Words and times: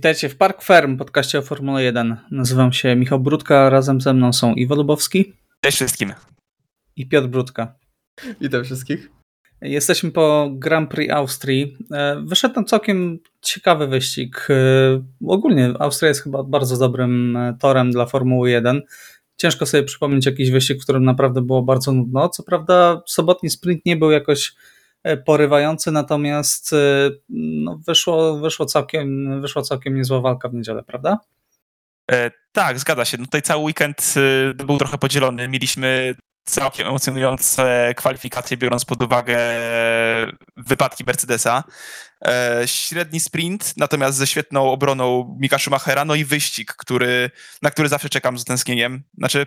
Witajcie 0.00 0.28
w 0.28 0.36
Park 0.36 0.62
Ferm, 0.62 0.96
podcaście 0.96 1.38
o 1.38 1.42
Formule 1.42 1.82
1. 1.82 2.16
Nazywam 2.30 2.72
się 2.72 2.96
Michał 2.96 3.20
Brudka, 3.20 3.70
razem 3.70 4.00
ze 4.00 4.14
mną 4.14 4.32
są 4.32 4.54
Iwo 4.54 4.74
Lubowski. 4.74 5.32
Cześć 5.60 5.76
wszystkim. 5.76 6.12
I 6.96 7.08
Piotr 7.08 7.28
Brudka. 7.28 7.74
Witam 8.40 8.64
wszystkich. 8.64 9.10
Jesteśmy 9.62 10.10
po 10.10 10.50
Grand 10.52 10.90
Prix 10.90 11.12
Austrii. 11.12 11.76
E, 11.92 12.22
wyszedł 12.24 12.54
tam 12.54 12.64
całkiem 12.64 13.18
ciekawy 13.40 13.86
wyścig. 13.86 14.48
E, 14.50 14.54
ogólnie 15.26 15.72
Austria 15.78 16.08
jest 16.08 16.22
chyba 16.22 16.42
bardzo 16.42 16.76
dobrym 16.76 17.36
e, 17.36 17.56
torem 17.60 17.90
dla 17.90 18.06
Formuły 18.06 18.50
1. 18.50 18.82
Ciężko 19.36 19.66
sobie 19.66 19.82
przypomnieć 19.82 20.26
jakiś 20.26 20.50
wyścig, 20.50 20.80
w 20.80 20.82
którym 20.82 21.04
naprawdę 21.04 21.42
było 21.42 21.62
bardzo 21.62 21.92
nudno. 21.92 22.28
Co 22.28 22.42
prawda 22.42 23.02
sobotni 23.06 23.50
sprint 23.50 23.86
nie 23.86 23.96
był 23.96 24.10
jakoś 24.10 24.54
porywający, 25.24 25.92
natomiast 25.92 26.70
no, 27.28 27.80
wyszło, 27.86 28.38
wyszło, 28.38 28.66
całkiem, 28.66 29.40
wyszła 29.40 29.62
całkiem 29.62 29.96
niezła 29.96 30.20
walka 30.20 30.48
w 30.48 30.54
niedzielę, 30.54 30.82
prawda? 30.82 31.18
E, 32.10 32.30
tak, 32.52 32.78
zgadza 32.78 33.04
się. 33.04 33.18
No 33.18 33.24
tutaj 33.24 33.42
cały 33.42 33.64
weekend 33.64 34.14
był 34.54 34.78
trochę 34.78 34.98
podzielony. 34.98 35.48
Mieliśmy 35.48 36.14
całkiem 36.44 36.86
emocjonujące 36.86 37.94
kwalifikacje, 37.96 38.56
biorąc 38.56 38.84
pod 38.84 39.02
uwagę 39.02 39.38
wypadki 40.56 41.04
Mercedesa. 41.06 41.64
E, 42.24 42.62
średni 42.66 43.20
sprint, 43.20 43.74
natomiast 43.76 44.18
ze 44.18 44.26
świetną 44.26 44.70
obroną 44.70 45.36
Mika 45.40 45.58
Schumachera, 45.58 46.04
no 46.04 46.14
i 46.14 46.24
wyścig, 46.24 46.72
który, 46.72 47.30
na 47.62 47.70
który 47.70 47.88
zawsze 47.88 48.08
czekam 48.08 48.38
z 48.38 48.44
tęsknieniem. 48.44 49.02
Znaczy, 49.18 49.46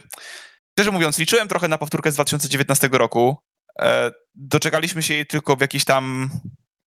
szczerze 0.72 0.92
mówiąc, 0.92 1.20
liczyłem 1.20 1.48
trochę 1.48 1.68
na 1.68 1.78
powtórkę 1.78 2.12
z 2.12 2.16
2019 2.16 2.90
roku. 2.92 3.38
E, 3.80 4.12
doczekaliśmy 4.36 5.04
się 5.04 5.14
jej 5.14 5.26
tylko 5.26 5.56
w 5.56 5.62
jakiejś 5.62 5.86
tam 5.86 6.30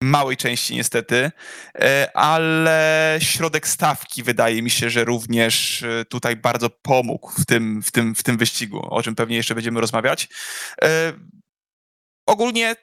małej 0.02 0.38
części 0.38 0.76
niestety, 0.76 1.32
e, 1.80 2.18
ale 2.18 3.18
środek 3.22 3.68
stawki 3.68 4.24
wydaje 4.24 4.62
mi 4.62 4.70
się, 4.70 4.90
że 4.90 5.04
również 5.04 5.84
e, 5.84 6.06
tutaj 6.06 6.36
bardzo 6.36 6.70
pomógł 6.70 7.32
w 7.32 7.46
tym, 7.46 7.82
w 7.82 7.92
tym, 7.92 8.16
w 8.16 8.24
tym 8.24 8.38
wyścigu, 8.38 8.88
o 8.90 9.04
czym 9.04 9.16
pewnie 9.16 9.36
jeszcze 9.36 9.56
będziemy 9.56 9.82
rozmawiać. 9.82 10.30
Ogólnie 12.28 12.76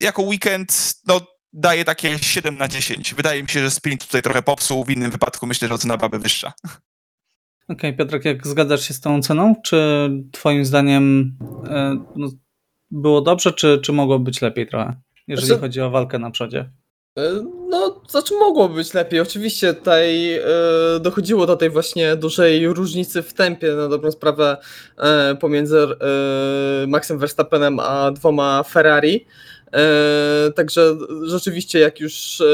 jako 0.00 0.22
weekend 0.22 0.94
no, 1.06 1.20
daje 1.52 1.84
takie 1.84 2.18
7 2.18 2.58
na 2.58 2.68
10. 2.68 3.14
Wydaje 3.14 3.42
mi 3.42 3.48
się, 3.48 3.60
że 3.60 3.70
sprint 3.70 4.06
tutaj 4.06 4.22
trochę 4.22 4.42
popsuł, 4.42 4.84
w 4.84 4.90
innym 4.90 5.10
wypadku 5.10 5.46
myślę, 5.46 5.68
że 5.68 5.74
ocena 5.74 5.96
byłaby 5.96 6.18
wyższa. 6.18 6.52
Okej, 6.64 7.90
okay, 7.90 7.92
Piotrek, 7.92 8.24
jak 8.24 8.46
zgadzasz 8.46 8.88
się 8.88 8.94
z 8.94 9.00
tą 9.00 9.16
oceną? 9.16 9.54
Czy 9.64 10.10
twoim 10.32 10.64
zdaniem 10.64 11.36
no, 12.16 12.28
było 12.90 13.20
dobrze, 13.20 13.52
czy, 13.52 13.78
czy 13.78 13.92
mogło 13.92 14.18
być 14.18 14.42
lepiej 14.42 14.66
trochę, 14.66 14.96
jeżeli 15.28 15.46
znaczy, 15.46 15.60
chodzi 15.60 15.80
o 15.80 15.90
walkę 15.90 16.18
na 16.18 16.30
przodzie? 16.30 16.70
E, 17.18 17.44
no, 17.68 18.02
znaczy 18.08 18.34
mogło 18.34 18.68
być 18.68 18.94
lepiej. 18.94 19.20
Oczywiście 19.20 19.74
tutaj 19.74 20.34
e, 20.34 20.40
dochodziło 21.00 21.46
do 21.46 21.56
tej 21.56 21.70
właśnie 21.70 22.16
dużej 22.16 22.68
różnicy 22.68 23.22
w 23.22 23.32
tempie 23.32 23.74
na 23.74 23.88
dobrą 23.88 24.10
sprawę 24.10 24.56
e, 24.98 25.34
pomiędzy 25.34 25.78
e, 25.78 26.86
Maxem 26.86 27.18
Verstappenem 27.18 27.80
a 27.80 28.10
dwoma 28.10 28.62
Ferrari. 28.62 29.26
E, 29.72 30.52
także 30.54 30.96
rzeczywiście 31.24 31.78
jak 31.78 32.00
już 32.00 32.40
e, 32.40 32.44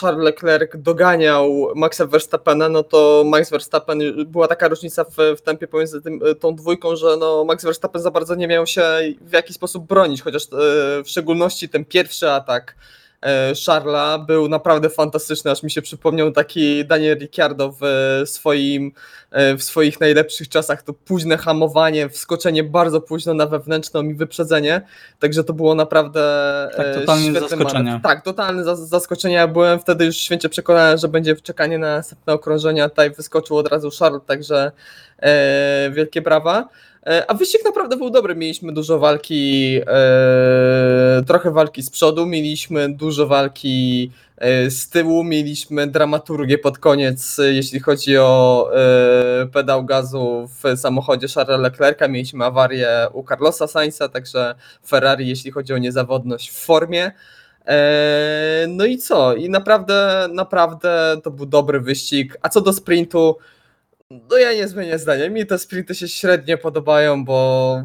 Charles 0.00 0.24
Leclerc 0.24 0.76
doganiał 0.76 1.72
Maxa 1.74 2.06
Verstappena, 2.06 2.68
no 2.68 2.82
to 2.82 3.24
Max 3.26 3.50
Verstappen, 3.50 3.98
była 4.26 4.48
taka 4.48 4.68
różnica 4.68 5.04
w, 5.04 5.16
w 5.36 5.40
tempie 5.40 5.68
pomiędzy 5.68 6.02
tym, 6.02 6.20
tą 6.40 6.54
dwójką, 6.54 6.96
że 6.96 7.16
no 7.20 7.44
Max 7.44 7.64
Verstappen 7.64 8.02
za 8.02 8.10
bardzo 8.10 8.34
nie 8.34 8.48
miał 8.48 8.66
się 8.66 8.82
w 9.20 9.32
jakiś 9.32 9.56
sposób 9.56 9.86
bronić, 9.86 10.22
chociaż 10.22 10.42
e, 10.42 10.46
w 11.04 11.08
szczególności 11.08 11.68
ten 11.68 11.84
pierwszy 11.84 12.30
atak 12.30 12.74
E, 13.22 13.52
Charla 13.66 14.18
był 14.18 14.48
naprawdę 14.48 14.90
fantastyczny, 14.90 15.50
aż 15.50 15.62
mi 15.62 15.70
się 15.70 15.82
przypomniał 15.82 16.32
taki 16.32 16.84
Daniel 16.84 17.18
Ricciardo 17.18 17.74
w 17.80 17.84
swoim 18.24 18.92
e, 19.30 19.56
w 19.56 19.62
swoich 19.62 20.00
najlepszych 20.00 20.48
czasach, 20.48 20.82
to 20.82 20.92
późne 20.92 21.36
hamowanie, 21.36 22.08
wskoczenie 22.08 22.64
bardzo 22.64 23.00
późno 23.00 23.34
na 23.34 23.46
wewnętrzną 23.46 24.02
i 24.02 24.14
wyprzedzenie, 24.14 24.80
także 25.18 25.44
to 25.44 25.52
było 25.52 25.74
naprawdę 25.74 26.20
tak, 26.76 26.86
e, 26.86 26.94
totalnie 26.94 27.40
zaskoczenie. 27.40 28.00
Tak, 28.02 28.24
totalne 28.24 28.76
zaskoczenie, 28.76 29.34
ja 29.34 29.48
byłem 29.48 29.80
wtedy 29.80 30.04
już 30.04 30.16
święcie 30.16 30.48
przekonany, 30.48 30.98
że 30.98 31.08
będzie 31.08 31.36
czekanie 31.36 31.78
na 31.78 31.96
następne 31.96 32.32
okrążenia, 32.32 32.88
tutaj 32.88 33.10
wyskoczył 33.10 33.56
od 33.56 33.68
razu 33.68 33.90
Charles, 33.98 34.22
także 34.26 34.72
e, 35.18 35.90
wielkie 35.90 36.22
brawa. 36.22 36.68
E, 37.06 37.30
a 37.30 37.34
wyścig 37.34 37.64
naprawdę 37.64 37.96
był 37.96 38.10
dobry. 38.10 38.36
Mieliśmy 38.36 38.72
dużo 38.72 38.98
walki, 38.98 39.80
e, 39.86 41.22
trochę 41.26 41.50
walki 41.50 41.82
z 41.82 41.90
przodu, 41.90 42.26
mieliśmy 42.26 42.88
dużo 42.88 43.26
walki 43.26 44.10
e, 44.36 44.70
z 44.70 44.88
tyłu, 44.88 45.24
mieliśmy 45.24 45.86
dramaturgię 45.86 46.58
pod 46.58 46.78
koniec, 46.78 47.40
jeśli 47.50 47.80
chodzi 47.80 48.18
o 48.18 48.70
pedał 49.52 49.84
gazu 49.84 50.48
w 50.62 50.78
samochodzie 50.78 51.28
Charlesa 51.28 51.62
Leclerca. 51.62 52.08
Mieliśmy 52.08 52.44
awarię 52.44 52.88
u 53.12 53.24
Carlosa 53.24 53.66
Sainza, 53.66 54.08
także 54.08 54.54
Ferrari, 54.86 55.28
jeśli 55.28 55.50
chodzi 55.50 55.72
o 55.72 55.78
niezawodność 55.78 56.50
w 56.50 56.64
formie. 56.64 57.12
No 58.68 58.84
i 58.84 58.98
co? 58.98 59.34
I 59.34 59.50
naprawdę, 59.50 60.28
naprawdę 60.32 61.16
to 61.24 61.30
był 61.30 61.46
dobry 61.46 61.80
wyścig. 61.80 62.36
A 62.42 62.48
co 62.48 62.60
do 62.60 62.72
sprintu, 62.72 63.36
no 64.10 64.38
ja 64.38 64.54
nie 64.54 64.68
zmienię 64.68 64.98
zdania. 64.98 65.30
Mi 65.30 65.46
te 65.46 65.58
sprinty 65.58 65.94
się 65.94 66.08
średnio 66.08 66.58
podobają, 66.58 67.24
bo 67.24 67.82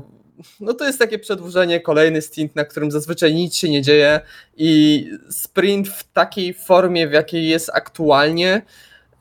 no 0.59 0.73
to 0.73 0.85
jest 0.85 0.99
takie 0.99 1.19
przedłużenie, 1.19 1.79
kolejny 1.79 2.21
stint, 2.21 2.55
na 2.55 2.65
którym 2.65 2.91
zazwyczaj 2.91 3.33
nic 3.33 3.55
się 3.55 3.69
nie 3.69 3.81
dzieje 3.81 4.19
i 4.57 5.05
sprint 5.29 5.87
w 5.87 6.11
takiej 6.11 6.53
formie, 6.53 7.07
w 7.07 7.11
jakiej 7.11 7.47
jest 7.47 7.69
aktualnie, 7.73 8.61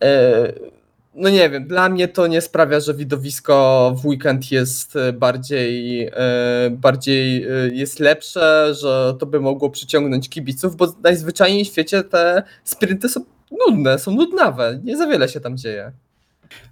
e, 0.03 0.53
no 1.15 1.31
nie 1.31 1.51
wiem, 1.51 1.67
dla 1.67 1.89
mnie 1.89 2.09
to 2.09 2.27
nie 2.27 2.41
sprawia, 2.41 2.81
że 2.81 2.95
widowisko 2.95 3.95
w 4.03 4.07
weekend 4.07 4.53
jest 4.53 4.95
bardziej, 5.13 6.03
e, 6.07 6.71
bardziej 6.71 7.45
e, 7.45 7.49
jest 7.73 8.01
lepsze, 8.01 8.75
że 8.75 9.15
to 9.19 9.27
by 9.27 9.41
mogło 9.41 9.71
przyciągnąć 9.71 10.29
kibiców, 10.29 10.77
bo 10.77 10.95
najzwyczajniej 11.03 11.65
w 11.65 11.69
świecie 11.69 12.03
te 12.03 12.43
sprinty 12.65 13.09
są 13.09 13.25
nudne, 13.67 13.99
są 13.99 14.11
nudnawe, 14.11 14.81
nie 14.85 14.97
za 14.97 15.07
wiele 15.07 15.29
się 15.29 15.41
tam 15.41 15.57
dzieje. 15.57 15.93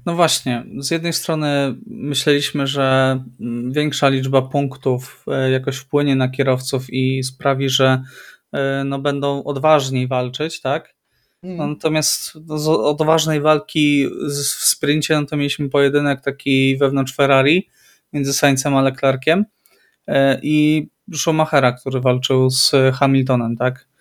No 0.07 0.15
właśnie, 0.15 0.65
z 0.79 0.91
jednej 0.91 1.13
strony 1.13 1.75
myśleliśmy, 1.87 2.67
że 2.67 3.19
większa 3.71 4.09
liczba 4.09 4.43
punktów 4.43 5.25
e, 5.29 5.51
jakoś 5.51 5.77
wpłynie 5.77 6.17
na 6.17 6.29
kierowców 6.29 6.91
i 6.91 7.25
sprawi, 7.25 7.69
że 7.69 8.03
e, 8.53 8.85
no, 8.85 8.99
będą 8.99 9.45
odważniej 9.45 10.09
walczyć, 10.09 10.61
tak? 10.61 10.95
No, 11.43 11.57
hmm. 11.57 11.71
natomiast 11.71 12.33
no, 12.47 12.59
z 12.59 12.69
odważnej 12.69 13.41
walki 13.41 14.09
w 14.29 14.65
sprincie 14.65 15.21
no 15.21 15.27
to 15.27 15.37
mieliśmy 15.37 15.69
pojedynek 15.69 16.21
taki 16.21 16.77
wewnątrz 16.77 17.15
Ferrari 17.15 17.69
między 18.13 18.33
Saincem 18.33 18.77
a 18.77 18.83
Leclerciem 18.83 19.45
e, 20.07 20.41
i 20.43 20.89
Schumachera, 21.15 21.73
który 21.73 22.01
walczył 22.01 22.51
z 22.51 22.73
Hamiltonem, 22.95 23.57
tak? 23.57 23.92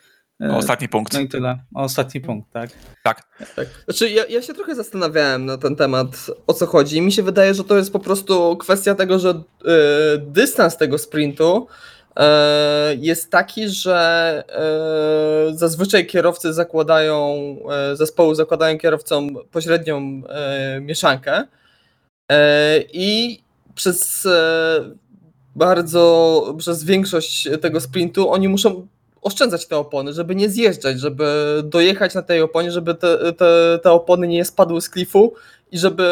O 0.49 0.57
ostatni 0.57 0.89
punkt. 0.89 1.13
No 1.13 1.19
i 1.19 1.27
tyle. 1.27 1.57
Ostatni 1.75 2.21
punkt, 2.21 2.51
tak. 2.51 2.69
Tak. 3.03 3.23
tak. 3.55 3.67
Znaczy, 3.85 4.09
ja, 4.09 4.25
ja 4.25 4.41
się 4.41 4.53
trochę 4.53 4.75
zastanawiałem 4.75 5.45
na 5.45 5.57
ten 5.57 5.75
temat, 5.75 6.07
o 6.47 6.53
co 6.53 6.65
chodzi. 6.65 6.97
I 6.97 7.01
mi 7.01 7.11
się 7.11 7.23
wydaje, 7.23 7.53
że 7.53 7.63
to 7.63 7.77
jest 7.77 7.93
po 7.93 7.99
prostu 7.99 8.57
kwestia 8.57 8.95
tego, 8.95 9.19
że 9.19 9.29
y, 9.29 9.43
dystans 10.17 10.77
tego 10.77 10.97
sprintu 10.97 11.67
y, 12.09 12.23
jest 12.95 13.31
taki, 13.31 13.69
że 13.69 14.43
y, 15.51 15.57
zazwyczaj 15.57 16.07
kierowcy 16.07 16.53
zakładają, 16.53 17.55
zespoły 17.93 18.35
zakładają 18.35 18.77
kierowcom 18.77 19.37
pośrednią 19.51 20.21
mieszankę 20.81 21.43
i 22.93 23.39
przez 23.75 24.27
bardzo, 25.55 26.55
przez 26.57 26.83
większość 26.83 27.49
tego 27.61 27.81
sprintu 27.81 28.31
oni 28.31 28.49
muszą 28.49 28.87
oszczędzać 29.21 29.67
te 29.67 29.77
opony, 29.77 30.13
żeby 30.13 30.35
nie 30.35 30.49
zjeżdżać, 30.49 30.99
żeby 30.99 31.25
dojechać 31.63 32.15
na 32.15 32.21
tej 32.21 32.41
oponie, 32.41 32.71
żeby 32.71 32.95
te, 32.95 33.33
te, 33.33 33.79
te 33.83 33.91
opony 33.91 34.27
nie 34.27 34.45
spadły 34.45 34.81
z 34.81 34.89
klifu 34.89 35.33
i 35.71 35.77
żeby 35.77 36.07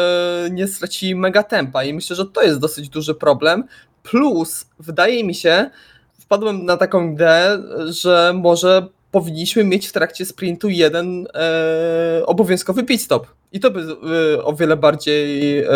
nie 0.50 0.68
stracili 0.68 1.14
mega 1.14 1.42
tempa. 1.42 1.84
I 1.84 1.94
myślę, 1.94 2.16
że 2.16 2.26
to 2.26 2.42
jest 2.42 2.58
dosyć 2.58 2.88
duży 2.88 3.14
problem. 3.14 3.64
Plus, 4.02 4.66
wydaje 4.78 5.24
mi 5.24 5.34
się, 5.34 5.70
wpadłem 6.20 6.64
na 6.64 6.76
taką 6.76 7.12
ideę, 7.12 7.62
że 7.88 8.32
może 8.34 8.86
powinniśmy 9.10 9.64
mieć 9.64 9.86
w 9.86 9.92
trakcie 9.92 10.24
sprintu 10.26 10.68
jeden 10.68 11.26
e, 11.34 12.26
obowiązkowy 12.26 12.84
pit 12.84 13.02
stop. 13.02 13.26
I 13.52 13.60
to 13.60 13.70
by 13.70 13.80
e, 14.36 14.44
o 14.44 14.52
wiele 14.52 14.76
bardziej 14.76 15.58
e, 15.58 15.68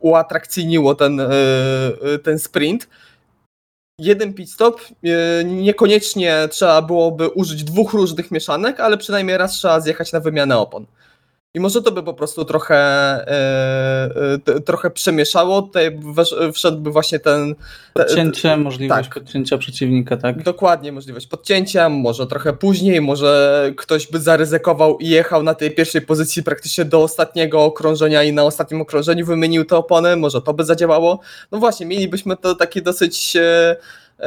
uatrakcyjniło 0.00 0.94
ten, 0.94 1.20
e, 1.20 1.28
ten 2.22 2.38
sprint 2.38 2.88
jeden 3.98 4.34
pit 4.34 4.52
stop. 4.52 4.80
E, 5.04 5.44
niekoniecznie 5.44 6.48
trzeba 6.50 6.82
byłoby 6.82 7.28
użyć 7.28 7.64
dwóch 7.64 7.92
różnych 7.92 8.30
mieszanek, 8.30 8.80
ale 8.80 8.98
przynajmniej 8.98 9.38
raz 9.38 9.52
trzeba 9.52 9.80
zjechać 9.80 10.12
na 10.12 10.20
wymianę 10.20 10.58
opon. 10.58 10.86
I 11.54 11.60
może 11.60 11.82
to 11.82 11.92
by 11.92 12.02
po 12.02 12.14
prostu 12.14 12.44
trochę, 12.44 12.76
e, 12.76 14.38
e, 14.46 14.60
trochę 14.60 14.90
przemieszało, 14.90 15.62
tutaj 15.62 15.98
wesz- 15.98 16.52
wszedłby 16.52 16.90
właśnie 16.90 17.18
ten... 17.18 17.54
Podcięcie, 17.94 18.56
możliwość 18.56 19.08
tak. 19.08 19.14
podcięcia 19.14 19.58
przeciwnika, 19.58 20.16
tak? 20.16 20.42
Dokładnie, 20.42 20.92
możliwość 20.92 21.26
podcięcia, 21.26 21.88
może 21.88 22.26
trochę 22.26 22.52
później, 22.52 23.00
może 23.00 23.72
ktoś 23.76 24.06
by 24.06 24.20
zaryzykował 24.20 24.98
i 24.98 25.08
jechał 25.08 25.42
na 25.42 25.54
tej 25.54 25.70
pierwszej 25.70 26.00
pozycji 26.00 26.42
praktycznie 26.42 26.84
do 26.84 27.02
ostatniego 27.02 27.64
okrążenia 27.64 28.22
i 28.22 28.32
na 28.32 28.44
ostatnim 28.44 28.80
okrążeniu 28.80 29.26
wymienił 29.26 29.64
te 29.64 29.76
opony, 29.76 30.16
może 30.16 30.42
to 30.42 30.54
by 30.54 30.64
zadziałało. 30.64 31.20
No 31.52 31.58
właśnie, 31.58 31.86
mielibyśmy 31.86 32.36
to 32.36 32.54
taki 32.54 32.82
dosyć 32.82 33.36
e, 33.36 33.76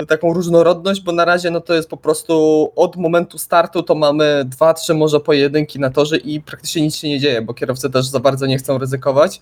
taką 0.08 0.34
różnorodność, 0.34 1.02
bo 1.02 1.12
na 1.12 1.26
razie 1.26 1.52
no 1.52 1.62
to 1.62 1.74
jest 1.74 1.90
po 1.90 1.98
prostu 1.98 2.72
od 2.76 2.96
momentu 2.96 3.38
startu 3.38 3.84
to 3.84 3.96
mamy 3.96 4.44
dwa, 4.46 4.74
trzy 4.74 4.94
może 4.94 5.20
pojedynki 5.20 5.80
na 5.80 5.90
torze 5.90 6.18
i 6.18 6.42
praktycznie 6.42 6.82
nic 6.82 6.96
się 6.96 7.10
nie 7.10 7.20
dzieje, 7.20 7.42
bo 7.42 7.54
kierowcy 7.54 7.90
też 7.90 8.06
za 8.06 8.20
bardzo 8.20 8.46
nie 8.46 8.58
chcą 8.58 8.78
ryzykować. 8.78 9.42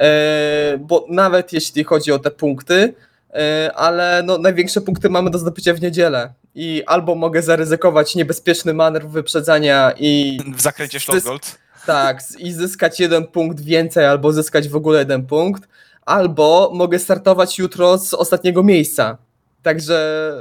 E, 0.00 0.78
Bo 0.80 1.06
nawet 1.08 1.52
jeśli 1.52 1.84
chodzi 1.84 2.12
o 2.12 2.18
te 2.18 2.30
punkty, 2.30 2.94
e, 3.34 3.70
ale 3.74 4.22
no, 4.26 4.38
największe 4.38 4.80
punkty 4.80 5.10
mamy 5.10 5.30
do 5.30 5.38
zdobycia 5.38 5.74
w 5.74 5.80
niedzielę 5.82 6.32
i 6.54 6.82
albo 6.86 7.14
mogę 7.14 7.42
zaryzykować 7.42 8.14
niebezpieczny 8.14 8.74
manewr 8.74 9.06
wyprzedzania 9.08 9.92
i 9.98 10.38
W 10.56 10.60
zakręcie 10.60 11.00
Schlossgold. 11.00 11.58
tak, 11.86 12.20
i 12.38 12.52
zyskać 12.52 13.00
jeden 13.00 13.26
punkt 13.26 13.60
więcej, 13.60 14.04
albo 14.06 14.32
zyskać 14.32 14.68
w 14.68 14.76
ogóle 14.76 14.98
jeden 14.98 15.26
punkt, 15.26 15.68
albo 16.06 16.70
mogę 16.74 16.98
startować 16.98 17.58
jutro 17.58 17.98
z 17.98 18.14
ostatniego 18.14 18.62
miejsca. 18.62 19.18
Także 19.62 20.32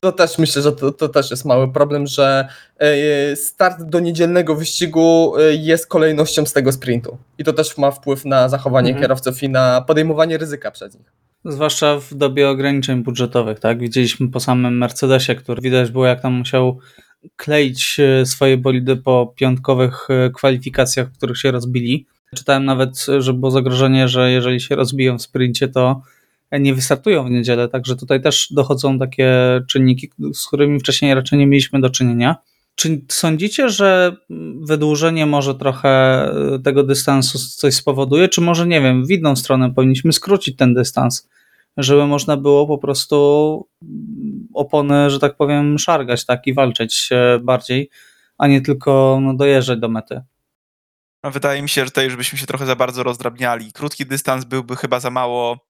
to 0.00 0.12
też 0.12 0.38
myślę, 0.38 0.62
że 0.62 0.72
to, 0.72 0.92
to 0.92 1.08
też 1.08 1.30
jest 1.30 1.44
mały 1.44 1.72
problem, 1.72 2.06
że 2.06 2.48
e, 2.78 3.36
start 3.36 3.82
do 3.82 4.00
niedzielnego 4.00 4.54
wyścigu 4.54 5.34
e, 5.38 5.54
jest 5.54 5.86
kolejnością 5.86 6.46
z 6.46 6.52
tego 6.52 6.72
sprintu. 6.72 7.18
I 7.38 7.44
to 7.44 7.52
też 7.52 7.78
ma 7.78 7.90
wpływ 7.90 8.24
na 8.24 8.48
zachowanie 8.48 8.88
Mhm. 8.88 9.02
kierowców 9.02 9.42
i 9.42 9.48
na 9.48 9.80
podejmowanie 9.80 10.38
ryzyka 10.38 10.70
przez 10.70 10.94
nich. 10.94 11.12
Zwłaszcza 11.44 12.00
w 12.00 12.14
dobie 12.14 12.48
ograniczeń 12.48 13.02
budżetowych, 13.02 13.60
tak? 13.60 13.78
Widzieliśmy 13.78 14.28
po 14.28 14.40
samym 14.40 14.78
Mercedesie, 14.78 15.34
który 15.34 15.62
widać 15.62 15.90
było, 15.90 16.06
jak 16.06 16.20
tam 16.20 16.32
musiał 16.32 16.78
kleić 17.36 18.00
e, 18.00 18.26
swoje 18.26 18.56
bolidy 18.56 18.96
po 18.96 19.34
piątkowych 19.36 20.08
kwalifikacjach, 20.34 21.08
w 21.08 21.16
których 21.16 21.38
się 21.38 21.50
rozbili. 21.50 22.06
Czytałem 22.36 22.64
nawet, 22.64 23.06
że 23.18 23.32
było 23.32 23.50
zagrożenie, 23.50 24.08
że 24.08 24.30
jeżeli 24.30 24.60
się 24.60 24.76
rozbiją 24.76 25.18
w 25.18 25.22
sprincie, 25.22 25.68
to 25.68 26.02
nie 26.52 26.74
wystartują 26.74 27.24
w 27.24 27.30
niedzielę, 27.30 27.68
także 27.68 27.96
tutaj 27.96 28.22
też 28.22 28.48
dochodzą 28.50 28.98
takie 28.98 29.60
czynniki, 29.68 30.10
z 30.34 30.46
którymi 30.46 30.80
wcześniej 30.80 31.14
raczej 31.14 31.38
nie 31.38 31.46
mieliśmy 31.46 31.80
do 31.80 31.90
czynienia. 31.90 32.36
Czy 32.74 33.00
sądzicie, 33.08 33.68
że 33.68 34.16
wydłużenie 34.60 35.26
może 35.26 35.54
trochę 35.54 35.88
e, 35.88 36.58
tego 36.58 36.82
dystansu 36.82 37.38
coś 37.38 37.74
spowoduje, 37.74 38.28
czy 38.28 38.40
może 38.40 38.66
nie 38.66 38.80
wiem, 38.80 39.06
w 39.06 39.10
inną 39.10 39.36
stronę 39.36 39.74
powinniśmy 39.74 40.12
skrócić 40.12 40.56
ten 40.56 40.74
dystans, 40.74 41.28
żeby 41.76 42.06
można 42.06 42.36
było 42.36 42.66
po 42.66 42.78
prostu 42.78 43.68
opony, 44.54 45.10
że 45.10 45.18
tak 45.18 45.36
powiem, 45.36 45.78
szargać 45.78 46.26
tak 46.26 46.46
i 46.46 46.54
walczyć 46.54 47.10
bardziej, 47.42 47.90
a 48.38 48.46
nie 48.46 48.60
tylko 48.60 49.18
no, 49.22 49.34
dojeżdżać 49.34 49.78
do 49.78 49.88
mety. 49.88 50.20
No, 51.24 51.30
wydaje 51.30 51.62
mi 51.62 51.68
się, 51.68 51.84
że 51.84 51.90
tutaj 51.90 52.04
już 52.04 52.16
byśmy 52.16 52.38
się 52.38 52.46
trochę 52.46 52.66
za 52.66 52.76
bardzo 52.76 53.02
rozdrabniali. 53.02 53.72
Krótki 53.72 54.06
dystans 54.06 54.44
byłby 54.44 54.76
chyba 54.76 55.00
za 55.00 55.10
mało 55.10 55.65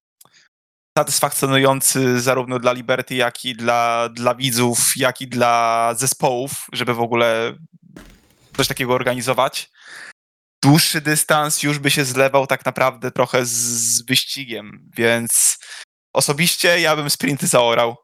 satysfakcjonujący 0.97 2.21
zarówno 2.21 2.59
dla 2.59 2.73
Liberty, 2.73 3.15
jak 3.15 3.45
i 3.45 3.55
dla, 3.55 4.09
dla 4.09 4.35
widzów, 4.35 4.93
jak 4.95 5.21
i 5.21 5.27
dla 5.27 5.93
zespołów, 5.97 6.51
żeby 6.73 6.93
w 6.93 7.01
ogóle 7.01 7.55
coś 8.57 8.67
takiego 8.67 8.93
organizować. 8.93 9.69
Dłuższy 10.63 11.01
dystans 11.01 11.63
już 11.63 11.79
by 11.79 11.91
się 11.91 12.05
zlewał 12.05 12.47
tak 12.47 12.65
naprawdę 12.65 13.11
trochę 13.11 13.45
z, 13.45 13.49
z 13.49 14.05
wyścigiem, 14.05 14.89
więc 14.97 15.57
osobiście 16.13 16.79
ja 16.79 16.95
bym 16.95 17.09
sprinty 17.09 17.47
zaorał. 17.47 17.95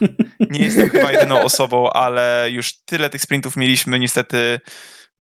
Nie 0.50 0.60
jestem 0.60 0.90
chyba 0.90 1.12
jedyną 1.12 1.42
osobą, 1.42 1.90
ale 1.90 2.48
już 2.50 2.84
tyle 2.84 3.10
tych 3.10 3.22
sprintów 3.22 3.56
mieliśmy, 3.56 3.98
niestety 3.98 4.60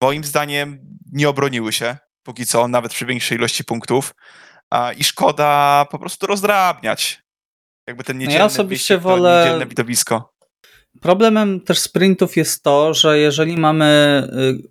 moim 0.02 0.24
zdaniem 0.24 0.78
nie 1.12 1.28
obroniły 1.28 1.72
się 1.72 1.96
póki 2.22 2.46
co, 2.46 2.68
nawet 2.68 2.92
przy 2.92 3.06
większej 3.06 3.38
ilości 3.38 3.64
punktów. 3.64 4.14
A, 4.72 4.92
I 4.92 5.04
szkoda 5.04 5.86
po 5.90 5.98
prostu 5.98 6.26
rozdrabniać. 6.26 7.22
Jakby 7.88 8.04
ten 8.04 8.18
niedzielny 8.18 8.44
osobiście 8.44 8.94
wyścig, 8.98 9.10
wolę- 9.10 9.44
niedzielne 9.44 9.66
widowisko. 9.66 10.32
Problemem 11.00 11.60
też 11.60 11.78
sprintów 11.78 12.36
jest 12.36 12.62
to, 12.62 12.94
że 12.94 13.18
jeżeli 13.18 13.56
mamy 13.56 14.22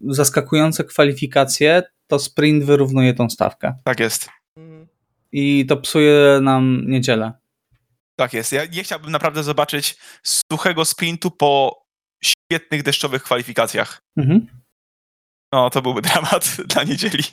y, 0.04 0.14
zaskakujące 0.14 0.84
kwalifikacje, 0.84 1.84
to 2.08 2.20
sprint 2.20 2.64
wyrównuje 2.64 3.14
tą 3.14 3.30
stawkę 3.30 3.76
Tak 3.84 4.00
jest. 4.00 4.30
i 5.32 5.66
to 5.66 5.78
psuje 5.78 6.40
nam 6.42 6.82
niedzielę. 6.88 7.34
Tak 8.20 8.34
jest. 8.34 8.52
Ja 8.52 8.66
nie 8.66 8.84
chciałbym 8.84 9.12
naprawdę 9.12 9.44
zobaczyć 9.44 9.98
suchego 10.24 10.86
sprintu 10.86 11.32
po 11.32 11.84
świetnych 12.24 12.84
deszczowych 12.84 13.24
kwalifikacjach. 13.24 14.02
Mhm. 14.18 14.48
No, 15.54 15.70
to 15.70 15.82
byłby 15.82 16.02
dramat 16.02 16.58
dla 16.74 16.84
niedzieli. 16.84 17.24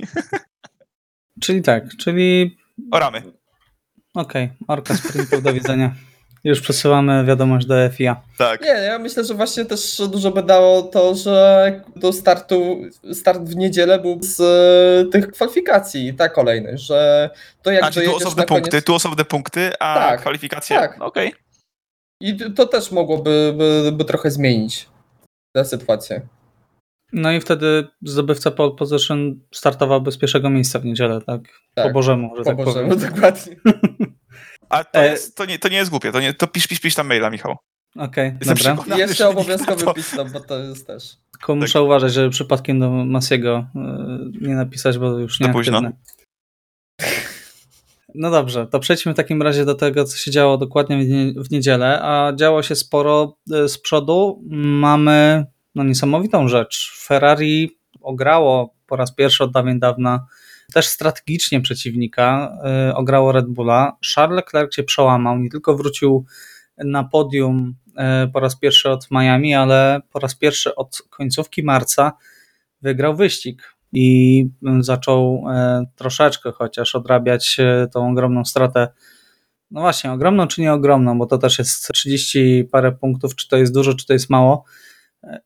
Czyli 1.41 1.63
tak, 1.63 1.85
czyli 1.99 2.57
Oramy. 2.93 3.23
okej, 4.15 4.51
orka 4.69 4.95
sprintów, 4.97 5.43
do 5.43 5.53
widzenia. 5.53 5.95
Już 6.45 6.61
przesyłamy 6.61 7.25
wiadomość 7.25 7.67
do 7.67 7.75
FIA. 7.91 8.23
Tak. 8.39 8.61
Nie, 8.61 8.67
ja 8.69 8.99
myślę, 8.99 9.25
że 9.25 9.35
właśnie 9.35 9.65
też 9.65 10.03
dużo 10.13 10.31
by 10.31 10.43
dało 10.43 10.83
to, 10.83 11.15
że 11.15 11.81
do 11.97 12.13
startu, 12.13 12.77
start 13.13 13.43
w 13.43 13.57
niedzielę 13.57 13.99
był 13.99 14.19
z 14.23 14.41
e, 14.41 15.11
tych 15.11 15.31
kwalifikacji, 15.31 16.15
ta 16.15 16.29
kolejność, 16.29 16.83
że 16.87 17.31
to 17.63 17.71
jak 17.71 17.81
Znaczy 17.83 18.03
tu 18.03 18.17
osobne 18.17 18.45
koniec... 18.47 18.63
punkty, 18.63 18.83
tu 18.83 18.95
osobne 18.95 19.25
punkty, 19.25 19.71
a 19.81 19.95
Tak, 19.95 20.21
kwalifikacje. 20.21 20.77
tak. 20.77 20.99
No, 20.99 21.07
Okej. 21.07 21.35
I 22.21 22.37
to 22.57 22.67
też 22.67 22.91
mogłoby 22.93 23.55
by, 23.57 23.93
by 23.93 24.05
trochę 24.05 24.31
zmienić 24.31 24.89
tę 25.57 25.65
sytuację. 25.65 26.21
No 27.13 27.33
i 27.33 27.41
wtedy 27.41 27.89
zdobywca 28.03 28.51
pole 28.51 28.71
position 28.79 29.41
startowałby 29.55 30.13
z 30.13 30.19
pierwszego 30.19 30.51
miejsca 30.51 30.79
w 30.79 30.85
niedzielę, 30.85 31.21
tak? 31.27 31.41
Tak, 31.75 31.87
Po 31.87 31.93
Bożemu, 31.93 32.37
że 32.37 32.43
Po 32.43 32.45
tak 32.45 32.57
Bożemu, 32.57 32.91
powiem. 32.91 33.11
dokładnie. 33.15 33.57
A 34.69 34.85
to, 34.85 34.99
E- 34.99 35.11
jest, 35.11 35.37
to, 35.37 35.45
nie, 35.45 35.59
to 35.59 35.69
nie 35.69 35.77
jest 35.77 35.91
głupie. 35.91 36.13
To, 36.13 36.21
nie, 36.21 36.35
to 36.35 36.47
pisz, 36.47 36.67
pisz, 36.67 36.81
pisz 36.81 36.95
tam 36.95 37.07
maila, 37.07 37.31
Michał. 37.31 37.57
Okej, 37.97 38.35
Jestem 38.47 38.77
dobra. 38.77 38.97
jeszcze 38.97 39.29
obowiązkowy 39.29 39.85
pit 39.95 40.05
stop, 40.07 40.31
bo 40.31 40.41
to 40.41 40.59
jest 40.59 40.87
też. 40.87 41.17
Tylko 41.33 41.55
muszę 41.57 41.83
uważać, 41.83 42.13
żeby 42.13 42.31
przypadkiem 42.31 42.81
do 42.81 42.91
Masiego 42.91 43.67
y, 44.41 44.47
nie 44.49 44.55
napisać, 44.55 44.99
bo 44.99 45.19
już 45.19 45.41
nie 45.41 45.49
późno. 45.49 45.81
No 48.15 48.31
dobrze, 48.31 48.67
to 48.67 48.81
przejdźmy 48.81 49.13
w 49.13 49.17
takim 49.17 49.43
razie 49.43 49.65
do 49.65 49.75
tego, 49.75 50.05
co 50.05 50.17
się 50.17 50.31
działo 50.31 50.59
dokładnie 50.59 51.05
w, 51.05 51.09
nie, 51.09 51.33
w 51.43 51.51
niedzielę, 51.51 52.03
a 52.03 52.33
działo 52.37 52.63
się 52.63 52.75
sporo 52.75 53.37
y, 53.55 53.69
z 53.69 53.79
przodu. 53.79 54.43
Mamy 54.51 55.47
no, 55.75 55.85
niesamowitą 55.85 56.49
rzecz. 56.49 56.93
Ferrari 57.07 57.79
ograło 58.01 58.75
po 58.87 58.97
raz 58.97 59.15
pierwszy 59.15 59.45
od 59.45 59.53
dawien 59.53 59.79
dawna 59.79 60.27
też 60.73 60.87
strategicznie 60.87 61.61
przeciwnika, 61.61 62.59
y, 62.91 62.95
ograło 62.95 63.33
Red 63.33 63.47
Bulla. 63.47 63.97
Charles 64.15 64.37
Leclerc 64.37 64.75
się 64.75 64.83
przełamał, 64.83 65.39
nie 65.39 65.51
tylko 65.51 65.77
wrócił 65.77 66.25
na 66.79 67.05
podium 67.05 67.75
y, 67.89 68.29
po 68.33 68.41
raz 68.41 68.57
pierwszy 68.57 68.91
od 68.91 69.11
Miami, 69.11 69.55
ale 69.55 70.01
po 70.13 70.19
raz 70.19 70.35
pierwszy 70.35 70.75
od 70.75 71.03
końcówki 71.11 71.63
marca 71.63 72.13
wygrał 72.83 73.17
wyścig 73.17 73.73
i 73.93 74.47
zaczął 74.81 75.45
e, 75.51 75.85
troszeczkę 75.97 76.53
chociaż 76.53 76.95
odrabiać 76.95 77.57
e, 77.59 77.89
tą 77.93 78.11
ogromną 78.11 78.45
stratę. 78.45 78.89
No 79.71 79.81
właśnie, 79.81 80.13
ogromną 80.13 80.47
czy 80.47 80.61
nie 80.61 80.73
ogromną, 80.73 81.19
bo 81.19 81.27
to 81.27 81.39
też 81.39 81.59
jest 81.59 81.89
30 81.93 82.65
parę 82.73 82.93
punktów, 82.93 83.37
czy 83.37 83.49
to 83.49 83.57
jest 83.57 83.75
dużo, 83.75 83.95
czy 83.95 84.07
to 84.07 84.13
jest 84.13 84.31
mało. 84.31 84.65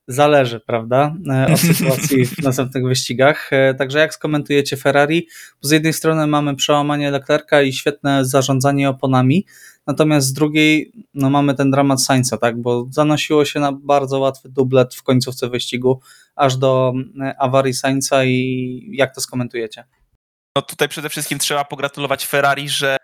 Zależy, 0.08 0.60
prawda, 0.60 1.14
e, 1.30 1.52
od 1.52 1.60
sytuacji 1.60 2.26
w 2.26 2.38
następnych 2.38 2.84
wyścigach. 2.84 3.52
E, 3.52 3.74
Także 3.74 3.98
jak 3.98 4.14
skomentujecie 4.14 4.76
Ferrari? 4.76 5.28
Z 5.60 5.70
jednej 5.70 5.92
strony 5.92 6.26
mamy 6.26 6.56
przełamanie 6.56 7.10
Leclerca 7.10 7.62
i 7.62 7.72
świetne 7.72 8.24
zarządzanie 8.24 8.88
oponami, 8.88 9.46
natomiast 9.86 10.26
z 10.26 10.32
drugiej 10.32 10.92
no 11.14 11.30
mamy 11.30 11.54
ten 11.54 11.70
dramat 11.70 12.02
Sainza, 12.02 12.36
tak, 12.36 12.60
bo 12.60 12.86
zanosiło 12.90 13.44
się 13.44 13.60
na 13.60 13.72
bardzo 13.72 14.18
łatwy 14.18 14.48
dublet 14.48 14.94
w 14.94 15.02
końcówce 15.02 15.48
wyścigu, 15.48 16.00
aż 16.36 16.56
do 16.56 16.92
e, 17.20 17.34
awarii 17.38 17.74
Sainza 17.74 18.24
i 18.24 18.90
jak 18.92 19.14
to 19.14 19.20
skomentujecie? 19.20 19.84
No 20.56 20.62
tutaj 20.62 20.88
przede 20.88 21.08
wszystkim 21.08 21.38
trzeba 21.38 21.64
pogratulować 21.64 22.26
Ferrari, 22.26 22.68
że 22.68 22.96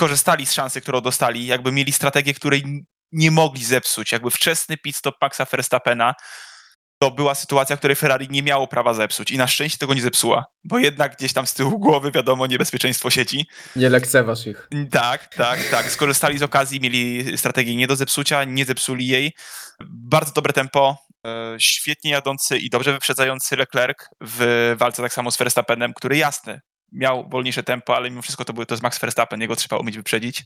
korzystali 0.00 0.46
z 0.46 0.52
szansy, 0.52 0.80
którą 0.80 1.00
dostali, 1.00 1.46
jakby 1.46 1.72
mieli 1.72 1.92
strategię, 1.92 2.34
której 2.34 2.84
nie 3.12 3.30
mogli 3.30 3.64
zepsuć. 3.64 4.12
Jakby 4.12 4.30
wczesny 4.30 4.76
pit 4.76 4.96
stop 4.96 5.16
Maxa 5.22 5.44
Verstappena 5.44 6.14
to 7.02 7.10
była 7.10 7.34
sytuacja, 7.34 7.76
której 7.76 7.96
Ferrari 7.96 8.28
nie 8.30 8.42
miało 8.42 8.68
prawa 8.68 8.94
zepsuć 8.94 9.30
i 9.30 9.38
na 9.38 9.46
szczęście 9.46 9.78
tego 9.78 9.94
nie 9.94 10.02
zepsuła, 10.02 10.44
bo 10.64 10.78
jednak 10.78 11.16
gdzieś 11.16 11.32
tam 11.32 11.46
z 11.46 11.54
tyłu 11.54 11.78
głowy 11.78 12.10
wiadomo 12.10 12.46
niebezpieczeństwo 12.46 13.10
sieci. 13.10 13.46
Nie 13.76 13.88
lekceważ 13.88 14.46
ich. 14.46 14.68
Tak, 14.90 15.34
tak, 15.34 15.64
tak. 15.64 15.90
Skorzystali 15.90 16.38
z 16.38 16.42
okazji, 16.42 16.80
mieli 16.80 17.38
strategię 17.38 17.76
nie 17.76 17.86
do 17.86 17.96
zepsucia, 17.96 18.44
nie 18.44 18.64
zepsuli 18.64 19.06
jej. 19.06 19.32
Bardzo 19.84 20.32
dobre 20.32 20.52
tempo. 20.52 20.96
e, 21.26 21.54
świetnie 21.58 22.10
jadący 22.10 22.58
i 22.58 22.70
dobrze 22.70 22.92
wyprzedzający 22.92 23.56
Leclerc 23.56 23.98
w 24.20 24.74
walce 24.78 25.02
tak 25.02 25.12
samo 25.12 25.30
z 25.30 25.36
Verstappenem, 25.36 25.94
który 25.94 26.16
jasny, 26.16 26.60
miał 26.92 27.28
wolniejsze 27.28 27.62
tempo, 27.62 27.96
ale 27.96 28.10
mimo 28.10 28.22
wszystko 28.22 28.44
to, 28.44 28.52
był, 28.52 28.66
to 28.66 28.74
jest 28.74 28.82
Max 28.82 28.98
Verstappen, 28.98 29.40
jego 29.40 29.56
trzeba 29.56 29.76
umieć 29.76 29.96
wyprzedzić. 29.96 30.44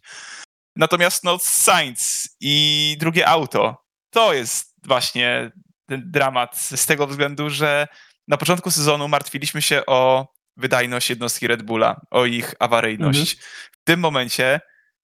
Natomiast 0.77 1.25
no 1.25 1.39
Sainz 1.39 2.29
i 2.41 2.97
drugie 3.01 3.29
auto, 3.29 3.85
to 4.11 4.33
jest 4.35 4.75
właśnie 4.83 5.51
ten 5.87 6.11
dramat 6.11 6.59
z 6.59 6.87
tego 6.87 7.07
względu, 7.07 7.51
że 7.51 7.89
na 8.29 8.37
początku 8.37 8.71
sezonu 8.71 9.09
martwiliśmy 9.09 9.63
się 9.63 9.87
o 9.87 10.29
wydajność 10.57 11.11
jednostki 11.11 11.47
Red 11.47 11.63
Bulla, 11.63 12.01
o 12.11 12.27
ich 12.27 12.55
awaryjność. 12.59 13.35
Mhm. 13.35 13.49
W 13.73 13.85
tym 13.85 14.01
momencie 14.01 14.61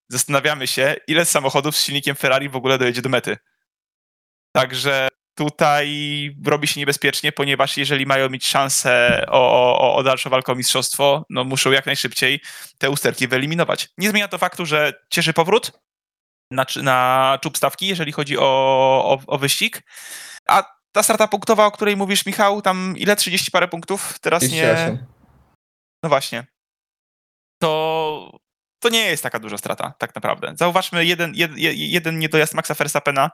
zastanawiamy 0.09 0.67
się, 0.67 0.97
ile 1.07 1.25
samochodów 1.25 1.77
z 1.77 1.85
silnikiem 1.85 2.17
Ferrari 2.17 2.49
w 2.49 2.57
ogóle 2.57 2.79
dojedzie 2.79 3.03
do 3.03 3.09
mety. 3.09 3.37
Także 4.53 5.09
tutaj 5.35 5.87
robi 6.47 6.69
się 6.69 6.81
niebezpiecznie, 6.81 7.33
ponieważ 7.33 7.77
jeżeli 7.77 8.07
mają 8.07 8.29
mieć 8.29 8.47
szansę 8.47 9.25
o, 9.29 9.79
o, 9.79 9.97
o 9.97 10.03
dalszą 10.03 10.31
walkę 10.31 10.53
o 10.53 10.55
mistrzostwo, 10.55 11.25
no 11.31 11.45
muszą 11.45 11.71
jak 11.71 11.87
najszybciej 11.87 12.41
te 12.79 12.91
usterki 12.91 13.29
wyeliminować. 13.29 13.89
Nie 13.99 14.11
zmienia 14.11 14.29
to 14.29 14.39
faktu, 14.39 14.67
że 14.67 14.93
cieszy 15.11 15.33
powrót 15.33 15.73
na, 16.51 16.67
na 16.83 17.39
czub 17.43 17.57
stawki, 17.57 17.87
jeżeli 17.87 18.13
chodzi 18.13 18.39
o, 18.39 18.43
o, 19.05 19.19
o 19.27 19.39
wyścig, 19.39 19.83
a 20.49 20.65
ta 20.93 21.03
strata 21.03 21.29
punktowa, 21.29 21.67
o 21.67 21.71
której 21.71 21.97
mówisz, 21.97 22.27
Michał, 22.27 22.63
tam 22.63 22.95
ile? 22.99 23.17
30 23.17 23.51
parę 23.51 23.69
punktów? 23.69 24.19
Teraz 24.19 24.43
38. 24.43 24.95
nie. 24.95 25.07
No 26.03 26.09
właśnie. 26.09 26.47
To, 27.63 28.40
to 28.81 28.89
nie 28.89 29.07
jest 29.07 29.23
taka 29.23 29.39
duża 29.39 29.59
strata, 29.59 29.95
tak 29.99 30.15
naprawdę. 30.15 30.53
Zauważmy 30.59 31.07
jeden, 31.07 31.35
jed, 31.35 31.51
jeden 31.75 32.19
niedojazd 32.19 32.55
Maxa 32.55 32.75
Verstappena 32.75 33.31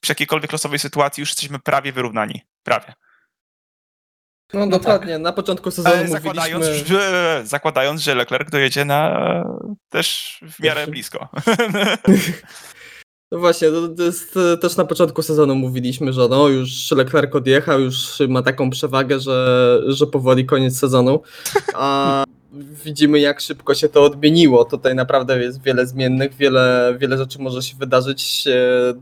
przy 0.00 0.10
jakiejkolwiek 0.10 0.52
losowej 0.52 0.78
sytuacji, 0.78 1.20
już 1.20 1.30
jesteśmy 1.30 1.58
prawie 1.58 1.92
wyrównani. 1.92 2.42
Prawie. 2.62 2.94
No, 4.52 4.60
no 4.60 4.66
dokładnie, 4.66 5.12
tak. 5.12 5.22
na 5.22 5.32
początku 5.32 5.70
sezonu 5.70 6.06
zakładając, 6.06 6.66
mówiliśmy... 6.66 6.88
że, 6.88 7.42
zakładając, 7.44 8.00
że 8.00 8.14
Leclerc 8.14 8.50
dojedzie 8.50 8.84
na 8.84 9.44
też 9.88 10.38
w 10.42 10.62
miarę 10.62 10.86
blisko. 10.86 11.28
No 13.32 13.38
właśnie, 13.38 13.68
to, 13.70 13.88
to 13.88 14.02
jest, 14.02 14.38
też 14.60 14.76
na 14.76 14.84
początku 14.84 15.22
sezonu 15.22 15.54
mówiliśmy, 15.54 16.12
że 16.12 16.28
no 16.28 16.48
już 16.48 16.90
Leclerc 16.90 17.34
odjechał, 17.34 17.80
już 17.80 18.20
ma 18.28 18.42
taką 18.42 18.70
przewagę, 18.70 19.20
że, 19.20 19.80
że 19.86 20.06
powoli 20.06 20.46
koniec 20.46 20.78
sezonu. 20.78 21.22
A 21.74 22.24
widzimy 22.84 23.20
jak 23.20 23.40
szybko 23.40 23.74
się 23.74 23.88
to 23.88 24.04
odmieniło. 24.04 24.64
Tutaj 24.64 24.94
naprawdę 24.94 25.42
jest 25.42 25.62
wiele 25.62 25.86
zmiennych, 25.86 26.34
wiele, 26.34 26.94
wiele 26.98 27.18
rzeczy 27.18 27.38
może 27.38 27.62
się 27.62 27.76
wydarzyć. 27.76 28.48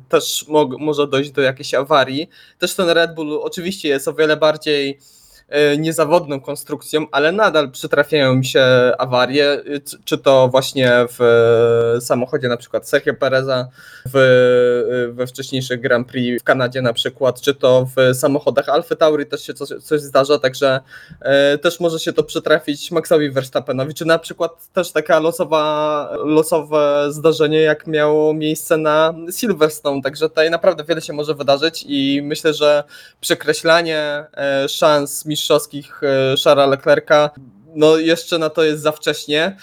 Też 0.09 0.49
mo 0.49 0.69
może 0.79 1.07
dojść 1.07 1.31
do 1.31 1.43
jakiejś 1.43 1.75
awarii. 1.75 2.31
Też 2.59 2.75
ten 2.75 2.89
Red 2.89 3.15
Bull 3.15 3.41
oczywiście 3.43 3.89
jest 3.89 4.09
o 4.09 4.15
wiele 4.15 4.37
bardziej 4.37 4.99
E, 5.49 5.79
niezawodną 5.79 6.41
konstrukcją, 6.41 7.07
ale 7.13 7.33
nadal 7.33 7.71
przytrafiają 7.71 8.35
mi 8.35 8.45
się 8.45 8.63
awarie, 8.99 9.53
e, 9.53 9.61
czy 10.05 10.19
to 10.19 10.49
właśnie 10.49 10.93
w 11.19 11.23
e, 11.97 12.01
samochodzie 12.01 12.49
na 12.49 12.57
przykład 12.57 12.89
Sergio 12.89 13.15
Pereza 13.15 13.69
w, 14.15 15.11
we 15.13 15.27
wcześniejszych 15.27 15.81
Grand 15.81 16.09
Prix 16.09 16.43
w 16.43 16.45
Kanadzie 16.45 16.83
na 16.83 16.93
przykład, 16.93 17.41
czy 17.41 17.55
to 17.55 17.89
w 17.97 18.17
samochodach 18.17 18.69
Alfa 18.69 18.97
Tauri 18.97 19.27
też 19.27 19.47
się 19.47 19.55
coś, 19.55 19.69
coś 19.83 20.01
zdarza, 20.01 20.39
także 20.39 20.81
też 21.63 21.81
może 21.81 21.99
się 21.99 22.13
to 22.13 22.23
przytrafić 22.23 22.91
Maxowi 22.91 23.31
Verstappenowi, 23.31 23.95
czy 23.95 24.05
na 24.05 24.19
przykład 24.19 24.73
też 24.73 24.93
taka 24.93 25.21
losowa, 25.21 26.09
losowe 26.25 27.07
zdarzenie, 27.11 27.61
jak 27.61 27.87
miało 27.87 28.35
miejsce 28.35 28.77
na 28.77 29.15
Silverstone, 29.31 30.03
także 30.03 30.29
tutaj 30.29 30.51
naprawdę 30.51 30.85
wiele 30.85 31.01
się 31.01 31.13
może 31.13 31.35
wydarzyć 31.35 31.85
i 31.89 32.21
myślę, 32.23 32.55
że 32.55 32.85
przekreślanie 33.21 34.27
szans 34.69 35.27
mistrzowskich 35.27 36.01
e, 36.03 36.37
Szara 36.37 36.67
Leclerca, 36.67 37.31
no 37.75 37.97
jeszcze 37.97 38.39
na 38.39 38.51
to 38.51 38.65
jest 38.65 38.83
za 38.83 38.93
wcześnie. 38.93 39.57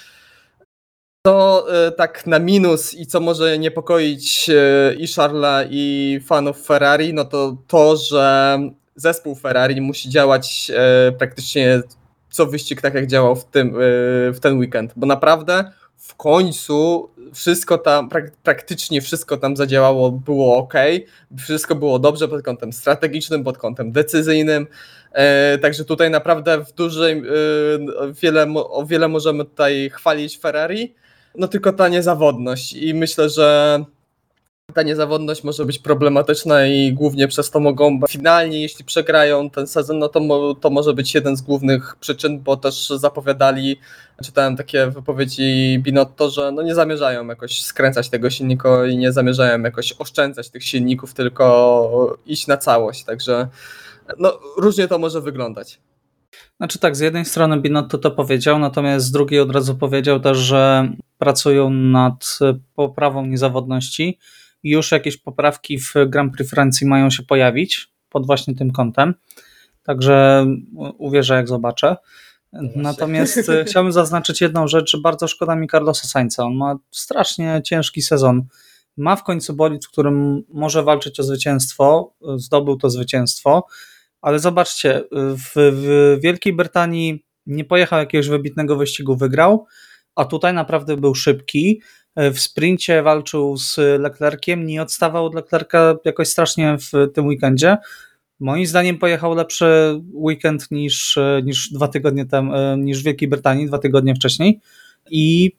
To 1.25 1.65
e, 1.88 1.91
tak 1.91 2.27
na 2.27 2.39
minus 2.39 2.94
i 2.94 3.05
co 3.05 3.20
może 3.20 3.58
niepokoić 3.58 4.50
e, 4.50 4.94
i 4.94 5.08
Charla 5.08 5.63
i 5.70 6.20
fanów 6.25 6.65
Ferrari, 6.65 7.13
no 7.13 7.25
to 7.25 7.58
to, 7.67 7.98
że 7.98 8.60
zespół 8.96 9.36
Ferrari 9.36 9.82
musi 9.82 10.10
działać 10.10 10.72
praktycznie 11.17 11.82
co 12.29 12.46
wyścig 12.46 12.82
tak 12.82 12.94
jak 12.94 13.08
działał 13.08 13.36
w, 13.36 13.46
tym, 13.46 13.74
w 14.34 14.38
ten 14.41 14.58
weekend, 14.60 14.94
bo 14.96 15.08
naprawdę 15.08 15.72
w 15.98 16.15
końcu 16.15 17.10
wszystko 17.34 17.77
tam, 17.77 18.10
praktycznie 18.44 19.01
wszystko 19.01 19.38
tam 19.38 19.55
zadziałało, 19.55 20.12
było 20.12 20.58
ok, 20.58 20.74
wszystko 21.39 21.75
było 21.75 22.00
dobrze 22.00 22.27
pod 22.27 22.41
kątem 22.41 22.74
strategicznym, 22.74 23.44
pod 23.44 23.58
kątem 23.58 23.91
decyzyjnym, 23.91 24.67
e, 25.12 25.58
także 25.58 25.86
tutaj 25.86 26.10
naprawdę 26.10 26.65
w 26.65 26.72
dużej, 26.72 27.17
e, 27.17 27.24
wiele, 28.22 28.53
o 28.55 28.86
wiele 28.86 29.08
możemy 29.08 29.46
tutaj 29.46 29.89
chwalić 29.94 30.39
Ferrari, 30.39 30.96
no 31.38 31.48
tylko 31.48 31.74
ta 31.74 31.88
niezawodność 31.88 32.74
i 32.74 32.94
myślę, 32.94 33.30
że 33.30 33.80
ta 34.74 34.84
niezawodność 34.84 35.44
może 35.44 35.65
być 35.65 35.80
problematyczna 35.80 36.68
i 36.68 36.94
głównie 36.94 37.27
przez 37.27 37.51
to 37.51 37.60
mogą 37.60 38.00
finalnie, 38.10 38.62
jeśli 38.62 38.86
przegrają 38.86 39.50
ten 39.50 39.68
sezon, 39.68 40.00
no 40.00 40.10
to, 40.10 40.56
to 40.62 40.70
może 40.70 40.94
być 40.94 41.15
jeden 41.15 41.38
z 41.38 41.42
głównych 41.42 41.96
przyczyn, 42.00 42.39
bo 42.39 42.58
też 42.58 42.89
zapowiadali, 42.89 43.80
czytałem 44.24 44.58
takie 44.58 44.88
wypowiedzi 44.88 45.80
Binotto, 45.84 46.30
że 46.30 46.51
no 46.51 46.62
nie 46.62 46.75
zamierzają 46.75 47.27
jakoś 47.27 47.62
skręcać 47.62 48.10
tego 48.10 48.30
silnika 48.30 48.86
i 48.86 48.98
nie 48.98 49.12
zamierzają 49.12 49.62
jakoś 49.62 49.94
oszczędzać 50.00 50.50
tych 50.50 50.63
silników, 50.63 51.13
tylko 51.13 52.18
iść 52.25 52.48
na 52.48 52.58
całość, 52.58 53.04
także 53.04 53.48
no 54.20 54.39
różnie 54.58 54.88
to 54.88 54.98
może 54.98 55.22
wyglądać. 55.22 55.80
Znaczy 56.58 56.80
tak, 56.80 56.96
z 56.96 57.00
jednej 57.00 57.25
strony 57.25 57.62
Binotto 57.62 57.98
to 57.98 58.12
powiedział, 58.12 58.60
natomiast 58.60 59.06
z 59.06 59.12
drugiej 59.12 59.39
od 59.39 59.51
razu 59.51 59.75
powiedział 59.75 60.20
też, 60.20 60.38
że 60.38 60.89
pracują 61.18 61.70
nad 61.70 62.39
poprawą 62.75 63.25
niezawodności 63.25 64.20
już 64.63 64.92
jakieś 64.92 65.18
poprawki 65.18 65.80
w 65.80 65.94
Grand 66.08 66.34
Prix 66.34 66.50
Francji 66.50 66.88
mają 66.88 67.10
się 67.10 67.24
pojawić 67.24 67.88
pod 68.10 68.25
właśnie 68.25 68.56
tym 68.56 68.72
kątem. 68.72 69.13
Także 69.84 70.46
uwierzę, 70.98 71.36
jak 71.36 71.48
zobaczę. 71.48 71.96
Natomiast 72.75 73.38
e, 73.50 73.65
chciałbym 73.65 73.92
zaznaczyć 73.92 74.42
jedną 74.42 74.68
rzecz. 74.68 74.98
Bardzo 75.01 75.27
szkoda 75.27 75.56
mi 75.56 75.68
Carlosa 75.68 76.08
Sainza. 76.08 76.44
On 76.44 76.56
ma 76.56 76.75
strasznie 76.92 77.62
ciężki 77.65 78.01
sezon. 78.01 78.44
Ma 78.98 79.15
w 79.15 79.24
końcu 79.24 79.54
bolid, 79.54 79.86
w 79.86 79.89
którym 79.89 80.44
może 80.50 80.84
walczyć 80.84 81.20
o 81.20 81.24
zwycięstwo. 81.24 82.13
Zdobył 82.36 82.77
to 82.77 82.89
zwycięstwo. 82.89 83.65
Ale 84.25 84.39
zobaczcie, 84.39 85.03
w, 85.12 85.51
w 85.55 86.17
Wielkiej 86.22 86.53
Brytanii 86.53 87.25
nie 87.46 87.65
pojechał 87.65 88.00
jakiegoś 88.00 88.27
wybitnego 88.27 88.75
wyścigu, 88.75 89.15
wygrał, 89.15 89.65
a 90.15 90.25
tutaj 90.25 90.53
naprawdę 90.53 90.98
był 90.98 91.15
szybki. 91.15 91.82
W 92.15 92.39
sprincie 92.39 93.03
walczył 93.03 93.58
z 93.58 93.77
Leclerciem, 94.00 94.65
nie 94.65 94.82
odstawał 94.82 95.25
od 95.25 95.36
Leclerca 95.36 95.96
jakoś 96.05 96.27
strasznie 96.27 96.77
w 96.77 97.12
tym 97.13 97.27
weekendzie. 97.27 97.77
Moim 98.39 98.65
zdaniem 98.65 98.98
pojechał 98.98 99.36
lepszy 99.36 100.01
weekend 100.13 100.72
niż, 100.72 101.20
niż 101.44 101.70
dwa 101.70 101.88
tygodnie 101.88 102.25
temu, 102.25 102.77
niż 102.77 103.01
w 103.01 103.05
Wielkiej 103.05 103.27
Brytanii, 103.27 103.67
dwa 103.67 103.77
tygodnie 103.77 104.15
wcześniej. 104.15 104.60
I 105.12 105.51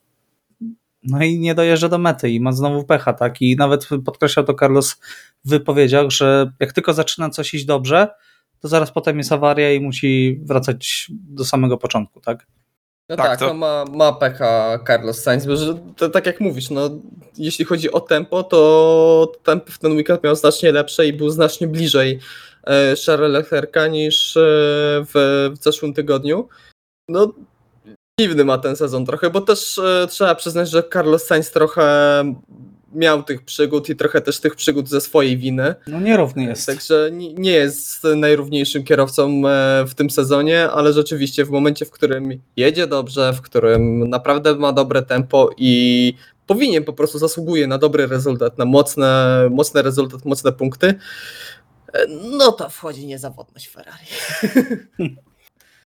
no 1.03 1.25
i 1.25 1.39
nie 1.39 1.55
dojeżdża 1.55 1.89
do 1.89 1.99
mety 1.99 2.31
i 2.31 2.41
ma 2.41 2.53
znowu 2.53 2.85
pecha, 2.85 3.13
tak? 3.13 3.43
I 3.43 3.57
nawet 3.57 3.89
podkreślał 4.05 4.47
to 4.47 4.55
Carlos 4.55 5.01
w 5.45 5.51
wypowiedziach, 5.51 6.11
że 6.11 6.53
jak 6.61 6.73
tylko 6.73 6.93
zaczyna 6.93 7.31
coś 7.31 7.55
iść 7.55 7.65
dobrze, 7.65 8.09
to 8.61 8.69
zaraz 8.69 8.93
potem 8.93 9.19
jest 9.19 9.33
awaria 9.33 9.73
i 9.73 9.81
musi 9.81 10.41
wracać 10.43 11.11
do 11.11 11.45
samego 11.45 11.79
początku, 11.79 12.21
tak? 12.21 12.47
No 13.09 13.17
tak, 13.17 13.27
tak 13.27 13.39
to... 13.39 13.47
no 13.47 13.55
ma, 13.55 13.85
ma 13.85 14.13
pecha 14.13 14.79
Carlos 14.87 15.23
Sainz, 15.23 15.47
bo 15.47 15.57
że, 15.57 15.75
to, 15.97 16.09
tak 16.09 16.27
jak 16.27 16.41
mówisz, 16.41 16.71
no, 16.71 16.91
jeśli 17.39 17.65
chodzi 17.65 17.93
o 17.93 18.01
tempo, 18.01 18.43
to 18.43 19.33
tempo 19.43 19.73
w 19.73 19.79
ten 19.79 19.93
weekend 19.93 20.25
miał 20.25 20.37
znacznie 20.37 20.73
lepsze 20.73 21.07
i 21.07 21.13
był 21.13 21.31
znacznie 21.31 21.67
bliżej 21.67 22.21
e, 22.67 22.95
Charlesa 23.07 23.33
Leclerca 23.33 23.87
niż 23.87 24.37
e, 24.37 24.41
w, 25.15 25.51
w 25.59 25.63
zeszłym 25.63 25.95
tygodniu. 25.95 26.49
No, 27.09 27.33
dziwny 28.21 28.45
ma 28.45 28.59
ten 28.59 28.77
sezon 28.77 29.07
trochę, 29.07 29.31
bo 29.31 29.41
też 29.41 29.79
e, 29.79 30.07
trzeba 30.11 30.35
przyznać, 30.35 30.71
że 30.71 30.83
Carlos 30.93 31.25
Sainz 31.25 31.51
trochę 31.51 31.83
miał 32.97 33.23
tych 33.23 33.45
przygód 33.45 33.89
i 33.89 33.97
trochę 33.97 34.21
też 34.21 34.41
tych 34.41 34.57
przygód 34.57 34.89
ze 34.89 35.01
swojej 35.01 35.39
winy. 35.39 35.75
No 35.87 36.01
nierówny 36.01 36.45
jest. 36.45 36.67
Także 36.67 37.11
nie 37.13 37.51
jest 37.51 38.05
najrówniejszym 38.17 38.85
kierowcą 38.85 39.43
e, 39.49 39.85
w 39.87 39.95
tym 39.95 40.11
sezonie, 40.11 40.71
ale 40.71 40.93
rzeczywiście 40.93 41.45
w 41.45 41.51
momencie, 41.51 41.85
w 41.85 41.91
którym 41.91 42.41
jedzie 42.57 42.87
dobrze, 42.87 43.33
w 43.33 43.41
którym 43.41 44.11
naprawdę 44.11 44.55
ma 44.55 44.73
dobre 44.73 45.03
tempo 45.03 45.51
i 45.57 46.15
powinien 46.47 46.85
po 46.85 46.93
prostu 46.93 47.19
zasługuje 47.19 47.67
na 47.67 47.79
dobry 47.79 48.07
rezultat, 48.07 48.59
na 48.59 48.65
mocne, 48.65 49.41
mocny 49.51 49.83
rezultat, 49.83 50.25
mocne 50.25 50.53
punkty, 50.53 50.95
e, 51.93 52.07
no 52.39 52.53
to 52.53 52.71
wchodzi 52.71 53.07
niezawodność 53.07 53.69
Ferrari. 53.69 54.07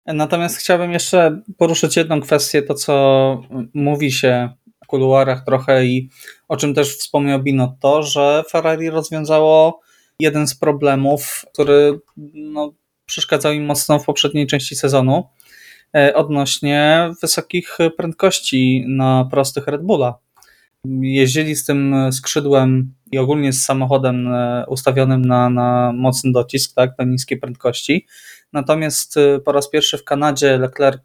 Natomiast 0.05 0.58
chciałbym 0.58 0.91
jeszcze 0.91 1.41
poruszyć 1.58 1.98
jedną 1.98 2.22
kwestię, 2.22 2.62
to 2.62 2.74
co 2.74 3.43
mówi 3.74 4.12
się 4.12 4.50
kuluarach 4.91 5.45
trochę 5.45 5.86
i 5.86 6.10
o 6.48 6.57
czym 6.57 6.74
też 6.74 6.98
wspomniał 6.98 7.43
Binotto, 7.43 8.03
że 8.03 8.43
Ferrari 8.50 8.89
rozwiązało 8.89 9.79
jeden 10.19 10.48
z 10.48 10.55
problemów, 10.55 11.45
który 11.53 12.00
no, 12.33 12.74
przeszkadzał 13.05 13.53
im 13.53 13.65
mocno 13.65 14.00
w 14.00 14.05
poprzedniej 14.05 14.48
części 14.48 14.75
sezonu 14.75 15.24
e, 15.95 16.15
odnośnie 16.15 17.12
wysokich 17.21 17.77
prędkości 17.98 18.86
na 18.88 19.27
prostych 19.31 19.67
Red 19.67 19.81
Bulla. 19.81 20.19
Jeździli 21.01 21.55
z 21.55 21.65
tym 21.65 21.95
skrzydłem 22.12 22.93
i 23.12 23.17
ogólnie 23.17 23.53
z 23.53 23.63
samochodem 23.63 24.27
e, 24.27 24.65
ustawionym 24.67 25.21
na, 25.21 25.50
na 25.50 25.91
mocny 25.95 26.31
docisk, 26.31 26.75
tak, 26.75 26.91
na 26.98 27.05
niskie 27.05 27.38
prędkości. 27.38 28.07
Natomiast 28.53 29.17
e, 29.17 29.39
po 29.39 29.51
raz 29.51 29.69
pierwszy 29.69 29.98
w 29.98 30.03
Kanadzie 30.03 30.57
Leclerc 30.57 31.01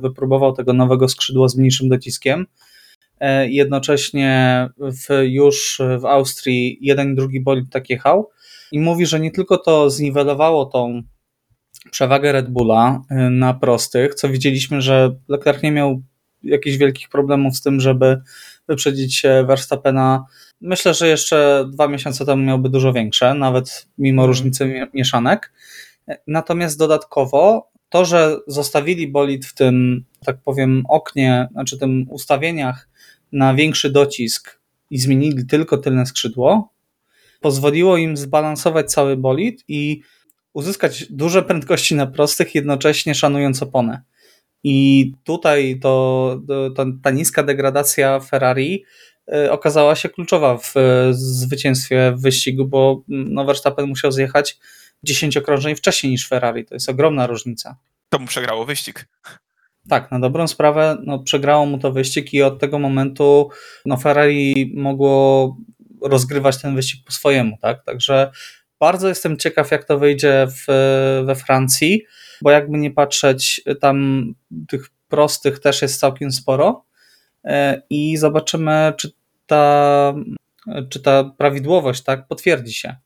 wypróbował 0.00 0.52
tego 0.52 0.72
nowego 0.72 1.08
skrzydła 1.08 1.48
z 1.48 1.56
mniejszym 1.56 1.88
dociskiem. 1.88 2.46
Jednocześnie 3.46 4.68
w, 4.78 5.22
już 5.22 5.80
w 6.00 6.04
Austrii 6.04 6.78
jeden 6.80 7.12
i 7.12 7.16
drugi 7.16 7.40
bolid 7.40 7.70
tak 7.70 7.90
jechał 7.90 8.30
i 8.72 8.80
mówi, 8.80 9.06
że 9.06 9.20
nie 9.20 9.30
tylko 9.30 9.58
to 9.58 9.90
zniwelowało 9.90 10.66
tą 10.66 11.02
przewagę 11.90 12.32
Red 12.32 12.50
Bulla 12.50 13.02
y, 13.10 13.14
na 13.30 13.54
prostych, 13.54 14.14
co 14.14 14.28
widzieliśmy, 14.28 14.82
że 14.82 15.16
Leclerc 15.28 15.62
nie 15.62 15.72
miał 15.72 16.02
jakichś 16.42 16.76
wielkich 16.76 17.08
problemów 17.08 17.56
z 17.56 17.62
tym, 17.62 17.80
żeby 17.80 18.20
wyprzedzić 18.68 19.22
Verstappena. 19.46 20.24
Myślę, 20.60 20.94
że 20.94 21.08
jeszcze 21.08 21.68
dwa 21.72 21.88
miesiące 21.88 22.26
temu 22.26 22.42
miałby 22.42 22.68
dużo 22.68 22.92
większe, 22.92 23.34
nawet 23.34 23.86
mimo 23.98 24.22
mm. 24.22 24.28
różnicy 24.28 24.88
mieszanek. 24.94 25.52
Natomiast 26.26 26.78
dodatkowo 26.78 27.70
to, 27.88 28.04
że 28.04 28.36
zostawili 28.46 29.08
bolid 29.08 29.46
w 29.46 29.54
tym, 29.54 30.04
tak 30.24 30.38
powiem, 30.44 30.82
oknie, 30.88 31.48
znaczy 31.52 31.78
tym 31.78 32.06
ustawieniach 32.10 32.87
na 33.32 33.54
większy 33.54 33.90
docisk 33.90 34.60
i 34.90 34.98
zmienili 34.98 35.46
tylko 35.46 35.78
tylne 35.78 36.06
skrzydło, 36.06 36.72
pozwoliło 37.40 37.96
im 37.96 38.16
zbalansować 38.16 38.92
cały 38.92 39.16
bolid 39.16 39.64
i 39.68 40.02
uzyskać 40.52 41.04
duże 41.10 41.42
prędkości 41.42 41.94
na 41.94 42.06
prostych, 42.06 42.54
jednocześnie 42.54 43.14
szanując 43.14 43.62
oponę. 43.62 44.02
I 44.64 45.12
tutaj 45.24 45.78
to, 45.82 46.40
to 46.76 46.86
ta 47.02 47.10
niska 47.10 47.42
degradacja 47.42 48.20
Ferrari 48.20 48.84
y, 49.34 49.50
okazała 49.50 49.94
się 49.94 50.08
kluczowa 50.08 50.58
w 50.58 50.74
zwycięstwie 51.10 52.12
w 52.16 52.22
wyścigu, 52.22 52.66
bo 52.66 53.02
no 53.08 53.44
Verstappen 53.44 53.86
musiał 53.86 54.12
zjechać 54.12 54.58
10 55.02 55.36
okrążeń 55.36 55.76
wcześniej 55.76 56.12
niż 56.12 56.28
Ferrari. 56.28 56.64
To 56.64 56.74
jest 56.74 56.88
ogromna 56.88 57.26
różnica. 57.26 57.76
To 58.08 58.18
mu 58.18 58.26
przegrało 58.26 58.64
wyścig. 58.64 59.08
Tak, 59.88 60.10
na 60.10 60.20
dobrą 60.20 60.48
sprawę 60.48 60.96
no, 61.06 61.18
przegrało 61.18 61.66
mu 61.66 61.78
to 61.78 61.92
wyścig 61.92 62.34
i 62.34 62.42
od 62.42 62.58
tego 62.58 62.78
momentu 62.78 63.48
no, 63.86 63.96
Ferrari 63.96 64.72
mogło 64.76 65.56
rozgrywać 66.02 66.62
ten 66.62 66.74
wyścig 66.74 67.04
po 67.04 67.12
swojemu, 67.12 67.56
tak? 67.62 67.84
Także 67.84 68.30
bardzo 68.80 69.08
jestem 69.08 69.36
ciekaw, 69.36 69.70
jak 69.70 69.84
to 69.84 69.98
wyjdzie 69.98 70.46
w, 70.50 70.64
we 71.26 71.34
Francji, 71.34 72.02
bo 72.42 72.50
jakby 72.50 72.78
nie 72.78 72.90
patrzeć, 72.90 73.60
tam 73.80 74.26
tych 74.68 74.88
prostych 75.08 75.58
też 75.58 75.82
jest 75.82 76.00
całkiem 76.00 76.32
sporo 76.32 76.84
e, 77.44 77.82
i 77.90 78.16
zobaczymy, 78.16 78.92
czy 78.96 79.12
ta, 79.46 80.14
czy 80.88 81.00
ta 81.00 81.24
prawidłowość 81.24 82.02
tak 82.02 82.28
potwierdzi 82.28 82.74
się. 82.74 82.96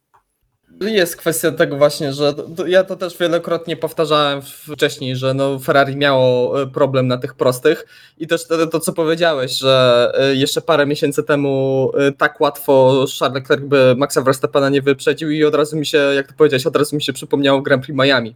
Jest 0.87 1.17
kwestia 1.17 1.51
tego 1.51 1.77
właśnie, 1.77 2.12
że 2.12 2.35
ja 2.67 2.85
to 2.85 2.97
też 2.97 3.19
wielokrotnie 3.19 3.77
powtarzałem 3.77 4.43
wcześniej, 4.43 5.17
że 5.17 5.35
no 5.35 5.59
Ferrari 5.59 5.97
miało 5.97 6.62
e, 6.62 6.67
problem 6.67 7.07
na 7.07 7.19
tych 7.19 7.35
prostych 7.35 7.87
i 8.19 8.27
też 8.27 8.47
to, 8.47 8.67
to 8.67 8.81
co 8.81 8.93
powiedziałeś, 8.93 9.53
że 9.53 10.12
e, 10.19 10.35
jeszcze 10.35 10.61
parę 10.61 10.87
miesięcy 10.87 11.23
temu 11.23 11.93
e, 11.99 12.12
tak 12.12 12.41
łatwo 12.41 13.05
Charles 13.19 13.35
Leclerc 13.35 13.62
by 13.62 13.95
Maxa 13.97 14.23
Verstappena 14.23 14.69
nie 14.69 14.83
wyprzedził 14.83 15.31
i 15.31 15.45
od 15.45 15.55
razu 15.55 15.77
mi 15.77 15.87
się, 15.87 15.99
jak 15.99 16.27
to 16.27 16.35
powiedziałeś, 16.37 16.67
od 16.67 16.77
razu 16.77 16.97
mi 16.97 17.03
się 17.03 17.12
przypomniało 17.12 17.62
Grand 17.62 17.85
Prix 17.85 17.99
Miami. 17.99 18.35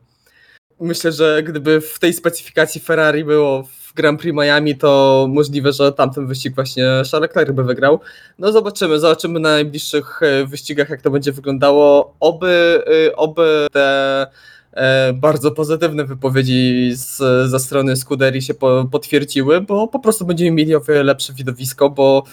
Myślę, 0.80 1.12
że 1.12 1.42
gdyby 1.42 1.80
w 1.80 1.98
tej 1.98 2.12
specyfikacji 2.12 2.80
Ferrari 2.80 3.24
było 3.24 3.68
Grand 3.96 4.20
Prix 4.20 4.34
Miami, 4.34 4.76
to 4.76 5.26
możliwe, 5.30 5.72
że 5.72 5.92
tamten 5.92 6.26
wyścig 6.26 6.54
właśnie 6.54 6.84
Charles 6.84 7.12
Leclerc 7.12 7.50
by 7.50 7.64
wygrał. 7.64 8.00
No 8.38 8.52
zobaczymy, 8.52 8.98
zobaczymy 8.98 9.40
na 9.40 9.48
najbliższych 9.48 10.20
e, 10.22 10.46
wyścigach, 10.46 10.90
jak 10.90 11.02
to 11.02 11.10
będzie 11.10 11.32
wyglądało. 11.32 12.14
Oby, 12.20 12.82
e, 13.06 13.16
oby 13.16 13.66
te 13.72 14.26
e, 14.72 15.12
bardzo 15.12 15.50
pozytywne 15.50 16.04
wypowiedzi 16.04 16.90
z, 16.94 17.16
ze 17.50 17.60
strony 17.60 17.96
Scuderii 17.96 18.42
się 18.42 18.54
po, 18.54 18.88
potwierdziły, 18.92 19.60
bo 19.60 19.88
po 19.88 19.98
prostu 19.98 20.26
będziemy 20.26 20.50
mieli 20.50 20.74
o 20.74 20.80
wiele 20.80 21.02
lepsze 21.02 21.32
widowisko, 21.32 21.90
bo 21.90 22.24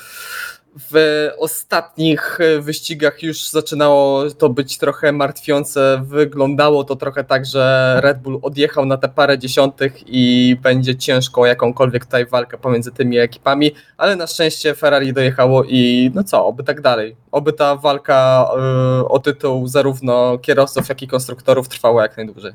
w 0.75 1.29
ostatnich 1.37 2.39
e, 2.41 2.59
wyścigach 2.59 3.23
już 3.23 3.49
zaczynało 3.49 4.29
to 4.29 4.49
być 4.49 4.77
trochę 4.77 5.11
martwiące. 5.11 6.01
Wyglądało 6.05 6.83
to 6.83 6.95
trochę 6.95 7.23
tak, 7.23 7.45
że 7.45 7.95
Red 8.03 8.19
Bull 8.19 8.39
odjechał 8.41 8.85
na 8.85 8.97
te 8.97 9.09
parę 9.09 9.37
dziesiątych 9.39 10.03
i 10.05 10.55
będzie 10.61 10.95
ciężko 10.95 11.45
jakąkolwiek 11.45 12.05
tutaj 12.05 12.25
walkę 12.25 12.57
pomiędzy 12.57 12.91
tymi 12.91 13.17
ekipami, 13.17 13.71
ale 13.97 14.15
na 14.15 14.27
szczęście 14.27 14.75
Ferrari 14.75 15.13
dojechało 15.13 15.63
i 15.63 16.11
no 16.13 16.23
co, 16.23 16.45
oby 16.45 16.63
tak 16.63 16.81
dalej. 16.81 17.15
Oby 17.31 17.53
ta 17.53 17.75
walka 17.75 18.49
e, 18.57 19.07
o 19.07 19.19
tytuł 19.19 19.67
zarówno 19.67 20.37
kierowców, 20.37 20.89
jak 20.89 21.01
i 21.01 21.07
konstruktorów 21.07 21.69
trwała 21.69 22.01
jak 22.01 22.17
najdłużej. 22.17 22.53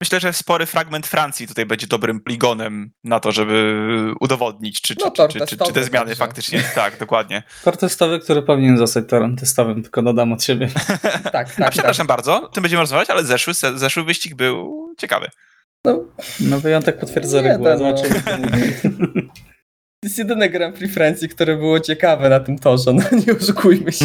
Myślę, 0.00 0.20
że 0.20 0.32
spory 0.32 0.66
fragment 0.66 1.06
Francji 1.06 1.48
tutaj 1.48 1.66
będzie 1.66 1.86
dobrym 1.86 2.20
poligonem 2.20 2.90
na 3.04 3.20
to, 3.20 3.32
żeby 3.32 4.14
udowodnić, 4.20 4.80
czy, 4.80 4.94
no, 5.00 5.10
czy, 5.10 5.28
czy, 5.28 5.46
czy, 5.46 5.56
czy, 5.56 5.72
te 5.72 5.84
zmiany 5.84 6.06
także. 6.06 6.16
faktycznie. 6.16 6.62
Tak, 6.74 6.98
dokładnie. 6.98 7.42
Tor 7.64 7.76
testowy, 7.76 8.20
który 8.20 8.42
powinien 8.42 8.78
zostać 8.78 9.04
torem 9.08 9.36
testowym, 9.36 9.82
tylko 9.82 10.02
dodam 10.02 10.32
od 10.32 10.44
siebie. 10.44 10.68
tak, 11.32 11.32
tak. 11.32 11.60
A 11.60 11.70
przepraszam 11.70 12.06
tak. 12.06 12.16
bardzo, 12.16 12.48
tym 12.48 12.62
będziemy 12.62 12.80
rozmawiać, 12.82 13.10
ale 13.10 13.24
zeszły, 13.24 13.54
zeszły 13.54 14.04
wyścig 14.04 14.34
był 14.34 14.88
ciekawy. 14.98 15.30
No, 15.84 16.04
no 16.40 16.60
wyjątek 16.60 16.98
potwierdza 16.98 17.42
regułę. 17.42 17.78
No. 17.80 17.94
To 20.02 20.08
jest 20.08 20.18
jedyne 20.18 20.48
Grand 20.48 20.76
Prix 20.76 20.94
Francji, 20.94 21.28
które 21.28 21.56
było 21.56 21.80
ciekawe 21.80 22.28
na 22.28 22.40
tym 22.40 22.58
torze, 22.58 22.92
no 22.92 23.02
nie 23.26 23.36
oszukujmy 23.36 23.92
się. 23.92 24.04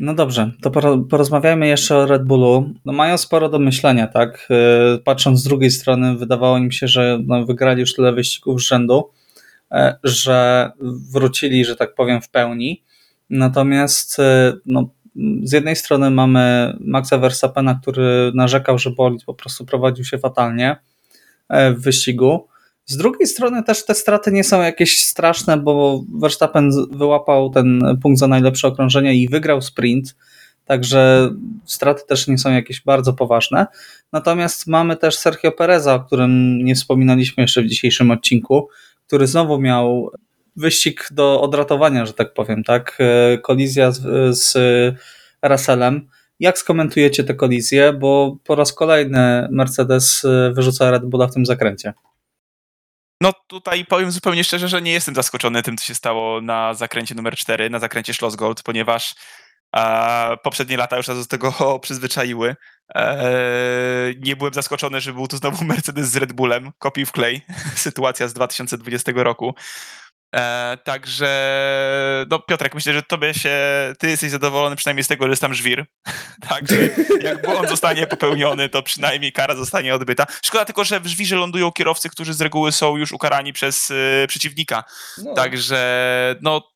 No 0.00 0.14
dobrze, 0.14 0.50
to 0.62 0.70
porozmawiajmy 1.10 1.66
jeszcze 1.66 1.96
o 1.96 2.06
Red 2.06 2.24
Bullu. 2.24 2.70
No 2.84 2.92
mają 2.92 3.18
sporo 3.18 3.48
do 3.48 3.58
myślenia, 3.58 4.06
tak? 4.06 4.48
Y, 4.96 4.98
patrząc 4.98 5.40
z 5.40 5.44
drugiej 5.44 5.70
strony, 5.70 6.16
wydawało 6.16 6.58
im 6.58 6.72
się, 6.72 6.88
że 6.88 7.18
no 7.26 7.44
wygrali 7.46 7.80
już 7.80 7.94
tyle 7.94 8.12
wyścigów 8.12 8.60
z 8.60 8.64
rzędu, 8.64 9.10
e, 9.72 9.96
że 10.04 10.70
wrócili, 11.12 11.64
że 11.64 11.76
tak 11.76 11.94
powiem, 11.94 12.20
w 12.20 12.30
pełni. 12.30 12.84
Natomiast 13.30 14.18
y, 14.18 14.22
no, 14.66 14.88
z 15.42 15.52
jednej 15.52 15.76
strony 15.76 16.10
mamy 16.10 16.76
Maxa 16.80 17.18
Verstappena, 17.18 17.78
który 17.82 18.32
narzekał, 18.34 18.78
że 18.78 18.90
bolid 18.90 19.24
po 19.24 19.34
prostu 19.34 19.66
prowadził 19.66 20.04
się 20.04 20.18
fatalnie 20.18 20.76
e, 21.48 21.72
w 21.72 21.80
wyścigu. 21.80 22.48
Z 22.92 22.96
drugiej 22.96 23.26
strony 23.26 23.62
też 23.62 23.84
te 23.84 23.94
straty 23.94 24.32
nie 24.32 24.44
są 24.44 24.62
jakieś 24.62 25.02
straszne, 25.04 25.56
bo 25.56 26.04
Verstappen 26.20 26.70
wyłapał 26.90 27.50
ten 27.50 27.98
punkt 28.02 28.20
za 28.20 28.26
najlepsze 28.26 28.68
okrążenie 28.68 29.14
i 29.14 29.28
wygrał 29.28 29.62
sprint, 29.62 30.16
także 30.64 31.30
straty 31.64 32.02
też 32.08 32.28
nie 32.28 32.38
są 32.38 32.52
jakieś 32.52 32.80
bardzo 32.80 33.12
poważne. 33.12 33.66
Natomiast 34.12 34.66
mamy 34.66 34.96
też 34.96 35.16
Sergio 35.16 35.52
Pereza, 35.52 35.94
o 35.94 36.00
którym 36.00 36.58
nie 36.64 36.74
wspominaliśmy 36.74 37.42
jeszcze 37.42 37.62
w 37.62 37.66
dzisiejszym 37.66 38.10
odcinku, 38.10 38.68
który 39.06 39.26
znowu 39.26 39.60
miał 39.60 40.10
wyścig 40.56 41.08
do 41.10 41.40
odratowania, 41.40 42.06
że 42.06 42.12
tak 42.12 42.34
powiem, 42.34 42.64
tak? 42.64 42.98
Kolizja 43.42 43.90
z, 43.90 44.02
z 44.38 44.54
Russellem. 45.42 46.08
Jak 46.40 46.58
skomentujecie 46.58 47.24
tę 47.24 47.34
kolizję? 47.34 47.92
Bo 47.92 48.36
po 48.44 48.54
raz 48.54 48.72
kolejny 48.72 49.48
Mercedes 49.50 50.22
wyrzuca 50.52 50.90
Red 50.90 51.04
Bulla 51.04 51.26
w 51.26 51.34
tym 51.34 51.46
zakręcie. 51.46 51.92
No 53.22 53.32
tutaj 53.46 53.84
powiem 53.84 54.10
zupełnie 54.10 54.44
szczerze, 54.44 54.68
że 54.68 54.82
nie 54.82 54.92
jestem 54.92 55.14
zaskoczony 55.14 55.62
tym, 55.62 55.76
co 55.76 55.84
się 55.84 55.94
stało 55.94 56.40
na 56.40 56.74
zakręcie 56.74 57.14
numer 57.14 57.36
4, 57.36 57.70
na 57.70 57.78
zakręcie 57.78 58.14
Schlossgold, 58.14 58.62
ponieważ 58.62 59.14
poprzednie 60.42 60.76
lata 60.76 60.96
już 60.96 61.08
nas 61.08 61.18
do 61.18 61.26
tego 61.26 61.54
przyzwyczaiły. 61.82 62.56
E, 62.94 63.24
nie 64.18 64.36
byłem 64.36 64.54
zaskoczony, 64.54 65.00
że 65.00 65.12
był 65.12 65.28
to 65.28 65.36
znowu 65.36 65.64
Mercedes 65.74 66.10
z 66.10 66.16
Red 66.16 66.32
Bullem, 66.32 66.72
kopił 66.78 67.06
w 67.06 67.12
klej, 67.12 67.42
sytuacja 67.74 68.28
z 68.28 68.32
2020 68.32 69.12
roku. 69.14 69.54
E, 70.36 70.78
także, 70.84 72.26
no 72.30 72.38
Piotrek, 72.38 72.74
myślę, 72.74 72.92
że 72.92 73.02
tobie 73.02 73.34
się, 73.34 73.58
ty 73.98 74.10
jesteś 74.10 74.30
zadowolony 74.30 74.76
przynajmniej 74.76 75.04
z 75.04 75.08
tego, 75.08 75.24
że 75.24 75.30
jest 75.30 75.42
tam 75.42 75.54
żwir. 75.54 75.86
Także 76.48 76.76
jak 77.22 77.42
błąd 77.42 77.68
zostanie 77.68 78.06
popełniony, 78.06 78.68
to 78.68 78.82
przynajmniej 78.82 79.32
kara 79.32 79.56
zostanie 79.56 79.94
odbyta. 79.94 80.26
Szkoda 80.42 80.64
tylko, 80.64 80.84
że 80.84 81.00
w 81.00 81.06
żwirze 81.06 81.36
lądują 81.36 81.72
kierowcy, 81.72 82.10
którzy 82.10 82.34
z 82.34 82.40
reguły 82.40 82.72
są 82.72 82.96
już 82.96 83.12
ukarani 83.12 83.52
przez 83.52 83.90
y, 83.90 84.26
przeciwnika. 84.28 84.84
No. 85.24 85.34
Także, 85.34 86.36
no 86.40 86.72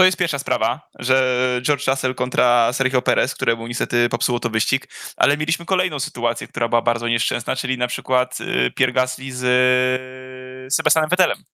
to 0.00 0.04
jest 0.04 0.18
pierwsza 0.18 0.38
sprawa, 0.38 0.80
że 0.98 1.60
George 1.62 1.88
Russell 1.88 2.14
kontra 2.14 2.72
Sergio 2.72 3.02
Perez, 3.02 3.34
któremu 3.34 3.66
niestety 3.66 4.08
popsuło 4.08 4.40
to 4.40 4.50
wyścig, 4.50 4.88
ale 5.16 5.36
mieliśmy 5.36 5.66
kolejną 5.66 6.00
sytuację, 6.00 6.48
która 6.48 6.68
była 6.68 6.82
bardzo 6.82 7.08
nieszczęsna, 7.08 7.56
czyli 7.56 7.78
na 7.78 7.86
przykład 7.86 8.40
y, 8.40 8.72
Pierre 8.76 8.92
Gasly 8.92 9.32
z 9.32 9.44
y, 9.44 10.70
Sebastianem 10.70 11.10
Vettelem 11.10 11.44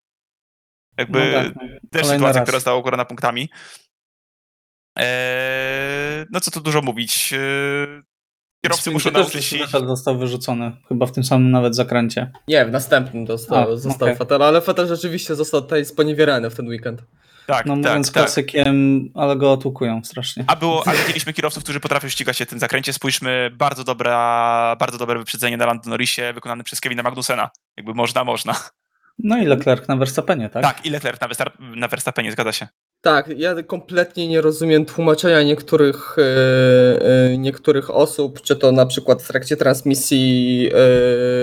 jakby 0.97 1.31
no 1.31 1.43
tak, 1.43 1.55
no. 1.55 1.61
też 1.91 2.07
sytuacja, 2.07 2.39
raz. 2.39 2.47
która 2.47 2.59
stała 2.59 2.77
ukorona 2.77 3.05
punktami. 3.05 3.49
Eee, 4.95 6.25
no 6.31 6.39
co 6.39 6.51
tu 6.51 6.61
dużo 6.61 6.81
mówić. 6.81 7.33
Eee, 7.33 8.01
kierowcy 8.65 8.91
muszą 8.91 9.11
Też 9.11 9.21
nauczyć 9.21 9.45
się. 9.45 9.57
Vettel 9.57 9.87
został 9.87 10.17
wyrzucony, 10.17 10.71
chyba 10.87 11.05
w 11.05 11.11
tym 11.11 11.23
samym 11.23 11.51
nawet 11.51 11.75
zakręcie. 11.75 12.31
Nie, 12.47 12.65
w 12.65 12.71
następnym 12.71 13.25
dostał, 13.25 13.73
A, 13.73 13.77
został. 13.77 14.15
Vettel, 14.15 14.43
ale 14.43 14.61
Vettel 14.61 14.87
rzeczywiście 14.87 15.35
został 15.35 15.61
tutaj 15.61 15.85
sponiewierany 15.85 16.49
w 16.49 16.55
ten 16.55 16.67
weekend. 16.67 17.01
Tak, 17.47 17.65
No 17.65 17.73
tak, 17.73 17.83
mówiąc 17.83 18.11
tak. 18.11 18.23
klasykiem, 18.23 19.09
ale 19.15 19.35
go 19.35 19.51
otłukują 19.51 20.03
strasznie. 20.03 20.43
A 20.47 20.55
było, 20.55 20.87
a 20.87 20.91
widzieliśmy 20.91 21.33
kierowców, 21.33 21.63
którzy 21.63 21.79
potrafią 21.79 22.09
ścigać 22.09 22.37
się 22.37 22.45
w 22.45 22.49
tym 22.49 22.59
zakręcie. 22.59 22.93
Spójrzmy, 22.93 23.51
bardzo, 23.53 23.83
dobra, 23.83 24.75
bardzo 24.79 24.97
dobre 24.97 25.19
wyprzedzenie 25.19 25.57
na 25.57 25.65
Lando 25.65 25.89
Norrisie 25.89 26.33
wykonane 26.33 26.63
przez 26.63 26.81
Kevina 26.81 27.03
Magnusena. 27.03 27.49
Jakby 27.77 27.93
można, 27.93 28.23
można. 28.23 28.55
No 29.19 29.37
i 29.37 29.45
Leclerc 29.45 29.87
na 29.87 29.95
Verstappenie, 29.95 30.49
tak? 30.49 30.63
Tak, 30.63 30.85
i 30.85 30.89
Leclerc 30.89 31.21
na, 31.21 31.27
Versta- 31.27 31.75
na 31.75 31.87
Verstappenie, 31.87 32.31
zgadza 32.31 32.51
się. 32.51 32.67
Tak, 33.01 33.27
ja 33.37 33.63
kompletnie 33.63 34.27
nie 34.27 34.41
rozumiem 34.41 34.85
tłumaczenia 34.85 35.43
niektórych, 35.43 36.15
e, 36.19 37.37
niektórych 37.37 37.89
osób, 37.89 38.41
czy 38.41 38.55
to 38.55 38.71
na 38.71 38.85
przykład 38.85 39.23
w 39.23 39.27
trakcie 39.27 39.57
transmisji 39.57 40.69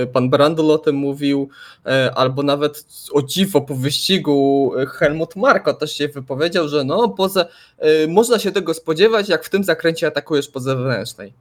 e, 0.02 0.06
pan 0.06 0.30
Brandl 0.30 0.70
o 0.70 0.78
tym 0.78 0.96
mówił, 0.96 1.48
e, 1.86 2.14
albo 2.14 2.42
nawet 2.42 2.84
o 3.12 3.22
dziwo 3.22 3.60
po 3.60 3.74
wyścigu 3.74 4.72
Helmut 4.88 5.36
Marko 5.36 5.74
też 5.74 5.92
się 5.96 6.08
wypowiedział, 6.08 6.68
że 6.68 6.84
no 6.84 7.08
poza, 7.08 7.46
można 8.08 8.38
się 8.38 8.52
tego 8.52 8.74
spodziewać, 8.74 9.28
jak 9.28 9.44
w 9.44 9.50
tym 9.50 9.64
zakręcie 9.64 10.06
atakujesz 10.06 10.48
po 10.48 10.60
zewnętrznej. 10.60 11.32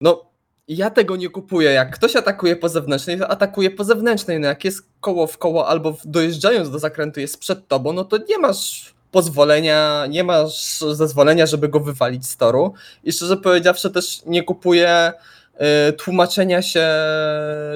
No, 0.00 0.24
ja 0.68 0.90
tego 0.90 1.16
nie 1.16 1.28
kupuję. 1.28 1.70
Jak 1.70 1.94
ktoś 1.94 2.16
atakuje 2.16 2.56
po 2.56 2.68
zewnętrznej, 2.68 3.18
to 3.18 3.30
atakuje 3.30 3.70
po 3.70 3.84
zewnętrznej. 3.84 4.40
No 4.40 4.48
jak 4.48 4.64
jest 4.64 4.82
koło 5.00 5.26
w 5.26 5.38
koło 5.38 5.68
albo 5.68 5.96
dojeżdżając 6.04 6.70
do 6.70 6.78
zakrętu 6.78 7.20
jest 7.20 7.38
przed 7.38 7.68
tobą, 7.68 7.92
no 7.92 8.04
to 8.04 8.16
nie 8.28 8.38
masz 8.38 8.94
pozwolenia, 9.10 10.06
nie 10.06 10.24
masz 10.24 10.78
zezwolenia, 10.78 11.46
żeby 11.46 11.68
go 11.68 11.80
wywalić 11.80 12.26
z 12.26 12.36
toru. 12.36 12.74
I 13.04 13.12
szczerze 13.12 13.36
powiedziawszy 13.36 13.90
też 13.90 14.22
nie 14.26 14.42
kupuję 14.42 15.12
tłumaczenia 15.98 16.62
się 16.62 16.88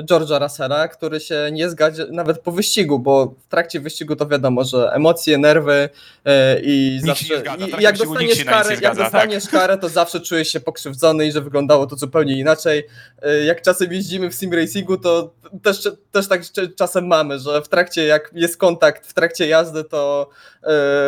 George'a 0.03 0.43
Russella, 0.43 0.89
który 0.89 1.21
się 1.21 1.49
nie 1.53 1.71
zgadza 1.71 2.03
nawet 2.11 2.39
po 2.39 2.53
wyścigu, 2.53 2.99
bo 2.99 3.35
w 3.47 3.49
trakcie 3.49 3.81
wyścigu 3.81 4.17
to 4.17 4.27
wiadomo, 4.27 4.65
że 4.65 4.91
emocje, 4.93 5.39
nerwy 5.39 5.89
y, 6.27 6.31
i 6.63 7.01
Nikt 7.05 7.19
się 7.19 7.27
zawsze 7.27 7.39
zgadza. 7.39 7.67
I, 7.67 7.69
trakcie 7.69 7.81
i 7.81 7.85
jak 7.85 7.95
nikt 7.95 8.09
dostaniesz 8.09 8.39
się 8.39 8.45
karę, 8.45 8.69
nie 8.69 8.71
jak 8.71 8.79
zgadza, 8.79 9.03
dostaniesz 9.03 9.49
karę, 9.49 9.79
to 9.79 9.89
zawsze 9.89 10.21
czujesz 10.21 10.49
się 10.49 10.61
pokrzywdzony 10.61 11.27
i 11.27 11.33
że 11.33 11.41
wyglądało 11.41 11.87
to 11.87 11.97
zupełnie 11.97 12.39
inaczej. 12.39 12.87
Y, 13.27 13.45
Jak 13.45 13.63
czasem 13.63 13.93
jeździmy 13.93 14.31
w 14.31 14.35
sim 14.35 14.55
racingu, 14.55 14.97
to 14.97 15.35
też, 15.63 15.89
też 16.13 16.29
tak 16.29 16.43
czasem 16.77 17.07
mamy, 17.07 17.39
że 17.39 17.63
w 17.63 17.69
trakcie, 17.69 18.07
jak 18.07 18.31
jest 18.35 18.57
kontakt 18.57 19.07
w 19.07 19.15
trakcie 19.15 19.49
jazdy, 19.49 19.85
to 19.85 20.29
y, 20.57 20.58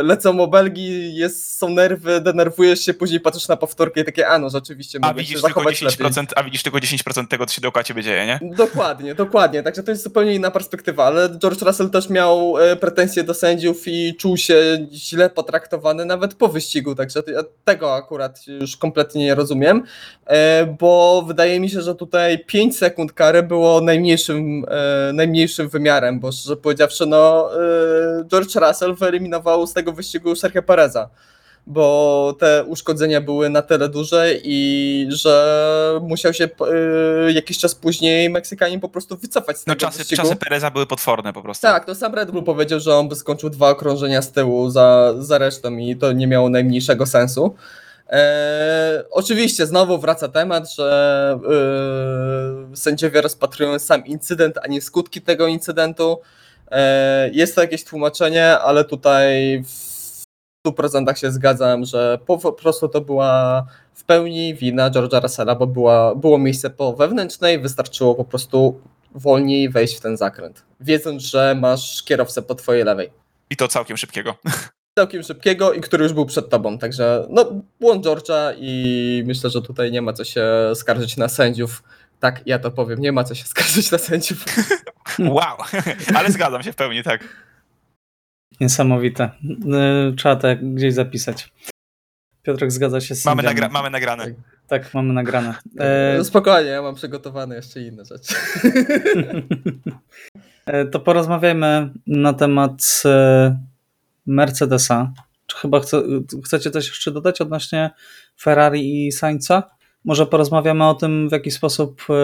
lecą 0.03 0.41
obelgi, 0.41 1.15
jest, 1.15 1.59
są 1.59 1.69
nerwy, 1.69 2.21
denerwujesz 2.21 2.81
się, 2.81 2.95
później 2.95 3.21
patrzysz 3.21 3.49
na 3.49 3.57
powtórkę 3.57 4.01
i 4.01 4.05
takie, 4.05 4.29
a 4.29 4.39
no 4.39 4.51
rzeczywiście 4.51 4.99
A 5.03 5.07
mogę 5.07 5.21
się 5.21 5.21
widzisz, 5.21 5.43
tylko 5.43 5.49
zachować 5.49 5.83
lepiej. 5.83 6.07
10%, 6.07 6.27
a 6.37 6.43
widzisz 6.43 6.63
tylko 6.63 6.79
10% 6.79 7.27
tego, 7.27 7.47
co 7.47 7.55
się 7.55 7.61
dookoła 7.61 7.85
ciebie 7.85 8.03
dzieje, 8.03 8.27
nie? 8.27 8.41
Dokładnie, 8.57 9.15
dokładnie. 9.15 9.63
Także 9.63 9.83
to 9.83 9.91
jest 9.91 10.03
zupełnie 10.03 10.35
inna 10.35 10.51
perspektywa, 10.51 11.05
ale 11.05 11.29
George 11.39 11.63
Russell 11.63 11.91
też 11.91 12.11
miał 12.11 12.59
e, 12.59 12.77
pretensje 12.77 13.25
do 13.25 13.35
sędziów 13.35 13.83
i 13.87 14.15
czuł 14.15 14.37
się 14.37 14.87
źle 14.93 15.31
potraktowany 15.31 16.05
nawet 16.05 16.35
po 16.35 16.49
wyścigu, 16.49 16.95
także 16.95 17.23
tego 17.65 17.95
akurat 17.95 18.47
już 18.47 18.77
kompletnie 18.77 19.25
nie 19.25 19.35
rozumiem, 19.35 19.83
e, 20.27 20.67
bo 20.67 21.25
wydaje 21.27 21.61
mi 21.61 21.71
się, 21.71 21.83
że 21.83 21.95
tutaj 21.95 22.45
5 22.45 22.79
sekund 22.79 23.13
kary 23.13 23.43
było 23.43 23.81
najmniejszym, 23.81 24.65
e, 24.69 25.13
najmniejszym 25.13 25.69
wymiarem, 25.69 26.21
bo 26.21 26.33
szczerze 26.33 26.57
powiedziawszy, 26.57 27.07
no 27.07 27.51
e, 27.55 28.25
George 28.29 28.57
Russell 28.57 28.95
wyeliminował 28.95 29.39
z 29.66 29.72
tego 29.72 29.92
wyścigu 29.92 30.37
Sergio 30.37 30.62
Pereza 30.62 31.09
bo 31.66 32.37
te 32.38 32.64
uszkodzenia 32.64 33.20
były 33.20 33.50
na 33.50 33.62
tyle 33.62 33.88
duże 33.88 34.35
i 34.42 35.07
że 35.11 35.98
musiał 36.03 36.33
się 36.35 36.44
y, 36.44 37.33
jakiś 37.33 37.59
czas 37.59 37.74
później 37.74 38.31
Meksykanin 38.31 38.81
po 38.81 38.88
prostu 38.88 39.16
wycofać 39.16 39.59
z 39.59 39.66
No 39.66 39.74
tego 39.74 39.87
czasy, 39.87 39.98
wyścigu. 39.98 40.22
czasy 40.22 40.37
Pereza 40.37 40.70
były 40.70 40.87
potworne 40.87 41.33
po 41.33 41.42
prostu. 41.42 41.62
Tak, 41.62 41.85
to 41.85 41.94
sam 41.94 42.14
Red 42.14 42.31
Bull 42.31 42.42
powiedział, 42.44 42.81
że 42.81 42.96
on 42.96 43.09
by 43.09 43.16
skończył 43.16 43.50
dwa 43.50 43.68
okrążenia 43.68 44.22
z 44.22 44.33
tyłu 44.33 44.70
za, 44.70 45.14
za 45.18 45.38
resztą 45.38 45.76
i 45.76 45.96
to 45.96 46.12
nie 46.12 46.26
miało 46.26 46.48
najmniejszego 46.48 47.07
sensu. 47.07 47.55
E, 48.09 49.05
oczywiście 49.11 49.66
znowu 49.66 49.98
wraca 49.98 50.29
temat, 50.29 50.74
że 50.74 51.38
e, 52.72 52.76
sędziowie 52.76 53.20
rozpatrują 53.20 53.79
sam 53.79 54.07
incydent, 54.07 54.59
a 54.62 54.66
nie 54.66 54.83
skutki 54.83 55.20
tego 55.22 55.46
incydentu. 55.46 56.20
E, 56.71 57.31
jest 57.33 57.55
to 57.55 57.61
jakieś 57.61 57.85
tłumaczenie, 57.85 58.59
ale 58.59 58.85
tutaj 58.85 59.63
w 59.65 59.91
100% 60.67 61.15
się 61.17 61.31
zgadzam, 61.31 61.85
że 61.85 62.19
po, 62.27 62.39
po 62.39 62.53
prostu 62.53 62.89
to 62.89 63.01
była 63.01 63.67
w 63.95 64.05
pełni 64.05 64.55
wina 64.55 64.91
George'a 64.91 65.23
Russella, 65.23 65.55
bo 65.55 65.67
była, 65.67 66.15
było 66.15 66.39
miejsce 66.39 66.71
po 66.71 66.93
wewnętrznej, 66.93 67.59
wystarczyło 67.59 68.15
po 68.15 68.25
prostu 68.25 68.81
wolniej 69.15 69.69
wejść 69.69 69.97
w 69.97 70.01
ten 70.01 70.17
zakręt, 70.17 70.63
wiedząc, 70.81 71.23
że 71.23 71.57
masz 71.61 72.03
kierowcę 72.03 72.43
po 72.43 72.55
twojej 72.55 72.85
lewej. 72.85 73.11
I 73.51 73.57
to 73.57 73.69
całkiem 73.69 73.97
szybkiego. 73.97 74.35
Całkiem 74.99 75.23
szybkiego 75.23 75.73
i 75.73 75.81
który 75.81 76.05
już 76.05 76.13
był 76.13 76.27
przed 76.27 76.49
tobą, 76.49 76.79
także 76.79 77.27
no 77.31 77.47
błąd 77.81 78.07
George'a 78.07 78.55
i 78.59 79.23
myślę, 79.27 79.51
że 79.51 79.63
tutaj 79.63 79.93
nie 79.93 80.03
ma 80.03 80.13
co 80.13 80.25
się 80.25 80.45
skarżyć 80.75 81.17
na 81.17 81.29
sędziów. 81.29 81.83
Tak, 82.21 82.43
ja 82.47 82.59
to 82.59 82.71
powiem, 82.71 83.01
nie 83.01 83.13
ma 83.13 83.25
co 83.25 83.35
się 83.35 83.45
skarżyć 83.55 83.91
na 83.91 83.99
sędziów. 83.99 84.45
Wow! 85.37 85.57
Ale 86.16 86.31
zgadzam 86.31 86.62
się 86.62 86.73
w 86.73 86.77
pełni, 86.77 87.03
tak. 87.03 87.46
Niesamowite. 88.61 89.31
Y, 90.11 90.14
Trzeba 90.16 90.37
to 90.37 90.49
gdzieś 90.62 90.94
zapisać. 90.94 91.53
Piotrek 92.42 92.73
zgadza 92.73 93.01
się 93.01 93.14
z 93.14 93.25
Mamy, 93.25 93.42
nagra- 93.42 93.70
mamy 93.70 93.90
nagrane. 93.90 94.25
Tak. 94.25 94.35
Tak, 94.68 94.94
mamy 94.94 95.12
nagrane. 95.12 95.55
E, 95.79 96.25
Spokojnie, 96.25 96.70
ja 96.70 96.83
mam 96.83 96.94
przygotowane 96.94 97.57
jeszcze 97.57 97.81
inne 97.81 98.05
rzeczy. 98.05 98.35
E, 100.66 100.85
To 100.87 101.01
porozmawiajmy 101.01 101.90
na 102.07 102.33
temat 102.33 103.03
e, 103.05 103.59
Mercedesa. 104.27 105.12
Czy 105.46 105.57
chyba 105.57 105.81
chce, 105.81 106.03
chcecie 106.44 106.70
coś 106.70 106.88
jeszcze 106.88 107.11
dodać 107.11 107.40
odnośnie 107.40 107.90
Ferrari 108.40 109.07
i 109.07 109.12
Sainza? 109.12 109.70
Może 110.05 110.27
porozmawiamy 110.27 110.85
o 110.88 110.94
tym, 110.94 111.29
w 111.29 111.33
jaki 111.33 111.51
sposób 111.51 112.03
e, 112.11 112.14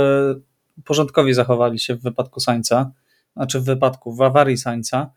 porządkowi 0.84 1.34
zachowali 1.34 1.78
się 1.78 1.94
w 1.94 2.02
wypadku 2.02 2.40
Sainza, 2.40 2.90
znaczy 3.36 3.60
w 3.60 3.64
wypadku, 3.64 4.12
w 4.14 4.22
awarii 4.22 4.56
Sainza. 4.56 5.10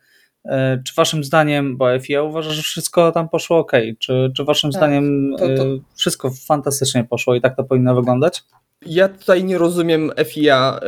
E, 0.45 0.81
Czy 0.87 0.93
waszym 0.95 1.23
zdaniem, 1.23 1.77
bo 1.77 1.99
FIA 1.99 2.21
uważa, 2.23 2.51
że 2.51 2.61
wszystko 2.61 3.11
tam 3.11 3.29
poszło 3.29 3.57
ok, 3.57 3.71
czy, 3.99 4.31
czy 4.37 4.43
waszym 4.43 4.71
Tak, 4.71 4.79
zdaniem 4.79 5.31
to- 5.39 5.45
to- 5.47 5.63
e, 5.63 5.79
wszystko 5.95 6.31
fantastycznie 6.47 7.03
poszło 7.03 7.35
i 7.35 7.41
tak 7.41 7.55
to 7.55 7.63
powinno 7.63 7.95
wyglądać? 7.95 8.43
Ja 8.85 9.09
tutaj 9.09 9.43
nie 9.43 9.57
rozumiem 9.57 10.11
FIA 10.25 10.79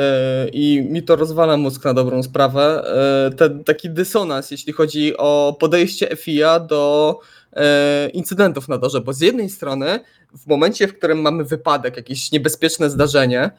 y, 0.46 0.50
i 0.50 0.82
mi 0.90 1.04
to 1.04 1.16
rozwala 1.16 1.58
mózg 1.58 1.86
na 1.86 1.94
dobrą 1.94 2.24
sprawę. 2.24 2.84
Ten 3.38 3.64
taki 3.64 3.90
dysonans, 3.90 4.52
jeśli 4.52 4.74
chodzi 4.74 5.18
o 5.18 5.58
podejście 5.60 6.16
FIA 6.16 6.60
do 6.60 7.20
incydentów 8.14 8.68
na 8.68 8.78
torze, 8.78 9.02
bo 9.02 9.14
z 9.14 9.22
jednej 9.22 9.50
strony 9.50 10.00
w 10.38 10.48
momencie, 10.48 10.88
w 10.88 10.98
którym 10.98 11.22
mamy 11.22 11.44
wypadek, 11.44 11.98
jakieś 11.98 12.32
niebezpieczne 12.32 12.90
zdarzenie 12.90 13.52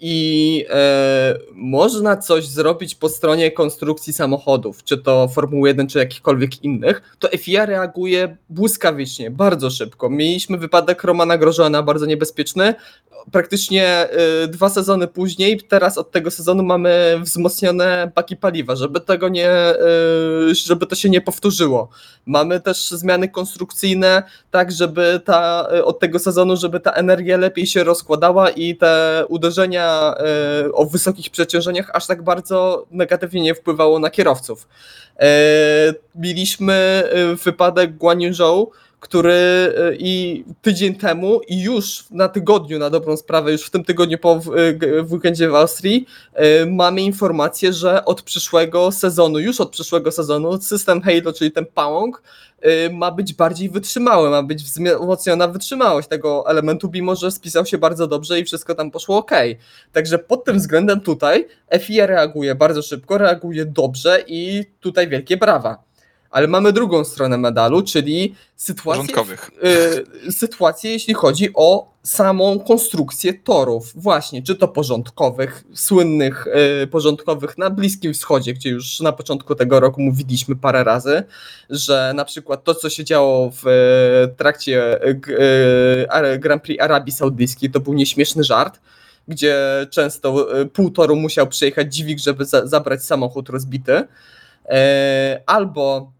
i 0.00 0.64
y, 0.68 1.54
można 1.54 2.16
coś 2.16 2.46
zrobić 2.46 2.94
po 2.94 3.08
stronie 3.08 3.50
konstrukcji 3.50 4.12
samochodów, 4.12 4.84
czy 4.84 4.98
to 4.98 5.28
Formuły 5.28 5.68
1, 5.68 5.88
czy 5.88 5.98
jakichkolwiek 5.98 6.64
innych, 6.64 7.16
to 7.18 7.28
FIA 7.38 7.66
reaguje 7.66 8.36
błyskawicznie, 8.48 9.30
bardzo 9.30 9.70
szybko. 9.70 10.10
Mieliśmy 10.10 10.58
wypadek 10.58 11.04
Romana 11.04 11.38
Grożana, 11.38 11.82
bardzo 11.82 12.06
niebezpieczny, 12.06 12.74
praktycznie 13.32 14.08
y, 14.44 14.48
dwa 14.48 14.68
sezony 14.68 15.08
później, 15.08 15.60
teraz 15.68 15.98
od 15.98 16.10
tego 16.10 16.30
sezonu 16.30 16.62
mamy 16.62 17.20
wzmocnione 17.22 18.12
baki 18.14 18.36
paliwa, 18.36 18.76
żeby 18.76 19.00
tego 19.00 19.28
nie, 19.28 19.50
y, 20.50 20.54
żeby 20.54 20.86
to 20.86 20.94
się 20.94 21.10
nie 21.10 21.20
powtórzyło. 21.20 21.88
Mamy 22.26 22.60
też 22.60 22.90
zmiany 22.90 23.28
konstrukcyjne, 23.28 24.22
tak 24.50 24.72
żeby 24.72 25.20
ta, 25.24 25.68
y, 25.74 25.84
od 25.84 25.98
tego 25.98 26.18
sezonu, 26.18 26.56
żeby 26.56 26.80
ta 26.80 26.92
energia 26.92 27.36
lepiej 27.36 27.66
się 27.66 27.84
rozkładała 27.84 28.50
i 28.50 28.76
te 28.76 29.24
uderzenia 29.28 30.14
o 30.72 30.86
wysokich 30.86 31.30
przeciążeniach 31.30 31.90
aż 31.92 32.06
tak 32.06 32.22
bardzo 32.22 32.86
negatywnie 32.90 33.42
nie 33.42 33.54
wpływało 33.54 33.98
na 33.98 34.10
kierowców. 34.10 34.68
Mieliśmy 36.14 37.02
wypadek 37.44 37.96
Guan 37.96 38.20
Yu 38.20 38.34
Zhou, 38.34 38.72
który 39.00 39.32
y, 39.32 39.96
i 39.98 40.44
tydzień 40.62 40.94
temu 40.94 41.40
i 41.48 41.62
już 41.62 42.04
na 42.10 42.28
tygodniu, 42.28 42.78
na 42.78 42.90
dobrą 42.90 43.16
sprawę, 43.16 43.52
już 43.52 43.62
w 43.62 43.70
tym 43.70 43.84
tygodniu 43.84 44.18
po 44.18 44.40
w, 44.40 44.50
w 45.02 45.12
weekendzie 45.12 45.48
w 45.48 45.54
Austrii, 45.54 46.06
y, 46.62 46.66
mamy 46.66 47.02
informację, 47.02 47.72
że 47.72 48.04
od 48.04 48.22
przyszłego 48.22 48.92
sezonu, 48.92 49.38
już 49.38 49.60
od 49.60 49.70
przyszłego 49.70 50.12
sezonu, 50.12 50.60
system 50.60 51.02
Halo, 51.02 51.32
czyli 51.32 51.52
ten 51.52 51.66
pałąk, 51.66 52.22
y, 52.66 52.90
ma 52.92 53.10
być 53.10 53.34
bardziej 53.34 53.70
wytrzymały, 53.70 54.30
ma 54.30 54.42
być 54.42 54.62
wzmocniona 54.62 55.48
wytrzymałość 55.48 56.08
tego 56.08 56.50
elementu, 56.50 56.90
mimo 56.92 57.16
że 57.16 57.30
spisał 57.30 57.66
się 57.66 57.78
bardzo 57.78 58.06
dobrze 58.06 58.40
i 58.40 58.44
wszystko 58.44 58.74
tam 58.74 58.90
poszło 58.90 59.16
ok. 59.16 59.30
Także 59.92 60.18
pod 60.18 60.44
tym 60.44 60.58
względem 60.58 61.00
tutaj 61.00 61.46
FIA 61.80 62.06
reaguje 62.06 62.54
bardzo 62.54 62.82
szybko, 62.82 63.18
reaguje 63.18 63.64
dobrze 63.64 64.24
i 64.26 64.64
tutaj 64.80 65.08
wielkie 65.08 65.36
brawa. 65.36 65.86
Ale 66.30 66.48
mamy 66.48 66.72
drugą 66.72 67.04
stronę 67.04 67.38
medalu, 67.38 67.82
czyli 67.82 68.34
sytuację, 68.56 69.14
y, 70.26 70.32
sytuację, 70.32 70.90
jeśli 70.90 71.14
chodzi 71.14 71.50
o 71.54 71.96
samą 72.06 72.58
konstrukcję 72.58 73.34
torów. 73.34 73.92
Właśnie, 73.94 74.42
czy 74.42 74.56
to 74.56 74.68
porządkowych, 74.68 75.64
słynnych 75.74 76.46
y, 76.82 76.86
porządkowych 76.86 77.58
na 77.58 77.70
Bliskim 77.70 78.14
Wschodzie, 78.14 78.54
gdzie 78.54 78.70
już 78.70 79.00
na 79.00 79.12
początku 79.12 79.54
tego 79.54 79.80
roku 79.80 80.02
mówiliśmy 80.02 80.56
parę 80.56 80.84
razy, 80.84 81.22
że 81.70 82.12
na 82.16 82.24
przykład 82.24 82.64
to, 82.64 82.74
co 82.74 82.90
się 82.90 83.04
działo 83.04 83.50
w 83.50 83.66
y, 83.66 84.36
trakcie 84.36 85.04
y, 85.04 85.20
y, 86.34 86.38
Grand 86.38 86.62
Prix 86.62 86.82
Arabii 86.82 87.12
Saudyjskiej, 87.12 87.70
to 87.70 87.80
był 87.80 87.94
nieśmieszny 87.94 88.44
żart, 88.44 88.80
gdzie 89.28 89.56
często 89.90 90.60
y, 90.60 90.66
pół 90.66 90.90
toru 90.90 91.16
musiał 91.16 91.46
przejechać 91.46 91.94
dźwig, 91.94 92.18
żeby 92.18 92.44
za, 92.44 92.66
zabrać 92.66 93.04
samochód 93.04 93.48
rozbity. 93.48 94.04
Albo 95.46 96.12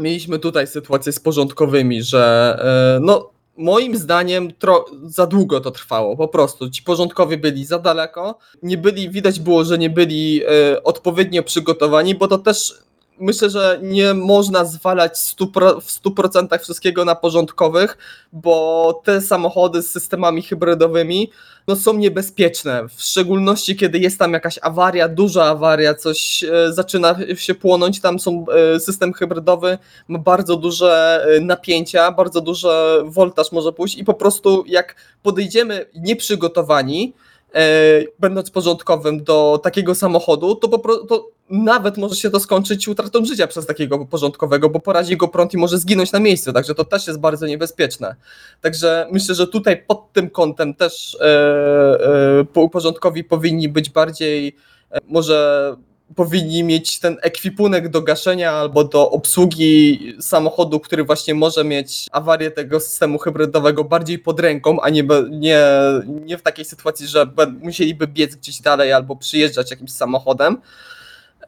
mieliśmy 0.00 0.38
tutaj 0.38 0.66
sytuację 0.66 1.12
z 1.12 1.20
porządkowymi, 1.20 2.02
że 2.02 2.56
e, 2.96 3.00
no 3.00 3.30
moim 3.56 3.96
zdaniem 3.96 4.52
tro, 4.52 4.84
za 5.04 5.26
długo 5.26 5.60
to 5.60 5.70
trwało, 5.70 6.16
po 6.16 6.28
prostu. 6.28 6.70
Ci 6.70 6.82
porządkowi 6.82 7.36
byli 7.36 7.64
za 7.64 7.78
daleko, 7.78 8.38
nie 8.62 8.78
byli, 8.78 9.10
widać 9.10 9.40
było, 9.40 9.64
że 9.64 9.78
nie 9.78 9.90
byli 9.90 10.42
e, 10.44 10.82
odpowiednio 10.82 11.42
przygotowani, 11.42 12.14
bo 12.14 12.28
to 12.28 12.38
też 12.38 12.74
myślę, 13.20 13.50
że 13.50 13.78
nie 13.82 14.14
można 14.14 14.64
zwalać 14.64 15.12
100%, 15.12 15.80
w 15.80 16.02
100% 16.02 16.58
wszystkiego 16.58 17.04
na 17.04 17.14
porządkowych, 17.14 17.98
bo 18.32 19.02
te 19.04 19.20
samochody 19.20 19.82
z 19.82 19.90
systemami 19.90 20.42
hybrydowymi 20.42 21.30
no, 21.66 21.76
są 21.76 21.94
niebezpieczne, 21.94 22.88
w 22.96 23.02
szczególności 23.02 23.76
kiedy 23.76 23.98
jest 23.98 24.18
tam 24.18 24.32
jakaś 24.32 24.58
awaria, 24.62 25.08
duża 25.08 25.44
awaria, 25.44 25.94
coś 25.94 26.44
e, 26.44 26.72
zaczyna 26.72 27.16
się 27.36 27.54
płonąć, 27.54 28.00
tam 28.00 28.18
są 28.18 28.44
e, 28.48 28.80
system 28.80 29.12
hybrydowy, 29.12 29.78
ma 30.08 30.18
bardzo 30.18 30.56
duże 30.56 31.24
e, 31.36 31.40
napięcia, 31.40 32.12
bardzo 32.12 32.40
duży 32.40 32.68
woltaż 33.04 33.52
może 33.52 33.72
pójść 33.72 33.98
i 33.98 34.04
po 34.04 34.14
prostu 34.14 34.64
jak 34.66 34.96
podejdziemy 35.22 35.86
nieprzygotowani, 35.94 37.12
będąc 38.18 38.50
porządkowym 38.50 39.24
do 39.24 39.60
takiego 39.62 39.94
samochodu, 39.94 40.54
to 40.54 40.68
po 40.68 40.78
prostu 40.78 41.30
nawet 41.50 41.96
może 41.96 42.16
się 42.16 42.30
to 42.30 42.40
skończyć 42.40 42.88
utratą 42.88 43.24
życia 43.24 43.46
przez 43.46 43.66
takiego 43.66 44.06
porządkowego, 44.06 44.70
bo 44.70 44.80
porazi 44.80 45.16
go 45.16 45.28
prąd 45.28 45.54
i 45.54 45.56
może 45.56 45.78
zginąć 45.78 46.12
na 46.12 46.20
miejscu, 46.20 46.52
także 46.52 46.74
to 46.74 46.84
też 46.84 47.06
jest 47.06 47.20
bardzo 47.20 47.46
niebezpieczne. 47.46 48.14
Także 48.60 49.06
myślę, 49.12 49.34
że 49.34 49.46
tutaj 49.46 49.84
pod 49.86 50.12
tym 50.12 50.30
kątem 50.30 50.74
też 50.74 51.16
e, 51.20 52.44
po- 52.52 52.68
porządkowi 52.68 53.24
powinni 53.24 53.68
być 53.68 53.90
bardziej, 53.90 54.56
e, 54.90 54.98
może 55.08 55.76
powinni 56.14 56.62
mieć 56.62 56.98
ten 56.98 57.16
ekwipunek 57.22 57.88
do 57.88 58.02
gaszenia 58.02 58.52
albo 58.52 58.84
do 58.84 59.10
obsługi 59.10 59.98
samochodu, 60.20 60.80
który 60.80 61.04
właśnie 61.04 61.34
może 61.34 61.64
mieć 61.64 62.06
awarię 62.12 62.50
tego 62.50 62.80
systemu 62.80 63.18
hybrydowego 63.18 63.84
bardziej 63.84 64.18
pod 64.18 64.40
ręką, 64.40 64.80
a 64.80 64.88
nie, 64.90 65.04
nie, 65.30 65.62
nie 66.06 66.38
w 66.38 66.42
takiej 66.42 66.64
sytuacji, 66.64 67.06
że 67.06 67.26
musieliby 67.60 68.06
biec 68.06 68.34
gdzieś 68.34 68.60
dalej 68.60 68.92
albo 68.92 69.16
przyjeżdżać 69.16 69.70
jakimś 69.70 69.92
samochodem. 69.92 70.56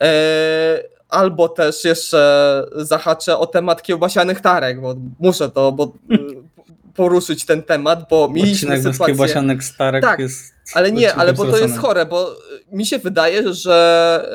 E, 0.02 0.92
Albo 1.12 1.48
też 1.48 1.84
jeszcze 1.84 2.64
zahaczę 2.76 3.38
o 3.38 3.46
temat 3.46 3.82
kiełbasianych 3.82 4.40
tarek, 4.40 4.80
bo 4.80 4.94
muszę 5.18 5.50
to 5.50 5.72
bo, 5.72 5.92
y, 6.12 6.18
poruszyć 6.96 7.46
ten 7.46 7.62
temat, 7.62 8.08
bo 8.10 8.28
mieliśmy 8.28 8.52
Odcinek 8.68 8.78
sytuację... 8.78 9.06
kiełbasianek 9.06 9.64
starek 9.64 10.02
Tak, 10.02 10.18
jest... 10.18 10.54
Ale 10.74 10.92
nie, 10.92 11.14
ale 11.14 11.32
bo 11.32 11.44
to 11.44 11.58
jest 11.58 11.78
chore, 11.78 12.06
bo 12.06 12.32
y, 12.32 12.36
mi 12.72 12.86
się 12.86 12.98
wydaje, 12.98 13.54
że 13.54 14.28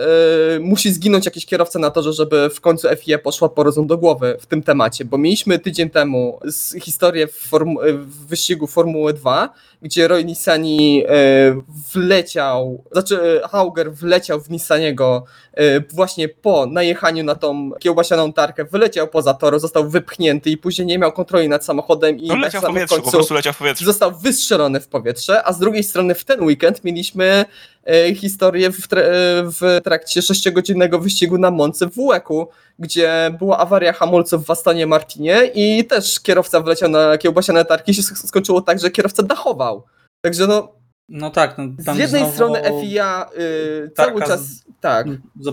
y, 0.55 0.59
musi 0.59 0.91
zginąć 0.91 1.25
jakiś 1.25 1.45
kierowca 1.45 1.79
na 1.79 1.91
torze, 1.91 2.13
żeby 2.13 2.49
w 2.49 2.61
końcu 2.61 2.87
FIA 2.97 3.19
poszła 3.19 3.49
po 3.49 3.63
rozum 3.63 3.87
do 3.87 3.97
głowy 3.97 4.37
w 4.39 4.45
tym 4.45 4.63
temacie, 4.63 5.05
bo 5.05 5.17
mieliśmy 5.17 5.59
tydzień 5.59 5.89
temu 5.89 6.39
z, 6.45 6.83
historię 6.83 7.27
w, 7.27 7.35
formu, 7.35 7.79
w 7.93 8.27
wyścigu 8.27 8.67
Formuły 8.67 9.13
2, 9.13 9.49
gdzie 9.81 10.07
Roy 10.07 10.25
Nissani 10.25 11.03
y, 11.05 11.61
wleciał, 11.93 12.83
znaczy 12.91 13.21
y, 13.45 13.47
Hauger 13.47 13.93
wleciał 13.93 14.41
w 14.41 14.49
Nissaniego 14.49 15.23
y, 15.59 15.83
właśnie 15.93 16.29
po 16.29 16.65
najechaniu 16.65 17.23
na 17.23 17.35
tą 17.35 17.71
kiełbasianą 17.79 18.33
tarkę, 18.33 18.65
wyleciał 18.65 19.07
poza 19.07 19.33
tor, 19.33 19.59
został 19.59 19.89
wypchnięty 19.89 20.49
i 20.49 20.57
później 20.57 20.87
nie 20.87 20.99
miał 20.99 21.11
kontroli 21.11 21.49
nad 21.49 21.65
samochodem 21.65 22.17
i 22.19 22.27
No 22.27 22.35
na 22.35 22.41
leciał 22.41 22.61
w 22.61 22.63
samym 22.63 22.75
powietrzu, 22.75 22.95
po 22.95 23.01
końcu 23.01 23.17
prostu 23.17 23.33
leciał 23.33 23.53
w 23.53 23.57
powietrzu. 23.57 23.85
został 23.85 24.11
wystrzelony 24.17 24.79
w 24.79 24.87
powietrze, 24.87 25.43
a 25.47 25.53
z 25.53 25.59
drugiej 25.59 25.83
strony 25.83 26.15
w 26.15 26.25
ten 26.27 26.43
weekend 26.43 26.83
mieliśmy 26.83 27.45
e, 27.87 28.15
historię 28.15 28.71
w, 28.71 28.87
tra- 28.87 28.99
e, 28.99 29.03
w 29.43 29.81
trakcie 29.83 30.21
sześciogodzinnego 30.21 30.99
wyścigu 30.99 31.37
na 31.37 31.51
Monce 31.51 31.87
w 31.87 31.95
WEC-u, 31.95 32.47
gdzie 32.79 33.35
była 33.39 33.57
awaria 33.57 33.93
hamulców 33.93 34.45
w 34.45 34.51
Astonie 34.51 34.87
Martinie 34.87 35.41
i 35.55 35.85
też 35.85 36.19
kierowca 36.19 36.61
wleciał 36.61 36.89
na 36.89 37.17
kiełbasiane 37.17 37.65
tarki 37.65 37.91
i 37.91 37.95
się 37.95 38.01
sk- 38.01 38.27
skończyło 38.27 38.61
tak, 38.61 38.79
że 38.79 38.91
kierowca 38.91 39.23
dachował. 39.23 39.83
Także 40.21 40.47
no, 40.47 40.73
No 41.09 41.29
tak, 41.29 41.57
no, 41.57 41.63
z 41.93 41.97
jednej 41.97 42.21
strony 42.33 42.61
FIA 42.81 43.29
y, 43.39 43.91
cały 43.95 44.21
czas, 44.21 44.41
tak, 44.81 45.07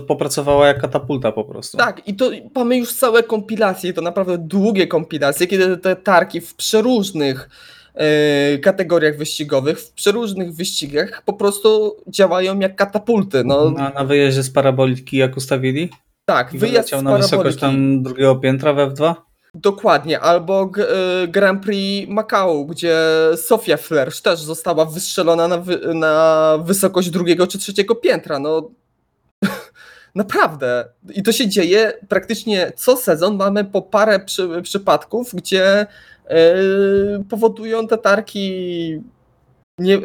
popracowała 0.07 0.67
jak 0.67 0.81
katapulta 0.81 1.31
po 1.31 1.43
prostu. 1.43 1.77
tak, 1.77 2.07
i 2.07 2.15
to 2.15 2.29
mamy 2.55 2.77
już 2.77 2.93
całe 2.93 3.23
kompilacje, 3.23 3.93
to 3.93 4.01
naprawdę 4.01 4.37
długie 4.37 4.87
kompilacje, 4.87 5.47
kiedy 5.47 5.77
te 5.77 5.95
tarki 5.95 6.41
w 6.41 6.55
przeróżnych 6.55 7.49
kategoriach 8.61 9.17
wyścigowych, 9.17 9.79
w 9.79 9.91
przeróżnych 9.91 10.53
wyścigach 10.53 11.21
po 11.25 11.33
prostu 11.33 11.95
działają 12.07 12.59
jak 12.59 12.75
katapulty. 12.75 13.43
No 13.43 13.71
Na, 13.71 13.89
na 13.89 14.05
wyjeździe 14.05 14.43
z 14.43 14.49
paraboliki 14.49 15.17
jak 15.17 15.37
ustawili 15.37 15.89
tak, 16.25 16.53
i 16.53 16.57
wyjazd 16.57 16.89
z 16.89 16.91
na 16.91 17.17
wysokość 17.17 17.29
paraboliki. 17.29 17.59
tam 17.59 18.03
drugiego 18.03 18.35
piętra 18.35 18.73
w 18.73 18.77
F2. 18.77 19.15
Dokładnie, 19.55 20.19
albo 20.19 20.69
e, 21.23 21.27
Grand 21.27 21.63
Prix 21.63 22.11
Macau, 22.11 22.65
gdzie 22.65 22.97
Sofia 23.35 23.77
Flersz 23.77 24.21
też 24.21 24.39
została 24.41 24.85
wystrzelona 24.85 25.47
na, 25.47 25.57
wy, 25.57 25.93
na 25.93 26.57
wysokość 26.63 27.09
drugiego 27.09 27.47
czy 27.47 27.59
trzeciego 27.59 27.95
piętra. 27.95 28.39
No 28.39 28.69
naprawdę. 30.15 30.85
I 31.13 31.23
to 31.23 31.31
się 31.31 31.47
dzieje 31.47 31.93
praktycznie 32.09 32.71
co 32.75 32.97
sezon. 32.97 33.35
Mamy 33.35 33.65
po 33.65 33.81
parę 33.81 34.19
przy, 34.19 34.61
przypadków, 34.61 35.35
gdzie 35.35 35.79
e, 35.79 35.87
powodują 37.29 37.87
te 37.87 37.97
tarki 37.97 39.01
nie, 39.79 39.95
e, 39.95 39.99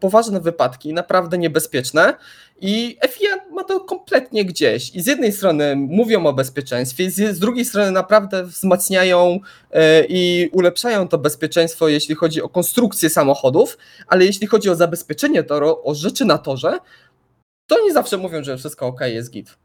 poważne 0.00 0.40
wypadki, 0.40 0.92
naprawdę 0.92 1.38
niebezpieczne. 1.38 2.14
I 2.60 2.98
FIA 3.08 3.36
ma 3.50 3.64
to 3.64 3.80
kompletnie 3.80 4.44
gdzieś. 4.44 4.94
I 4.94 5.00
z 5.00 5.06
jednej 5.06 5.32
strony 5.32 5.76
mówią 5.76 6.26
o 6.26 6.32
bezpieczeństwie, 6.32 7.10
z, 7.10 7.38
drugiej 7.38 7.64
strony 7.64 7.90
naprawdę 7.90 8.44
wzmacniają 8.44 9.40
e, 9.70 10.04
i 10.08 10.50
ulepszają 10.52 11.08
to 11.08 11.18
bezpieczeństwo, 11.18 11.88
jeśli 11.88 12.14
chodzi 12.14 12.42
o 12.42 12.48
konstrukcję 12.48 13.10
samochodów, 13.10 13.78
ale 14.06 14.24
jeśli 14.24 14.46
chodzi 14.46 14.70
o 14.70 14.74
zabezpieczenie 14.74 15.42
toru, 15.42 15.76
o 15.84 15.94
rzeczy 15.94 16.24
na 16.24 16.38
torze, 16.38 16.78
to 17.66 17.76
oni 17.76 17.92
zawsze 17.92 18.16
mówią, 18.16 18.44
że 18.44 18.56
wszystko 18.56 18.86
ok, 18.86 19.00
jest 19.00 19.30
git. 19.30 19.58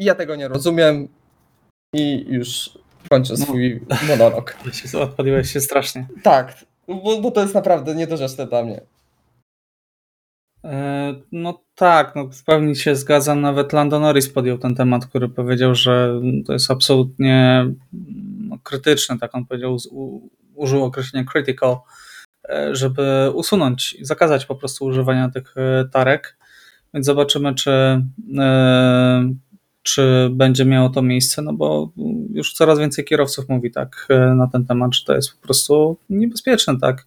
I 0.00 0.04
ja 0.04 0.14
tego 0.14 0.36
nie 0.36 0.48
rozumiem 0.48 1.08
i 1.94 2.26
już 2.28 2.78
kończę 3.10 3.34
No. 3.38 3.44
swój 3.44 3.80
monolog. 4.08 4.56
Odpaliłeś 5.02 5.52
się 5.52 5.60
strasznie. 5.60 6.06
Tak, 6.22 6.64
bo, 6.88 7.20
bo 7.20 7.30
to 7.30 7.40
jest 7.40 7.54
naprawdę 7.54 7.94
niedorzeczne 7.94 8.46
dla 8.46 8.62
mnie. 8.62 8.80
E, 10.64 11.14
No 11.32 11.60
tak, 11.74 12.16
no 12.16 12.28
w 12.28 12.44
pełni 12.44 12.76
się 12.76 12.96
zgadzam. 12.96 13.40
Nawet 13.40 13.72
Lando 13.72 14.00
Norris 14.00 14.28
podjął 14.28 14.58
ten 14.58 14.74
temat, 14.74 15.06
który 15.06 15.28
powiedział, 15.28 15.74
że 15.74 16.20
to 16.46 16.52
jest 16.52 16.70
absolutnie 16.70 17.66
no, 18.38 18.58
krytyczne, 18.62 19.18
tak 19.18 19.34
on 19.34 19.46
powiedział, 19.46 19.76
u, 19.90 20.20
użył 20.54 20.84
określenia 20.84 21.26
critical, 21.32 21.76
e, 22.48 22.74
żeby 22.74 23.30
usunąć, 23.34 23.96
zakazać 24.00 24.46
po 24.46 24.54
prostu 24.54 24.84
używania 24.84 25.28
tych 25.30 25.54
e, 25.56 25.84
tarek. 25.92 26.38
Więc 26.94 27.06
zobaczymy, 27.06 27.54
czy, 27.54 28.02
czy 29.94 30.28
będzie 30.32 30.64
miało 30.64 30.88
to 30.88 31.02
miejsce, 31.02 31.42
no 31.42 31.52
bo 31.52 31.92
już 32.32 32.52
coraz 32.52 32.78
więcej 32.78 33.04
kierowców 33.04 33.48
mówi 33.48 33.70
tak 33.70 34.06
e, 34.10 34.34
na 34.34 34.46
ten 34.46 34.64
temat, 34.66 34.94
że 34.94 35.04
to 35.04 35.14
jest 35.14 35.32
po 35.32 35.42
prostu 35.42 35.96
niebezpieczne, 36.10 36.78
tak. 36.80 37.06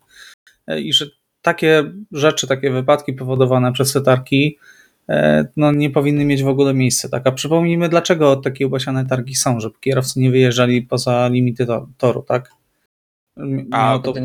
E, 0.68 0.82
I 0.82 0.94
że 0.94 1.06
takie 1.42 1.84
rzeczy, 2.12 2.48
takie 2.48 2.72
wypadki 2.72 3.14
powodowane 3.14 3.74
przez 3.74 3.94
te 3.94 4.02
targi 4.02 4.58
e, 5.10 5.46
no, 5.58 5.72
nie 5.72 5.90
powinny 5.90 6.26
mieć 6.26 6.44
w 6.44 6.48
ogóle 6.48 6.74
miejsca. 6.74 7.10
Tak? 7.10 7.28
A 7.28 7.32
przypomnijmy, 7.32 7.90
dlaczego 7.90 8.36
takie 8.36 8.68
ubasiane 8.68 9.06
targi 9.06 9.36
są, 9.36 9.60
żeby 9.60 9.76
kierowcy 9.80 10.20
nie 10.20 10.32
wyjeżdżali 10.32 10.82
poza 10.82 11.28
limity 11.28 11.66
to- 11.66 11.88
toru, 11.98 12.22
tak? 12.28 12.52
A, 13.38 13.42
miało 13.78 14.00
To 14.00 14.14
to, 14.14 14.20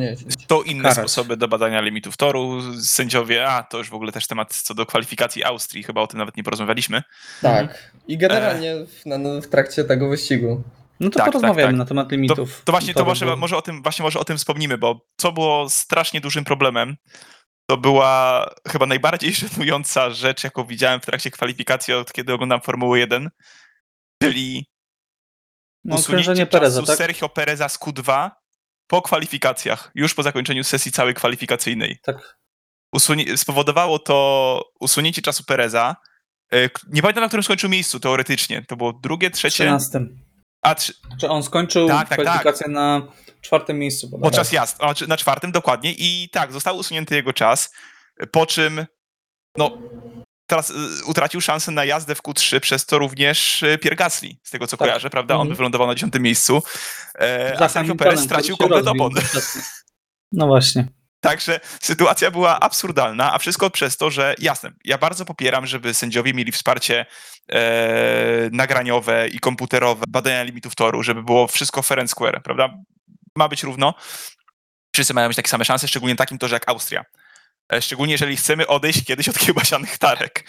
To 0.47 0.63
inne 0.63 0.83
karać. 0.83 0.99
sposoby 0.99 1.37
do 1.37 1.49
badania 1.49 1.81
limitów 1.81 2.17
toru. 2.17 2.61
Sędziowie, 2.83 3.49
a 3.49 3.63
to 3.63 3.79
już 3.79 3.91
w 3.91 3.95
ogóle 3.95 4.13
też 4.13 4.27
temat 4.27 4.55
co 4.55 4.75
do 4.75 4.87
kwalifikacji 4.87 5.45
Austrii, 5.45 5.83
chyba 5.83 6.01
o 6.01 6.07
tym 6.07 6.19
nawet 6.19 6.37
nie 6.37 6.43
porozmawialiśmy. 6.45 7.03
tak. 7.43 7.93
I 8.09 8.19
generalnie 8.19 8.75
w, 8.87 9.07
na, 9.07 9.19
w 9.41 9.47
trakcie 9.47 9.85
tego 9.85 10.09
wyścigu. 10.09 10.63
no 11.01 11.11
to 11.11 11.17
tak, 11.19 11.27
porozmawiamy 11.27 11.63
tak, 11.63 11.71
tak. 11.71 11.77
na 11.79 11.85
temat 11.85 12.09
To, 12.09 12.15
limitów. 12.15 12.63
to 12.65 12.73
właśnie 12.73 12.95
to 12.95 13.05
może, 13.05 13.37
może, 13.37 13.57
o 13.57 13.63
tym, 13.63 13.83
właśnie 13.83 14.03
może 14.03 14.19
o 14.19 14.25
tym 14.25 14.39
wspomnimy, 14.39 14.79
bo 14.79 15.01
co 15.21 15.33
było 15.33 15.71
strasznie 15.71 16.21
dużym 16.21 16.45
problemem, 16.45 16.97
to 17.71 17.77
była 17.77 18.47
chyba 18.69 18.87
najbardziej 18.87 19.33
żenująca 19.49 20.11
rzecz, 20.11 20.45
jaką 20.45 20.65
widziałem 20.65 21.01
w 21.01 21.07
trakcie 21.07 21.31
kwalifikacji, 21.31 21.95
od 21.95 22.13
kiedy 22.13 22.33
oglądam 22.33 22.61
Formułę 22.61 22.99
1, 22.99 23.31
czyli 24.23 24.67
No, 25.85 25.97
usunięcie 25.97 26.35
czasu 26.35 26.51
Pereza, 26.51 26.83
tak? 26.83 26.97
Sergio 26.99 27.29
Pereza 27.29 27.69
z 27.69 27.79
Q2 27.79 28.31
po 28.87 29.03
kwalifikacjach, 29.03 29.91
już 29.95 30.15
po 30.15 30.23
zakończeniu 30.23 30.65
sesji 30.65 30.93
całej 30.93 31.15
kwalifikacyjnej. 31.15 31.99
Tak. 32.03 32.39
Spowodowało 33.37 33.99
to 33.99 34.65
usunięcie 34.81 35.23
czasu 35.23 35.45
Pereza. 35.45 35.97
E, 36.53 36.71
Nie 36.93 37.03
pamiętam, 37.03 37.23
na 37.25 37.29
którym 37.29 37.43
skończył 37.45 37.71
miejscu 37.71 38.01
teoretycznie. 38.01 38.65
To 38.69 38.77
było 38.77 38.93
drugie, 38.93 39.31
trzecie. 39.31 39.65
13. 39.65 40.01
A, 40.63 40.75
trzy, 40.75 40.95
Czy 41.21 41.29
on 41.29 41.43
skończył 41.43 41.89
Tak, 41.89 42.09
tak, 42.09 42.21
kwalifikację 42.21 42.69
na 42.69 43.03
czwartym 43.41 43.79
miejscu? 43.79 44.11
podczas 44.23 44.53
jazd, 44.53 44.77
a, 44.81 44.95
czy- 44.95 45.07
na 45.07 45.17
czwartym 45.17 45.53
dokładnie. 45.53 45.93
I 45.99 46.29
tak, 46.33 46.53
został 46.53 46.77
usunięty 46.77 47.15
jego 47.15 47.33
czas, 47.33 47.75
po 48.33 48.47
czym 48.47 48.87
no, 49.57 49.79
teraz 50.47 50.71
y, 50.71 50.75
utracił 51.07 51.41
szansę 51.41 51.73
na 51.73 51.85
jazdę 51.85 52.15
w 52.15 52.23
Q3, 52.23 52.61
przez 52.61 52.87
to 52.87 52.99
również 52.99 53.63
y, 53.63 53.79
Pierre 53.79 53.97
Gasly, 53.97 54.29
z 54.43 54.51
tego 54.51 54.67
co 54.67 54.77
Tak. 54.77 54.89
kojarzę, 54.89 55.11
prawda? 55.11 55.35
On 55.35 55.41
by 55.41 55.43
Mhm. 55.43 55.57
wylądował 55.57 55.87
na 55.87 55.95
dziesiątym 55.95 56.23
miejscu, 56.23 56.63
e, 57.21 57.57
a 57.61 57.69
Sergio 57.69 57.95
Perez 57.95 58.21
stracił 58.21 58.57
komplet 58.57 58.87
opon. 58.87 59.13
No 60.33 60.47
właśnie. 60.47 60.89
Także 61.21 61.61
sytuacja 61.83 62.31
była 62.31 62.61
absurdalna, 62.61 63.33
a 63.35 63.39
wszystko 63.39 63.71
przez 63.71 63.97
to, 63.97 64.11
że 64.11 64.35
jasne, 64.39 64.71
ja 64.85 64.99
bardzo 64.99 65.25
popieram, 65.25 65.67
żeby 65.67 65.95
sędziowie 65.95 66.35
mieli 66.35 66.53
wsparcie 66.53 67.07
e, 67.53 67.59
nagraniowe 68.53 69.29
i 69.29 69.39
komputerowe, 69.41 70.05
badania 70.09 70.43
limitów 70.43 70.75
toru, 70.75 71.03
żeby 71.03 71.23
było 71.23 71.47
wszystko 71.47 71.83
fair 71.83 72.01
and 72.01 72.11
square, 72.11 72.43
prawda? 72.43 72.69
Ma 73.37 73.49
być 73.49 73.63
równo. 73.63 73.95
Wszyscy 74.95 75.15
mają 75.15 75.29
mieć 75.29 75.37
takie 75.37 75.49
same 75.49 75.65
szanse, 75.65 75.89
szczególnie 75.89 76.17
takim 76.17 76.39
torze 76.39 76.57
jak 76.57 76.69
Austria. 76.69 77.05
E, 77.73 77.83
Szczególnie 77.83 78.13
jeżeli 78.13 78.37
chcemy 78.37 78.67
odejść 78.67 79.05
kiedyś 79.05 79.29
od 79.29 79.39
kiełbasianych 79.47 79.99
tarek. 79.99 80.49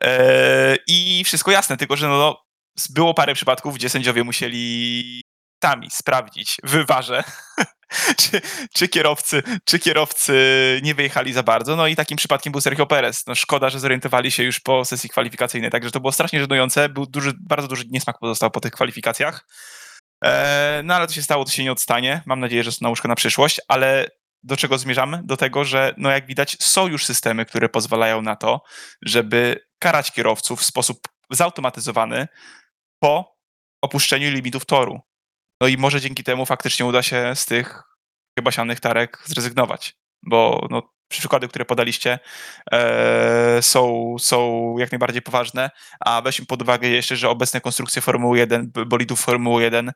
E, 0.00 0.76
I 0.86 1.22
wszystko 1.24 1.50
jasne, 1.50 1.76
tylko 1.76 1.96
że 1.96 2.08
no, 2.08 2.18
no, 2.18 2.42
było 2.90 3.14
parę 3.14 3.34
przypadków, 3.34 3.74
gdzie 3.74 3.88
sędziowie 3.88 4.24
musieli 4.24 5.22
sami 5.64 5.88
sprawdzić 5.90 6.56
w 6.62 6.86
warze, 6.86 7.24
czy, 8.20 8.40
czy, 8.74 8.88
kierowcy, 8.88 9.42
czy 9.64 9.78
kierowcy 9.78 10.34
nie 10.82 10.94
wyjechali 10.94 11.32
za 11.32 11.42
bardzo. 11.42 11.76
No 11.76 11.86
i 11.86 11.96
takim 11.96 12.16
przypadkiem 12.16 12.50
był 12.52 12.60
Sergio 12.60 12.86
Perez. 12.86 13.26
No 13.26 13.34
szkoda, 13.34 13.70
że 13.70 13.80
zorientowali 13.80 14.30
się 14.30 14.42
już 14.42 14.60
po 14.60 14.84
sesji 14.84 15.10
kwalifikacyjnej, 15.10 15.70
także 15.70 15.90
to 15.90 16.00
było 16.00 16.12
strasznie 16.12 16.40
żenujące. 16.40 16.88
Był 16.88 17.06
duży, 17.06 17.32
bardzo 17.40 17.68
duży 17.68 17.84
niesmak 17.90 18.18
pozostał 18.18 18.50
po 18.50 18.60
tych 18.60 18.72
kwalifikacjach. 18.72 19.46
E, 20.24 20.80
no 20.84 20.94
ale 20.94 21.06
to 21.06 21.12
się 21.12 21.22
stało, 21.22 21.44
to 21.44 21.50
się 21.50 21.64
nie 21.64 21.72
odstanie. 21.72 22.22
Mam 22.26 22.40
nadzieję, 22.40 22.64
że 22.64 22.72
to 22.72 22.78
nauczka 22.80 23.08
na 23.08 23.14
przyszłość, 23.14 23.60
ale 23.68 24.06
do 24.42 24.56
czego 24.56 24.78
zmierzamy? 24.78 25.20
Do 25.24 25.36
tego, 25.36 25.64
że 25.64 25.94
no 25.96 26.10
jak 26.10 26.26
widać 26.26 26.56
są 26.60 26.86
już 26.86 27.06
systemy, 27.06 27.46
które 27.46 27.68
pozwalają 27.68 28.22
na 28.22 28.36
to, 28.36 28.62
żeby 29.02 29.66
karać 29.78 30.12
kierowców 30.12 30.60
w 30.60 30.64
sposób 30.64 31.08
zautomatyzowany 31.30 32.28
po 33.02 33.36
opuszczeniu 33.82 34.30
limitów 34.30 34.64
toru. 34.64 35.00
No 35.60 35.66
i 35.68 35.76
może 35.76 36.00
dzięki 36.00 36.24
temu 36.24 36.46
faktycznie 36.46 36.86
uda 36.86 37.02
się 37.02 37.32
z 37.34 37.46
tych 37.46 37.82
chyba 38.38 38.50
sianych 38.50 38.80
tarek 38.80 39.22
zrezygnować, 39.26 39.96
bo 40.22 40.66
no, 40.70 40.82
przykłady, 41.08 41.48
które 41.48 41.64
podaliście 41.64 42.18
e, 42.72 43.62
są, 43.62 44.14
są 44.18 44.74
jak 44.78 44.92
najbardziej 44.92 45.22
poważne, 45.22 45.70
a 46.00 46.22
weźmy 46.22 46.46
pod 46.46 46.62
uwagę 46.62 46.88
jeszcze, 46.88 47.16
że 47.16 47.28
obecne 47.28 47.60
konstrukcje 47.60 48.02
Formuły 48.02 48.38
1, 48.38 48.70
b- 48.70 48.86
bolidów 48.86 49.20
Formuły 49.20 49.62
1 49.62 49.92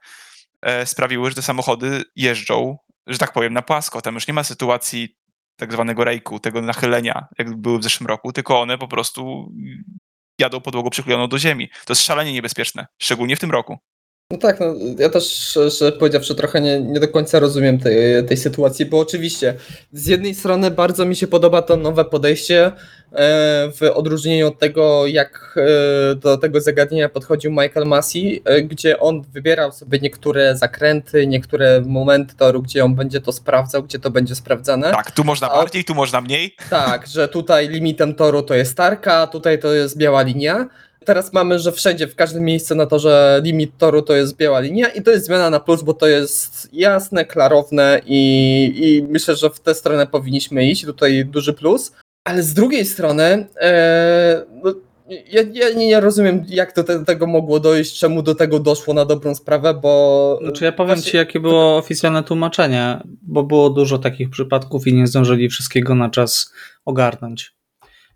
e, 0.62 0.87
sprawiły, 0.87 1.28
że 1.31 1.35
te 1.35 1.42
samochody 1.42 2.05
jeżdżą, 2.16 2.78
że 3.07 3.19
tak 3.19 3.33
powiem, 3.33 3.53
na 3.53 3.62
płasko. 3.62 4.03
Tam 4.03 4.15
już 4.15 4.29
nie 4.29 4.35
ma 4.35 4.45
sytuacji 4.45 5.17
tak 5.57 5.73
zwanego 5.73 6.05
rejku, 6.05 6.41
tego 6.41 6.62
nachylenia, 6.62 7.27
jak 7.38 7.57
były 7.57 7.79
w 7.79 7.83
zeszłym 7.83 8.07
roku, 8.07 8.33
tylko 8.33 8.61
one 8.61 8.79
po 8.79 8.88
prostu 8.88 9.53
jadą 10.38 10.61
podłogą 10.61 10.91
przyklejoną 10.91 11.29
do 11.29 11.38
ziemi. 11.38 11.69
To 11.69 11.93
jest 11.93 12.03
szalenie 12.03 12.33
niebezpieczne, 12.33 12.87
szczególnie 13.03 13.37
w 13.37 13.41
tym 13.41 13.51
roku. 13.51 13.79
No 14.33 14.38
tak, 14.38 14.61
no, 14.61 14.66
ja 14.99 15.09
też 15.09 15.25
szczerze 15.25 15.92
powiedziawszy 15.92 16.35
trochę 16.35 16.61
nie, 16.61 16.81
nie 16.81 17.01
do 17.01 17.09
końca 17.09 17.38
rozumiem 17.38 17.79
tej, 17.79 18.27
tej 18.27 18.37
sytuacji, 18.37 18.87
bo 18.87 18.99
oczywiście 18.99 19.55
z 19.92 20.07
jednej 20.07 20.35
strony 20.35 20.71
bardzo 20.71 21.05
mi 21.05 21.16
się 21.16 21.27
podoba 21.27 21.62
to 21.62 21.77
nowe 21.77 22.05
podejście 22.05 22.66
e, 22.66 22.73
w 23.73 23.83
odróżnieniu 23.95 24.49
od 24.49 24.59
tego, 24.59 25.07
jak 25.07 25.59
e, 26.12 26.14
do 26.14 26.38
tego 26.38 26.61
zagadnienia 26.61 27.09
podchodził 27.09 27.51
Michael 27.51 27.87
Massey, 27.87 28.42
e, 28.45 28.62
gdzie 28.62 29.01
on 29.01 29.23
wybierał 29.23 29.73
sobie 29.73 29.99
niektóre 29.99 30.57
zakręty, 30.57 31.27
niektóre 31.27 31.81
momenty 31.81 32.37
toru, 32.37 32.62
gdzie 32.62 32.85
on 32.85 32.95
będzie 32.95 33.21
to 33.21 33.33
sprawdzał, 33.33 33.83
gdzie 33.83 33.99
to 33.99 34.11
będzie 34.11 34.35
sprawdzane. 34.35 34.90
Tak, 34.90 35.11
tu 35.11 35.25
można 35.25 35.49
bardziej, 35.49 35.85
tu 35.85 35.95
można 35.95 36.21
mniej. 36.21 36.57
Tak, 36.71 37.07
że 37.07 37.29
tutaj 37.29 37.68
limitem 37.68 38.14
toru 38.14 38.42
to 38.42 38.55
jest 38.55 38.77
tarka, 38.77 39.27
tutaj 39.27 39.59
to 39.59 39.73
jest 39.73 39.97
biała 39.97 40.23
linia. 40.23 40.68
Teraz 41.05 41.33
mamy, 41.33 41.59
że 41.59 41.73
wszędzie, 41.73 42.07
w 42.09 42.15
każdym 42.15 42.45
miejscu 42.45 42.75
na 42.75 42.87
torze 42.87 43.41
limit 43.45 43.73
toru 43.79 44.03
to 44.03 44.15
jest 44.15 44.37
biała 44.37 44.61
linia 44.61 44.88
i 44.88 45.03
to 45.03 45.11
jest 45.11 45.27
zmiana 45.27 45.51
na 45.51 45.61
plus, 45.61 45.83
bo 45.83 45.95
to 45.95 46.07
jest 46.07 46.69
jasne, 46.73 47.25
klarowne 47.25 48.01
i, 48.07 48.73
i 48.77 49.03
myślę, 49.12 49.37
że 49.37 49.51
w 49.51 49.61
tę 49.61 49.75
stronę 49.75 50.07
powinniśmy 50.07 50.67
iść. 50.67 50.85
Tutaj 50.85 51.25
duży 51.25 51.53
plus. 51.53 51.93
Ale 52.25 52.43
z 52.43 52.55
drugiej 52.55 52.85
strony, 52.87 53.47
e, 53.61 54.45
no, 54.65 54.75
ja, 55.31 55.43
ja 55.53 55.71
nie, 55.77 56.01
rozumiem, 56.01 56.45
jak 56.49 56.75
do 56.75 56.85
te, 56.85 57.05
tego 57.05 57.27
mogło 57.27 57.61
dojść, 57.61 57.99
czemu 57.99 58.23
do 58.23 58.35
tego 58.35 58.59
doszło 58.59 58.95
na 58.95 59.05
dobrą 59.05 59.35
sprawę, 59.35 59.75
bo. 59.75 60.38
Znaczy 60.43 60.65
ja 60.65 60.73
powiem 60.73 60.95
właśnie- 60.95 61.11
Ci, 61.11 61.17
jakie 61.17 61.41
było 61.41 61.77
oficjalne 61.77 62.23
tłumaczenie, 62.23 63.01
bo 63.23 63.43
było 63.43 63.71
dużo 63.71 63.99
takich 63.99 64.31
przypadków 64.31 64.87
i 64.87 64.95
nie 64.95 65.07
zdążyli 65.07 65.49
wszystkiego 65.49 65.95
na 65.95 66.11
czas 66.11 66.53
ogarnąć. 66.85 67.55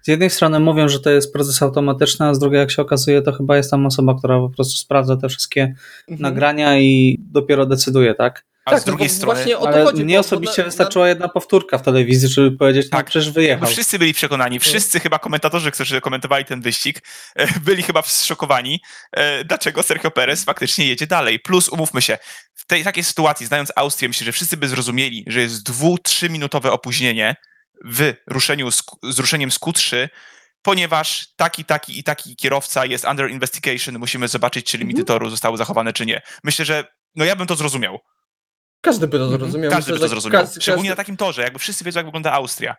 Z 0.06 0.08
jednej 0.08 0.30
strony 0.30 0.60
mówią, 0.60 0.88
że 0.88 1.00
to 1.00 1.10
jest 1.10 1.32
proces 1.32 1.62
automatyczny, 1.62 2.26
a 2.26 2.34
z 2.34 2.38
drugiej, 2.38 2.58
jak 2.58 2.70
się 2.70 2.82
okazuje, 2.82 3.22
to 3.22 3.32
chyba 3.32 3.56
jest 3.56 3.70
tam 3.70 3.86
osoba, 3.86 4.14
która 4.18 4.38
po 4.38 4.48
prostu 4.50 4.78
sprawdza 4.78 5.16
te 5.16 5.28
wszystkie 5.28 5.62
Mhm. 5.62 6.20
nagrania 6.20 6.78
i 6.78 7.18
dopiero 7.20 7.66
decyduje, 7.66 8.14
tak? 8.14 8.44
A 8.64 8.70
Tak, 8.70 8.80
z 8.80 8.86
no 8.86 8.90
drugiej 8.92 9.08
strony, 9.08 9.34
właśnie 9.34 9.58
o 9.58 9.62
to 9.62 9.68
Ale 9.68 9.84
chodzi, 9.84 10.04
mnie 10.04 10.20
osobiście 10.20 10.62
na- 10.62 10.66
wystarczyła 10.66 11.08
jedna 11.08 11.28
powtórka 11.28 11.78
w 11.78 11.82
telewizji, 11.82 12.28
żeby 12.28 12.56
powiedzieć, 12.56 12.86
no 12.92 12.98
Tak, 12.98 13.06
przecież 13.06 13.26
jakby 13.26 13.40
wyjechał. 13.40 13.68
wszyscy 13.68 13.98
byli 13.98 14.14
przekonani, 14.14 14.60
wszyscy 14.60 15.00
chyba 15.00 15.18
komentatorzy, 15.18 15.70
którzy 15.70 16.00
komentowali 16.00 16.44
ten 16.44 16.60
wyścig, 16.60 17.02
e, 17.36 17.60
byli 17.60 17.82
chyba 17.82 18.02
zszokowani, 18.02 18.80
e, 19.12 19.44
dlaczego 19.44 19.82
Sergio 19.82 20.10
Perez 20.10 20.44
faktycznie 20.44 20.86
jedzie 20.86 21.06
dalej. 21.06 21.40
Plus, 21.40 21.68
umówmy 21.68 22.02
się, 22.02 22.18
w 22.54 22.66
tej 22.66 22.84
takiej 22.84 23.04
sytuacji, 23.04 23.46
znając 23.46 23.72
Austrię, 23.76 24.08
myślę, 24.08 24.24
że 24.24 24.32
wszyscy 24.32 24.56
by 24.56 24.68
zrozumieli, 24.68 25.24
że 25.26 25.40
jest 25.40 25.62
dwu, 25.62 25.98
trzyminutowe 25.98 26.72
opóźnienie 26.72 27.36
w 27.84 28.12
ruszeniu 28.26 28.70
z, 28.70 28.82
z 29.02 29.18
ruszeniem 29.18 29.50
z 29.50 29.58
Q3, 29.60 30.08
ponieważ 30.62 31.28
taki, 31.36 31.64
taki 31.64 31.98
i 31.98 32.04
taki 32.04 32.36
kierowca 32.36 32.86
jest 32.86 33.04
under 33.04 33.30
investigation, 33.30 33.98
musimy 33.98 34.28
zobaczyć, 34.28 34.66
czy 34.70 34.78
limity 34.78 35.00
Mhm. 35.00 35.06
toru 35.06 35.30
zostały 35.30 35.56
zachowane, 35.58 35.92
czy 35.92 36.06
nie. 36.06 36.22
Myślę, 36.44 36.64
że 36.64 36.84
no 37.14 37.24
ja 37.24 37.36
bym 37.36 37.46
to 37.46 37.56
zrozumiał. 37.56 37.98
Każdy 38.80 39.06
by 39.08 39.18
to 39.18 39.24
Mhm. 39.24 39.40
zrozumiał. 39.40 39.70
Każdy 39.70 39.92
Myślę, 39.92 39.94
by 39.94 40.00
to 40.00 40.08
zrozumiał. 40.08 40.42
każdy- 40.42 40.60
Szczególnie 40.60 40.88
każdy- 40.88 40.92
na 40.92 40.96
takim 40.96 41.16
torze, 41.16 41.42
jakby 41.42 41.58
wszyscy 41.58 41.84
wiedzą, 41.84 41.98
jak 42.00 42.06
wygląda 42.06 42.32
Austria 42.32 42.76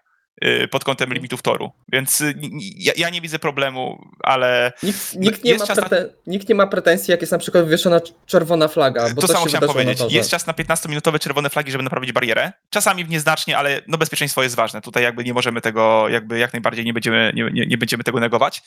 pod 0.72 0.84
kątem 0.84 1.14
limitów 1.14 1.42
toru. 1.42 1.72
Więc 1.92 2.22
y, 2.22 2.34
ja, 2.78 2.94
ja 2.98 3.10
nie 3.10 3.22
widzę 3.22 3.40
problemu, 3.40 4.04
ale 4.24 4.74
Nikt, 4.84 5.16
nikt, 5.16 5.44
nie 5.44 5.58
na- 5.58 5.66
preten- 5.66 6.10
nikt 6.28 6.50
nie 6.50 6.56
ma 6.56 6.68
pretensji, 6.68 7.12
jak 7.12 7.22
jest 7.22 7.32
na 7.32 7.38
przykład 7.38 7.64
wywieszona 7.64 7.98
cz- 8.00 8.14
czerwona 8.26 8.68
flaga. 8.68 9.10
Bo 9.14 9.22
to 9.22 9.28
samo 9.28 9.46
chciałem 9.46 9.68
powiedzieć. 9.68 10.00
Jest 10.10 10.30
czas 10.30 10.48
na 10.48 10.54
15-minutowe 10.54 11.20
czerwone 11.20 11.50
flagi, 11.50 11.72
żeby 11.72 11.84
naprawić 11.84 12.12
barierę. 12.12 12.52
Czasami 12.70 13.06
w 13.06 13.10
nieznacznie, 13.10 13.58
ale 13.58 13.82
no 13.88 13.98
bezpieczeństwo 13.98 14.44
jest 14.44 14.56
ważne. 14.56 14.82
Tutaj 14.82 15.04
jakby 15.04 15.24
nie 15.24 15.34
możemy 15.34 15.62
tego, 15.62 16.10
jakby 16.10 16.40
jak 16.40 16.54
najbardziej 16.54 16.86
nie 16.86 16.94
będziemy, 16.94 17.32
nie, 17.36 17.50
nie, 17.54 17.66
nie 17.66 17.78
będziemy 17.78 18.04
tego 18.04 18.20
negować, 18.20 18.62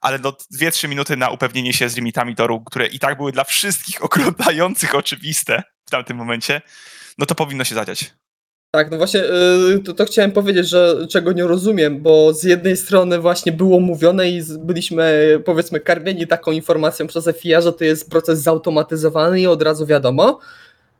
ale 0.00 0.18
no 0.18 0.32
2-3 0.60 0.88
minuty 0.88 1.16
na 1.16 1.30
upewnienie 1.30 1.72
się 1.72 1.88
z 1.88 1.96
limitami 1.96 2.34
toru, 2.36 2.60
które 2.64 2.86
i 2.86 2.98
tak 2.98 3.16
były 3.16 3.32
dla 3.32 3.44
wszystkich 3.44 4.04
oglądających 4.04 4.94
oczywiste 4.94 5.62
w 5.86 5.90
tamtym 5.90 6.16
momencie, 6.16 6.62
no 7.18 7.26
to 7.26 7.34
powinno 7.34 7.64
się 7.64 7.74
zadziać. 7.74 8.14
Tak, 8.74 8.90
no 8.90 8.96
właśnie 8.96 9.20
yy, 9.20 9.80
to, 9.84 9.94
to 9.94 10.04
chciałem 10.04 10.32
powiedzieć, 10.32 10.68
że 10.68 11.06
czego 11.10 11.32
nie 11.32 11.44
rozumiem, 11.44 12.02
bo 12.02 12.32
z 12.34 12.42
jednej 12.42 12.76
strony 12.76 13.18
właśnie 13.18 13.52
było 13.52 13.80
mówione 13.80 14.30
i 14.30 14.42
byliśmy 14.58 15.38
powiedzmy 15.44 15.80
karmieni 15.80 16.26
taką 16.26 16.52
informacją 16.52 17.06
przez 17.06 17.28
FIA, 17.38 17.60
że 17.60 17.72
to 17.72 17.84
jest 17.84 18.10
proces 18.10 18.42
zautomatyzowany 18.42 19.40
i 19.40 19.46
od 19.46 19.62
razu 19.62 19.86
wiadomo. 19.86 20.40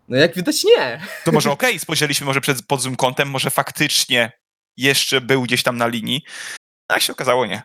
No 0.09 0.17
jak 0.17 0.35
widać 0.35 0.65
nie. 0.65 1.01
To 1.25 1.33
może 1.33 1.51
okej, 1.51 1.79
spojrzeliśmy 1.79 2.27
może 2.27 2.41
przed, 2.41 2.63
pod 2.63 2.81
złym 2.81 2.97
kątem, 2.97 3.29
może 3.29 3.51
faktycznie 3.51 4.33
jeszcze 4.77 5.21
był 5.21 5.43
gdzieś 5.43 5.63
tam 5.63 5.77
na 5.77 5.87
linii, 5.87 6.23
a 6.89 6.95
jak 6.95 7.03
się 7.03 7.13
okazało 7.13 7.47
nie. 7.47 7.63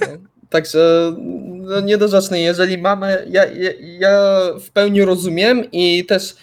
No, 0.00 0.06
Także 0.50 1.12
no, 1.56 1.80
niedorzeczne. 1.80 2.40
Jeżeli 2.40 2.78
mamy, 2.78 3.26
ja, 3.30 3.44
ja, 3.44 3.70
ja 3.80 4.40
w 4.60 4.70
pełni 4.70 5.04
rozumiem 5.04 5.70
i 5.72 6.04
też 6.04 6.36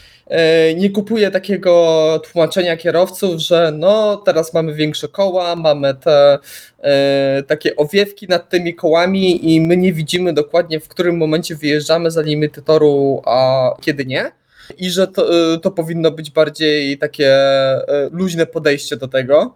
nie 0.75 0.89
kupuję 0.89 1.31
takiego 1.31 2.21
tłumaczenia 2.31 2.77
kierowców, 2.77 3.41
że 3.41 3.73
no 3.77 4.17
teraz 4.17 4.53
mamy 4.53 4.73
większe 4.73 5.07
koła, 5.07 5.55
mamy 5.55 5.93
te 5.93 6.39
e, 6.79 7.43
takie 7.47 7.75
owiewki 7.75 8.27
nad 8.27 8.49
tymi 8.49 8.75
kołami 8.75 9.53
i 9.53 9.61
my 9.61 9.77
nie 9.77 9.93
widzimy 9.93 10.33
dokładnie 10.33 10.79
w 10.79 10.87
którym 10.87 11.17
momencie 11.17 11.55
wyjeżdżamy 11.55 12.11
za 12.11 12.21
limity 12.21 12.61
toru, 12.61 13.21
a 13.25 13.69
kiedy 13.81 14.05
nie. 14.05 14.31
I 14.77 14.89
że 14.89 15.07
to, 15.07 15.53
e, 15.53 15.59
to 15.59 15.71
powinno 15.71 16.11
być 16.11 16.31
bardziej 16.31 16.97
takie 16.97 17.29
e, 17.29 18.09
luźne 18.11 18.45
podejście 18.45 18.97
do 18.97 19.07
tego. 19.07 19.55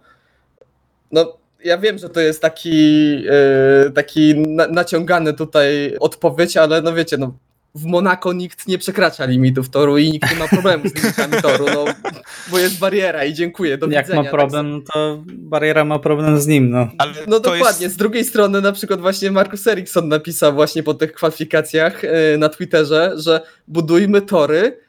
No, 1.12 1.38
ja 1.64 1.78
wiem, 1.78 1.98
że 1.98 2.08
to 2.08 2.20
jest 2.20 2.42
taki, 2.42 3.14
e, 3.30 3.90
taki 3.90 4.34
na, 4.34 4.66
naciągany 4.66 5.34
tutaj 5.34 5.96
odpowiedź, 6.00 6.56
ale 6.56 6.82
no 6.82 6.94
wiecie, 6.94 7.16
no 7.16 7.32
w 7.74 7.84
Monako 7.84 8.32
nikt 8.32 8.68
nie 8.68 8.78
przekracza 8.78 9.24
limitów 9.24 9.70
toru 9.70 9.98
i 9.98 10.10
nikt 10.10 10.30
nie 10.30 10.36
ma 10.36 10.48
problemu 10.48 10.88
z 10.88 10.94
limitami 10.94 11.42
toru, 11.42 11.66
no, 11.74 11.84
bo 12.50 12.58
jest 12.58 12.78
bariera 12.78 13.24
i 13.24 13.34
dziękuję, 13.34 13.78
do 13.78 13.86
Jak 13.86 14.06
widzenia. 14.06 14.22
ma 14.22 14.30
problem, 14.30 14.70
no 14.70 14.80
to 14.92 15.22
bariera 15.26 15.84
ma 15.84 15.98
problem 15.98 16.40
z 16.40 16.46
nim, 16.46 16.70
no. 16.70 16.88
Ale 16.98 17.12
No 17.26 17.40
dokładnie, 17.40 17.84
Jest... 17.84 17.94
z 17.94 17.98
drugiej 17.98 18.24
strony 18.24 18.60
na 18.60 18.72
przykład 18.72 19.00
właśnie 19.00 19.30
Markus 19.30 19.66
Eriksson 19.66 20.08
napisał 20.08 20.54
właśnie 20.54 20.82
po 20.82 20.94
tych 20.94 21.12
kwalifikacjach 21.12 22.04
e, 22.04 22.38
na 22.38 22.48
Twitterze, 22.48 23.12
że 23.16 23.40
budujmy 23.68 24.22
tory, 24.22 24.80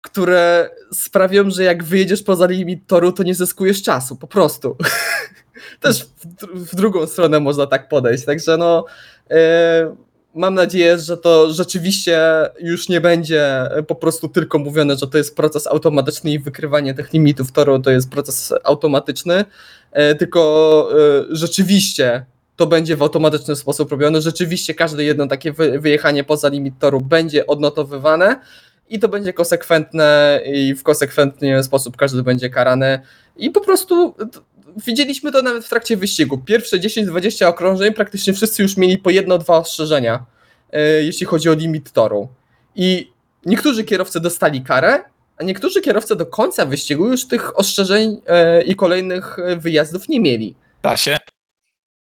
które 0.00 0.70
sprawią, 0.92 1.50
że 1.50 1.64
jak 1.64 1.84
wyjedziesz 1.84 2.22
poza 2.22 2.46
limit 2.46 2.86
toru, 2.86 3.12
to 3.12 3.22
nie 3.22 3.34
zyskujesz 3.34 3.82
czasu, 3.82 4.16
po 4.16 4.26
prostu. 4.26 4.76
Też 5.80 6.04
w, 6.04 6.70
w 6.72 6.76
drugą 6.76 7.06
stronę 7.06 7.40
można 7.40 7.66
tak 7.66 7.88
podejść, 7.88 8.24
także 8.24 8.56
no 8.56 8.84
e, 9.30 9.96
mam 10.38 10.54
nadzieję, 10.54 10.98
że 10.98 11.16
to 11.16 11.52
rzeczywiście 11.52 12.20
już 12.60 12.88
nie 12.88 13.00
będzie 13.00 13.68
po 13.86 13.94
prostu 13.94 14.28
tylko 14.28 14.58
mówione, 14.58 14.96
że 14.96 15.06
to 15.06 15.18
jest 15.18 15.36
proces 15.36 15.66
automatyczny 15.66 16.30
i 16.30 16.38
wykrywanie 16.38 16.94
tych 16.94 17.12
limitów 17.12 17.52
toru 17.52 17.78
to 17.78 17.90
jest 17.90 18.10
proces 18.10 18.54
automatyczny, 18.64 19.44
e, 19.92 20.14
tylko 20.14 20.90
e, 20.92 21.24
rzeczywiście 21.30 22.24
to 22.56 22.66
będzie 22.66 22.96
w 22.96 23.02
automatyczny 23.02 23.56
sposób 23.56 23.90
robione. 23.90 24.20
Rzeczywiście 24.20 24.74
każde 24.74 25.04
jedno 25.04 25.26
takie 25.26 25.52
wy- 25.52 25.78
wyjechanie 25.80 26.24
poza 26.24 26.48
limit 26.48 26.74
toru 26.78 27.00
będzie 27.00 27.46
odnotowywane 27.46 28.40
i 28.88 28.98
to 28.98 29.08
będzie 29.08 29.32
konsekwentne 29.32 30.40
i 30.46 30.74
w 30.74 30.82
konsekwentny 30.82 31.64
sposób 31.64 31.96
każdy 31.96 32.22
będzie 32.22 32.50
karany. 32.50 33.00
I 33.36 33.50
po 33.50 33.60
prostu 33.60 34.14
widzieliśmy 34.86 35.32
to 35.32 35.42
nawet 35.42 35.66
w 35.66 35.68
trakcie 35.68 35.96
wyścigu. 35.96 36.38
Pierwsze 36.38 36.78
10-20 36.78 37.46
okrążeń 37.46 37.94
praktycznie 37.94 38.32
wszyscy 38.32 38.62
już 38.62 38.76
mieli 38.76 38.98
po 38.98 39.10
jedno, 39.10 39.38
dwa 39.38 39.56
ostrzeżenia, 39.56 40.26
e, 40.72 40.82
jeśli 41.02 41.26
chodzi 41.26 41.48
o 41.50 41.54
limit 41.54 41.92
toru. 41.92 42.28
I 42.76 43.12
niektórzy 43.46 43.84
kierowcy 43.84 44.20
dostali 44.20 44.62
karę, 44.62 45.04
a 45.36 45.44
niektórzy 45.44 45.80
kierowcy 45.80 46.16
do 46.16 46.26
końca 46.26 46.66
wyścigu 46.66 47.08
już 47.08 47.28
tych 47.28 47.58
ostrzeżeń 47.58 48.20
e, 48.26 48.62
i 48.62 48.76
kolejnych 48.76 49.38
e, 49.38 49.56
wyjazdów 49.56 50.08
nie 50.08 50.20
mieli. 50.20 50.54
Da 50.82 50.96
się. 50.96 51.18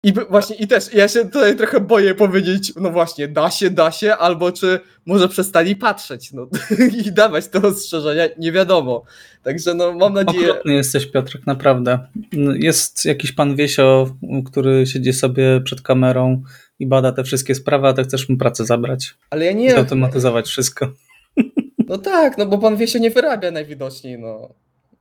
I 0.04 0.12
właśnie, 0.30 0.56
i 0.56 0.66
też 0.66 0.94
ja 0.94 1.08
się 1.08 1.24
tutaj 1.24 1.56
trochę 1.56 1.80
boję 1.80 2.14
powiedzieć, 2.14 2.72
no 2.76 2.90
właśnie, 2.90 3.28
da 3.28 3.50
się, 3.50 3.70
da 3.70 3.90
się, 3.90 4.16
albo 4.16 4.52
czy 4.52 4.80
może 5.06 5.28
przestali 5.28 5.76
patrzeć, 5.76 6.32
no 6.32 6.48
i 7.06 7.12
dawać 7.12 7.48
te 7.48 7.62
ostrzeżenia, 7.62 8.24
nie 8.38 8.52
wiadomo. 8.52 9.04
Także 9.42 9.74
no 9.74 9.92
mam 9.92 10.14
nadzieję, 10.14 10.50
Okrutny 10.50 10.74
jesteś, 10.74 11.06
Piotrek, 11.06 11.46
naprawdę. 11.46 11.98
Jest 12.54 13.04
jakiś 13.04 13.32
pan 13.32 13.56
Wiesio, 13.56 14.16
który 14.46 14.86
siedzi 14.86 15.12
sobie 15.12 15.60
przed 15.64 15.80
kamerą 15.80 16.42
i 16.78 16.86
bada 16.86 17.12
te 17.12 17.24
wszystkie 17.24 17.54
sprawy, 17.54 17.88
a 17.88 17.92
ty 17.92 18.04
chcesz 18.04 18.28
mu 18.28 18.36
pracę 18.36 18.64
zabrać. 18.64 19.14
ale 19.30 19.44
ja 19.44 19.52
nie, 19.52 19.70
zautomatyzować 19.70 20.46
wszystko. 20.46 20.92
no 21.88 21.98
tak, 21.98 22.38
no 22.38 22.46
bo 22.46 22.58
pan 22.58 22.76
Wiesio 22.76 22.98
nie 22.98 23.10
wyrabia 23.10 23.50
najwidoczniej, 23.50 24.18
no. 24.18 24.54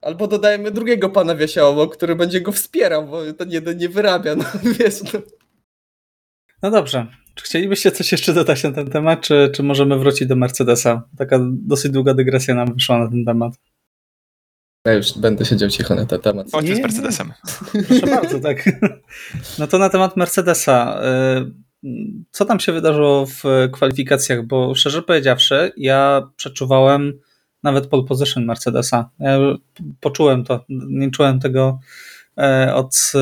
Albo 0.04 0.28
dodajemy 0.28 0.72
drugiego 0.72 1.10
pana 1.10 1.36
Wiesia 1.36 1.68
obok, 1.68 1.98
który 1.98 2.16
będzie 2.16 2.42
go 2.42 2.52
wspierał, 2.52 3.08
bo 3.08 3.34
ten 3.34 3.52
jeden 3.52 3.78
nie 3.78 3.90
wyrabia, 3.90 4.36
no 4.36 4.44
wiesz, 4.80 5.14
no. 5.14 5.20
No 6.62 6.72
dobrze. 6.72 7.08
Czy 7.36 7.46
chcielibyście 7.46 7.92
coś 7.92 8.12
jeszcze 8.12 8.34
dodać 8.34 8.64
na 8.64 8.72
ten 8.72 8.90
temat, 8.90 9.22
czy, 9.22 9.50
czy 9.54 9.64
możemy 9.64 10.00
wrócić 10.00 10.28
do 10.28 10.36
Mercedesa? 10.36 11.10
Taka 11.18 11.40
dosyć 11.52 11.92
długa 11.92 12.14
dygresja 12.14 12.56
nam 12.56 12.74
wyszła 12.74 13.00
na 13.00 13.10
ten 13.10 13.26
temat. 13.26 13.54
Ja 14.86 14.94
już 14.94 15.18
będę 15.18 15.46
siedział 15.46 15.70
cicho 15.70 15.96
na 15.96 16.06
ten 16.06 16.22
temat. 16.22 16.48
Chodźmy 16.52 16.76
z 16.76 16.78
nie. 16.78 16.84
Mercedesem. 16.84 17.34
Proszę 17.88 18.08
bardzo, 18.08 18.40
tak. 18.40 18.64
No 19.60 19.68
to 19.68 19.78
na 19.78 19.90
temat 19.90 20.18
Mercedesa. 20.18 21.02
Y, 21.84 21.88
Co 22.32 22.46
tam 22.46 22.60
się 22.60 22.72
wydarzyło 22.72 23.26
w 23.26 23.44
kwalifikacjach? 23.72 24.46
Bo 24.46 24.76
szczerze 24.76 25.02
powiedziawszy, 25.02 25.72
ja 25.78 26.30
przeczuwałem 26.36 27.20
nawet 27.64 27.88
pole 27.88 28.04
position 28.04 28.46
Mercedesa. 28.46 29.10
Ja 29.20 29.40
poczułem 30.00 30.44
to. 30.44 30.66
Nie 30.70 31.12
czułem 31.12 31.40
tego 31.40 31.80
e, 32.38 32.74
od 32.76 33.12
e, 33.16 33.20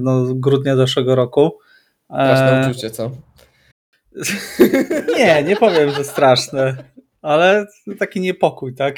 no, 0.00 0.24
grudnia 0.34 0.76
zeszłego 0.76 1.14
roku. 1.14 1.58
E, 2.10 2.36
Straszne 2.36 2.70
uczucie, 2.70 2.90
co? 2.90 3.10
Nie, 5.18 5.42
nie 5.42 5.56
powiem, 5.56 5.90
że 5.90 6.04
straszne. 6.04 6.76
Ale 7.22 7.66
taki 7.98 8.20
niepokój, 8.20 8.74
tak? 8.74 8.96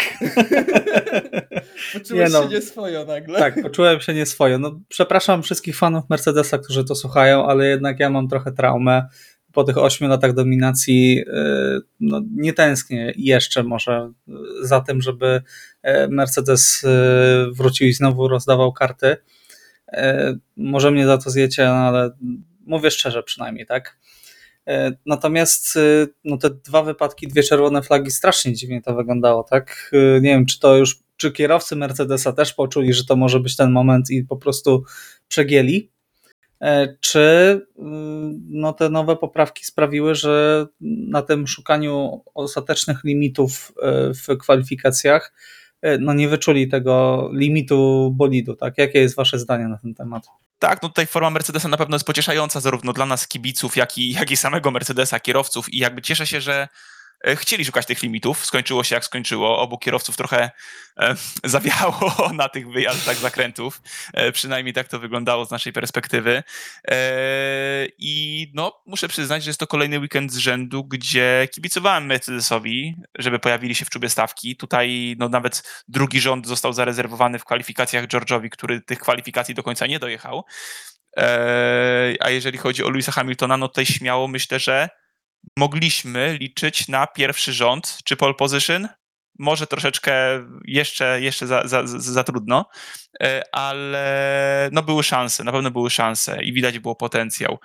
Poczułeś 1.93 2.33
Nie 2.33 2.39
no. 2.39 2.43
się 2.43 2.49
nieswojo 2.49 3.05
nagle. 3.05 3.39
Tak, 3.39 3.63
poczułem 3.63 4.01
się 4.01 4.15
nieswojo. 4.15 4.59
No, 4.59 4.81
przepraszam 4.89 5.43
wszystkich 5.43 5.77
fanów 5.77 6.05
Mercedesa, 6.11 6.59
którzy 6.59 6.85
to 6.85 6.95
słuchają, 6.95 7.47
ale 7.47 7.67
jednak 7.67 8.01
ja 8.01 8.11
mam 8.11 8.29
trochę 8.29 8.53
traumę. 8.53 9.09
Po 9.53 9.65
tych 9.65 9.79
ośmiu 9.79 10.09
latach 10.09 10.35
dominacji 10.35 11.15
yy, 11.15 11.81
no, 12.01 12.21
nie 12.37 12.53
tęsknię 12.53 13.13
jeszcze 13.17 13.63
może 13.63 14.13
za 14.63 14.81
tym, 14.81 15.03
żeby 15.03 15.43
e, 15.83 16.09
Mercedes 16.09 16.85
wrócił 17.53 17.89
i 17.89 17.93
znowu 17.93 18.29
rozdawał 18.29 18.73
karty. 18.73 19.17
Może 20.57 20.91
mnie 20.91 21.07
za 21.07 21.19
to 21.19 21.31
zjecie, 21.31 21.65
no, 21.65 21.73
ale 21.73 22.11
mówię 22.67 22.91
szczerze 22.91 23.23
przynajmniej, 23.23 23.67
tak? 23.67 23.99
Natomiast 25.07 25.77
y, 25.77 26.09
no 26.25 26.37
te 26.37 26.51
dwa 26.51 26.83
wypadki, 26.83 27.29
dwie 27.29 27.43
czerwone 27.43 27.83
flagi, 27.83 28.11
strasznie 28.11 28.55
dziwnie 28.55 28.83
to 28.83 28.95
wyglądało, 28.95 29.45
tak? 29.45 29.91
Y, 29.93 30.21
Nie 30.23 30.31
wiem, 30.31 30.47
czy 30.47 30.61
to 30.61 30.77
już, 30.77 30.99
czy 31.17 31.33
kierowcy 31.33 31.77
Mercedesa 31.77 32.33
też 32.33 32.55
poczuli, 32.55 32.95
że 32.95 33.05
to 33.05 33.17
może 33.17 33.41
być 33.41 33.57
ten 33.57 33.71
moment 33.71 34.11
i 34.11 34.25
po 34.25 34.37
prostu 34.37 34.85
przegięli, 35.29 35.91
E, 35.91 36.00
czy 37.01 37.19
y, 37.19 37.83
no 38.49 38.73
te 38.73 38.91
nowe 38.91 39.17
poprawki 39.17 39.65
sprawiły, 39.65 40.15
że 40.15 40.67
na 40.81 41.23
tym 41.23 41.47
szukaniu 41.47 42.25
ostatecznych 42.35 43.05
limitów 43.05 43.73
e, 43.83 44.15
w 44.15 44.39
kwalifikacjach 44.39 45.33
e, 45.83 45.99
no 45.99 46.15
nie 46.15 46.29
wyczuli 46.29 46.69
tego 46.69 47.29
limitu 47.33 48.11
bolidu, 48.17 48.57
tak? 48.57 48.79
Jakie 48.79 49.01
jest 49.01 49.17
wasze 49.17 49.39
zdanie 49.39 49.69
na 49.69 49.79
ten 49.79 49.95
temat? 49.95 50.27
Tak, 50.59 50.83
no 50.83 50.89
tutaj 50.89 51.07
forma 51.07 51.31
Mercedesa 51.31 51.69
na 51.69 51.77
pewno 51.77 51.95
jest 51.95 52.07
pocieszająca 52.07 52.61
zarówno 52.61 52.93
dla 52.93 53.07
nas 53.07 53.29
kibiców, 53.29 53.77
jak 53.77 53.99
i, 53.99 54.13
jak 54.13 54.31
i 54.31 54.37
samego 54.37 54.71
Mercedesa, 54.71 55.21
kierowców 55.21 55.75
i 55.75 55.79
jakby 55.79 56.03
cieszę 56.03 56.27
się, 56.27 56.41
że 56.41 56.63
e, 56.63 56.69
chcieli 57.37 57.65
szukać 57.65 57.87
tych 57.87 58.03
limitów. 58.03 58.47
Skończyło 58.47 58.85
się 58.85 58.95
jak 58.95 59.05
skończyło. 59.05 59.59
Obu 59.59 59.79
kierowców 59.79 60.17
trochę 60.17 60.51
e, 61.01 61.15
zawiało 61.45 62.13
na 62.35 62.49
tych 62.49 62.71
wyjazdach 62.71 63.17
zakrętów. 63.17 63.83
E, 64.13 64.33
przynajmniej 64.33 64.75
tak 64.75 64.89
to 64.89 64.99
wyglądało 64.99 65.45
z 65.45 65.51
naszej 65.51 65.73
perspektywy. 65.73 66.43
E, 66.89 66.97
I 67.99 68.47
no, 68.55 68.83
muszę 68.87 69.09
przyznać, 69.09 69.45
że 69.45 69.51
jest 69.51 69.61
to 69.61 69.67
kolejny 69.67 69.99
weekend 69.99 70.33
z 70.33 70.37
rzędu, 70.37 70.85
gdzie 70.85 71.49
kibicowałem 71.55 72.07
Mercedesowi, 72.07 72.97
żeby 73.19 73.39
pojawili 73.39 73.75
się 73.75 73.85
w 73.85 73.91
czubie 73.91 74.09
stawki. 74.09 74.57
Tutaj 74.57 75.17
no, 75.19 75.29
nawet 75.29 75.85
drugi 75.89 76.21
rząd 76.21 76.47
został 76.47 76.73
zarezerwowany 76.73 77.39
w 77.39 77.45
kwalifikacjach 77.45 78.07
George'owi, 78.07 78.49
który 78.49 78.81
tych 78.81 78.99
kwalifikacji 78.99 79.55
do 79.55 79.63
końca 79.63 79.87
nie 79.87 79.99
dojechał. 79.99 80.45
A 82.21 82.31
jeżeli 82.31 82.59
chodzi 82.59 82.85
o 82.85 82.91
Louisa 82.91 83.13
Hamiltona, 83.13 83.57
no 83.57 83.69
tutaj 83.69 83.87
śmiało 83.87 84.29
myślę, 84.29 84.59
że 84.59 84.89
mogliśmy 85.57 86.39
liczyć 86.41 86.89
na 86.89 87.07
pierwszy 87.07 87.53
rząd 87.53 87.99
czy 88.05 88.17
pole 88.17 88.35
position. 88.35 88.89
Może 89.39 89.67
troszeczkę 89.67 90.15
jeszcze, 90.65 91.21
jeszcze 91.21 91.47
za, 91.47 91.69
za, 91.69 91.83
za, 91.87 92.25
trudno, 92.25 92.65
e, 93.23 93.43
ale 93.53 94.69
no 94.73 94.83
były 94.83 95.03
szanse, 95.03 95.45
na 95.45 95.53
pewno 95.53 95.71
były 95.71 95.91
szanse 95.91 96.45
i 96.45 96.53
widać 96.53 96.79
było 96.79 96.97
potencjał. 96.97 97.59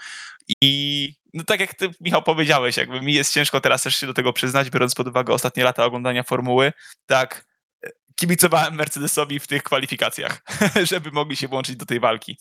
I 0.62 1.14
no 1.34 1.44
tak 1.44 1.60
jak 1.60 1.74
ty, 1.74 1.90
Michał, 2.02 2.24
powiedziałeś, 2.24 2.78
jakby 2.78 3.02
mi 3.02 3.14
jest 3.14 3.34
ciężko 3.34 3.62
teraz 3.62 3.84
też 3.84 3.96
się 3.96 4.08
do 4.08 4.14
tego 4.14 4.34
przyznać, 4.34 4.70
biorąc 4.70 4.96
pod 4.96 5.08
uwagę 5.08 5.34
ostatnie 5.34 5.64
lata 5.64 5.86
oglądania 5.86 6.24
formuły, 6.24 6.74
tak, 7.06 7.46
e, 7.86 7.90
kibicowałem 8.16 8.76
Mercedesowi 8.76 9.40
w 9.40 9.48
tych 9.48 9.64
kwalifikacjach, 9.64 10.42
żeby 10.92 11.12
mogli 11.12 11.36
się 11.36 11.48
włączyć 11.48 11.76
do 11.76 11.86
tej 11.86 12.00
walki. 12.00 12.38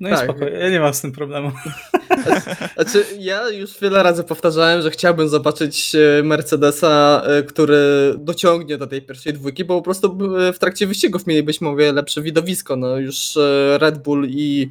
No 0.00 0.08
Tak. 0.08 0.20
i 0.20 0.24
spokojnie, 0.24 0.58
ja 0.58 0.70
nie 0.70 0.80
mam 0.80 0.94
z 0.94 1.00
tym 1.00 1.12
problemu. 1.12 1.52
Znaczy, 2.74 3.04
ja 3.18 3.50
już 3.50 3.80
wiele 3.80 4.02
razy 4.02 4.24
powtarzałem, 4.24 4.82
że 4.82 4.90
chciałbym 4.90 5.28
zobaczyć 5.28 5.94
e, 5.94 6.22
Mercedesa, 6.22 7.22
e, 7.26 7.42
który 7.42 8.14
dociągnie 8.18 8.78
do 8.78 8.86
tej 8.86 9.02
pierwszej 9.02 9.32
dwójki, 9.32 9.64
bo 9.64 9.76
po 9.76 9.82
prostu 9.82 10.18
e, 10.38 10.52
w 10.52 10.58
trakcie 10.58 10.86
wyścigów 10.86 11.26
mielibyśmy 11.26 11.68
o 11.68 11.76
wiele 11.76 11.92
lepsze 11.92 12.22
widowisko. 12.22 12.76
No, 12.76 12.96
już 12.96 13.38
Red 13.78 13.98
Bull 13.98 14.26
i 14.28 14.70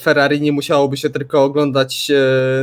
Ferrari 0.00 0.40
nie 0.40 0.52
musiałoby 0.52 0.96
się 0.96 1.10
tylko 1.10 1.44
oglądać 1.44 2.12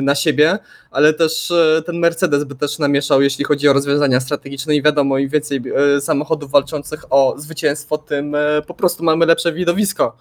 na 0.01 0.15
siebie, 0.15 0.59
ale 0.91 1.13
też 1.13 1.53
ten 1.85 1.99
Mercedes 1.99 2.43
by 2.43 2.55
też 2.55 2.79
namieszał, 2.79 3.21
jeśli 3.21 3.45
chodzi 3.45 3.67
o 3.67 3.73
rozwiązania 3.73 4.19
strategiczne 4.19 4.75
i 4.75 4.81
wiadomo, 4.81 5.17
im 5.17 5.29
więcej 5.29 5.61
samochodów 5.99 6.51
walczących 6.51 7.05
o 7.09 7.35
zwycięstwo, 7.37 7.97
tym 7.97 8.35
po 8.67 8.73
prostu 8.73 9.03
mamy 9.03 9.25
lepsze 9.25 9.53
widowisko. 9.53 10.17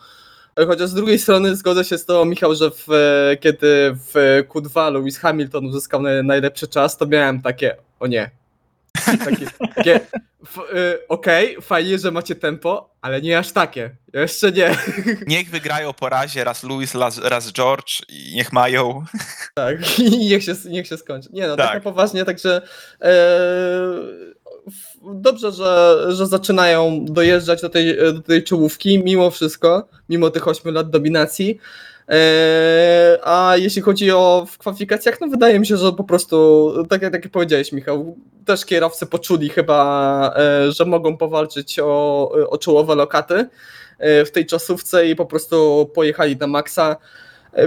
Chociaż 0.66 0.90
z 0.90 0.94
drugiej 0.94 1.18
strony 1.18 1.56
zgodzę 1.56 1.84
się 1.84 1.98
z 1.98 2.04
tobą, 2.06 2.24
Michał, 2.24 2.54
że 2.54 2.70
w, 2.70 2.86
e, 2.92 3.36
kiedy 3.36 3.96
w 4.12 4.44
Q2 4.48 4.92
Lewis 4.92 5.18
Hamilton 5.18 5.66
uzyskał 5.66 6.00
naj- 6.02 6.24
najlepszy 6.24 6.68
czas, 6.68 6.96
to 6.96 7.06
miałem 7.06 7.42
takie, 7.42 7.76
o 8.00 8.06
nie. 8.06 8.30
Takie, 9.24 9.46
takie 9.74 10.00
y, 10.74 11.08
okej, 11.08 11.56
fajnie, 11.62 11.98
że 11.98 12.10
macie 12.10 12.34
tempo, 12.34 12.94
ale 13.00 13.22
nie 13.22 13.38
aż 13.38 13.52
takie. 13.52 13.90
Jeszcze 14.12 14.52
nie. 14.52 14.76
Niech 15.26 15.50
wygrają 15.50 15.92
po 15.92 16.08
razie 16.08 16.44
raz 16.44 16.62
Louis, 16.62 16.94
raz, 16.94 17.18
raz 17.18 17.52
George 17.52 18.00
i 18.08 18.34
niech 18.34 18.52
mają. 18.52 19.04
Tak, 19.54 19.76
i 19.98 20.18
niech 20.28 20.44
się, 20.44 20.54
niech 20.68 20.86
się 20.86 20.96
skończy. 20.96 21.28
Nie 21.32 21.46
no, 21.46 21.56
tak, 21.56 21.72
Tak. 21.72 21.82
poważnie, 21.82 22.24
także 22.24 22.62
e, 23.02 23.10
dobrze, 25.14 25.52
że, 25.52 25.98
że 26.08 26.26
zaczynają 26.26 27.04
dojeżdżać 27.04 27.60
do 27.60 27.68
tej, 27.68 27.96
do 27.96 28.20
tej 28.20 28.44
czołówki, 28.44 29.04
mimo 29.04 29.30
wszystko, 29.30 29.88
mimo 30.08 30.30
tych 30.30 30.48
8 30.48 30.74
lat 30.74 30.90
dominacji. 30.90 31.58
E, 32.08 33.18
a 33.22 33.56
jeśli 33.56 33.82
chodzi 33.82 34.10
o 34.10 34.46
w 34.50 34.58
kwalifikacjach, 34.58 35.20
no 35.20 35.28
wydaje 35.28 35.60
mi 35.60 35.66
się, 35.66 35.76
że 35.76 35.92
po 35.92 36.04
prostu, 36.04 36.72
tak 36.88 37.02
jak, 37.02 37.12
tak 37.12 37.24
jak 37.24 37.32
powiedziałeś 37.32 37.72
Michał, 37.72 38.16
też 38.44 38.64
kierowcy 38.64 39.06
poczuli 39.06 39.48
chyba, 39.48 40.34
e, 40.36 40.72
że 40.72 40.84
mogą 40.84 41.16
powalczyć 41.16 41.78
o, 41.78 42.30
o 42.50 42.58
czołowe 42.58 42.94
lokaty 42.94 43.48
e, 43.98 44.24
w 44.24 44.32
tej 44.32 44.46
czasówce 44.46 45.06
i 45.06 45.16
po 45.16 45.26
prostu 45.26 45.90
pojechali 45.94 46.36
na 46.36 46.46
maksa. 46.46 46.96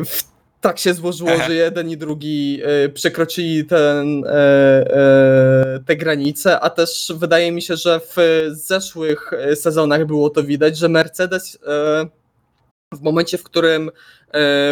W 0.05 0.32
tak 0.63 0.79
się 0.79 0.93
złożyło, 0.93 1.29
że 1.47 1.53
jeden 1.53 1.89
i 1.89 1.97
drugi 1.97 2.61
e, 2.63 2.89
przekroczyli 2.89 3.65
ten, 3.65 4.25
e, 4.25 4.29
e, 4.29 5.79
te 5.85 5.95
granice, 5.95 6.59
a 6.59 6.69
też 6.69 7.13
wydaje 7.15 7.51
mi 7.51 7.61
się, 7.61 7.75
że 7.75 7.99
w 7.99 8.15
zeszłych 8.51 9.33
e, 9.33 9.55
sezonach 9.55 10.05
było 10.05 10.29
to 10.29 10.43
widać, 10.43 10.77
że 10.77 10.89
Mercedes 10.89 11.59
w 12.93 13.01
momencie, 13.01 13.37
w 13.37 13.43
którym 13.43 13.91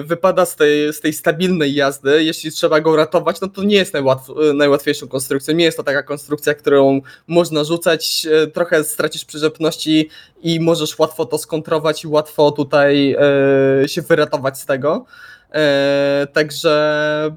wypada 0.03 0.45
z 0.45 0.55
tej, 0.55 0.93
z 0.93 0.99
tej 0.99 1.13
stabilnej 1.13 1.73
jazdy, 1.73 2.23
jeśli 2.23 2.51
trzeba 2.51 2.81
go 2.81 2.95
ratować, 2.95 3.41
no 3.41 3.47
to 3.47 3.63
nie 3.63 3.75
jest 3.75 3.93
najłatw, 3.93 4.29
najłatwiejszą 4.53 5.07
konstrukcją. 5.07 5.53
Nie 5.53 5.65
jest 5.65 5.77
to 5.77 5.83
taka 5.83 6.03
konstrukcja, 6.03 6.53
którą 6.53 7.01
można 7.27 7.63
rzucać, 7.63 8.27
trochę 8.53 8.83
stracisz 8.83 9.25
przyrzepności 9.25 10.09
i 10.41 10.59
możesz 10.59 10.99
łatwo 10.99 11.25
to 11.25 11.37
skontrować 11.37 12.03
i 12.03 12.07
łatwo 12.07 12.51
tutaj 12.51 13.15
się 13.85 14.01
wyratować 14.01 14.59
z 14.59 14.65
tego. 14.65 15.05
E, 15.53 16.27
Także 16.33 17.31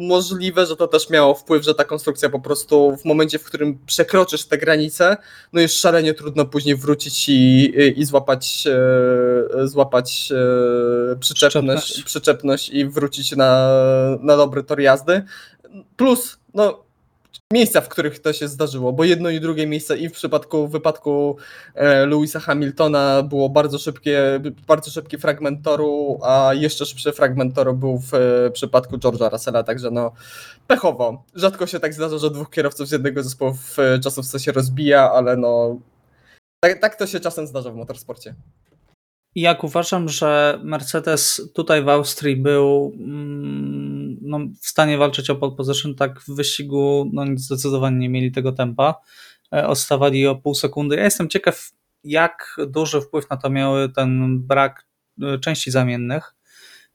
możliwe, 0.00 0.66
że 0.66 0.76
to 0.76 0.86
też 0.88 1.10
miało 1.10 1.34
wpływ, 1.34 1.64
że 1.64 1.74
ta 1.74 1.84
konstrukcja 1.84 2.28
po 2.30 2.40
prostu 2.40 2.96
w 2.96 3.04
momencie, 3.04 3.38
w 3.38 3.44
którym 3.44 3.78
przekroczysz 3.86 4.44
te 4.44 4.58
granice, 4.58 5.16
no 5.52 5.60
jest 5.60 5.80
szalenie 5.80 6.14
trudno 6.14 6.44
później 6.46 6.76
wrócić 6.76 7.28
i, 7.28 7.72
i 7.96 8.04
złapać, 8.04 8.64
e, 8.66 9.68
złapać 9.68 10.32
e, 10.32 11.16
przyczepność, 11.16 11.82
Przyczepność. 11.84 12.02
przyczepność 12.02 12.68
i 12.70 12.84
wrócić 12.88 13.36
na, 13.36 13.70
na 14.20 14.36
dobry 14.36 14.64
tor 14.64 14.80
jazdy. 14.80 15.22
Plus, 15.96 16.38
no 16.54 16.85
miejsca, 17.52 17.80
w 17.80 17.88
których 17.88 18.18
to 18.18 18.32
się 18.32 18.48
zdarzyło, 18.48 18.92
bo 18.92 19.04
jedno 19.04 19.30
i 19.30 19.40
drugie 19.40 19.66
miejsce 19.66 19.98
i 19.98 20.08
w 20.08 20.12
przypadku 20.12 20.68
wypadku 20.68 21.36
e, 21.74 22.06
Louisa 22.06 22.40
Hamiltona 22.40 23.22
było 23.22 23.48
bardzo 23.48 23.78
szybkie, 23.78 24.40
bardzo 24.66 24.90
szybki 24.90 25.18
fragment 25.18 25.64
toru, 25.64 26.18
a 26.22 26.50
jeszcze 26.54 26.86
szybszy 26.86 27.12
fragment 27.12 27.54
toru 27.54 27.74
był 27.74 27.98
w 27.98 28.14
e, 28.14 28.50
przypadku 28.50 28.96
George'a 28.96 29.32
Russella, 29.32 29.62
także 29.62 29.90
no 29.90 30.12
pechowo. 30.66 31.24
Rzadko 31.34 31.66
się 31.66 31.80
tak 31.80 31.94
zdarza, 31.94 32.18
że 32.18 32.30
dwóch 32.30 32.50
kierowców 32.50 32.88
z 32.88 32.92
jednego 32.92 33.22
zespołu 33.22 33.54
w 33.54 33.78
e, 33.78 33.98
czasówce 33.98 34.40
się 34.40 34.52
rozbija, 34.52 35.12
ale 35.12 35.36
no 35.36 35.78
tak, 36.60 36.80
tak 36.80 36.96
to 36.96 37.06
się 37.06 37.20
czasem 37.20 37.46
zdarza 37.46 37.70
w 37.70 37.76
motorsporcie. 37.76 38.34
Jak 39.34 39.64
uważam, 39.64 40.08
że 40.08 40.60
Mercedes 40.62 41.50
tutaj 41.54 41.84
w 41.84 41.88
Austrii 41.88 42.36
był 42.36 42.92
mm, 42.94 43.75
no, 44.26 44.38
w 44.62 44.66
stanie 44.66 44.98
walczyć 44.98 45.30
o 45.30 45.36
pole 45.36 45.52
position, 45.56 45.94
tak 45.94 46.20
w 46.20 46.36
wyścigu 46.36 47.10
no, 47.12 47.24
zdecydowanie 47.36 47.98
nie 47.98 48.08
mieli 48.08 48.32
tego 48.32 48.52
tempa. 48.52 48.94
E, 49.54 49.66
Odstawali 49.66 50.26
o 50.26 50.36
pół 50.36 50.54
sekundy. 50.54 50.96
Ja 50.96 51.04
jestem 51.04 51.28
ciekaw, 51.28 51.70
jak 52.04 52.56
duży 52.66 53.00
wpływ 53.00 53.30
na 53.30 53.36
to 53.36 53.50
miały 53.50 53.88
ten 53.88 54.40
brak 54.42 54.86
e, 55.22 55.38
części 55.38 55.70
zamiennych, 55.70 56.34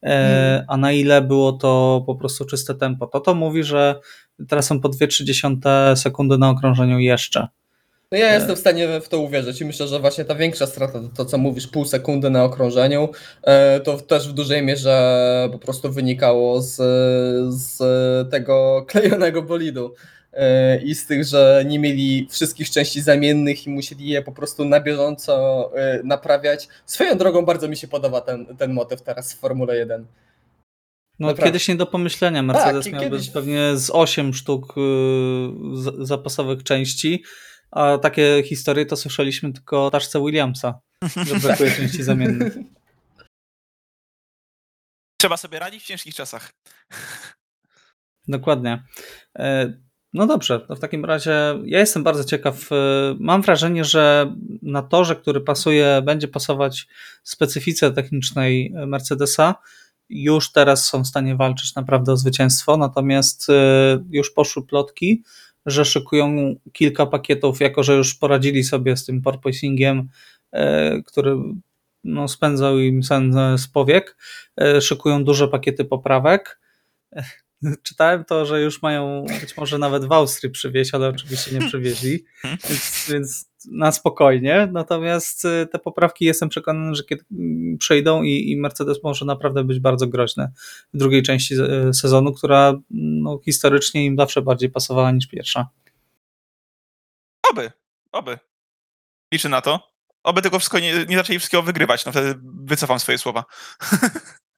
e, 0.03 0.65
a 0.67 0.77
na 0.77 0.91
ile 0.91 1.21
było 1.21 1.51
to 1.51 2.03
po 2.05 2.15
prostu 2.15 2.45
czyste 2.45 2.75
tempo. 2.75 3.07
To 3.07 3.19
to 3.19 3.35
mówi, 3.35 3.63
że 3.63 3.99
teraz 4.47 4.65
są 4.65 4.79
po 4.79 4.89
2,3 4.89 5.95
sekundy 5.95 6.37
na 6.37 6.49
okrążeniu 6.49 6.99
jeszcze. 6.99 7.47
No 8.11 8.17
ja 8.17 8.33
jestem 8.33 8.55
w 8.55 8.59
stanie 8.59 9.01
w 9.01 9.09
to 9.09 9.19
uwierzyć 9.19 9.61
i 9.61 9.65
myślę, 9.65 9.87
że 9.87 9.99
właśnie 9.99 10.25
ta 10.25 10.35
większa 10.35 10.67
strata, 10.67 10.99
to, 11.15 11.25
co 11.25 11.37
mówisz, 11.37 11.67
pół 11.67 11.85
sekundy 11.85 12.29
na 12.29 12.43
okrążeniu, 12.43 13.09
e, 13.43 13.79
to 13.79 13.97
też 13.97 14.29
w 14.29 14.33
dużej 14.33 14.63
mierze 14.63 15.49
po 15.51 15.59
prostu 15.59 15.91
wynikało 15.91 16.61
z, 16.61 16.75
z 17.53 17.79
tego 18.31 18.53
klejonego 18.89 19.41
bolidu 19.41 19.93
e, 20.33 20.81
i 20.81 20.95
z 20.95 21.07
tych, 21.07 21.23
że 21.25 21.63
nie 21.67 21.79
mieli 21.79 22.27
wszystkich 22.31 22.69
części 22.69 23.01
zamiennych 23.01 23.67
i 23.67 23.69
musieli 23.69 24.07
je 24.07 24.21
po 24.21 24.31
prostu 24.31 24.65
na 24.65 24.79
bieżąco 24.79 25.71
e, 25.75 26.01
naprawiać. 26.03 26.67
Swoją 26.85 27.17
drogą 27.17 27.45
bardzo 27.45 27.67
mi 27.67 27.77
się 27.77 27.87
podoba 27.87 28.21
ten, 28.21 28.57
ten 28.57 28.73
motyw 28.73 29.01
teraz 29.01 29.33
w 29.33 29.39
Formule 29.39 29.77
1. 29.77 30.05
No, 31.19 31.33
kiedyś 31.33 31.67
nie 31.67 31.75
do 31.75 31.85
pomyślenia. 31.85 32.43
Mercedes 32.43 32.85
Tak, 32.85 32.93
miałby 32.93 33.09
kiedyś- 33.09 33.29
pewnie 33.29 33.77
z 33.77 33.89
8 33.93 34.33
sztuk 34.33 34.73
y, 34.77 36.05
zapasowych 36.05 36.63
części, 36.63 37.23
a 37.71 37.97
takie 37.97 38.43
historie 38.45 38.85
to 38.85 38.95
słyszeliśmy 38.95 39.53
tylko 39.53 39.85
o 39.85 39.91
taszce 39.91 40.19
Williamsa, 40.25 40.79
że 41.25 41.39
brakuje 41.47 41.71
części 41.71 42.03
zamiennych. 42.03 42.57
Trzeba 45.21 45.37
sobie 45.37 45.59
radzić 45.59 45.83
w 45.83 45.87
ciężkich 45.87 46.15
czasach. 46.15 46.51
Dokładnie. 48.27 48.83
E, 49.37 49.73
No 50.13 50.27
dobrze, 50.27 50.59
to 50.59 50.75
w 50.75 50.79
takim 50.79 51.05
razie 51.05 51.31
ja 51.65 51.79
jestem 51.79 52.03
bardzo 52.03 52.23
ciekaw. 52.23 52.71
e, 52.71 52.75
Mam 53.19 53.41
wrażenie, 53.41 53.85
że 53.85 54.35
na 54.61 54.81
torze, 54.81 55.15
który 55.15 55.41
pasuje, 55.41 56.01
będzie 56.05 56.27
pasować 56.27 56.87
specyfice 57.23 57.91
technicznej 57.91 58.73
Mercedesa, 58.87 59.55
już 60.09 60.51
teraz 60.51 60.85
są 60.87 61.03
w 61.03 61.07
stanie 61.07 61.35
walczyć 61.35 61.75
naprawdę 61.75 62.11
o 62.11 62.17
zwycięstwo, 62.17 62.77
natomiast 62.77 63.49
e, 63.49 63.53
już 64.09 64.31
poszły 64.31 64.65
plotki, 64.67 65.23
że 65.65 65.85
szykują 65.85 66.55
kilka 66.73 67.05
pakietów, 67.05 67.59
jako 67.59 67.83
że 67.83 67.95
już 67.95 68.15
poradzili 68.15 68.63
sobie 68.63 68.97
z 68.97 69.05
tym 69.05 69.21
porpoisingiem, 69.21 70.09
e, 70.51 71.01
który 71.03 71.37
no, 72.03 72.27
spędzał 72.27 72.79
im 72.79 73.03
sen 73.03 73.33
z 73.57 73.67
powiek, 73.67 74.17
e, 74.61 74.81
szykują 74.81 75.23
duże 75.23 75.47
pakiety 75.47 75.85
poprawek. 75.85 76.59
Czytałem 77.83 78.25
to, 78.25 78.45
że 78.45 78.61
już 78.61 78.81
mają 78.81 79.25
być 79.41 79.57
może 79.57 79.77
nawet 79.77 80.05
w 80.05 80.11
Austrii 80.11 80.51
przywieźć, 80.51 80.93
ale 80.93 81.07
oczywiście 81.07 81.59
nie 81.59 81.67
przywieźli, 81.67 82.25
więc, 82.69 83.05
więc 83.09 83.51
na 83.71 83.91
spokojnie. 83.91 84.69
Natomiast 84.71 85.45
y, 85.45 85.67
te 85.71 85.79
poprawki 85.79 86.25
jestem 86.25 86.49
przekonany, 86.49 86.95
że 86.95 87.03
kiedy 87.03 87.25
mm, 87.31 87.77
przejdą 87.77 88.23
i, 88.23 88.51
i 88.51 88.57
Mercedes 88.57 89.03
może 89.03 89.25
naprawdę 89.25 89.63
być 89.63 89.79
bardzo 89.79 90.07
groźny 90.07 90.51
w 90.93 90.97
drugiej 90.97 91.23
części 91.23 91.55
y, 91.89 91.93
sezonu, 91.93 92.33
która 92.33 92.73
no, 92.89 93.39
historycznie 93.45 94.05
im 94.05 94.17
zawsze 94.17 94.41
bardziej 94.41 94.69
pasowała 94.69 95.11
niż 95.11 95.27
pierwsza. 95.27 95.69
Oby, 97.51 97.71
oby. 98.11 98.39
Liczę 99.33 99.49
na 99.49 99.61
to. 99.61 99.91
Oby 100.23 100.41
tylko 100.41 100.59
wszystko 100.59 100.79
nie, 100.79 101.05
nie 101.05 101.17
zaczęli 101.17 101.39
wszystkiego 101.39 101.63
wygrywać, 101.63 102.05
no 102.05 102.11
wtedy 102.11 102.39
wycofam 102.43 102.99
swoje 102.99 103.17
słowa. 103.17 103.45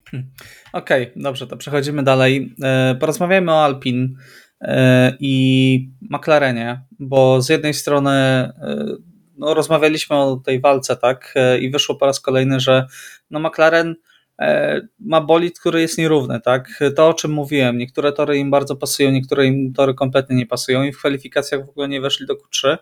Okej, 0.73 1.11
dobrze, 1.15 1.47
to 1.47 1.57
przechodzimy 1.57 2.03
dalej. 2.03 2.55
E, 2.63 2.95
Porozmawiajmy 2.99 3.51
o 3.51 3.63
Alpin 3.63 4.17
e, 4.61 5.17
i 5.19 5.89
McLarenie, 6.01 6.81
bo 6.99 7.41
z 7.41 7.49
jednej 7.49 7.73
strony 7.73 8.11
e, 8.11 8.85
no, 9.37 9.53
rozmawialiśmy 9.53 10.15
o 10.15 10.35
tej 10.45 10.61
walce, 10.61 10.95
tak, 10.95 11.35
i 11.61 11.69
wyszło 11.69 11.95
po 11.95 12.05
raz 12.05 12.19
kolejny, 12.19 12.59
że 12.59 12.85
no, 13.31 13.39
McLaren 13.39 13.95
ma 14.99 15.21
bolid, 15.21 15.59
który 15.59 15.81
jest 15.81 15.97
nierówny, 15.97 16.41
tak. 16.41 16.83
To, 16.95 17.07
o 17.07 17.13
czym 17.13 17.31
mówiłem, 17.31 17.77
niektóre 17.77 18.11
tory 18.11 18.37
im 18.37 18.51
bardzo 18.51 18.75
pasują, 18.75 19.11
niektóre 19.11 19.45
im 19.45 19.73
tory 19.73 19.93
kompletnie 19.93 20.35
nie 20.35 20.45
pasują 20.45 20.83
i 20.83 20.91
w 20.91 20.97
kwalifikacjach 20.97 21.65
w 21.65 21.69
ogóle 21.69 21.87
nie 21.87 22.01
weszli 22.01 22.25
do 22.25 22.33
Q3. 22.33 22.77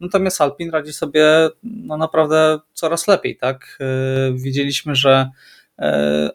Natomiast 0.00 0.40
Alpin 0.40 0.70
radzi 0.70 0.92
sobie 0.92 1.48
no, 1.62 1.96
naprawdę 1.96 2.58
coraz 2.72 3.08
lepiej, 3.08 3.36
tak. 3.36 3.78
Widzieliśmy, 4.34 4.94
że 4.94 5.30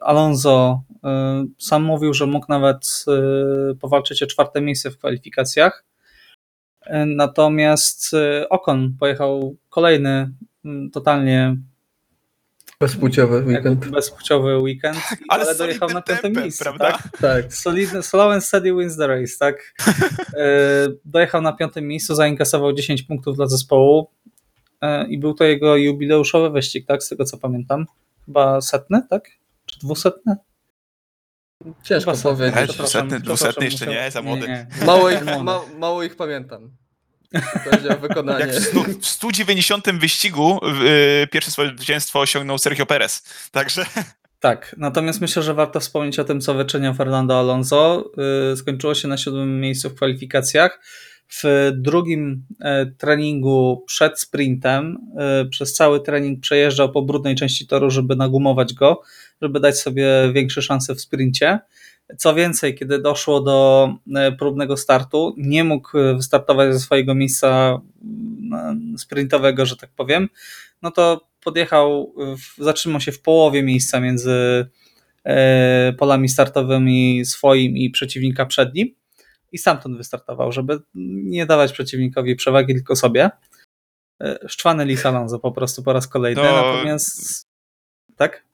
Alonso 0.00 0.82
e, 1.04 1.44
sam 1.58 1.82
mówił, 1.84 2.14
że 2.14 2.26
mógł 2.26 2.46
nawet 2.48 3.04
e, 3.08 3.74
powalczyć 3.74 4.22
o 4.22 4.26
czwarte 4.26 4.60
miejsce 4.60 4.90
w 4.90 4.98
kwalifikacjach. 4.98 5.84
E, 6.86 7.06
Natomiast 7.06 8.14
e, 8.14 8.48
Ocon 8.48 8.96
pojechał 9.00 9.56
kolejny 9.68 10.30
totalnie 10.92 11.56
Bezpłciowy 12.80 13.52
jakby 13.52 13.90
bezpłciowy 13.90 14.58
weekend, 14.58 14.98
ale, 15.28 15.44
Ale 15.44 15.54
dojechał 15.54 15.88
na 15.88 16.02
piątym 16.02 16.22
tempem, 16.22 16.42
miejscu. 16.42 16.64
prawda? 16.64 16.84
Tak? 16.90 17.18
Tak. 17.20 17.54
Solidny, 17.54 18.02
slow 18.02 18.32
and 18.32 18.44
steady 18.44 18.72
wins 18.74 18.96
the 18.96 19.06
race, 19.06 19.32
tak? 19.38 19.56
E, 20.36 20.88
Dojechał 21.04 21.42
na 21.42 21.52
piątym 21.52 21.88
miejscu, 21.88 22.14
zainkasował 22.14 22.72
10 22.72 23.02
punktów 23.02 23.36
dla 23.36 23.46
zespołu 23.46 24.10
e, 24.80 25.06
i 25.08 25.18
był 25.18 25.34
to 25.34 25.44
jego 25.44 25.76
jubileuszowy 25.76 26.50
wyścig, 26.50 26.86
tak? 26.86 27.02
Z 27.02 27.08
tego 27.08 27.24
co 27.24 27.38
pamiętam. 27.38 27.86
Chyba 28.26 28.60
setny, 28.60 29.02
tak? 29.10 29.30
Czy 29.66 29.78
dwusetny? 29.78 30.36
Ciężko 31.82 32.10
Chyba 32.10 32.22
setny. 32.22 32.50
powiedzieć. 32.52 32.68
Przepraszam, 32.68 33.08
dwusetny, 33.08 33.64
jeszcze 33.64 33.86
musiał- 33.86 34.02
nie, 34.02 34.10
za 34.10 34.22
młody. 34.22 34.66
Mało 34.86 35.10
ich, 35.10 35.18
Za 35.18 35.24
młody. 35.24 35.44
ma, 35.44 35.60
mało 35.78 36.02
ich 36.02 36.16
pamiętam. 36.16 36.70
Jak 37.32 38.50
w, 38.50 38.64
stu, 38.64 38.82
w 39.00 39.06
190 39.06 39.90
wyścigu 39.90 40.60
yy, 40.84 41.26
pierwsze 41.26 41.50
swoje 41.50 41.68
zwycięstwo 41.76 42.20
osiągnął 42.20 42.58
Sergio 42.58 42.86
Perez. 42.86 43.22
Także 43.50 43.86
Tak, 44.40 44.74
natomiast 44.78 45.20
myślę, 45.20 45.42
że 45.42 45.54
warto 45.54 45.80
wspomnieć 45.80 46.18
o 46.18 46.24
tym, 46.24 46.40
co 46.40 46.54
wyczyniał 46.54 46.94
Fernando 46.94 47.38
Alonso. 47.38 48.10
Yy, 48.50 48.56
Skończyło 48.56 48.94
się 48.94 49.08
na 49.08 49.16
siódmym 49.16 49.60
miejscu 49.60 49.90
w 49.90 49.94
kwalifikacjach. 49.94 50.80
W 51.28 51.72
drugim 51.74 52.44
e, 52.60 52.86
treningu 52.86 53.84
przed 53.86 54.20
sprintem 54.20 54.98
e, 55.18 55.44
przez 55.44 55.74
cały 55.74 56.00
trening 56.00 56.40
przejeżdżał 56.40 56.92
po 56.92 57.02
brudnej 57.02 57.34
części 57.34 57.66
toru, 57.66 57.90
żeby 57.90 58.16
nagumować 58.16 58.74
go, 58.74 59.00
żeby 59.42 59.60
dać 59.60 59.78
sobie 59.78 60.08
większe 60.32 60.62
szanse 60.62 60.94
w 60.94 61.00
sprincie. 61.00 61.58
Co 62.18 62.34
więcej, 62.34 62.74
kiedy 62.74 62.98
doszło 62.98 63.40
do 63.40 63.88
e, 64.16 64.32
próbnego 64.32 64.76
startu, 64.76 65.34
nie 65.36 65.64
mógł 65.64 65.90
wystartować 66.16 66.72
ze 66.72 66.80
swojego 66.80 67.14
miejsca 67.14 67.80
sprintowego, 68.98 69.66
że 69.66 69.76
tak 69.76 69.90
powiem, 69.96 70.28
no 70.82 70.90
to 70.90 71.28
podjechał, 71.44 72.14
zatrzymał 72.58 73.00
się 73.00 73.12
w 73.12 73.22
połowie 73.22 73.62
miejsca 73.62 74.00
między 74.00 74.66
polami 75.98 76.28
startowymi 76.28 77.24
swoim 77.24 77.76
i 77.76 77.90
przeciwnika 77.90 78.46
przed 78.46 78.74
nim 78.74 78.94
i 79.52 79.58
stamtąd 79.58 79.96
wystartował, 79.96 80.52
żeby 80.52 80.78
nie 81.24 81.46
dawać 81.46 81.72
przeciwnikowi 81.72 82.36
przewagi, 82.36 82.74
tylko 82.74 82.96
sobie. 82.96 83.30
E, 84.22 84.38
Szczwany 84.48 84.84
Lis 84.84 85.06
Alonso 85.06 85.38
po 85.38 85.52
prostu 85.52 85.82
po 85.82 85.92
raz 85.92 86.08
kolejny, 86.08 86.42
No. 86.42 86.72
natomiast 86.72 87.46
tak? 88.16 88.44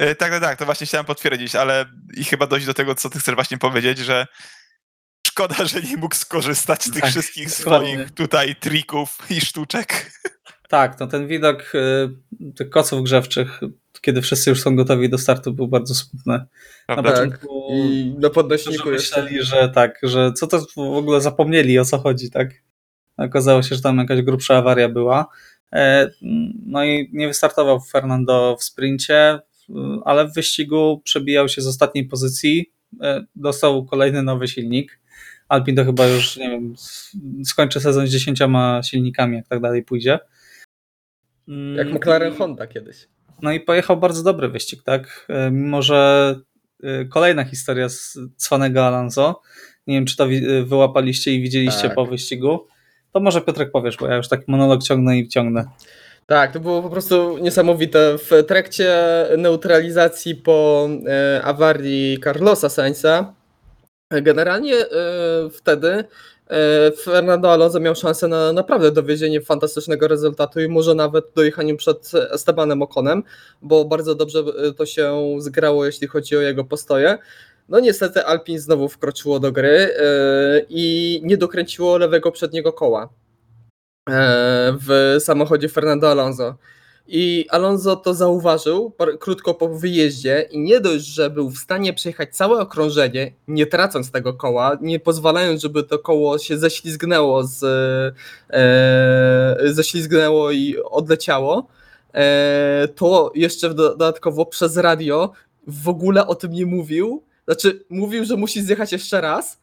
yy, 0.00 0.14
tak, 0.14 0.30
tak, 0.30 0.42
tak, 0.42 0.58
to 0.58 0.64
właśnie 0.64 0.86
chciałem 0.86 1.06
potwierdzić, 1.06 1.54
ale 1.56 1.86
i 2.16 2.24
chyba 2.24 2.46
dojść 2.46 2.66
do 2.66 2.74
tego, 2.74 2.94
co 2.94 3.10
ty 3.10 3.18
chcesz 3.18 3.34
właśnie 3.34 3.58
powiedzieć, 3.58 3.98
że 3.98 4.26
szkoda, 5.26 5.54
że 5.66 5.80
nie 5.82 5.96
mógł 5.96 6.14
skorzystać 6.14 6.82
z 6.84 6.90
tych 6.92 7.02
Tak, 7.02 7.10
wszystkich 7.10 7.58
dokładnie. 7.58 7.94
swoich 7.94 8.10
tutaj 8.10 8.56
trików 8.56 9.18
i 9.30 9.40
sztuczek. 9.40 10.12
Tak, 10.68 11.00
no 11.00 11.06
ten 11.06 11.26
widok 11.28 11.72
y, 11.74 12.08
tych 12.56 12.70
koców 12.70 13.02
grzewczych, 13.04 13.60
kiedy 14.00 14.22
wszyscy 14.22 14.50
już 14.50 14.60
są 14.60 14.76
gotowi 14.76 15.08
do 15.08 15.18
startu, 15.18 15.52
był 15.52 15.68
bardzo 15.68 15.94
smutny. 15.94 16.32
Na? 16.88 16.96
Tak. 16.96 17.04
początku 17.04 17.68
I 17.72 18.14
na 18.18 18.30
podnośniku 18.30 18.90
jeszcze. 18.90 19.22
myśleli, 19.22 19.44
że 19.44 19.68
tak, 19.74 19.98
że 20.02 20.32
co 20.32 20.46
to 20.46 20.60
w 20.76 20.78
ogóle 20.78 21.20
zapomnieli 21.20 21.78
o 21.78 21.84
co 21.84 21.98
chodzi, 21.98 22.30
tak? 22.30 22.48
Okazało 23.16 23.62
się, 23.62 23.74
że 23.74 23.82
tam 23.82 23.98
jakaś 23.98 24.22
grubsza 24.22 24.56
awaria 24.56 24.88
była. 24.88 25.26
E, 25.72 26.10
No 26.66 26.84
i 26.84 27.10
nie 27.12 27.28
wystartował 27.28 27.80
Fernando 27.80 28.56
w 28.60 28.64
sprincie, 28.64 29.40
ale 30.04 30.28
w 30.28 30.34
wyścigu 30.34 31.00
przebijał 31.04 31.48
się 31.48 31.62
z 31.62 31.66
ostatniej 31.66 32.04
pozycji. 32.04 32.72
E, 33.02 33.24
Dostał 33.36 33.84
kolejny 33.86 34.22
nowy 34.22 34.48
silnik. 34.48 35.00
Alpin 35.48 35.76
to 35.76 35.84
chyba 35.84 36.06
już, 36.06 36.36
nie 36.36 36.50
wiem, 36.50 36.74
skończy 37.44 37.80
sezon 37.80 38.06
z 38.06 38.10
dziesięcioma 38.10 38.82
silnikami, 38.82 39.36
jak 39.36 39.48
tak 39.48 39.60
dalej 39.60 39.82
pójdzie. 39.82 40.18
Mm, 41.48 41.76
Jak 41.76 41.92
McLaren 41.92 42.34
Honda 42.34 42.66
kiedyś. 42.66 43.08
No 43.42 43.52
i 43.52 43.60
pojechał 43.60 43.96
bardzo 43.96 44.22
dobry 44.22 44.48
wyścig, 44.48 44.82
tak? 44.82 45.26
E, 45.28 45.50
Mimo, 45.50 45.82
że 45.82 46.34
e, 46.82 47.04
kolejna 47.04 47.44
historia 47.44 47.88
z 47.88 48.18
cwanego 48.36 48.86
Alonso. 48.86 49.40
Nie 49.86 49.94
wiem, 49.94 50.06
czy 50.06 50.16
to 50.16 50.24
e, 50.24 50.64
wyłapaliście 50.64 51.32
i 51.32 51.42
widzieliście 51.42 51.82
Tak. 51.82 51.94
po 51.94 52.06
wyścigu. 52.06 52.66
To 53.12 53.20
może 53.20 53.40
Piotrek 53.40 53.70
powiesz, 53.70 53.96
bo 53.96 54.06
ja 54.06 54.16
już 54.16 54.28
taki 54.28 54.44
monolog 54.48 54.82
ciągnę 54.82 55.18
i 55.18 55.28
ciągnę. 55.28 55.64
Tak, 56.26 56.52
to 56.52 56.60
było 56.60 56.82
po 56.82 56.90
prostu 56.90 57.38
niesamowite. 57.38 58.18
W 58.18 58.44
trakcie 58.48 58.96
neutralizacji 59.38 60.34
po 60.34 60.88
awarii 61.42 62.18
Carlosa 62.24 62.68
Sainza, 62.68 63.34
generalnie 64.10 64.74
wtedy 65.52 66.04
Fernando 67.02 67.52
Alonso 67.52 67.80
miał 67.80 67.94
szansę 67.94 68.28
na 68.28 68.52
naprawdę 68.52 68.92
dowiezienie 68.92 69.40
fantastycznego 69.40 70.08
rezultatu 70.08 70.60
i 70.60 70.68
może 70.68 70.94
nawet 70.94 71.24
dojechaniem 71.34 71.76
przed 71.76 72.12
Estebanem 72.30 72.82
Okonem, 72.82 73.22
bo 73.62 73.84
bardzo 73.84 74.14
dobrze 74.14 74.38
e, 74.38 74.72
to 74.72 74.86
się 74.86 75.36
zgrało, 75.38 75.86
jeśli 75.86 76.06
chodzi 76.06 76.36
o 76.36 76.40
jego 76.40 76.64
postoje. 76.64 77.18
No 77.68 77.80
niestety 77.80 78.24
Alpin 78.24 78.58
znowu 78.58 78.88
wkroczyło 78.88 79.40
do 79.40 79.52
gry 79.52 79.90
e, 79.98 80.62
i 80.68 81.20
nie 81.24 81.36
dokręciło 81.36 81.98
lewego 81.98 82.32
przedniego 82.32 82.72
koła 82.72 83.08
e, 84.10 84.76
w 84.86 85.16
samochodzie 85.20 85.68
Fernando 85.68 86.10
Alonso. 86.10 86.54
I 87.10 87.46
Alonso 87.50 87.96
to 87.96 88.14
zauważył 88.14 88.92
krótko 89.20 89.54
po 89.54 89.68
wyjeździe 89.68 90.48
i 90.50 90.58
nie 90.58 90.80
dość, 90.80 91.04
że 91.04 91.30
był 91.30 91.50
w 91.50 91.58
stanie 91.58 91.92
przejechać 91.92 92.36
całe 92.36 92.60
okrążenie, 92.60 93.32
nie 93.48 93.66
tracąc 93.66 94.10
tego 94.10 94.34
koła, 94.34 94.78
nie 94.80 95.00
pozwalając, 95.00 95.62
żeby 95.62 95.82
to 95.82 95.98
koło 95.98 96.38
się 96.38 96.58
ześlizgnęło, 96.58 97.44
z, 97.44 97.64
e, 98.50 99.72
ześlizgnęło 99.72 100.50
i 100.50 100.76
odleciało, 100.84 101.66
e, 102.14 102.88
to 102.94 103.32
jeszcze 103.34 103.74
dodatkowo 103.74 104.46
przez 104.46 104.76
radio 104.76 105.32
w 105.66 105.88
ogóle 105.88 106.26
o 106.26 106.34
tym 106.34 106.52
nie 106.52 106.66
mówił. 106.66 107.22
Znaczy, 107.44 107.84
mówił, 107.90 108.24
że 108.24 108.36
musi 108.36 108.62
zjechać 108.62 108.92
jeszcze 108.92 109.20
raz. 109.20 109.60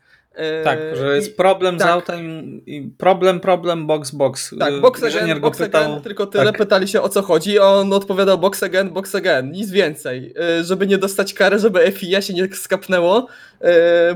Tak, 0.63 0.79
że 0.95 1.13
i- 1.13 1.15
jest 1.15 1.37
problem 1.37 1.75
z 1.79 1.81
tak. 1.81 1.91
autem, 1.91 2.21
i 2.65 2.89
problem, 2.97 3.39
problem, 3.39 3.87
box, 3.87 4.11
box. 4.11 4.55
Tak, 4.59 4.73
E, 4.73 4.81
box 4.81 5.03
again, 5.03 5.33
go 5.33 5.39
box 5.39 5.57
pytał, 5.57 5.83
again, 5.83 6.01
tylko 6.01 6.25
tyle 6.25 6.45
tak. 6.45 6.57
pytali 6.57 6.87
się 6.87 7.01
o 7.01 7.09
co 7.09 7.21
chodzi, 7.21 7.59
a 7.59 7.63
on 7.63 7.93
odpowiadał 7.93 8.37
box 8.37 8.63
again, 8.63 8.89
box 8.89 9.15
again, 9.15 9.51
nic 9.51 9.71
więcej, 9.71 10.33
y, 10.59 10.63
żeby 10.63 10.87
nie 10.87 10.97
dostać 10.97 11.33
kary, 11.33 11.59
żeby 11.59 11.91
FIA 11.91 12.21
się 12.21 12.33
nie 12.33 12.47
skapnęło, 12.55 13.27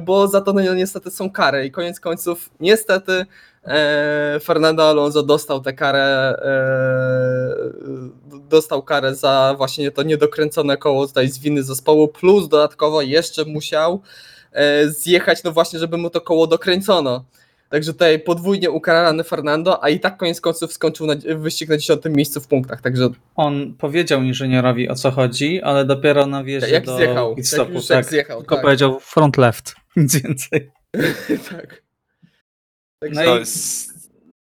bo 0.01 0.27
za 0.27 0.41
to 0.41 0.53
no, 0.53 0.73
niestety 0.73 1.11
są 1.11 1.29
kary 1.31 1.65
i 1.65 1.71
koniec 1.71 1.99
końców 1.99 2.49
niestety 2.59 3.25
Fernando 4.43 4.89
Alonso 4.89 5.23
dostał 5.23 5.61
tę 5.61 5.73
karę, 5.73 6.35
dostał 8.49 8.83
karę 8.83 9.15
za 9.15 9.53
właśnie 9.57 9.91
to 9.91 10.03
niedokręcone 10.03 10.77
koło 10.77 11.07
tutaj 11.07 11.27
z 11.27 11.39
winy 11.39 11.63
zespołu, 11.63 12.07
plus 12.07 12.47
dodatkowo 12.49 13.01
jeszcze 13.01 13.45
musiał 13.45 14.01
zjechać, 14.87 15.43
no 15.43 15.51
właśnie, 15.51 15.79
żeby 15.79 15.97
mu 15.97 16.09
to 16.09 16.21
koło 16.21 16.47
dokręcono. 16.47 17.25
Także 17.69 17.93
tutaj 17.93 18.19
podwójnie 18.19 18.71
ukarany 18.71 19.23
Fernando, 19.23 19.83
a 19.83 19.89
i 19.89 19.99
tak 19.99 20.17
koniec 20.17 20.41
końców 20.41 20.73
skończył 20.73 21.07
na, 21.07 21.13
wyścig 21.37 21.69
na 21.69 21.77
10 21.77 22.01
miejscu 22.05 22.41
w 22.41 22.47
punktach. 22.47 22.81
Także 22.81 23.09
On 23.35 23.73
powiedział 23.77 24.21
inżynierowi 24.21 24.89
o 24.89 24.95
co 24.95 25.11
chodzi, 25.11 25.61
ale 25.61 25.85
dopiero 25.85 26.25
na 26.25 26.43
wjeździe 26.43 26.69
jak 26.69 26.85
do 26.85 26.95
zjechał, 26.97 27.35
jak 27.37 27.47
stopu, 27.47 27.73
jak 27.73 27.83
tak. 27.87 28.05
zjechał. 28.05 28.39
Tylko 28.39 28.55
Tak, 28.55 28.63
powiedział 28.63 28.99
front 28.99 29.37
left, 29.37 29.75
nic 29.95 30.15
więcej. 30.15 30.71
tak. 31.51 31.83
No 33.01 33.07
Także, 33.07 33.23
To 33.23 33.35
i- 33.35 33.39
jest... 33.39 33.89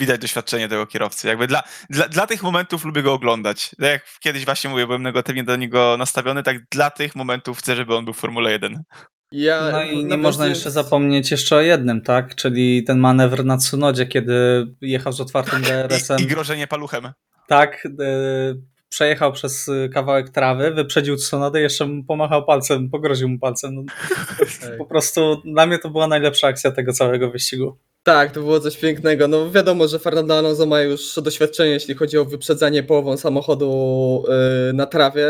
Widać 0.02 0.22
doświadczenie 0.22 0.70
tego 0.70 0.88
kierowcy. 0.88 1.28
Jakby 1.28 1.48
dla, 1.48 1.64
dla, 1.90 2.08
dla 2.08 2.28
tych 2.28 2.44
momentów 2.44 2.86
lubię 2.86 3.04
go 3.04 3.14
oglądać. 3.14 3.70
Tak 3.70 3.90
jak 3.90 4.06
kiedyś 4.20 4.46
właśnie 4.46 4.70
mówię, 4.70 4.86
byłem 4.86 5.04
negatywnie 5.04 5.44
do 5.44 5.56
niego 5.56 5.96
nastawiony, 5.98 6.44
tak 6.44 6.58
dla 6.72 6.90
tych 6.90 7.16
momentów 7.16 7.60
chcę, 7.60 7.76
żeby 7.76 7.96
on 7.96 8.06
był 8.06 8.14
w 8.14 8.18
Formule 8.18 8.52
1. 8.52 8.84
ja, 9.32 9.70
No 9.72 9.84
i 9.84 10.06
nie 10.06 10.18
można 10.18 10.48
jeszcze 10.48 10.72
zapomnieć 10.72 11.32
jeszcze 11.32 11.56
o 11.56 11.62
jednym, 11.62 12.02
tak? 12.02 12.36
Czyli 12.36 12.84
ten 12.84 13.00
manewr 13.00 13.46
na 13.46 13.58
Tsunodzie, 13.58 14.06
kiedy 14.06 14.68
jechał 14.82 15.14
z 15.14 15.22
otwartym 15.22 15.62
DRS-em. 15.62 16.20
I, 16.20 16.24
I 16.24 16.28
grożenie 16.28 16.68
paluchem. 16.68 17.12
Tak, 17.48 17.88
e, 18.00 18.56
przejechał 18.90 19.34
przez 19.34 19.70
kawałek 19.94 20.30
trawy, 20.30 20.72
wyprzedził 20.72 21.16
Tsunodę, 21.16 21.62
jeszcze 21.62 21.86
mu 21.86 22.04
pomachał 22.04 22.46
palcem, 22.46 22.90
pogroził 22.90 23.30
mu 23.30 23.40
palcem. 23.40 23.76
No, 23.76 23.84
po 24.78 24.86
prostu 24.86 25.42
dla 25.46 25.66
mnie 25.66 25.80
to 25.80 25.90
była 25.90 26.08
najlepsza 26.08 26.48
akcja 26.48 26.72
tego 26.72 26.94
całego 26.94 27.32
wyścigu. 27.32 27.78
Tak, 28.04 28.32
to 28.32 28.40
było 28.40 28.60
coś 28.60 28.78
pięknego. 28.78 29.28
No 29.28 29.52
wiadomo, 29.52 29.88
że 29.88 30.00
Fernando 30.00 30.38
Alonso 30.38 30.66
ma 30.66 30.82
już 30.82 31.20
doświadczenie, 31.24 31.72
jeśli 31.72 31.96
chodzi 31.96 32.18
o 32.18 32.26
wyprzedzanie 32.26 32.84
połową 32.84 33.18
samochodu 33.18 34.24
y, 34.70 34.74
na 34.74 34.86
trawie. 34.86 35.26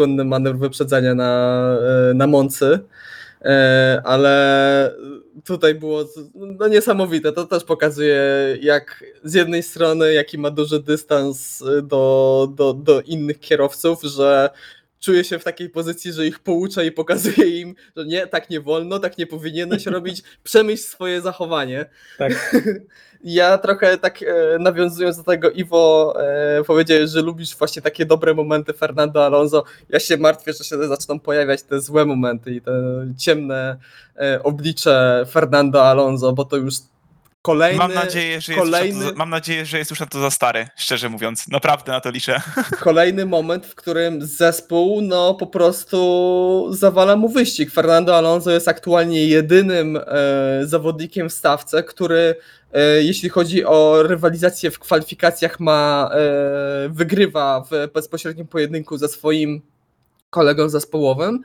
Słynny 0.00 0.24
manewr 0.24 0.58
wyprzedzania 0.58 1.14
na, 1.14 1.78
y, 2.10 2.14
na 2.14 2.26
Moncy. 2.26 2.64
Y, 3.40 3.48
Ale 4.04 4.94
tutaj 5.44 5.74
było 5.74 6.04
no, 6.34 6.68
niesamowite. 6.68 7.32
To 7.32 7.46
też 7.46 7.64
pokazuje, 7.64 8.22
jak 8.60 9.04
z 9.24 9.34
jednej 9.34 9.62
strony, 9.62 10.12
jaki 10.12 10.38
ma 10.38 10.50
duży 10.50 10.80
dystans 10.82 11.64
do, 11.82 12.48
do, 12.54 12.72
do 12.74 13.00
innych 13.00 13.40
kierowców, 13.40 14.02
że 14.02 14.50
czuje 15.00 15.24
się 15.24 15.38
w 15.38 15.44
takiej 15.44 15.70
pozycji, 15.70 16.12
że 16.12 16.26
ich 16.26 16.38
poucza 16.38 16.82
i 16.82 16.92
pokazuje 16.92 17.60
im, 17.60 17.74
że 17.96 18.04
nie, 18.04 18.26
tak 18.26 18.50
nie 18.50 18.60
wolno, 18.60 18.98
tak 18.98 19.18
nie 19.18 19.26
powinieneś 19.26 19.86
robić, 19.96 20.22
przemyśl 20.44 20.82
swoje 20.82 21.20
zachowanie. 21.20 21.86
Tak. 22.18 22.32
Ja 23.24 23.58
trochę 23.58 23.98
tak 23.98 24.22
e, 24.22 24.58
nawiązując 24.58 25.16
do 25.16 25.22
tego, 25.22 25.50
Iwo, 25.50 26.14
e, 26.22 26.64
powiedziałeś, 26.64 27.10
że 27.10 27.22
lubisz 27.22 27.56
właśnie 27.56 27.82
takie 27.82 28.06
dobre 28.06 28.34
momenty 28.34 28.72
Fernando 28.72 29.24
Alonso. 29.24 29.64
Ja 29.88 30.00
się 30.00 30.16
martwię, 30.16 30.52
że 30.52 30.64
się 30.64 30.88
zaczną 30.88 31.20
pojawiać 31.20 31.62
te 31.62 31.80
złe 31.80 32.04
momenty 32.04 32.54
i 32.54 32.60
te 32.60 32.72
ciemne 33.18 33.76
e, 34.16 34.42
oblicze 34.42 35.26
Fernando 35.30 35.84
Alonso, 35.84 36.32
bo 36.32 36.44
to 36.44 36.56
już 36.56 36.74
kolejny, 37.46 37.78
Mam 37.78 37.94
nadzieję, 37.94 38.40
że 38.40 38.52
jest 38.52 38.64
kolejny, 38.64 39.04
to, 39.04 39.10
za- 39.10 39.16
mam 39.16 39.30
nadzieję, 39.30 39.66
że 39.66 39.78
jest 39.78 39.90
już 39.90 40.00
na 40.00 40.06
to 40.06 40.20
za 40.20 40.30
stary, 40.30 40.68
szczerze 40.76 41.08
mówiąc. 41.08 41.48
Naprawdę 41.48 41.92
na 41.92 42.00
to 42.00 42.10
liczę. 42.10 42.40
kolejny 42.80 43.26
moment, 43.26 43.66
w 43.66 43.74
którym 43.74 44.26
zespół 44.26 45.00
no 45.00 45.34
po 45.34 45.46
prostu 45.46 46.66
zawala 46.70 47.16
mu 47.16 47.28
wyścig. 47.28 47.70
Fernando 47.70 48.16
Alonso 48.16 48.50
jest 48.50 48.68
aktualnie 48.68 49.26
jedynym 49.26 49.96
e, 49.96 50.02
zawodnikiem 50.62 51.28
w 51.28 51.32
stawce, 51.32 51.82
który 51.82 52.34
e, 52.72 53.02
jeśli 53.02 53.28
chodzi 53.28 53.64
o 53.64 54.02
rywalizację 54.02 54.70
w 54.70 54.78
kwalifikacjach 54.78 55.60
ma 55.60 56.10
e, 56.12 56.88
wygrywa 56.88 57.64
w 57.70 57.92
bezpośrednim 57.92 58.46
pojedynku 58.46 58.98
ze 58.98 59.08
swoim 59.08 59.62
kolegą 60.30 60.68
zespołowym, 60.68 61.42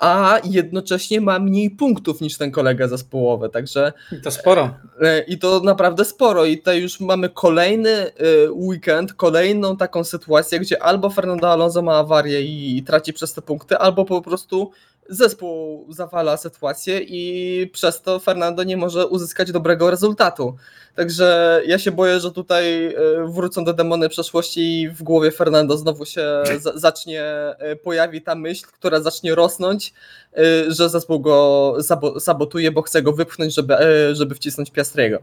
a 0.00 0.38
jednocześnie 0.44 1.20
ma 1.20 1.38
mniej 1.38 1.70
punktów 1.70 2.20
niż 2.20 2.38
ten 2.38 2.50
kolega 2.50 2.88
zespołowy, 2.88 3.48
także 3.48 3.92
I 4.12 4.20
to 4.20 4.30
sporo. 4.30 4.70
E, 5.00 5.20
I 5.20 5.38
to 5.38 5.60
naprawdę 5.60 6.04
sporo. 6.04 6.44
I 6.44 6.58
tutaj 6.58 6.82
już 6.82 7.00
mamy 7.00 7.28
kolejny 7.28 7.90
e, 7.90 8.12
weekend, 8.50 9.14
kolejną 9.14 9.76
taką 9.76 10.04
sytuację, 10.04 10.60
gdzie 10.60 10.82
albo 10.82 11.10
Fernando 11.10 11.52
Alonso 11.52 11.82
ma 11.82 11.96
awarię 11.96 12.42
i 12.42 12.82
traci 12.82 13.12
przez 13.12 13.34
te 13.34 13.42
punkty, 13.42 13.78
albo 13.78 14.04
po 14.04 14.22
prostu 14.22 14.70
zespół 15.08 15.86
zawala 15.92 16.36
sytuację 16.36 17.00
i 17.00 17.70
przez 17.72 18.02
to 18.02 18.18
Fernando 18.20 18.62
nie 18.64 18.76
może 18.76 19.06
uzyskać 19.06 19.52
dobrego 19.52 19.90
rezultatu. 19.90 20.56
Także 20.94 21.62
ja 21.66 21.78
się 21.78 21.92
boję, 21.92 22.20
że 22.20 22.32
tutaj 22.32 22.86
e, 22.86 22.92
wrócą 23.28 23.64
do 23.64 23.72
demony 23.74 24.08
przeszłości 24.08 24.80
i 24.82 24.88
w 24.88 25.02
głowie 25.02 25.30
Fernando 25.30 25.76
znowu 25.76 26.04
się 26.04 26.26
za- 26.60 26.78
zacznie, 26.78 27.22
e, 27.58 27.76
pojawi 27.76 28.22
ta 28.22 28.34
myśl, 28.34 28.66
która 28.72 29.00
zacznie 29.00 29.34
rosnąć, 29.34 29.92
e, 30.36 30.70
że 30.72 30.88
zespół 30.88 31.20
go 31.20 31.74
sabo- 31.82 32.20
sabotuje, 32.20 32.70
bo 32.72 32.82
chce 32.82 33.02
go 33.02 33.12
wypchnąć, 33.12 33.54
żeby, 33.54 33.74
żeby 34.12 34.34
wcisnąć 34.34 34.70
Piastriego. 34.70 35.18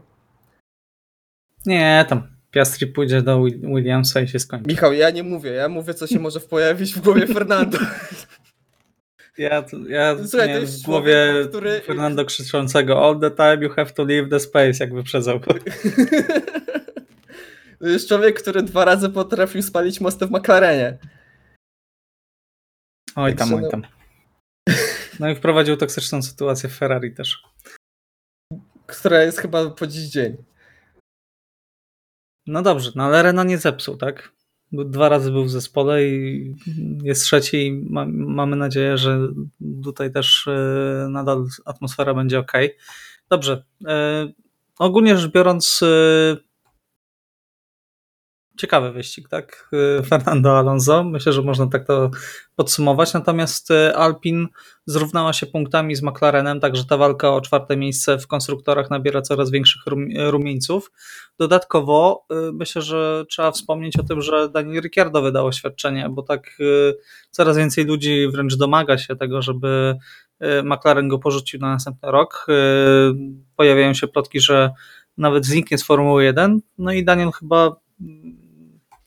Nie, 1.66 2.06
tam 2.08 2.22
Piastri 2.50 2.86
pójdzie 2.86 3.22
do 3.22 3.44
Wi- 3.44 3.58
Williamsa 3.58 4.20
i 4.20 4.28
się 4.28 4.38
skończy. 4.38 4.68
Michał, 4.68 4.92
ja 4.92 5.10
nie 5.10 5.22
mówię, 5.22 5.50
ja 5.50 5.68
mówię, 5.68 5.94
co 5.94 6.06
się 6.06 6.18
może 6.18 6.40
pojawić 6.40 6.94
w 6.94 7.00
głowie 7.00 7.26
Fernando. 7.26 7.78
Ja, 9.38 9.64
ja 9.88 10.16
Słuchaj, 10.16 10.30
to 10.30 10.46
miałem 10.46 10.62
jest 10.62 10.82
w 10.82 10.86
głowie 10.86 11.30
człowiek, 11.32 11.48
który- 11.48 11.80
Fernando 11.80 12.24
krzyczącego 12.24 13.06
all 13.06 13.20
the 13.20 13.30
time 13.30 13.56
you 13.64 13.70
have 13.70 13.90
to 13.90 14.04
leave 14.04 14.28
the 14.30 14.40
space, 14.40 14.72
jak 14.80 14.94
wyprzedzał. 14.94 15.40
To 17.78 17.88
jest 17.88 18.08
człowiek, 18.08 18.42
który 18.42 18.62
dwa 18.62 18.84
razy 18.84 19.10
potrafił 19.10 19.62
spalić 19.62 20.00
mosty 20.00 20.26
w 20.26 20.30
McLarenie. 20.30 20.98
Oj 23.16 23.36
tam, 23.36 23.54
oj 23.54 23.62
tam. 23.70 23.82
No 25.20 25.30
i 25.30 25.34
wprowadził 25.34 25.76
toksyczną 25.76 26.22
sytuację 26.22 26.68
w 26.68 26.76
Ferrari 26.76 27.14
też. 27.14 27.42
Która 28.86 29.22
jest 29.22 29.38
chyba 29.38 29.70
po 29.70 29.86
dziś 29.86 30.04
dzień. 30.04 30.36
No 32.46 32.62
dobrze, 32.62 32.90
no 32.94 33.04
ale 33.04 33.22
Renault 33.22 33.48
nie 33.48 33.58
zepsuł, 33.58 33.96
tak? 33.96 34.32
Dwa 34.86 35.08
razy 35.08 35.30
był 35.30 35.44
w 35.44 35.50
zespole 35.50 36.04
i 36.04 36.54
jest 37.02 37.22
trzeci 37.22 37.66
i 37.66 37.72
ma, 37.72 38.06
mamy 38.08 38.56
nadzieję, 38.56 38.98
że 38.98 39.18
tutaj 39.84 40.12
też 40.12 40.46
e, 40.46 41.06
nadal 41.10 41.46
atmosfera 41.64 42.14
będzie 42.14 42.38
ok. 42.38 42.52
Dobrze. 43.30 43.64
E, 43.86 44.28
ogólnie 44.78 45.16
rzecz 45.16 45.32
biorąc, 45.32 45.80
e, 45.82 46.36
ciekawy 48.56 48.92
wyścig, 48.92 49.28
tak? 49.28 49.70
E, 49.98 50.02
Fernando 50.02 50.58
Alonso. 50.58 51.04
Myślę, 51.04 51.32
że 51.32 51.42
można 51.42 51.66
tak 51.66 51.86
to 51.86 52.10
podsumować. 52.56 53.14
Natomiast 53.14 53.70
e, 53.70 53.96
Alpin 53.96 54.48
zrównała 54.86 55.32
się 55.32 55.46
punktami 55.46 55.94
z 55.96 56.02
McLarenem, 56.02 56.60
także 56.60 56.84
ta 56.84 56.96
walka 56.96 57.32
o 57.32 57.40
czwarte 57.40 57.76
miejsce 57.76 58.18
w 58.18 58.26
konstruktorach 58.26 58.90
nabiera 58.90 59.22
coraz 59.22 59.50
większych 59.50 59.86
rum- 59.86 60.30
rumieńców. 60.30 60.92
Dodatkowo 61.38 62.26
y, 62.48 62.52
myślę, 62.52 62.82
że 62.82 63.24
trzeba 63.28 63.50
wspomnieć 63.50 63.98
o 63.98 64.02
tym, 64.02 64.22
że 64.22 64.48
Daniel 64.48 64.82
Ricciardo 64.82 65.22
wydał 65.22 65.46
oświadczenie, 65.46 66.08
bo 66.10 66.22
tak 66.22 66.56
y, 66.60 66.94
coraz 67.30 67.56
więcej 67.56 67.84
ludzi 67.84 68.28
wręcz 68.32 68.56
domaga 68.56 68.98
się 68.98 69.16
tego, 69.16 69.42
żeby 69.42 69.96
y, 70.42 70.62
McLaren 70.62 71.08
go 71.08 71.18
porzucił 71.18 71.60
na 71.60 71.68
następny 71.68 72.10
rok. 72.10 72.46
Y, 72.48 72.52
Pojawiają 73.56 73.94
się 73.94 74.08
plotki, 74.08 74.40
że 74.40 74.70
nawet 75.18 75.46
zniknie 75.46 75.78
z 75.78 75.84
Formuły 75.84 76.24
1. 76.24 76.60
No 76.78 76.92
i 76.92 77.04
Daniel 77.04 77.30
chyba 77.30 77.76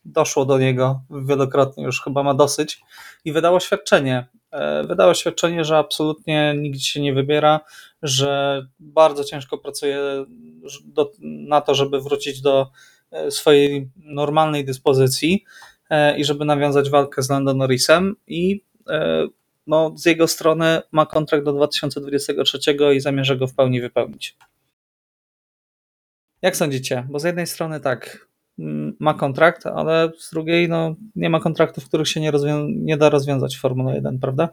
doszło 0.07 0.45
do 0.45 0.59
niego 0.59 1.01
wielokrotnie, 1.09 1.83
już 1.83 2.01
chyba 2.01 2.23
ma 2.23 2.33
dosyć 2.33 2.81
i 3.25 3.31
wydał 3.31 3.55
oświadczenie. 3.55 4.27
E, 4.51 4.83
Wydał 4.83 5.09
oświadczenie, 5.09 5.65
że 5.65 5.77
absolutnie 5.77 6.55
nigdzie 6.57 6.85
się 6.85 7.01
nie 7.01 7.13
wybiera, 7.13 7.59
że 8.01 8.61
bardzo 8.79 9.23
ciężko 9.23 9.57
pracuje 9.57 9.99
do, 10.85 11.11
na 11.21 11.61
to, 11.61 11.75
żeby 11.75 12.01
wrócić 12.01 12.41
do 12.41 12.71
e, 13.11 13.31
swojej 13.31 13.89
normalnej 13.95 14.65
dyspozycji 14.65 15.45
e, 15.89 16.17
i 16.17 16.25
żeby 16.25 16.45
nawiązać 16.45 16.89
walkę 16.89 17.23
z 17.23 17.29
Lando 17.29 17.53
Norrisem 17.53 18.15
i 18.27 18.67
no, 19.67 19.93
z 19.95 20.05
jego 20.05 20.27
strony 20.27 20.81
ma 20.91 21.05
kontrakt 21.05 21.45
do 21.45 21.53
2023 21.53 22.59
i 22.95 22.99
zamierza 22.99 23.35
go 23.35 23.47
w 23.47 23.55
pełni 23.55 23.81
wypełnić. 23.81 24.37
Jak 26.41 26.57
sądzicie? 26.57 27.07
Bo 27.09 27.19
z 27.19 27.23
jednej 27.23 27.47
strony 27.47 27.79
tak, 27.79 28.26
ma 28.99 29.13
kontrakt, 29.13 29.65
ale 29.65 30.11
z 30.19 30.31
drugiej 30.31 30.69
no, 30.69 30.95
nie 31.15 31.29
ma 31.29 31.39
kontraktów, 31.39 31.85
których 31.85 32.07
się 32.09 32.19
nie, 32.21 32.31
rozwią- 32.31 32.67
nie 32.69 32.97
da 32.97 33.09
rozwiązać 33.09 33.55
w 33.57 33.59
Formule 33.59 33.95
1, 33.95 34.19
prawda? 34.19 34.49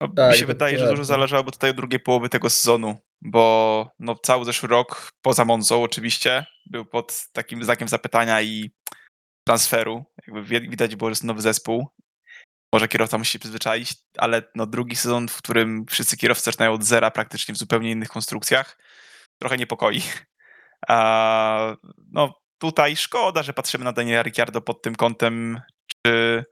No, 0.00 0.08
Tak, 0.08 0.32
mi 0.32 0.38
się 0.38 0.46
wydaje, 0.46 0.78
że 0.78 0.88
dużo 0.90 1.04
zależałoby 1.04 1.52
tutaj 1.52 1.70
od 1.70 1.76
drugiej 1.76 2.00
połowy 2.00 2.28
tego 2.28 2.50
sezonu, 2.50 2.96
bo 3.22 3.90
no, 3.98 4.14
cały 4.14 4.44
zeszły 4.44 4.68
rok, 4.68 5.10
poza 5.22 5.44
Monzą 5.44 5.82
oczywiście, 5.82 6.46
był 6.66 6.84
pod 6.84 7.26
takim 7.32 7.64
znakiem 7.64 7.88
zapytania 7.88 8.42
i 8.42 8.70
transferu. 9.48 10.04
Jakby 10.26 10.42
wi- 10.42 10.68
widać 10.70 10.96
było, 10.96 11.10
że 11.10 11.12
jest 11.12 11.24
nowy 11.24 11.40
zespół. 11.42 11.86
Może 12.74 12.88
kierowca 12.88 13.18
musi 13.18 13.32
się 13.32 13.38
przyzwyczaić, 13.38 13.94
ale 14.18 14.42
no, 14.54 14.66
drugi 14.66 14.96
sezon, 14.96 15.28
w 15.28 15.36
którym 15.38 15.84
wszyscy 15.88 16.16
kierowcy 16.16 16.44
zaczynają 16.44 16.72
od 16.72 16.84
zera 16.84 17.10
praktycznie 17.10 17.54
w 17.54 17.58
zupełnie 17.58 17.90
innych 17.90 18.08
konstrukcjach, 18.08 18.78
trochę 19.40 19.56
niepokoi. 19.56 20.02
A, 20.88 21.76
no 22.12 22.34
tutaj 22.58 22.96
szkoda, 22.96 23.42
że 23.42 23.52
patrzymy 23.52 23.84
na 23.84 23.92
Daniela 23.92 24.22
Ricciardo 24.22 24.60
pod 24.60 24.82
tym 24.82 24.94
kątem, 24.96 25.60
czy 26.06 26.44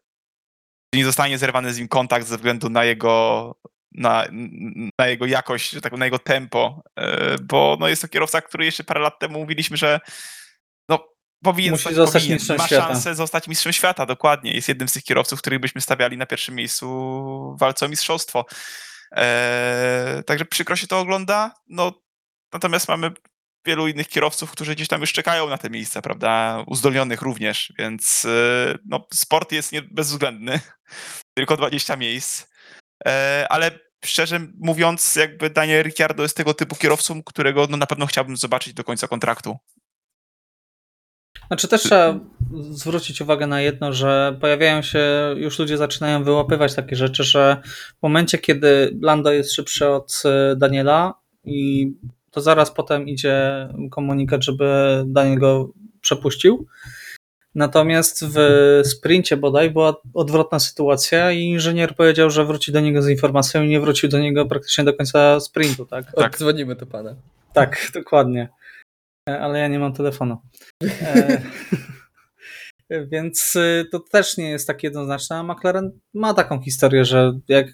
nie 0.94 1.04
zostanie 1.04 1.38
zerwany 1.38 1.74
z 1.74 1.78
nim 1.78 1.88
kontakt 1.88 2.26
ze 2.26 2.36
względu 2.36 2.70
na 2.70 2.84
jego, 2.84 3.54
na, 3.92 4.24
na 4.98 5.06
jego 5.06 5.26
jakość, 5.26 5.80
tak 5.80 5.92
na 5.92 6.04
jego 6.04 6.18
tempo, 6.18 6.82
e, 6.98 7.36
bo 7.38 7.76
no 7.80 7.88
jest 7.88 8.02
to 8.02 8.08
kierowca, 8.08 8.40
który 8.40 8.64
jeszcze 8.64 8.84
parę 8.84 9.00
lat 9.00 9.18
temu 9.18 9.38
mówiliśmy, 9.38 9.76
że 9.76 10.00
no, 10.88 11.08
powinien 11.44 11.70
Musi 11.70 11.82
zostać, 11.82 11.96
zostać 11.96 12.22
powinien, 12.22 12.36
mistrzem 12.36 12.56
ma 12.56 12.66
świata. 12.66 12.86
szansę 12.86 13.14
zostać 13.14 13.48
mistrzem 13.48 13.72
świata, 13.72 14.06
dokładnie. 14.06 14.52
Jest 14.52 14.68
jednym 14.68 14.88
z 14.88 14.92
tych 14.92 15.04
kierowców, 15.04 15.38
których 15.38 15.60
byśmy 15.60 15.80
stawiali 15.80 16.16
na 16.16 16.26
pierwszym 16.26 16.54
miejscu 16.54 16.86
w 17.56 17.60
walce 17.60 17.86
o 17.86 17.88
mistrzostwo. 17.88 18.46
E, 19.16 20.22
także 20.26 20.44
przykro 20.44 20.76
się 20.76 20.86
to 20.86 20.98
ogląda, 20.98 21.54
no 21.68 21.92
natomiast 22.52 22.88
mamy 22.88 23.10
wielu 23.66 23.88
innych 23.88 24.08
kierowców, 24.08 24.50
którzy 24.50 24.74
gdzieś 24.74 24.88
tam 24.88 25.00
już 25.00 25.12
czekają 25.12 25.48
na 25.48 25.58
te 25.58 25.70
miejsca, 25.70 26.02
prawda, 26.02 26.64
uzdolnionych 26.66 27.22
również, 27.22 27.72
więc 27.78 28.24
e, 28.24 28.78
no, 28.86 29.06
sport 29.14 29.52
jest 29.52 29.72
nie, 29.72 29.82
bezwzględny, 29.82 30.60
tylko 31.36 31.56
20 31.56 31.96
miejsc, 31.96 32.46
e, 33.06 33.46
ale 33.50 33.78
szczerze 34.04 34.40
mówiąc, 34.60 35.16
jakby 35.16 35.50
Daniel 35.50 35.82
Ricciardo 35.82 36.22
jest 36.22 36.36
tego 36.36 36.54
typu 36.54 36.76
kierowcą, 36.76 37.22
którego 37.22 37.66
no, 37.70 37.76
na 37.76 37.86
pewno 37.86 38.06
chciałbym 38.06 38.36
zobaczyć 38.36 38.74
do 38.74 38.84
końca 38.84 39.08
kontraktu. 39.08 39.56
Znaczy 41.46 41.68
też 41.68 41.82
trzeba 41.82 42.20
zwrócić 42.70 43.20
uwagę 43.20 43.46
na 43.46 43.60
jedno, 43.60 43.92
że 43.92 44.36
pojawiają 44.40 44.82
się, 44.82 45.00
już 45.36 45.58
ludzie 45.58 45.76
zaczynają 45.76 46.24
wyłapywać 46.24 46.74
takie 46.74 46.96
rzeczy, 46.96 47.24
że 47.24 47.62
w 47.98 48.02
momencie, 48.02 48.38
kiedy 48.38 48.98
Lando 49.02 49.32
jest 49.32 49.54
szybszy 49.54 49.88
od 49.88 50.22
e, 50.24 50.56
Daniela 50.56 51.14
i 51.44 51.90
to 52.34 52.40
zaraz 52.40 52.70
potem 52.70 53.08
idzie 53.08 53.68
komunikat, 53.90 54.44
żeby 54.44 55.02
Daniel 55.06 55.38
go 55.38 55.70
przepuścił. 56.00 56.66
Natomiast 57.54 58.24
w 58.24 58.38
sprincie 58.84 59.36
bodaj 59.36 59.70
była 59.70 59.96
odwrotna 60.14 60.58
sytuacja 60.58 61.32
i 61.32 61.40
inżynier 61.40 61.96
powiedział, 61.96 62.30
że 62.30 62.44
wróci 62.44 62.72
do 62.72 62.80
niego 62.80 63.02
z 63.02 63.08
informacją 63.08 63.62
i 63.62 63.68
nie 63.68 63.80
wrócił 63.80 64.08
do 64.08 64.18
niego 64.18 64.46
praktycznie 64.46 64.84
do 64.84 64.94
końca 64.94 65.40
sprintu, 65.40 65.86
tak? 65.86 66.12
Tak. 66.12 66.34
Odzwonimy 66.34 66.74
do 66.74 66.86
pana. 66.86 67.14
Tak, 67.52 67.76
dokładnie. 67.94 68.48
E, 69.28 69.40
Ale 69.40 69.58
ja 69.58 69.68
nie 69.68 69.78
mam 69.78 69.92
telefonu. 69.92 70.38
E, 70.82 71.40
Więc 73.12 73.56
y, 73.56 73.84
to 73.92 74.00
też 74.00 74.36
nie 74.36 74.50
jest 74.50 74.66
tak 74.66 74.82
jednoznaczne. 74.82 75.36
A 75.36 75.42
McLaren 75.42 75.98
ma 76.14 76.34
taką 76.34 76.62
historię, 76.62 77.04
że 77.04 77.38
jak 77.48 77.66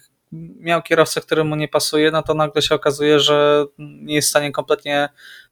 miał 0.59 0.81
kierowcę, 0.81 1.21
który 1.21 1.43
mu 1.43 1.55
nie 1.55 1.67
pasuje, 1.67 2.11
no 2.11 2.23
to 2.23 2.33
nagle 2.33 2.61
się 2.61 2.75
okazuje, 2.75 3.19
że 3.19 3.65
nie 3.77 4.15
jest 4.15 4.27
w 4.27 4.29
stanie 4.29 4.51
kompletnie 4.51 5.09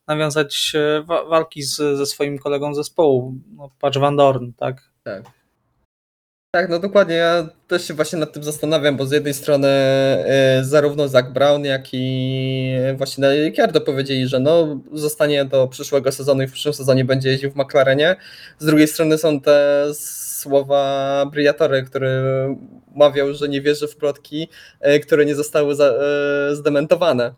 nawiązać 0.07 0.71
e, 0.75 1.03
wa- 1.03 1.25
walki 1.25 1.63
z, 1.63 1.75
ze 1.75 2.05
swoim 2.05 2.39
kolegą 2.39 2.73
zespołu. 2.73 3.33
No, 3.55 3.69
patrz 3.79 3.97
Van 3.97 4.15
Dorn, 4.15 4.51
tak? 4.57 4.91
Tak. 5.03 5.23
Tak, 6.51 6.69
no 6.69 6.79
dokładnie. 6.79 7.15
Ja 7.15 7.49
też 7.67 7.87
się 7.87 7.93
właśnie 7.93 8.19
nad 8.19 8.33
tym 8.33 8.43
zastanawiam, 8.43 8.97
bo 8.97 9.05
z 9.05 9.11
jednej 9.11 9.33
strony 9.33 9.67
e, 9.67 10.59
zarówno 10.63 11.07
Zach 11.07 11.33
Brown, 11.33 11.65
jak 11.65 11.87
i 11.93 12.75
właśnie 12.97 13.45
Ricciardo 13.45 13.81
powiedzieli, 13.81 14.27
że 14.27 14.39
no, 14.39 14.81
zostanie 14.93 15.45
do 15.45 15.67
przyszłego 15.67 16.11
sezonu 16.11 16.43
i 16.43 16.47
w 16.47 16.51
przyszłym 16.51 16.73
sezonie 16.73 17.05
będzie 17.05 17.29
jeździł 17.29 17.51
w 17.51 17.55
McLarenie. 17.55 18.15
Z 18.59 18.65
drugiej 18.65 18.87
strony 18.87 19.17
są 19.17 19.41
te 19.41 19.85
słowa 19.93 21.25
Briatory, 21.31 21.83
który 21.83 22.09
mawiał, 22.95 23.33
że 23.33 23.49
nie 23.49 23.61
wierzy 23.61 23.87
w 23.87 23.95
plotki, 23.95 24.49
e, 24.79 24.99
które 24.99 25.25
nie 25.25 25.35
zostały 25.35 25.73
e, 25.73 26.55
zdementowane. 26.55 27.33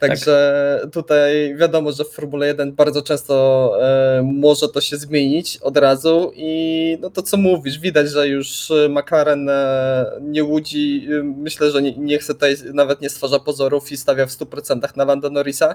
Także 0.00 0.80
tutaj 0.92 1.56
wiadomo, 1.56 1.92
że 1.92 2.04
w 2.04 2.10
Formule 2.10 2.46
1 2.46 2.72
bardzo 2.72 3.02
często 3.02 3.72
e, 3.82 4.22
może 4.22 4.68
to 4.68 4.80
się 4.80 4.96
zmienić 4.96 5.56
od 5.56 5.76
razu 5.76 6.32
i 6.34 6.98
no 7.00 7.10
to 7.10 7.22
co 7.22 7.36
mówisz, 7.36 7.78
widać, 7.78 8.10
że 8.10 8.28
już 8.28 8.72
McLaren 8.88 9.48
e, 9.48 10.06
nie 10.20 10.44
łudzi, 10.44 11.08
e, 11.10 11.22
myślę, 11.22 11.70
że 11.70 11.82
nie, 11.82 11.96
nie 11.96 12.18
chce 12.18 12.34
tutaj, 12.34 12.56
nawet 12.74 13.00
nie 13.00 13.10
stwarza 13.10 13.38
pozorów 13.38 13.92
i 13.92 13.96
stawia 13.96 14.26
w 14.26 14.30
100% 14.30 14.96
na 14.96 15.04
Lando 15.04 15.30
Norrisa. 15.30 15.74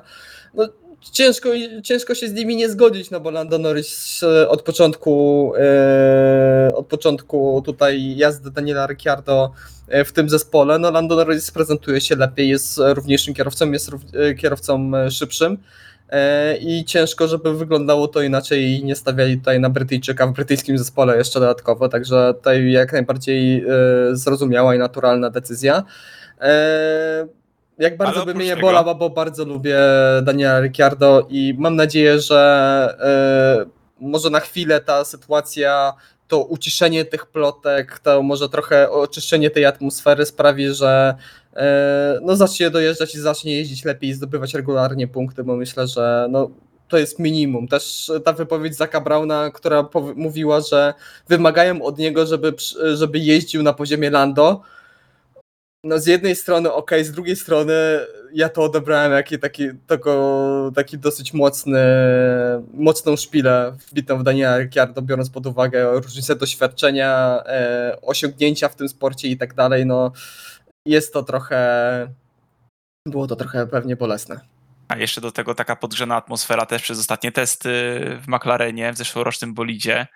No, 0.53 0.67
ciężko, 1.11 1.49
ciężko 1.83 2.15
się 2.15 2.27
z 2.27 2.33
nimi 2.33 2.55
nie 2.55 2.69
zgodzić, 2.69 3.11
no 3.11 3.19
bo 3.19 3.31
Lando 3.31 3.59
Norris 3.59 4.23
e, 4.23 4.49
od 4.49 4.61
początku 4.61 5.53
e, 5.57 6.71
od 6.75 6.87
początku 6.87 7.61
tutaj 7.65 8.17
jazdy 8.17 8.51
Daniela 8.51 8.87
Ricciardo 8.87 9.51
e, 9.87 10.05
w 10.05 10.11
tym 10.13 10.29
zespole, 10.29 10.79
no 10.79 10.91
Lando 10.91 11.15
Norris 11.15 11.51
prezentuje 11.51 12.01
się 12.01 12.15
lepiej, 12.15 12.49
jest 12.49 12.79
równiejszym 12.93 13.33
kierowcą, 13.33 13.71
jest 13.71 13.91
kierowcą 14.37 14.91
szybszym 15.09 15.57
i 16.59 16.85
ciężko, 16.85 17.27
żeby 17.27 17.57
wyglądało 17.57 18.07
to 18.07 18.21
inaczej 18.21 18.63
i 18.63 18.83
nie 18.83 18.95
stawiali 18.95 19.37
tutaj 19.37 19.59
na 19.59 19.69
Brytyjczyka 19.69 20.27
w 20.27 20.33
brytyjskim 20.33 20.77
zespole 20.77 21.17
jeszcze 21.17 21.39
dodatkowo, 21.39 21.89
także 21.89 22.33
tutaj 22.37 22.71
jak 22.71 22.93
najbardziej 22.93 23.65
zrozumiała 24.11 24.75
i 24.75 24.79
naturalna 24.79 25.29
decyzja 25.29 25.83
jak 27.79 27.97
bardzo 27.97 28.25
by 28.25 28.33
mnie 28.33 28.45
nie 28.45 28.55
tego- 28.55 28.67
bolała, 28.67 28.95
bo 28.95 29.09
bardzo 29.09 29.45
lubię 29.45 29.79
Daniela 30.23 30.61
Ricciardo 30.61 31.27
i 31.29 31.55
mam 31.57 31.75
nadzieję, 31.75 32.19
że 32.19 33.67
e, 33.69 34.05
może 34.05 34.29
na 34.29 34.39
chwilę 34.39 34.81
ta 34.81 35.05
sytuacja, 35.05 35.93
to 36.27 36.43
uciszenie 36.43 37.05
tych 37.05 37.25
plotek, 37.25 37.99
to 37.99 38.23
może 38.23 38.49
trochę 38.49 38.91
oczyszczenie 38.91 39.49
tej 39.49 39.65
atmosfery 39.65 40.25
sprawi, 40.25 40.73
że 40.73 41.15
e, 41.55 42.19
no 42.21 42.35
zacznie 42.35 42.69
dojeżdżać 42.69 43.15
i 43.15 43.19
zacznie 43.19 43.55
jeździć 43.57 43.85
lepiej 43.85 44.09
i 44.09 44.13
zdobywać 44.13 44.53
regularnie 44.53 45.07
punkty, 45.07 45.43
bo 45.43 45.55
myślę, 45.55 45.87
że 45.87 46.27
no, 46.29 46.49
to 46.87 46.97
jest 46.97 47.19
minimum. 47.19 47.67
Też 47.67 48.11
ta 48.25 48.33
wypowiedź 48.33 48.75
Zaka 48.75 49.01
Brauna, 49.01 49.51
która 49.51 49.89
mówiła, 50.15 50.61
że 50.61 50.93
wymagają 51.29 51.81
od 51.81 51.97
niego, 51.97 52.25
żeby, 52.25 52.53
żeby 52.95 53.19
jeździł 53.19 53.63
na 53.63 53.73
poziomie 53.73 54.09
Lando, 54.09 54.61
no 55.85 55.99
z 55.99 56.07
jednej 56.07 56.35
strony 56.35 56.73
ok, 56.73 56.91
z 57.01 57.11
drugiej 57.11 57.35
strony 57.35 57.73
ja 58.33 58.49
to 58.49 58.63
odebrałem 58.63 59.11
jako 59.11 59.37
taki, 59.37 59.69
tego, 59.87 60.71
taki 60.75 60.97
dosyć 60.97 61.33
mocny, 61.33 61.81
mocną 62.73 63.15
szpilę 63.15 63.77
wbitą 63.91 64.17
w 64.17 64.23
Daniela 64.23 64.57
Ricciardo, 64.57 65.01
biorąc 65.01 65.29
pod 65.29 65.45
uwagę 65.45 65.91
różnicę 65.91 66.35
doświadczenia, 66.35 67.39
e, 67.45 67.97
osiągnięcia 68.01 68.69
w 68.69 68.75
tym 68.75 68.89
sporcie 68.89 69.27
i 69.27 69.37
tak 69.37 69.53
dalej, 69.53 69.85
no 69.85 70.11
jest 70.85 71.13
to 71.13 71.23
trochę, 71.23 72.07
było 73.07 73.27
to 73.27 73.35
trochę 73.35 73.67
pewnie 73.67 73.95
bolesne. 73.95 74.39
A 74.87 74.97
jeszcze 74.97 75.21
do 75.21 75.31
tego 75.31 75.55
taka 75.55 75.75
podgrzana 75.75 76.15
atmosfera 76.15 76.65
też 76.65 76.81
przez 76.81 76.99
ostatnie 76.99 77.31
testy 77.31 77.69
w 78.21 78.27
McLarenie, 78.27 78.93
w 78.93 78.97
zeszłorocznym 78.97 79.53
bolidzie, 79.53 80.07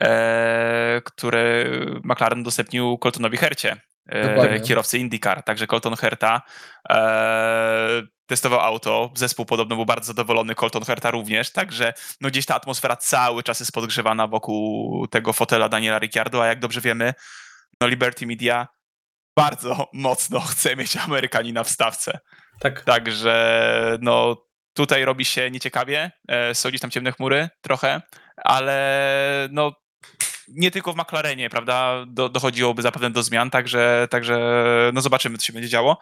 e, 0.00 1.00
które 1.04 1.64
McLaren 2.04 2.40
udostępnił 2.40 2.98
Coltonowi 2.98 3.36
Hercie, 3.36 3.76
Dokładnie. 4.08 4.60
kierowcy 4.60 4.98
IndyCar. 4.98 5.42
Także 5.42 5.66
Colton 5.66 5.96
Herta 5.96 6.42
e, 6.90 8.02
testował 8.26 8.60
auto, 8.60 9.12
zespół 9.14 9.46
podobno 9.46 9.76
był 9.76 9.86
bardzo 9.86 10.06
zadowolony, 10.06 10.54
Colton 10.54 10.84
Herta 10.84 11.10
również, 11.10 11.52
także 11.52 11.94
no 12.20 12.28
gdzieś 12.28 12.46
ta 12.46 12.54
atmosfera 12.54 12.96
cały 12.96 13.42
czas 13.42 13.60
jest 13.60 13.72
podgrzewana 13.72 14.26
wokół 14.26 15.06
tego 15.06 15.32
fotela 15.32 15.68
Daniela 15.68 15.98
Ricciardo, 15.98 16.42
a 16.42 16.46
jak 16.46 16.58
dobrze 16.58 16.80
wiemy, 16.80 17.14
no 17.80 17.86
Liberty 17.86 18.26
Media 18.26 18.68
bardzo 19.36 19.88
mocno 19.92 20.40
chce 20.50 20.76
mieć 20.76 20.96
Amerykanina 20.96 21.64
w 21.64 21.70
stawce. 21.70 22.18
Tak. 22.60 22.84
Także 22.84 23.98
no 24.00 24.36
tutaj 24.74 25.04
robi 25.04 25.24
się 25.24 25.50
nieciekawie, 25.50 26.10
e, 26.28 26.54
są 26.54 26.68
gdzieś 26.68 26.80
tam 26.80 26.90
ciemne 26.90 27.12
chmury 27.12 27.48
trochę, 27.60 28.02
ale 28.36 29.48
no 29.52 29.72
nie 30.48 30.70
tylko 30.70 30.92
w 30.92 30.96
McLarenie, 30.96 31.50
prawda, 31.50 32.04
do, 32.06 32.28
dochodziłoby 32.28 32.82
zapewne 32.82 33.10
do 33.10 33.22
zmian, 33.22 33.50
także, 33.50 34.08
także 34.10 34.40
no 34.94 35.00
zobaczymy, 35.00 35.38
co 35.38 35.44
się 35.44 35.52
będzie 35.52 35.68
działo, 35.68 35.98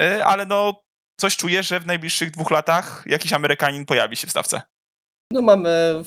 E, 0.00 0.24
ale 0.24 0.46
no 0.46 0.82
coś 1.16 1.36
czuję, 1.36 1.62
że 1.62 1.80
w 1.80 1.86
najbliższych 1.86 2.30
dwóch 2.30 2.50
latach 2.50 3.04
jakiś 3.06 3.32
Amerykanin 3.32 3.86
pojawi 3.86 4.16
się 4.16 4.26
w 4.26 4.30
stawce. 4.30 4.62
No 5.32 5.42
mamy, 5.42 6.02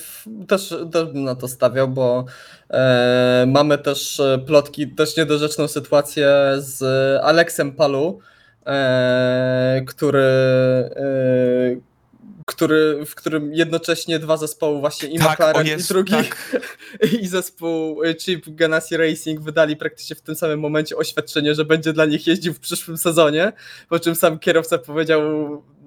też, 0.47 0.75
też 0.91 1.05
bym 1.05 1.23
na 1.23 1.35
to 1.35 1.47
stawiał, 1.47 1.87
bo 1.87 2.25
e, 2.69 3.45
mamy 3.47 3.77
też 3.77 4.19
e, 4.19 4.39
plotki, 4.47 4.87
też 4.87 5.17
niedorzeczną 5.17 5.67
sytuację 5.67 6.29
z 6.57 6.83
Aleksem 7.23 7.75
Palu, 7.75 8.19
e, 8.65 9.81
który, 9.87 10.23
e, 10.95 11.88
który, 12.59 13.05
w 13.05 13.15
którym 13.15 13.53
jednocześnie 13.53 14.19
dwa 14.19 14.37
zespoły 14.37 14.79
właśnie 14.79 15.09
i 15.09 15.19
Tak, 15.19 15.33
McLaren 15.33 15.67
i 15.67 15.69
Jezu, 15.69 15.93
drugi 15.93 16.11
tak. 16.11 16.61
i 17.21 17.27
zespół 17.27 18.03
e, 18.03 18.15
Chip 18.15 18.45
Ganassi 18.47 18.97
Racing 18.97 19.41
wydali 19.41 19.75
praktycznie 19.75 20.15
w 20.15 20.21
tym 20.21 20.35
samym 20.35 20.59
momencie 20.59 20.97
oświadczenie, 20.97 21.55
że 21.55 21.65
będzie 21.65 21.93
dla 21.93 22.05
nich 22.05 22.27
jeździł 22.27 22.53
w 22.53 22.59
przyszłym 22.59 22.97
sezonie, 22.97 23.53
po 23.89 23.99
czym 23.99 24.15
sam 24.15 24.39
kierowca 24.39 24.77
powiedział, 24.77 25.21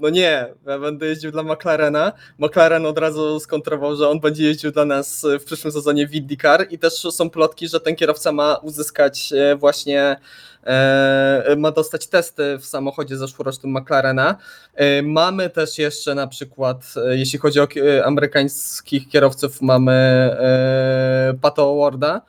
no 0.03 0.11
nie, 0.11 0.55
ja 0.67 0.79
będę 0.79 1.07
jeździł 1.07 1.31
dla 1.31 1.43
McLarena. 1.43 2.13
McLaren 2.39 2.87
od 2.87 2.99
razu 2.99 3.41
skontrował, 3.41 3.97
że 3.97 4.09
on 4.09 4.21
będzie 4.21 4.45
jeździł 4.45 4.71
dla 4.73 4.85
nas 4.85 5.27
w 5.41 5.45
przyszłym 5.45 5.73
sezonie 5.73 6.09
w 6.09 6.15
IndyCar 6.15 6.67
i 6.71 6.79
też 6.79 6.93
są 6.93 7.31
plotki, 7.31 7.69
że 7.69 7.81
ten 7.81 7.97
kierowca 7.97 8.33
ma 8.33 8.57
uzyskać 8.57 9.33
e, 9.33 9.57
właśnie 9.57 10.17
e, 10.65 11.55
ma 11.59 11.71
dostać 11.71 12.07
testy 12.07 12.59
w 12.59 12.67
samochodzie 12.67 13.17
zeszłorocznym 13.17 13.73
McLarena. 13.79 14.37
E, 14.75 15.03
Mamy 15.03 15.51
też 15.51 15.79
jeszcze 15.79 16.15
na 16.15 16.27
przykład, 16.27 16.95
e, 17.07 17.17
jeśli 17.19 17.39
chodzi 17.39 17.61
o 17.61 17.69
e, 17.77 18.05
amerykańskich 18.05 19.09
kierowców, 19.09 19.63
mamy 19.63 19.93
e, 19.93 21.35
Pato 21.41 21.77
Warda, 21.77 22.23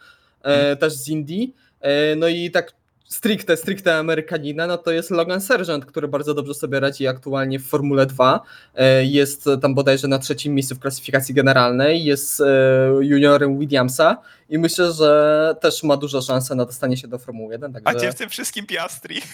e, 0.43 0.75
też 0.75 0.93
z 0.93 1.07
Indii. 1.07 1.55
E, 1.81 2.15
No 2.15 2.27
i 2.27 2.51
tak 2.51 2.73
stricte, 3.13 3.57
stricte 3.57 3.95
Amerykanina, 3.95 4.67
no 4.67 4.77
to 4.77 4.91
jest 4.91 5.11
Logan 5.11 5.41
Sergeant, 5.41 5.85
który 5.85 6.07
bardzo 6.07 6.33
dobrze 6.33 6.53
sobie 6.53 6.79
radzi 6.79 7.07
aktualnie 7.07 7.59
w 7.59 7.65
Formule 7.65 8.05
2. 8.05 8.41
E, 8.75 9.05
Jest 9.05 9.49
tam 9.61 9.75
bodajże 9.75 10.07
na 10.07 10.19
trzecim 10.19 10.55
miejscu 10.55 10.75
w 10.75 10.79
klasyfikacji 10.79 11.35
generalnej, 11.35 12.03
jest 12.03 12.41
e, 12.41 12.45
juniorem 13.01 13.59
Williamsa 13.59 14.17
i 14.49 14.57
myślę, 14.57 14.91
że 14.91 15.55
też 15.61 15.83
ma 15.83 15.97
duże 15.97 16.21
szanse 16.21 16.55
na 16.55 16.65
dostanie 16.65 16.97
się 16.97 17.07
do 17.07 17.19
Formuły 17.19 17.53
1. 17.53 17.75
A 17.75 17.81
Także... 17.81 17.99
gdzie 17.99 18.11
w 18.11 18.15
tym 18.15 18.29
wszystkim 18.29 18.65
Piastri? 18.65 19.21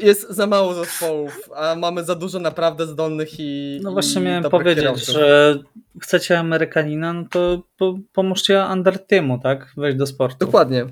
Jest 0.00 0.30
za 0.30 0.46
mało 0.46 0.74
zespołów, 0.74 1.50
a 1.56 1.74
mamy 1.74 2.04
za 2.04 2.14
dużo 2.14 2.38
naprawdę 2.38 2.86
zdolnych 2.86 3.28
i. 3.38 3.80
No 3.82 3.92
właśnie 3.92 4.20
i 4.20 4.24
miałem 4.24 4.44
powiedzieć, 4.44 4.84
kierowców. 4.84 5.14
że 5.14 5.58
chcecie 6.02 6.38
Amerykanina, 6.38 7.12
no 7.12 7.24
to 7.30 7.62
po, 7.78 7.98
pomóżcie 8.12 8.64
Undertiemu, 8.72 9.38
tak? 9.38 9.72
Wejść 9.76 9.98
do 9.98 10.06
sportu. 10.06 10.36
Dokładnie. 10.40 10.86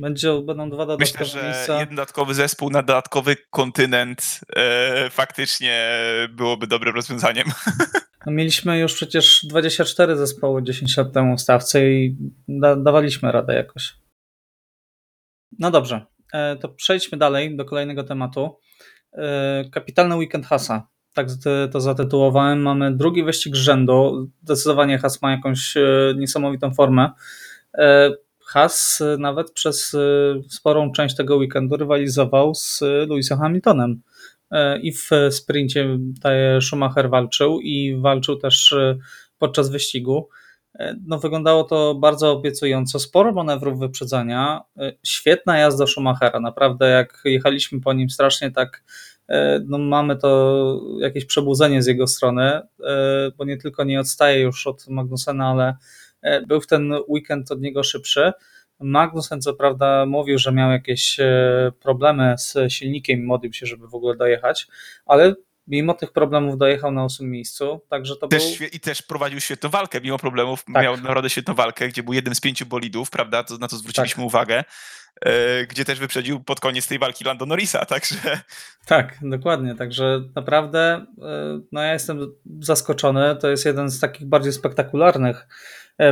Będzie, 0.00 0.42
będą 0.42 0.70
dwa 0.70 0.86
dodatkowe 0.86 1.24
Myślę, 1.24 1.40
że 1.40 1.46
miejsca. 1.46 1.80
jeden 1.80 1.96
dodatkowy 1.96 2.34
zespół 2.34 2.70
na 2.70 2.82
dodatkowy 2.82 3.36
kontynent 3.50 4.40
e, 4.56 5.10
faktycznie 5.10 5.90
byłoby 6.30 6.66
dobrym 6.66 6.94
rozwiązaniem. 6.94 7.46
No, 8.26 8.32
mieliśmy 8.32 8.78
już 8.78 8.94
przecież 8.94 9.40
24 9.44 10.16
zespoły 10.16 10.62
10 10.62 10.96
lat 10.96 11.12
temu 11.12 11.36
w 11.36 11.40
stawce 11.40 11.90
i 11.90 12.16
da, 12.48 12.76
dawaliśmy 12.76 13.32
radę 13.32 13.54
jakoś. 13.54 13.94
No 15.58 15.70
dobrze, 15.70 16.06
e, 16.32 16.56
to 16.56 16.68
przejdźmy 16.68 17.18
dalej 17.18 17.56
do 17.56 17.64
kolejnego 17.64 18.04
tematu. 18.04 18.58
E, 19.12 19.64
Kapitalny 19.72 20.16
weekend 20.16 20.46
Hasa. 20.46 20.88
Tak 21.14 21.26
to 21.72 21.80
zatytułowałem. 21.80 22.62
Mamy 22.62 22.96
drugi 22.96 23.24
wyścig 23.24 23.56
z 23.56 23.58
rzędu. 23.58 24.30
Zdecydowanie 24.42 24.98
Has 24.98 25.22
ma 25.22 25.30
jakąś 25.30 25.76
e, 25.76 26.14
niesamowitą 26.16 26.74
formę. 26.74 27.10
E, 28.54 29.16
nawet 29.18 29.52
przez 29.52 29.94
e, 29.94 29.98
sporą 30.48 30.92
część 30.92 31.16
tego 31.16 31.36
weekendu 31.36 31.76
rywalizował 31.76 32.54
z 32.54 32.82
e, 32.82 32.86
Lewisem 32.86 33.38
Hamiltonem. 33.38 34.02
E, 34.50 34.80
I 34.80 34.92
w 34.92 35.10
sprincie 35.30 35.98
Schumacher 36.60 37.10
walczył 37.10 37.60
i 37.60 37.96
walczył 38.00 38.36
też 38.36 38.72
e, 38.72 38.98
podczas 39.38 39.70
wyścigu. 39.70 40.28
E, 40.78 40.96
No, 41.06 41.18
wyglądało 41.18 41.64
to 41.64 41.94
bardzo 41.94 42.32
obiecująco. 42.32 42.98
Sporo 42.98 43.32
manewrów 43.32 43.78
wyprzedzania. 43.78 44.60
E, 44.78 44.92
Świetna 45.02 45.58
jazda 45.58 45.86
Schumachera. 45.86 46.40
Naprawdę, 46.40 46.90
jak 46.90 47.22
jechaliśmy 47.24 47.80
po 47.80 47.92
nim, 47.92 48.10
strasznie 48.10 48.50
tak. 48.50 48.82
No, 49.64 49.78
mamy 49.78 50.16
to 50.16 50.80
jakieś 51.00 51.24
przebudzenie 51.24 51.82
z 51.82 51.86
jego 51.86 52.06
strony, 52.06 52.60
bo 53.38 53.44
nie 53.44 53.56
tylko 53.56 53.84
nie 53.84 54.00
odstaje 54.00 54.40
już 54.40 54.66
od 54.66 54.88
Magnusena, 54.88 55.48
ale 55.48 55.74
był 56.46 56.60
w 56.60 56.66
ten 56.66 56.92
weekend 57.08 57.50
od 57.50 57.60
niego 57.60 57.82
szybszy. 57.82 58.32
Magnussen 58.80 59.40
co 59.42 59.54
prawda 59.54 60.06
mówił, 60.06 60.38
że 60.38 60.52
miał 60.52 60.70
jakieś 60.70 61.20
e, 61.20 61.72
problemy 61.80 62.34
z 62.38 62.72
silnikiem 62.72 63.20
i 63.20 63.22
modlił 63.22 63.52
się, 63.52 63.66
żeby 63.66 63.88
w 63.88 63.94
ogóle 63.94 64.16
dojechać, 64.16 64.66
ale 65.06 65.34
mimo 65.66 65.94
tych 65.94 66.12
problemów 66.12 66.58
dojechał 66.58 66.92
na 66.92 67.04
ósmym 67.04 67.30
miejscu, 67.30 67.80
także 67.90 68.16
to 68.16 68.28
Też, 68.28 68.58
był... 68.58 68.68
I 68.72 68.80
też 68.80 69.02
prowadził 69.02 69.40
świetną 69.40 69.70
walkę, 69.70 70.00
mimo 70.00 70.18
problemów. 70.18 70.64
Tak. 70.64 70.82
Miał 70.82 70.96
naprawdę 70.96 71.30
świetną 71.30 71.54
walkę, 71.54 71.88
gdzie 71.88 72.02
był 72.02 72.12
jednym 72.12 72.34
z 72.34 72.40
pięciu 72.40 72.66
bolidów, 72.66 73.10
prawda? 73.10 73.42
To, 73.42 73.58
na 73.58 73.68
to 73.68 73.76
zwróciliśmy 73.76 74.24
uwagę. 74.24 74.64
E, 75.24 75.66
gdzie 75.66 75.84
też 75.84 75.98
wyprzedził 75.98 76.40
pod 76.40 76.60
koniec 76.60 76.86
tej 76.86 76.98
walki 76.98 77.24
Lando 77.24 77.46
Norrisa, 77.46 77.84
także 77.94 78.16
Tak, 78.86 79.18
dokładnie. 79.22 79.74
Także 79.74 80.20
naprawdę 80.34 81.06
e, 81.22 81.60
no 81.72 81.82
ja 81.82 81.92
jestem 81.92 82.34
zaskoczony. 82.60 83.36
To 83.40 83.48
jest 83.48 83.66
jeden 83.66 83.90
z 83.90 84.00
takich 84.00 84.26
bardziej 84.26 84.52
spektakularnych 84.52 85.36
e, 85.36 85.46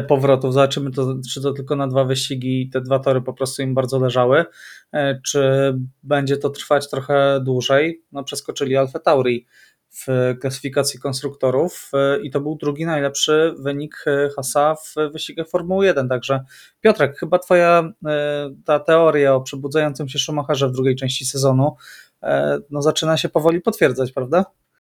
powrotów. 0.09 0.55
Zobaczymy, 0.55 0.91
to, 0.91 1.15
czy 1.33 1.43
to 1.43 1.53
tylko 1.53 1.77
na 1.77 1.89
dwa 1.89 2.05
wyścigi 2.05 2.63
i 2.63 2.71
te 2.71 2.81
dwa 2.81 2.99
tory 2.99 3.21
po 3.23 3.33
prostu 3.33 3.63
im 3.63 3.75
bardzo 3.75 3.99
leżały, 3.99 4.45
e, 4.93 5.21
czy 5.21 5.73
będzie 6.03 6.37
to 6.37 6.51
trwać 6.51 6.91
trochę 6.91 7.41
dłużej. 7.41 8.03
No, 8.13 8.25
przeskoczyli 8.25 8.77
Alfa 8.77 8.99
Tauri 8.99 9.47
w 9.91 10.35
klasyfikacji 10.41 11.01
konstruktorów 11.01 11.91
e, 11.95 12.21
i 12.21 12.31
to 12.31 12.41
był 12.41 12.57
drugi 12.57 12.87
najlepszy 12.87 13.55
wynik 13.59 14.05
e, 14.07 14.29
Hasa 14.37 14.75
w 14.75 15.13
wyścigach 15.13 15.49
Formuły 15.49 15.87
1. 15.87 16.09
Także 16.09 16.45
Piotrek, 16.81 17.19
chyba 17.19 17.39
twoja 17.39 17.93
e, 18.07 18.51
ta 18.65 18.81
teoria 18.81 19.35
o 19.35 19.41
przebudzającym 19.41 20.09
się 20.09 20.19
Schumacherze 20.19 20.69
w 20.69 20.73
drugiej 20.73 20.97
części 20.97 21.27
sezonu 21.27 21.77
e, 22.23 22.59
no 22.71 22.83
zaczyna 22.83 23.17
się 23.17 23.29
powoli 23.29 23.61
potwierdzać, 23.61 24.13
prawda? 24.13 24.45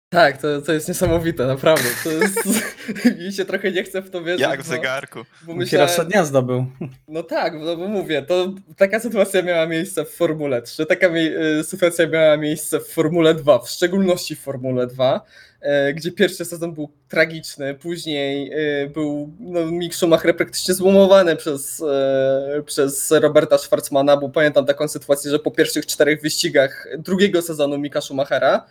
Tak, 0.09 0.37
to, 0.37 0.61
to 0.61 0.73
jest 0.73 0.87
niesamowite, 0.87 1.45
naprawdę. 1.47 1.83
To 2.03 2.09
jest, 2.09 2.37
mi 3.25 3.33
się 3.33 3.45
trochę 3.45 3.71
nie 3.71 3.83
chce 3.83 4.01
w 4.01 4.09
to 4.09 4.23
wierzyć. 4.23 4.41
jak 4.41 4.61
w 4.61 4.67
bo- 4.67 4.69
zegarku. 4.69 5.19
Bo 5.41 5.53
Kierowca 5.53 5.85
myślałem, 5.85 6.11
dnia 6.11 6.25
zdobył. 6.25 6.65
no 7.07 7.23
tak, 7.23 7.53
no 7.59 7.75
bo 7.77 7.87
mówię, 7.87 8.21
to 8.21 8.53
taka 8.77 8.99
sytuacja 8.99 9.41
miała 9.41 9.65
miejsce 9.65 10.05
w 10.05 10.09
Formule 10.09 10.61
3, 10.61 10.85
taka 10.85 11.09
mi, 11.09 11.19
y, 11.59 11.63
sytuacja 11.63 12.07
miała 12.07 12.37
miejsce 12.37 12.79
w 12.79 12.87
Formule 12.87 13.33
2, 13.33 13.59
w 13.59 13.69
szczególności 13.69 14.35
w 14.35 14.39
Formule 14.39 14.87
2, 14.87 15.21
e, 15.61 15.93
gdzie 15.93 16.11
pierwszy 16.11 16.45
sezon 16.45 16.73
był 16.73 16.89
tragiczny, 17.09 17.73
później 17.75 18.51
e, 18.83 18.87
był 18.87 19.33
no, 19.39 19.65
Mick 19.65 19.95
Schumacher 19.95 20.35
praktycznie 20.37 20.73
złomowany 20.73 21.35
przez, 21.35 21.81
e, 21.81 22.63
przez 22.65 23.11
Roberta 23.11 23.57
Schwarzmana, 23.57 24.17
bo 24.17 24.29
pamiętam 24.29 24.65
taką 24.65 24.87
sytuację, 24.87 25.31
że 25.31 25.39
po 25.39 25.51
pierwszych 25.51 25.85
czterech 25.85 26.21
wyścigach 26.21 26.87
drugiego 26.97 27.41
sezonu 27.41 27.77
Mika 27.77 28.01
Schumachera 28.01 28.65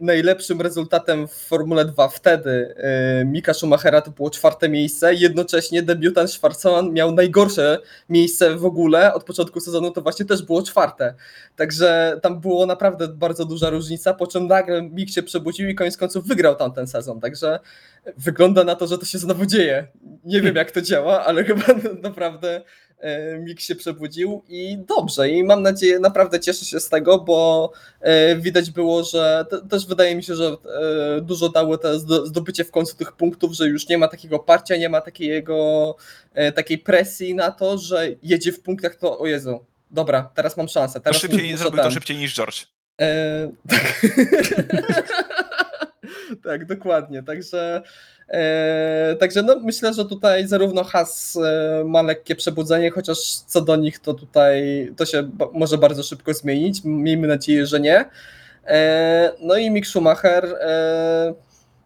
najlepszym 0.00 0.60
rezultatem 0.60 1.28
w 1.28 1.32
Formule 1.32 1.84
2 1.84 2.08
wtedy 2.08 2.74
e, 2.76 3.24
Mika 3.24 3.54
Schumachera 3.54 4.00
to 4.00 4.10
było 4.10 4.30
czwarte 4.30 4.68
miejsce, 4.68 5.14
jednocześnie 5.14 5.82
debiutant 5.82 6.30
Schwarzman 6.30 6.92
miał 6.92 7.12
najgorsze 7.12 7.78
miejsce 8.08 8.56
w 8.56 8.64
ogóle, 8.64 9.14
od 9.14 9.24
początku 9.24 9.60
sezonu 9.60 9.90
to 9.90 10.02
właśnie 10.02 10.26
też 10.26 10.42
było 10.42 10.62
czwarte, 10.62 11.14
także 11.56 12.18
tam 12.22 12.40
było 12.40 12.66
naprawdę 12.66 13.08
bardzo 13.08 13.44
duża 13.44 13.70
różnica, 13.70 14.14
po 14.14 14.26
czym 14.26 14.46
nagle 14.46 14.82
Mik 14.82 15.10
się 15.10 15.22
przebudził 15.22 15.68
i 15.68 15.74
koniec 15.74 15.96
końców 15.96 16.26
wygrał 16.26 16.56
tamten 16.56 16.86
sezon, 16.86 17.20
także 17.20 17.60
wygląda 18.16 18.64
na 18.64 18.74
to, 18.74 18.86
że 18.86 18.98
to 18.98 19.04
się 19.04 19.18
znowu 19.18 19.46
dzieje, 19.46 19.86
nie 20.24 20.40
wiem 20.40 20.56
jak 20.56 20.70
to 20.70 20.82
działa, 20.82 21.24
ale 21.24 21.44
chyba 21.48 21.64
naprawdę 22.02 22.56
e, 22.56 22.62
Mik 23.38 23.60
się 23.60 23.74
przebudził 23.74 24.42
i 24.48 24.78
dobrze 24.78 25.30
i 25.30 25.44
mam 25.44 25.62
nadzieję, 25.62 25.98
naprawdę 25.98 26.40
cieszę 26.40 26.64
się 26.64 26.80
z 26.80 26.88
tego, 26.88 27.18
bo 27.18 27.72
e, 28.00 28.36
widać 28.36 28.70
było, 28.70 29.04
że 29.04 29.46
te, 29.50 29.68
też 29.68 29.86
wydaje 29.86 30.16
mi 30.16 30.22
się, 30.22 30.34
że 30.34 30.46
e, 30.46 31.20
dużo 31.20 31.48
dało 31.48 31.78
to 31.78 31.98
zdo- 31.98 32.26
zdobycie 32.26 32.64
w 32.64 32.70
końcu 32.70 32.96
tych 32.96 33.12
punktów, 33.12 33.52
że 33.52 33.68
już 33.68 33.88
nie 33.88 33.98
ma 33.98 34.08
takiego 34.08 34.38
parcia, 34.38 34.76
nie 34.76 34.88
ma 34.88 35.00
takiego, 35.00 35.96
e, 36.34 36.52
takiej 36.52 36.78
presji 36.78 37.34
na 37.34 37.50
to, 37.50 37.78
że 37.78 38.08
jedzie 38.22 38.52
w 38.52 38.60
punktach, 38.60 38.96
to 38.96 39.18
o 39.18 39.26
Jezu, 39.26 39.64
dobra, 39.90 40.30
teraz 40.34 40.56
mam 40.56 40.68
szansę, 40.68 40.94
To 40.94 41.00
teraz 41.00 41.20
szybciej, 41.20 41.42
muszę 41.42 41.58
zrobił 41.58 41.82
to 41.82 41.90
szybciej 41.90 42.16
niż 42.16 42.34
George. 42.34 42.66
E, 43.00 43.50
tak. 43.68 44.02
tak, 46.44 46.64
dokładnie. 46.66 47.22
Także, 47.22 47.76
e, 47.76 47.82
także 49.20 49.42
no, 49.42 49.56
myślę, 49.60 49.94
że 49.94 50.04
tutaj 50.04 50.46
zarówno 50.48 50.84
Has 50.84 51.38
e, 51.44 51.84
ma 51.84 52.02
lekkie 52.02 52.36
przebudzenie, 52.36 52.90
chociaż 52.90 53.18
co 53.46 53.60
do 53.60 53.76
nich 53.76 53.98
to 53.98 54.14
tutaj 54.14 54.88
to 54.96 55.06
się 55.06 55.30
może 55.52 55.78
bardzo 55.78 56.02
szybko 56.02 56.34
zmienić. 56.34 56.80
Miejmy 56.84 57.26
nadzieję, 57.26 57.66
że 57.66 57.80
nie. 57.80 58.04
E, 58.66 59.32
no 59.40 59.56
i 59.56 59.70
Mick 59.70 59.86
Schumacher. 59.86 60.44
E, 60.60 61.34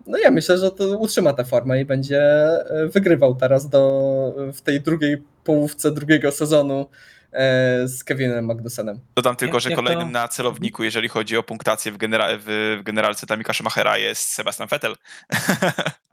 no 0.06 0.18
ja 0.18 0.30
myślę, 0.30 0.58
że 0.58 0.70
to 0.70 0.98
utrzyma 0.98 1.32
tę 1.32 1.44
formę 1.44 1.80
i 1.80 1.84
będzie 1.84 2.20
e, 2.22 2.86
wygrywał 2.92 3.34
teraz 3.34 3.68
do, 3.68 4.34
w 4.54 4.60
tej 4.60 4.80
drugiej 4.80 5.22
połówce 5.44 5.90
drugiego 5.90 6.32
sezonu 6.32 6.86
e, 7.32 7.88
z 7.88 8.04
Kevinem 8.04 8.44
Magnussenem. 8.44 9.00
Dodam 9.16 9.36
tylko, 9.36 9.56
Jak- 9.56 9.62
że 9.62 9.70
jak 9.70 9.78
to- 9.78 9.82
kolejnym 9.82 10.12
na 10.12 10.28
celowniku, 10.28 10.84
jeżeli 10.84 11.08
chodzi 11.08 11.36
o 11.36 11.42
punktację 11.42 11.92
w, 11.92 11.98
genera- 11.98 12.38
w 12.46 12.80
generalce 12.84 13.26
Tamika 13.26 13.52
Schumachera 13.52 13.98
jest 13.98 14.22
Sebastian 14.28 14.68
Vettel. 14.68 14.94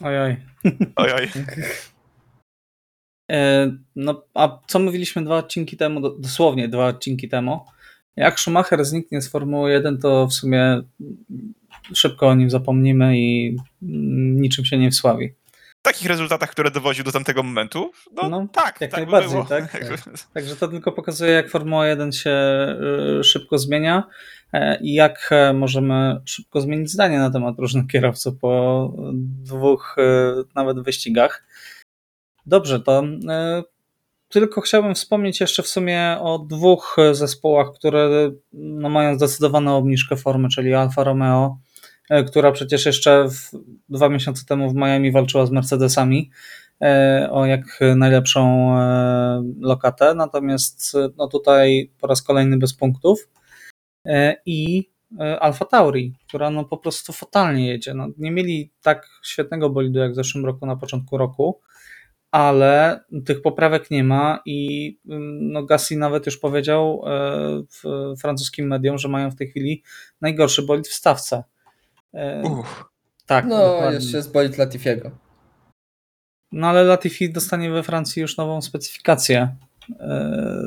Ojoj. 0.00 0.36
oj, 0.96 1.12
oj. 1.12 1.28
E, 3.30 3.70
No, 3.96 4.22
a 4.34 4.58
co 4.66 4.78
mówiliśmy 4.78 5.24
dwa 5.24 5.36
odcinki 5.36 5.76
temu, 5.76 6.00
do- 6.00 6.10
dosłownie 6.18 6.68
dwa 6.68 6.86
odcinki 6.86 7.28
temu? 7.28 7.60
Jak 8.16 8.40
Schumacher 8.40 8.84
zniknie 8.84 9.22
z 9.22 9.28
Formuły 9.28 9.72
1, 9.72 9.98
to 9.98 10.26
w 10.26 10.32
sumie 10.34 10.80
szybko 11.94 12.28
o 12.28 12.34
nim 12.34 12.50
zapomnimy 12.50 13.18
i 13.20 13.56
niczym 14.40 14.64
się 14.64 14.78
nie 14.78 14.90
wsławi. 14.90 15.34
Takich 15.88 16.08
rezultatach, 16.08 16.50
które 16.50 16.70
dowoził 16.70 17.04
do 17.04 17.12
tamtego 17.12 17.42
momentu, 17.42 17.90
no, 18.12 18.28
No, 18.28 18.48
tak, 18.52 18.80
jak 18.80 18.90
tak 18.90 19.00
najbardziej, 19.00 19.32
było. 19.32 19.44
tak? 19.54 19.86
Także 20.34 20.56
to 20.56 20.68
tylko 20.68 20.92
pokazuje, 20.92 21.32
jak 21.32 21.50
Formuła 21.50 21.86
1 21.86 22.12
się 22.12 22.30
y, 23.20 23.24
szybko 23.24 23.58
zmienia 23.58 24.04
e, 24.52 24.80
i 24.80 24.94
jak 24.94 25.28
e, 25.30 25.52
możemy 25.52 26.20
szybko 26.24 26.60
zmienić 26.60 26.90
zdanie 26.90 27.18
na 27.18 27.30
temat 27.30 27.58
różnych 27.58 27.86
kierowców 27.86 28.38
po 28.40 28.92
dwóch 29.42 29.96
e, 29.98 30.34
nawet 30.54 30.80
wyścigach. 30.80 31.44
Dobrze, 32.46 32.80
to 32.80 33.02
tylko 34.28 34.60
chciałbym 34.60 34.94
wspomnieć 34.94 35.40
jeszcze 35.40 35.62
w 35.62 35.68
sumie 35.68 36.16
o 36.20 36.38
dwóch 36.38 36.96
zespołach, 37.12 37.66
które 37.74 38.30
no, 38.52 38.88
mają 38.88 39.14
zdecydowaną 39.14 39.76
obniżkę 39.76 40.16
formy, 40.16 40.48
czyli 40.48 40.74
Alfa 40.74 41.04
Romeo, 41.04 41.58
która 42.26 42.52
przecież 42.52 42.86
jeszcze 42.86 43.28
dwa 43.88 44.08
miesiące 44.08 44.44
temu 44.46 44.70
w 44.70 44.74
Miami 44.74 45.12
walczyła 45.12 45.46
z 45.46 45.50
Mercedesami 45.50 46.30
e, 46.82 47.28
o 47.32 47.46
jak 47.46 47.80
najlepszą 47.96 48.72
e, 48.78 49.42
lokatę, 49.60 50.14
natomiast 50.14 50.94
e, 50.94 51.08
no 51.16 51.28
tutaj 51.28 51.90
po 52.00 52.06
raz 52.06 52.22
kolejny 52.22 52.58
bez 52.58 52.74
punktów 52.74 53.28
E, 54.08 54.36
i 54.46 54.90
e, 55.20 55.40
Alfa 55.40 55.64
Tauri, 55.64 56.14
która 56.28 56.50
no 56.50 56.64
po 56.64 56.76
prostu 56.76 57.12
fatalnie 57.12 57.68
jedzie. 57.68 57.94
No, 57.94 58.08
nie 58.18 58.30
mieli 58.30 58.72
tak 58.82 59.08
świetnego 59.22 59.70
bolidu 59.70 59.98
jak 59.98 60.12
w 60.12 60.14
zeszłym 60.14 60.46
roku 60.46 60.66
na 60.66 60.76
początku 60.76 61.18
roku, 61.18 61.60
ale 62.30 63.00
tych 63.26 63.42
poprawek 63.42 63.90
nie 63.90 64.04
ma 64.04 64.40
i 64.46 64.98
ym, 65.10 65.52
no 65.52 65.62
Gassi 65.62 65.96
nawet 65.96 66.26
już 66.26 66.38
powiedział 66.38 67.02
e, 67.06 67.10
w 67.70 68.14
francuskim 68.20 68.66
medium, 68.66 68.98
że 68.98 69.08
mają 69.08 69.30
w 69.30 69.36
tej 69.36 69.48
chwili 69.48 69.82
najgorszy 70.20 70.62
bolid 70.62 70.88
w 70.88 70.94
stawce. 70.94 71.44
E, 72.14 72.42
Uff. 72.42 72.84
Tak, 73.26 73.44
No, 73.46 73.58
dokładnie. 73.58 73.94
jeszcze 73.94 74.16
jest 74.16 74.32
bolid 74.32 74.58
Latifiego. 74.58 75.10
No 76.52 76.66
ale 76.66 76.84
Latifi 76.84 77.32
dostanie 77.32 77.70
we 77.70 77.82
Francji 77.82 78.22
już 78.22 78.36
nową 78.36 78.62
specyfikację 78.62 79.56
e, 80.00 80.62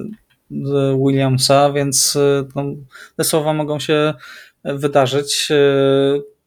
z 0.51 0.97
Williamsa, 1.05 1.71
więc 1.71 2.15
e, 2.15 2.47
no, 2.55 2.63
te 3.17 3.23
słowa 3.23 3.53
mogą 3.53 3.79
się 3.79 4.13
wydarzyć. 4.63 5.49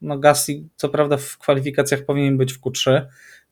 No 0.00 0.18
Gasly 0.18 0.62
co 0.76 0.88
prawda 0.88 1.16
w 1.16 1.38
kwalifikacjach 1.38 2.04
powinien 2.04 2.36
być 2.38 2.52
w 2.52 2.60
Q3, 2.60 3.02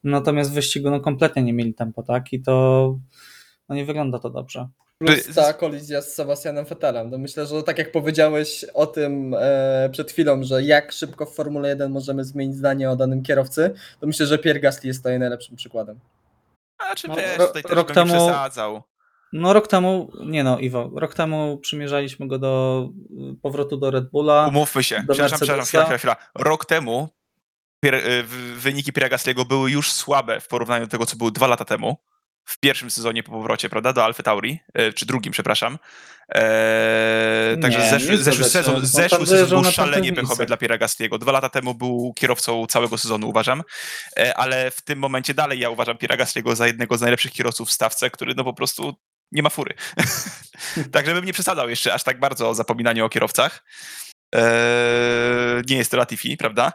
natomiast 0.05 0.51
w 0.51 0.55
wyścigu 0.55 0.91
no 0.91 1.01
kompletnie 1.01 1.43
nie 1.43 1.53
mieli 1.53 1.75
tempo, 1.75 2.03
tak? 2.03 2.33
I 2.33 2.43
to 2.43 2.99
no 3.69 3.75
nie 3.75 3.85
wygląda 3.85 4.19
to 4.19 4.31
dobrze. 4.31 4.69
Plus 5.07 5.35
ta 5.35 5.53
kolizja 5.53 6.03
z 6.03 6.15
Sebastianem 6.15 6.65
Vettelem. 6.65 7.11
No 7.11 7.19
myślę, 7.19 7.47
że 7.47 7.63
tak 7.63 7.79
jak 7.79 7.93
powiedziałeś 7.93 8.65
o 8.75 8.87
tym 8.87 9.35
e, 9.39 9.89
przed 9.93 10.11
chwilą, 10.13 10.45
że 10.45 10.63
jak 10.63 10.93
szybko 10.93 11.27
w 11.27 11.35
Formule 11.35 11.69
1 11.69 11.93
możemy 11.93 12.25
zmienić 12.25 12.57
zdanie 12.57 12.91
o 12.91 12.97
danym 12.97 13.23
kierowcy, 13.23 13.75
to 14.01 14.07
myślę, 14.07 14.27
że 14.27 14.39
Pierre 14.39 14.61
Gasly 14.61 14.87
jest 14.89 15.01
tutaj 15.01 15.19
najlepszym 15.19 15.57
przykładem. 15.57 15.99
A 16.79 16.95
czy 16.95 17.09
No, 17.09 17.15
wiesz, 17.17 17.39
ro- 17.39 17.47
tutaj 17.47 17.63
też 17.63 17.73
rok 17.73 17.87
bym 17.87 17.95
temu- 17.95 18.13
nie 18.15 18.21
przesadzał. 18.21 18.83
No 19.33 19.53
rok 19.53 19.69
temu, 19.69 20.13
nie 20.27 20.45
no 20.45 20.59
Iwo, 20.59 20.91
rok 20.95 21.15
temu 21.15 21.59
przymierzaliśmy 21.59 22.29
go 22.29 22.39
do 22.39 22.89
y, 23.33 23.37
powrotu 23.43 23.77
do 23.77 23.91
Red 23.91 24.11
Bulla. 24.11 24.47
Umówmy 24.49 24.85
się. 24.85 24.95
Przepraszam, 25.09 25.39
przepraszam, 25.39 25.65
chwila, 25.67 25.85
chwila, 25.85 25.99
chwila. 25.99 26.17
Rok 26.35 26.65
temu 26.65 27.09
pier- 27.85 27.95
y, 28.07 28.23
w- 28.23 28.61
wyniki 28.63 28.93
Pierre 28.93 29.17
Gasly'ego 29.17 29.45
były 29.47 29.71
już 29.71 29.93
słabe 29.93 30.41
w 30.41 30.49
porównaniu 30.49 30.85
do 30.87 30.91
tego, 30.91 31.07
co 31.07 31.17
były 31.17 31.33
dwa 31.33 31.47
lata 31.47 31.65
temu. 31.65 31.97
W 32.45 32.59
pierwszym 32.59 32.91
sezonie 32.91 33.23
po 33.23 33.33
powrocie, 33.33 33.69
prawda, 33.69 33.93
do 33.93 34.05
Alfa 34.05 34.23
Tauri, 34.23 34.61
e, 34.75 34.93
czy 34.93 35.07
drugim, 35.07 35.33
przepraszam. 35.33 35.79
Eee, 36.29 37.61
także 37.61 37.79
Nie, 37.79 37.91
zeszły, 37.91 38.11
nie 38.11 38.19
zeszły 38.19 38.45
sezon, 38.45 38.87
zeszły 38.87 39.27
sezon 39.27 39.63
był 39.63 39.73
szalenie 39.73 40.13
pechowy 40.13 40.47
dla 40.47 40.57
Piera 40.57 40.79
Gastiego. 40.79 41.19
Dwa 41.19 41.33
lata 41.33 41.49
temu 41.49 41.75
był 41.75 42.13
kierowcą 42.17 42.67
całego 42.67 42.99
sezonu, 42.99 43.29
uważam, 43.29 43.63
E, 44.19 44.35
ale 44.35 44.71
w 44.71 44.83
tym 44.83 44.99
momencie 44.99 45.35
dalej 45.35 45.59
ja 45.59 45.71
uważam 45.71 45.99
Piera 45.99 46.17
Gastiego 46.17 46.57
za 46.57 46.67
jednego 46.67 46.99
z 46.99 47.01
najlepszych 47.01 47.33
kierowców 47.33 47.69
w 47.69 47.73
stawce, 47.73 48.11
który 48.11 48.35
no 48.35 48.45
po 48.45 48.55
prostu 48.55 48.95
nie 49.33 49.43
ma 49.43 49.51
fury. 49.51 49.75
Także 50.93 51.15
bym 51.15 51.25
nie 51.25 51.33
przesadzał 51.33 51.69
jeszcze 51.71 51.95
aż 51.95 52.03
tak 52.03 52.21
bardzo 52.21 52.49
o 52.49 52.55
zapominaniu 52.55 53.05
o 53.05 53.09
kierowcach. 53.09 53.65
Eee, 54.35 55.63
nie 55.69 55.77
jest 55.77 55.91
to 55.91 55.97
Latifi, 55.97 56.37
prawda? 56.37 56.73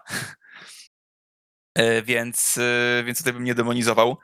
E, 1.75 2.01
więc, 2.01 2.57
e, 2.57 3.03
więc 3.03 3.17
tutaj 3.17 3.33
bym 3.33 3.43
nie 3.43 3.55
demonizował. 3.55 4.17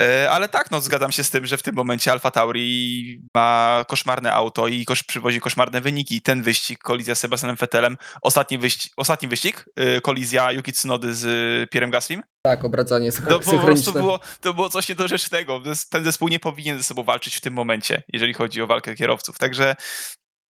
E, 0.00 0.30
Ale 0.30 0.48
tak, 0.48 0.70
no 0.70 0.80
zgadzam 0.80 1.12
się 1.12 1.24
z 1.24 1.30
tym, 1.30 1.46
że 1.46 1.56
w 1.56 1.62
tym 1.62 1.74
momencie 1.74 2.12
Alfa 2.12 2.30
Tauri 2.30 3.20
ma 3.34 3.84
koszmarne 3.88 4.32
auto 4.32 4.68
i 4.68 4.84
kosz, 4.84 5.02
przywozi 5.02 5.40
koszmarne 5.40 5.80
wyniki. 5.80 6.22
Ten 6.22 6.42
wyścig, 6.42 6.78
kolizja 6.78 7.14
z 7.14 7.20
Sebastianem 7.20 7.56
Vettelem, 7.56 7.96
ostatni 8.22 8.58
wyścig, 8.58 8.92
ostatni 8.96 9.28
wyścig 9.28 9.64
e, 9.76 10.00
kolizja 10.00 10.52
Yuki 10.52 10.72
Tsunody 10.72 11.14
z 11.14 11.24
e, 11.24 11.66
Pierem 11.66 11.90
Gaslim, 11.90 12.22
Tak, 12.42 12.64
obracanie 12.64 13.12
to 13.12 13.40
po 13.40 13.58
prostu 13.58 13.92
było, 13.92 14.20
to 14.40 14.54
było 14.54 14.70
coś 14.70 14.88
niedorzecznego. 14.88 15.62
Ten 15.90 16.04
zespół 16.04 16.28
nie 16.28 16.40
powinien 16.40 16.78
ze 16.78 16.84
sobą 16.84 17.02
walczyć 17.02 17.36
w 17.36 17.40
tym 17.40 17.54
momencie, 17.54 18.02
jeżeli 18.12 18.34
chodzi 18.34 18.62
o 18.62 18.66
walkę 18.66 18.94
kierowców. 18.94 19.38
Także 19.38 19.76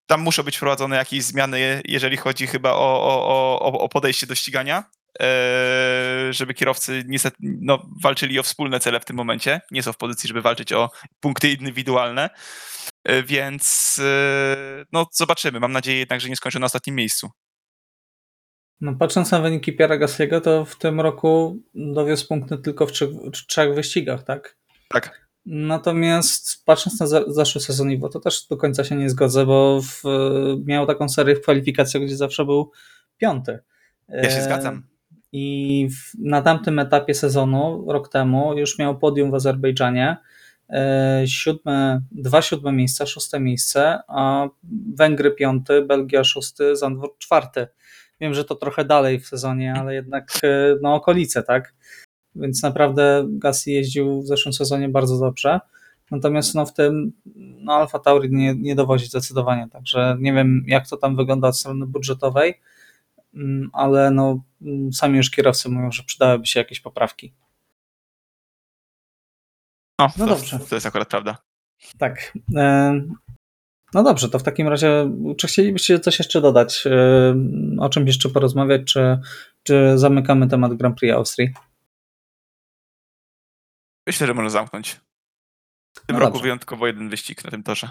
tam 0.07 0.20
muszą 0.20 0.42
być 0.42 0.57
wprowadzone 0.57 0.97
jakieś 0.97 1.24
zmiany, 1.24 1.82
jeżeli 1.84 2.16
chodzi 2.16 2.47
chyba 2.47 2.72
o, 2.72 3.03
o, 3.03 3.61
o, 3.61 3.80
o 3.80 3.88
podejście 3.88 4.26
do 4.26 4.34
ścigania, 4.34 4.84
żeby 6.31 6.55
kierowcy 6.55 7.03
niestety 7.07 7.37
no, 7.41 7.87
walczyli 8.03 8.39
o 8.39 8.43
wspólne 8.43 8.81
cele 8.81 9.01
w 9.01 9.05
tym 9.05 9.17
momencie. 9.17 9.61
Nie 9.71 9.83
są 9.83 9.93
w 9.93 9.97
pozycji, 9.97 10.29
żeby 10.29 10.43
walczyć 10.43 10.73
o 10.73 10.91
punkty 11.21 11.53
indywidualne. 11.53 12.31
E, 13.05 13.23
Więc 13.23 13.97
e, 14.05 14.85
no, 14.93 15.07
zobaczymy. 15.12 15.61
Mam 15.61 15.73
nadzieję 15.73 15.99
jednak, 15.99 16.21
że 16.21 16.29
nie 16.29 16.37
skończę 16.37 16.59
na 16.59 16.67
ostatnim 16.67 16.97
miejscu. 16.97 17.31
No, 18.81 18.95
patrząc 18.95 19.31
na 19.31 19.41
wyniki 19.41 19.73
Piera 19.73 19.99
Gasly'ego, 19.99 20.41
to 20.41 20.65
w 20.65 20.79
tym 20.79 21.01
roku 21.01 21.59
dowiózł 21.75 22.29
punkty 22.29 22.59
tylko 22.59 22.87
w 22.87 22.93
trzech, 22.93 23.09
w 23.11 23.47
trzech 23.47 23.75
wyścigach, 23.75 24.23
tak? 24.23 24.57
Tak. 24.89 25.29
Natomiast 25.47 26.65
patrząc 26.65 27.01
na 27.01 27.07
za, 27.07 27.25
zeszły 27.27 27.61
sezon 27.61 27.91
Iwo, 27.91 28.09
to 28.09 28.21
też 28.21 28.47
do 28.47 28.57
końca 28.57 28.85
się 28.85 28.97
nie 28.97 29.11
zgodzę, 29.11 29.47
bo 29.47 29.81
w, 29.83 30.03
miał 30.65 30.87
taką 30.87 31.09
serię 31.09 31.37
w 31.37 31.41
kwalifikacjach, 31.41 32.03
gdzie 32.03 32.17
zawsze 32.17 32.45
był 32.45 32.73
piąty. 33.17 33.59
Ja 34.09 34.31
się 34.31 34.37
E, 34.37 34.43
zgadzam. 34.43 34.87
I 35.37 35.89
na 36.18 36.43
tamtym 36.43 36.78
etapie 36.78 37.14
sezonu, 37.14 37.85
rok 37.89 38.09
temu, 38.09 38.59
już 38.59 38.78
miał 38.78 38.99
podium 38.99 39.30
w 39.30 39.35
Azerbejdżanie. 39.35 40.16
E, 40.70 41.22
siódme, 41.26 42.01
dwa 42.12 42.43
siódme 42.43 42.72
miejsca, 42.72 43.07
szóste 43.07 43.41
miejsce, 43.41 43.99
a 44.09 44.49
Węgry 44.97 45.30
piąty, 45.30 45.82
Belgia 45.82 46.24
szósty, 46.24 46.76
Zandvoort 46.76 47.18
czwarty. 47.18 47.66
Wiem, 48.20 48.35
że 48.35 48.45
to 48.45 48.55
trochę 48.55 48.85
dalej 48.85 49.20
w 49.20 49.26
sezonie, 49.26 49.74
ale 49.74 49.95
jednak 49.95 50.30
e, 50.43 50.76
no 50.82 50.95
okolice, 50.95 51.43
tak? 51.43 51.74
Więc 52.35 52.62
naprawdę 52.62 53.26
Gasly 53.28 53.72
jeździł 53.72 54.22
w 54.22 54.26
zeszłym 54.26 54.53
sezonie 54.53 54.89
bardzo 54.89 55.18
dobrze. 55.18 55.61
Natomiast 56.11 56.55
no 56.55 56.66
w 56.66 56.72
tym 56.72 57.12
no 57.37 57.72
Alfa 57.72 57.99
Tauri 57.99 58.30
nie, 58.30 58.55
nie 58.55 58.74
dowozi 58.74 59.07
zdecydowanie, 59.07 59.68
także 59.72 60.16
nie 60.20 60.32
wiem 60.32 60.64
jak 60.66 60.89
to 60.89 60.97
tam 60.97 61.16
wygląda 61.16 61.49
od 61.49 61.57
strony 61.57 61.87
budżetowej, 61.87 62.55
ale 63.72 64.11
no 64.11 64.45
mm, 64.62 64.93
sami 64.93 65.16
już 65.16 65.30
kierowcy 65.30 65.68
mówią, 65.68 65.93
że 65.93 66.03
przydałyby 66.03 66.47
się 66.47 66.61
jakieś 66.61 66.80
poprawki. 66.80 67.35
No, 70.01 70.09
No 70.18 70.26
to, 70.26 70.35
dobrze. 70.35 70.59
to 70.59 70.74
jest 70.74 70.87
akurat 70.87 71.09
prawda. 71.09 71.37
Tak. 71.99 72.32
e, 72.57 73.01
No 73.95 74.03
dobrze, 74.03 74.28
to 74.28 74.39
w 74.39 74.43
takim 74.43 74.68
razie, 74.68 75.11
czy 75.39 75.47
chcielibyście 75.47 76.01
coś 76.01 76.18
jeszcze 76.18 76.41
dodać? 76.41 76.85
e, 76.87 77.35
O 77.80 77.89
czymś 77.89 78.07
jeszcze 78.07 78.28
porozmawiać, 78.28 78.82
czy, 78.93 79.18
czy 79.62 79.99
zamykamy 79.99 80.49
temat 80.49 80.74
Grand 80.74 80.99
Prix 80.99 81.14
Austrii? 81.16 81.55
Myślę, 84.07 84.26
że 84.26 84.35
można 84.35 84.51
zamknąć. 84.51 85.01
W 85.97 86.07
tym 86.07 86.14
No 86.14 86.18
roku 86.18 86.32
dobrze. 86.32 86.43
wyjątkowo 86.43 86.87
jeden 86.87 87.09
wyścig 87.09 87.45
na 87.45 87.51
tym 87.51 87.62
torze. 87.62 87.91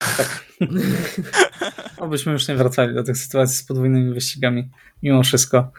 Obyśmy 1.98 2.32
już 2.32 2.48
nie 2.48 2.54
wracali 2.54 2.94
do 2.94 3.02
tych 3.02 3.16
sytuacji 3.16 3.56
z 3.56 3.64
podwójnymi 3.64 4.14
wyścigami, 4.14 4.70
mimo 5.02 5.22
wszystko. 5.22 5.72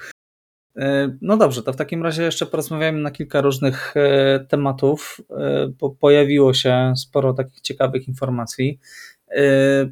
E, 0.78 1.18
No 1.22 1.38
dobrze, 1.38 1.64
to 1.64 1.74
w 1.74 1.76
takim 1.76 2.04
razie 2.04 2.24
jeszcze 2.24 2.46
porozmawiamy 2.46 3.00
na 3.00 3.12
kilka 3.12 3.42
różnych 3.42 3.98
e, 3.98 4.40
tematów, 4.50 5.22
e, 5.30 5.68
bo 5.80 5.90
pojawiło 5.90 6.54
się 6.54 6.94
sporo 6.98 7.34
takich 7.34 7.62
ciekawych 7.62 8.08
informacji. 8.08 8.80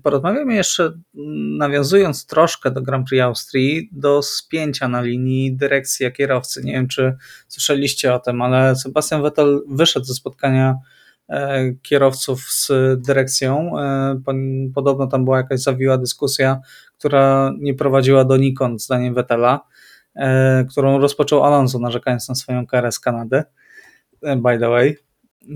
Porozmawiamy 0.03 0.55
jeszcze, 0.55 0.84
m, 0.86 1.57
nawiązując 1.57 2.26
troszkę 2.26 2.71
do 2.71 2.82
Grand 2.82 3.07
Prix 3.07 3.24
Austrii, 3.24 3.89
do 3.91 4.21
spięcia 4.21 4.88
na 4.88 5.01
linii 5.01 5.55
dyrekcji 5.55 6.11
kierowcy. 6.11 6.63
Nie 6.63 6.71
wiem, 6.71 6.88
czy 6.88 7.17
słyszeliście 7.47 8.13
o 8.13 8.19
tym, 8.19 8.41
ale 8.41 8.76
Sebastian 8.76 9.21
Vettel 9.21 9.61
wyszedł 9.67 10.05
ze 10.05 10.13
spotkania 10.13 10.76
kierowców 11.82 12.42
z 12.42 12.72
dyrekcją. 12.98 13.80
E, 13.80 14.22
Podobno 14.76 15.08
tam 15.08 15.24
była 15.24 15.38
jakaś 15.38 15.60
zawiła 15.60 15.98
dyskusja, 15.98 16.60
która 16.98 17.54
nie 17.60 17.74
prowadziła 17.74 18.26
donikąd, 18.26 18.82
zdaniem 18.84 19.14
Vettela, 19.14 19.62
e, 20.16 20.66
którą 20.70 21.00
rozpoczął 21.00 21.44
Alonso, 21.44 21.80
narzekając 21.80 22.30
na 22.30 22.36
swoją 22.36 22.68
karę 22.68 22.92
z 22.92 23.00
Kanady, 23.00 23.44
e, 24.24 24.36
by 24.36 24.60
the 24.60 24.70
way. 24.70 24.98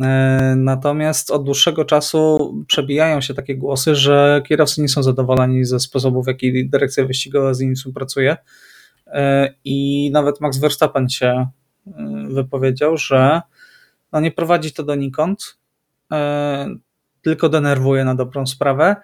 E, 0.01 0.53
Natomiast 0.57 1.31
od 1.31 1.43
dłuższego 1.43 1.85
czasu 1.85 2.53
przebijają 2.67 3.21
się 3.21 3.33
takie 3.33 3.55
głosy, 3.55 3.95
że 3.95 4.41
kierowcy 4.47 4.81
nie 4.81 4.89
są 4.89 5.03
zadowoleni 5.03 5.65
ze 5.65 5.79
sposobów, 5.79 6.25
w 6.25 6.27
jaki 6.27 6.69
dyrekcja 6.69 7.05
wyścigowa 7.05 7.53
z 7.53 7.59
nimi 7.59 7.75
współpracuje. 7.75 8.37
E, 9.07 9.53
I 9.63 10.09
nawet 10.13 10.41
Max 10.41 10.57
Verstappen 10.57 11.09
się 11.09 11.27
e, 11.27 11.47
wypowiedział, 12.29 12.97
że 12.97 13.41
no 14.13 14.19
nie 14.19 14.31
prowadzi 14.31 14.73
to 14.73 14.83
donikąd, 14.83 15.43
e, 15.43 15.66
tylko 17.21 17.49
denerwuje 17.49 18.05
na 18.05 18.15
dobrą 18.15 18.45
sprawę, 18.45 18.95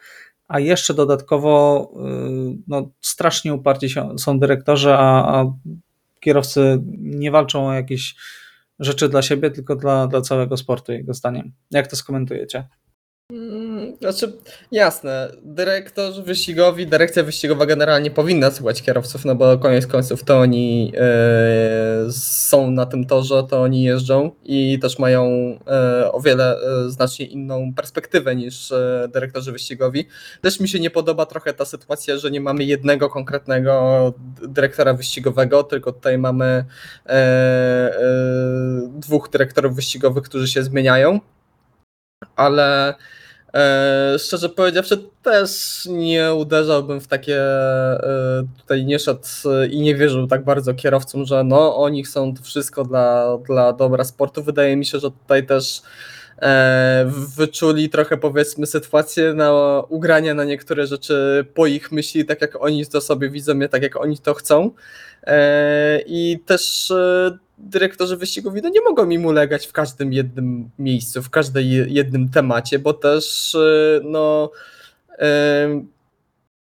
a 0.47 0.60
jeszcze 0.60 0.93
dodatkowo 0.93 1.89
y, 1.95 2.58
no, 2.68 2.89
strasznie 3.01 3.54
uparci 3.54 3.88
są 4.18 4.39
dyrektorzy, 4.39 4.93
a, 4.93 5.39
a 5.39 5.54
kierowcy 6.20 6.82
nie 6.97 7.32
walczą 7.32 7.68
o 7.68 7.74
jakieś 7.74 8.16
rzeczy 8.80 9.10
dla 9.10 9.22
siebie, 9.22 9.51
tylko 9.51 9.76
dla, 9.76 10.08
dla 10.08 10.22
całego 10.22 10.58
sportu, 10.58 10.91
jego 10.91 11.14
zdaniem. 11.14 11.51
Jak 11.72 11.88
to 11.88 11.95
skomentujecie? 11.95 12.68
Znaczy, 14.02 14.34
jasne, 14.72 15.32
dyrektorzy 15.44 16.24
wyścigowi, 16.24 16.88
dyrekcja 16.88 17.24
wyścigowa 17.24 17.66
generalnie 17.66 18.12
powinna 18.12 18.52
słuchać 18.52 18.82
kierowców, 18.82 19.26
no 19.26 19.36
bo 19.36 19.58
koniec 19.58 19.88
końców 19.88 20.24
to 20.24 20.39
oni 20.39 20.94
e, 20.98 22.12
są 22.12 22.72
na 22.72 22.86
tym 22.86 23.06
torze, 23.06 23.44
to 23.50 23.62
oni 23.62 23.84
jeżdżą 23.84 24.32
i 24.44 24.80
też 24.80 25.00
mają 25.00 25.26
e, 25.68 26.12
o 26.12 26.22
wiele 26.22 26.58
e, 26.58 26.89
znacznie 26.89 27.26
inną 27.26 27.74
perspektywę 27.74 28.36
niż 28.36 28.74
dyrektorzy 29.14 29.52
wyścigowi. 29.52 30.08
Też 30.41 30.60
mi 30.60 30.70
się 30.70 30.80
nie 30.80 30.89
podoba 30.89 31.26
trochę 31.26 31.54
ta 31.54 31.66
sytuacja, 31.66 32.18
że 32.18 32.32
nie 32.32 32.41
mamy 32.41 32.64
jednego 32.64 33.10
konkretnego 33.10 34.14
dyrektora 34.41 34.94
wyścigowego, 34.94 35.64
tylko 35.64 35.91
tutaj 35.91 36.18
mamy 36.18 36.66
dwóch 38.88 39.30
dyrektorów 39.30 39.76
wyścigowych, 39.76 40.24
którzy 40.24 40.48
się 40.48 40.64
zmieniają 40.64 41.20
ale 42.36 42.96
e, 43.54 44.16
szczerze 44.20 44.49
powiedziawszy 44.49 45.04
też 45.24 45.49
nie 45.89 46.34
uderzałbym 46.34 47.01
w 47.01 47.08
takie, 47.08 47.41
e, 47.41 48.43
tutaj 48.58 48.86
nie 48.86 48.99
szedł 48.99 49.28
i 49.70 49.82
nie 49.82 49.95
wierzył 49.95 50.28
tak 50.28 50.43
bardzo 50.43 50.74
kierowcom, 50.74 51.26
że 51.26 51.43
no 51.43 51.78
oni 51.78 52.04
chcą 52.04 52.34
wszystko 52.43 52.84
dla, 52.84 53.38
dla 53.47 53.74
dobra 53.74 54.04
sportu. 54.04 54.43
Wydaje 54.43 54.76
mi 54.76 54.86
się, 54.86 54.99
że 54.99 55.12
tutaj 55.12 55.45
też 55.45 55.82
e, 56.41 57.06
wyczuli 57.38 57.89
trochę 57.89 58.18
powiedzmy 58.18 58.66
sytuację 58.66 59.34
na 59.34 59.82
ugranie 59.89 60.34
na 60.34 60.43
niektóre 60.43 60.88
rzeczy 60.88 61.45
po 61.54 61.68
ich 61.68 61.91
myśli, 61.91 62.26
tak 62.26 62.41
jak 62.41 62.64
oni 62.64 62.86
to 62.86 63.01
sobie 63.01 63.30
widzą, 63.30 63.54
nie 63.54 63.70
tak 63.70 63.84
jak 63.84 64.02
oni 64.02 64.18
to 64.18 64.34
chcą. 64.34 64.72
I 66.06 66.40
też 66.45 66.94
dyrektorzy 67.58 68.18
wyścigowi 68.18 68.62
no 68.62 68.70
nie 68.70 68.82
mogą 68.82 69.10
im 69.10 69.26
ulegać 69.26 69.68
w 69.68 69.72
każdym 69.72 70.14
jednym 70.14 70.70
miejscu, 70.80 71.22
w 71.22 71.30
każdym 71.30 71.64
je- 71.64 71.86
jednym 71.88 72.30
temacie, 72.30 72.80
bo 72.80 72.94
też 72.94 73.56
e, 73.56 74.00
no 74.04 74.52
e, 75.20 75.84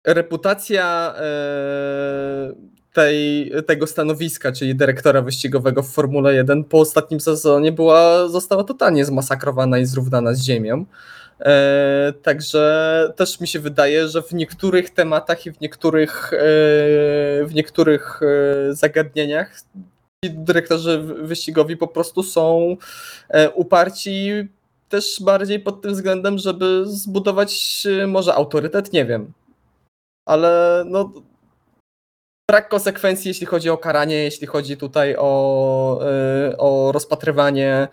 reputacja 0.05 1.15
e, 1.19 2.53
tej, 2.93 3.53
tego 3.67 3.87
stanowiska, 3.87 4.53
czyli 4.53 4.75
dyrektora 4.75 5.23
wyścigowego 5.23 5.83
w 5.83 5.89
Formule 5.89 6.35
1 6.35 6.65
po 6.65 6.79
ostatnim 6.79 7.21
sezonie 7.21 7.73
była, 7.73 8.29
została 8.29 8.65
totalnie 8.65 9.05
zmasakrowana 9.05 9.79
i 9.79 9.87
zrównana 9.87 10.35
z 10.35 10.43
ziemią. 10.43 10.85
E, 11.41 12.13
także 12.23 13.13
też 13.17 13.41
mi 13.41 13.49
się 13.49 13.61
wydaje, 13.61 14.09
że 14.09 14.23
w 14.23 14.33
niektórych 14.33 14.91
tematach 14.91 15.47
i 15.47 15.53
w 15.53 15.61
niektórych, 15.61 16.33
e, 16.33 16.39
w 17.45 17.51
niektórych 17.55 18.21
e, 18.23 18.75
zagadnieniach 18.75 19.55
dyrektorzy 20.29 20.99
wy- 20.99 21.27
wyścigowi 21.27 21.77
po 21.77 21.89
prostu 21.89 22.23
są 22.23 22.77
e, 23.29 23.51
uparci 23.51 24.49
też 24.89 25.23
bardziej 25.23 25.61
pod 25.61 25.83
tym 25.83 25.93
względem, 25.93 26.39
żeby 26.39 26.83
zbudować 26.87 27.83
e, 28.03 28.07
może 28.07 28.35
autorytet, 28.35 28.93
nie 28.93 29.05
wiem. 29.05 29.33
Ale 30.29 30.83
no 30.87 31.13
brak 32.51 32.69
konsekwencji, 32.69 33.29
jeśli 33.29 33.47
chodzi 33.47 33.71
o 33.71 33.79
karanie, 33.79 34.15
jeśli 34.15 34.47
chodzi 34.47 34.77
tutaj 34.77 35.17
o, 35.19 36.01
e, 36.07 36.57
o 36.59 36.93
rozpatrywanie 36.93 37.89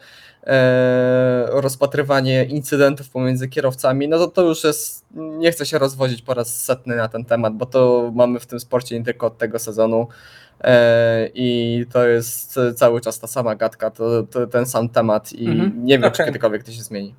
rozpatrywanie 1.47 2.45
incydentów 2.45 3.09
pomiędzy 3.09 3.47
kierowcami, 3.47 4.07
no 4.07 4.17
to 4.17 4.27
to 4.27 4.41
już 4.41 4.63
jest, 4.63 5.05
nie 5.15 5.51
chcę 5.51 5.65
się 5.65 5.77
rozwodzić 5.77 6.21
po 6.21 6.33
raz 6.33 6.63
setny 6.63 6.95
na 6.95 7.07
ten 7.07 7.25
temat, 7.25 7.53
bo 7.53 7.65
to 7.65 8.11
mamy 8.15 8.39
w 8.39 8.45
tym 8.45 8.59
sporcie 8.59 8.99
nie 8.99 9.05
tylko 9.05 9.27
od 9.27 9.37
tego 9.37 9.59
sezonu 9.59 10.07
i 11.33 11.85
to 11.91 12.07
jest 12.07 12.59
cały 12.75 13.01
czas 13.01 13.19
ta 13.19 13.27
sama 13.27 13.55
gadka, 13.55 13.91
to, 13.91 14.23
to 14.23 14.47
ten 14.47 14.65
sam 14.65 14.89
temat 14.89 15.33
i 15.33 15.47
Mhm. 15.47 15.85
nie 15.85 15.93
wiem, 15.93 16.01
czy 16.01 16.07
Okej. 16.07 16.25
kiedykolwiek 16.25 16.63
to 16.63 16.71
się 16.71 16.81
zmieni. 16.83 17.15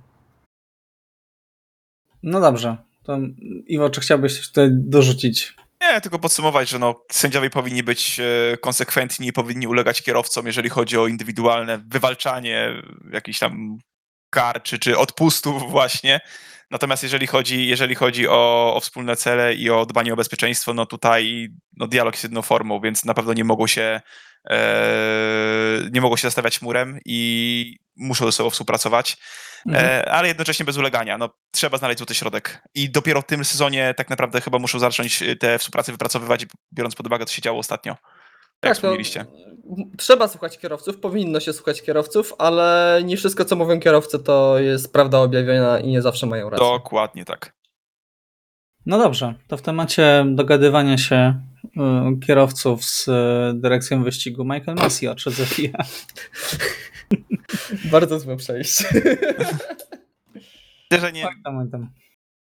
No 2.23 2.41
dobrze. 2.41 2.77
To 3.03 3.19
Iwo, 3.67 3.91
czy 3.91 4.01
chciałbyś 4.01 4.37
coś 4.37 4.49
tutaj 4.49 4.69
dorzucić? 4.73 5.57
Nie, 5.81 6.01
tylko 6.01 6.19
podsumować, 6.19 6.69
że 6.69 6.79
no, 6.79 7.03
sędziowie 7.13 7.51
powinni 7.51 7.83
być 7.83 8.21
e, 8.21 8.57
konsekwentni 8.57 9.27
i 9.29 9.33
powinni 9.33 9.67
ulegać 9.67 10.03
kierowcom, 10.03 10.47
jeżeli 10.47 10.69
chodzi 10.69 10.99
o 10.99 11.07
indywidualne 11.07 11.79
wywalczanie 11.89 12.83
jakichś 13.13 13.39
tam 13.39 13.79
kar 14.31 14.63
czy, 14.63 14.79
czy 14.79 14.99
odpustów 14.99 15.63
właśnie. 15.71 16.21
Natomiast 16.71 17.03
jeżeli 17.03 17.27
chodzi, 17.27 17.67
jeżeli 17.67 17.95
chodzi 17.95 18.29
o, 18.29 18.75
o 18.75 18.81
wspólne 18.81 19.17
cele 19.17 19.55
i 19.55 19.71
o 19.71 19.87
dbanie 19.87 20.13
o 20.13 20.17
bezpieczeństwo, 20.17 20.75
no 20.75 20.87
tutaj 20.87 21.49
no, 21.77 21.87
dialog 21.87 22.15
jest 22.15 22.25
jedną 22.25 22.43
formą, 22.43 22.81
więc 22.81 23.05
na 23.05 23.15
pewno 23.15 23.33
nie 23.33 23.45
mogą 23.45 23.67
się 23.67 24.01
e, 24.51 25.91
nie 25.93 26.01
mogą 26.01 26.17
się 26.17 26.23
zastawiać 26.23 26.63
murem 26.63 26.99
i 27.05 27.79
muszą 27.97 28.27
ze 28.27 28.33
sobą 28.33 28.51
współpracować. 28.51 29.17
Mhm. 29.67 29.87
E, 29.87 30.13
ale 30.13 30.29
jednocześnie 30.29 30.65
bez 30.65 30.77
ulegania. 30.77 31.19
No, 31.19 31.31
trzeba 31.51 31.79
znaleźć 31.79 31.99
złoty 31.99 32.15
środek. 32.15 32.63
I 32.75 32.91
dopiero 32.91 33.23
w 33.23 33.27
tym 33.27 33.45
sezonie 33.45 33.95
tak 33.97 34.11
naprawdę 34.11 34.41
chyba 34.41 34.59
muszą 34.59 34.79
zacząć 34.79 35.23
e, 35.23 35.37
te 35.37 35.59
współpracy 35.59 35.93
wypracowywać, 35.93 36.47
biorąc 36.73 36.95
pod 36.95 37.07
uwagę, 37.07 37.27
co 37.27 37.35
się 37.35 37.43
działo 37.43 37.59
ostatnio. 37.59 37.97
Jak 38.63 38.71
no, 38.71 38.75
wspomnieliście. 38.75 39.27
trzeba 39.99 40.29
słuchać 40.29 40.59
kierowców, 40.59 41.01
powinno 41.01 41.41
się 41.41 41.53
słuchać 41.53 41.83
kierowców, 41.83 42.35
ale 42.39 43.01
nie 43.05 43.17
wszystko, 43.17 43.45
co 43.45 43.57
mówią 43.57 43.81
kierowcy, 43.81 44.19
to 44.19 44.59
jest 44.59 44.93
prawda 44.93 45.19
objawiona 45.19 45.81
i 45.81 45.89
nie 45.89 46.03
zawsze 46.03 46.27
mają 46.27 46.51
rację. 46.51 46.67
Dokładnie 46.67 47.25
tak. 47.25 47.53
No 48.87 48.99
dobrze, 48.99 49.35
to 49.49 49.57
w 49.57 49.63
temacie 49.63 50.25
dogadywania 50.29 50.99
się 50.99 51.41
y, 51.65 52.27
kierowców 52.27 52.85
z 52.85 53.09
y, 53.09 53.13
dyrekcją 53.55 54.05
wyścigu 54.05 54.45
Michael 54.45 54.75
Massey 54.79 55.09
ze 55.27 55.47
FIA. 55.47 55.79
Bardzo 57.93 58.21
złe 58.21 58.37
przejście. 58.37 58.85
Myślę, 60.91 61.07
że 61.07 61.13
nie, 61.13 61.23
Tak, 61.23 61.35
tam, 61.45 61.71
tam. 61.71 61.91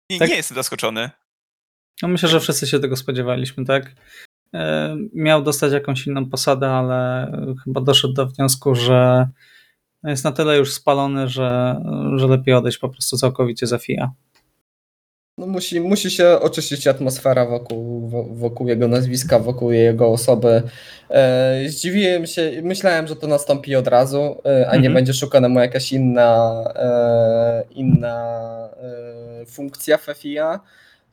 nie, 0.09 0.19
tak. 0.19 0.29
nie 0.29 0.35
jestem 0.35 0.55
zaskoczony. 0.55 1.09
No 2.01 2.07
myślę, 2.07 2.29
że 2.29 2.39
wszyscy 2.39 2.67
się 2.67 2.79
tego 2.79 2.95
spodziewaliśmy, 2.95 3.65
tak? 3.65 3.95
Y, 4.55 4.57
Miał 5.13 5.41
dostać 5.43 5.73
jakąś 5.73 6.07
inną 6.07 6.29
posadę, 6.29 6.69
ale 6.69 7.31
chyba 7.63 7.81
doszedł 7.81 8.13
do 8.13 8.25
wniosku, 8.27 8.75
że 8.75 9.27
jest 10.03 10.23
na 10.23 10.31
tyle 10.31 10.57
już 10.57 10.73
spalony, 10.73 11.27
że, 11.27 11.81
że 12.15 12.27
lepiej 12.27 12.53
odejść 12.53 12.77
po 12.77 12.89
prostu 12.89 13.17
całkowicie 13.17 13.67
za 13.67 13.77
FIA. 13.77 14.11
No 15.37 15.47
musi, 15.47 15.79
musi 15.81 16.11
się 16.11 16.39
oczyścić 16.39 16.87
atmosfera 16.87 17.45
wokół, 17.45 18.07
wo- 18.09 18.23
wokół 18.31 18.67
jego 18.67 18.87
nazwiska, 18.87 19.39
wokół 19.39 19.71
jego 19.71 20.07
osoby. 20.07 20.63
E, 21.09 21.63
zdziwiłem 21.67 22.25
się, 22.25 22.51
myślałem, 22.63 23.07
że 23.07 23.15
to 23.15 23.27
nastąpi 23.27 23.75
od 23.75 23.87
razu, 23.87 24.35
e, 24.45 24.67
a 24.69 24.71
nie 24.71 24.77
Mhm. 24.77 24.93
będzie 24.93 25.13
szukana 25.13 25.49
mu 25.49 25.59
jakaś 25.59 25.93
inna, 25.93 26.63
e, 26.75 27.63
inna 27.71 28.49
e, 29.41 29.45
funkcja 29.45 29.97
w 29.97 30.01
FIA. 30.17 30.59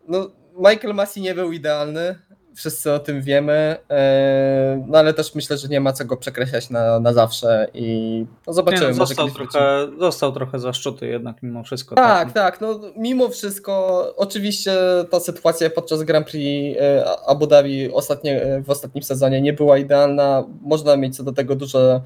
No, 0.08 0.30
Michael 0.58 0.94
Massey 0.94 1.22
nie 1.22 1.34
był 1.34 1.52
idealny, 1.52 2.14
wszyscy 2.54 2.92
o 2.92 2.98
tym 2.98 3.22
wiemy, 3.22 3.76
e, 3.90 4.84
no 4.88 4.98
ale 4.98 5.14
też 5.14 5.34
myślę, 5.34 5.58
że 5.58 5.68
nie 5.68 5.80
ma 5.80 5.92
co 5.92 6.04
go 6.04 6.16
przekreślać 6.16 6.70
na, 6.70 7.00
na 7.00 7.12
zawsze 7.12 7.66
i 7.74 8.26
no 8.46 8.50
Nie, 8.50 8.54
zobaczymy. 8.54 8.82
no, 8.82 8.86
może 8.96 8.98
został, 9.06 9.28
wróci. 9.28 9.52
trochę, 9.52 9.88
został 9.98 10.32
trochę 10.32 10.58
zaszczuty 10.58 11.06
jednak 11.06 11.42
mimo 11.42 11.62
wszystko. 11.64 11.94
Tak, 11.94 12.32
tak. 12.32 12.60
No, 12.60 12.80
mimo 12.96 13.28
wszystko, 13.28 14.04
oczywiście 14.16 14.72
ta 15.10 15.20
sytuacja 15.20 15.70
podczas 15.70 16.02
Grand 16.02 16.30
Prix 16.30 16.78
e, 16.80 17.04
Abu 17.26 17.46
Dhabi 17.46 17.92
ostatnie, 17.92 18.42
e, 18.42 18.62
w 18.62 18.70
ostatnim 18.70 19.02
sezonie 19.02 19.40
nie 19.40 19.52
była 19.52 19.78
idealna. 19.78 20.44
Można 20.60 20.96
mieć 20.96 21.16
co 21.16 21.22
do 21.22 21.32
tego 21.32 21.56
duże 21.56 22.00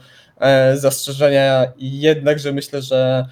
zastrzeżenia, 0.74 1.72
jednakże 1.78 2.52
myślę, 2.52 2.82
że 2.82 3.26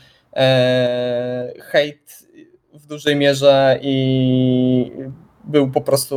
hejt 1.60 2.28
w 2.74 2.86
dużej 2.86 3.16
mierze 3.16 3.78
i 3.82 4.92
był 5.52 5.70
po 5.70 5.80
prostu 5.80 6.16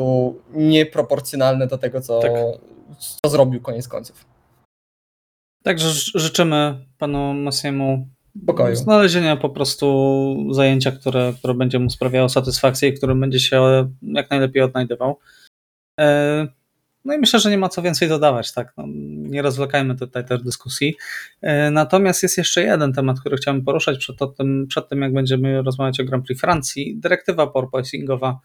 nieproporcjonalny 0.54 1.68
do 1.68 1.78
tego, 1.78 2.02
co, 2.02 2.20
Tak. 2.20 2.32
co 3.24 3.30
zrobił 3.30 3.62
koniec 3.62 3.88
końców. 3.88 4.26
Także 5.64 5.90
ży- 5.90 6.12
życzymy 6.20 6.86
panu 6.98 7.34
Massiemu 7.34 8.08
Pokoju. 8.48 8.76
znalezienia 8.76 9.38
po 9.38 9.50
prostu 9.50 10.36
zajęcia, 10.52 10.92
które, 10.92 11.34
które 11.40 11.54
będzie 11.54 11.80
mu 11.80 11.90
sprawiało 11.90 12.30
satysfakcję 12.30 12.90
i 12.90 12.94
którym 12.94 13.20
będzie 13.20 13.40
się 13.40 13.90
jak 14.02 14.30
najlepiej 14.30 14.62
odnajdywał. 14.64 15.20
E, 16.00 16.48
No 17.06 17.14
i 17.14 17.18
myślę, 17.18 17.40
że 17.40 17.50
nie 17.50 17.58
ma 17.58 17.70
co 17.70 17.82
więcej 17.82 18.10
dodawać, 18.10 18.54
tak? 18.54 18.74
No, 18.78 18.84
nie 19.30 19.42
rozwlekajmy 19.42 19.96
tutaj 19.96 20.26
też 20.26 20.42
dyskusji. 20.44 20.96
E, 21.42 21.72
Natomiast 21.72 22.24
jest 22.24 22.38
jeszcze 22.38 22.64
jeden 22.64 22.94
temat, 22.94 23.20
który 23.20 23.38
chciałem 23.38 23.66
poruszać 23.66 23.98
przed, 23.98 24.18
tym, 24.38 24.66
przed 24.70 24.90
tym, 24.90 25.02
jak 25.02 25.14
będziemy 25.14 25.62
rozmawiać 25.62 26.00
o 26.00 26.04
Grand 26.04 26.26
Prix 26.26 26.42
Francji. 26.42 26.98
Dyrektywa 27.00 27.48
porpoisingowa. 27.48 28.40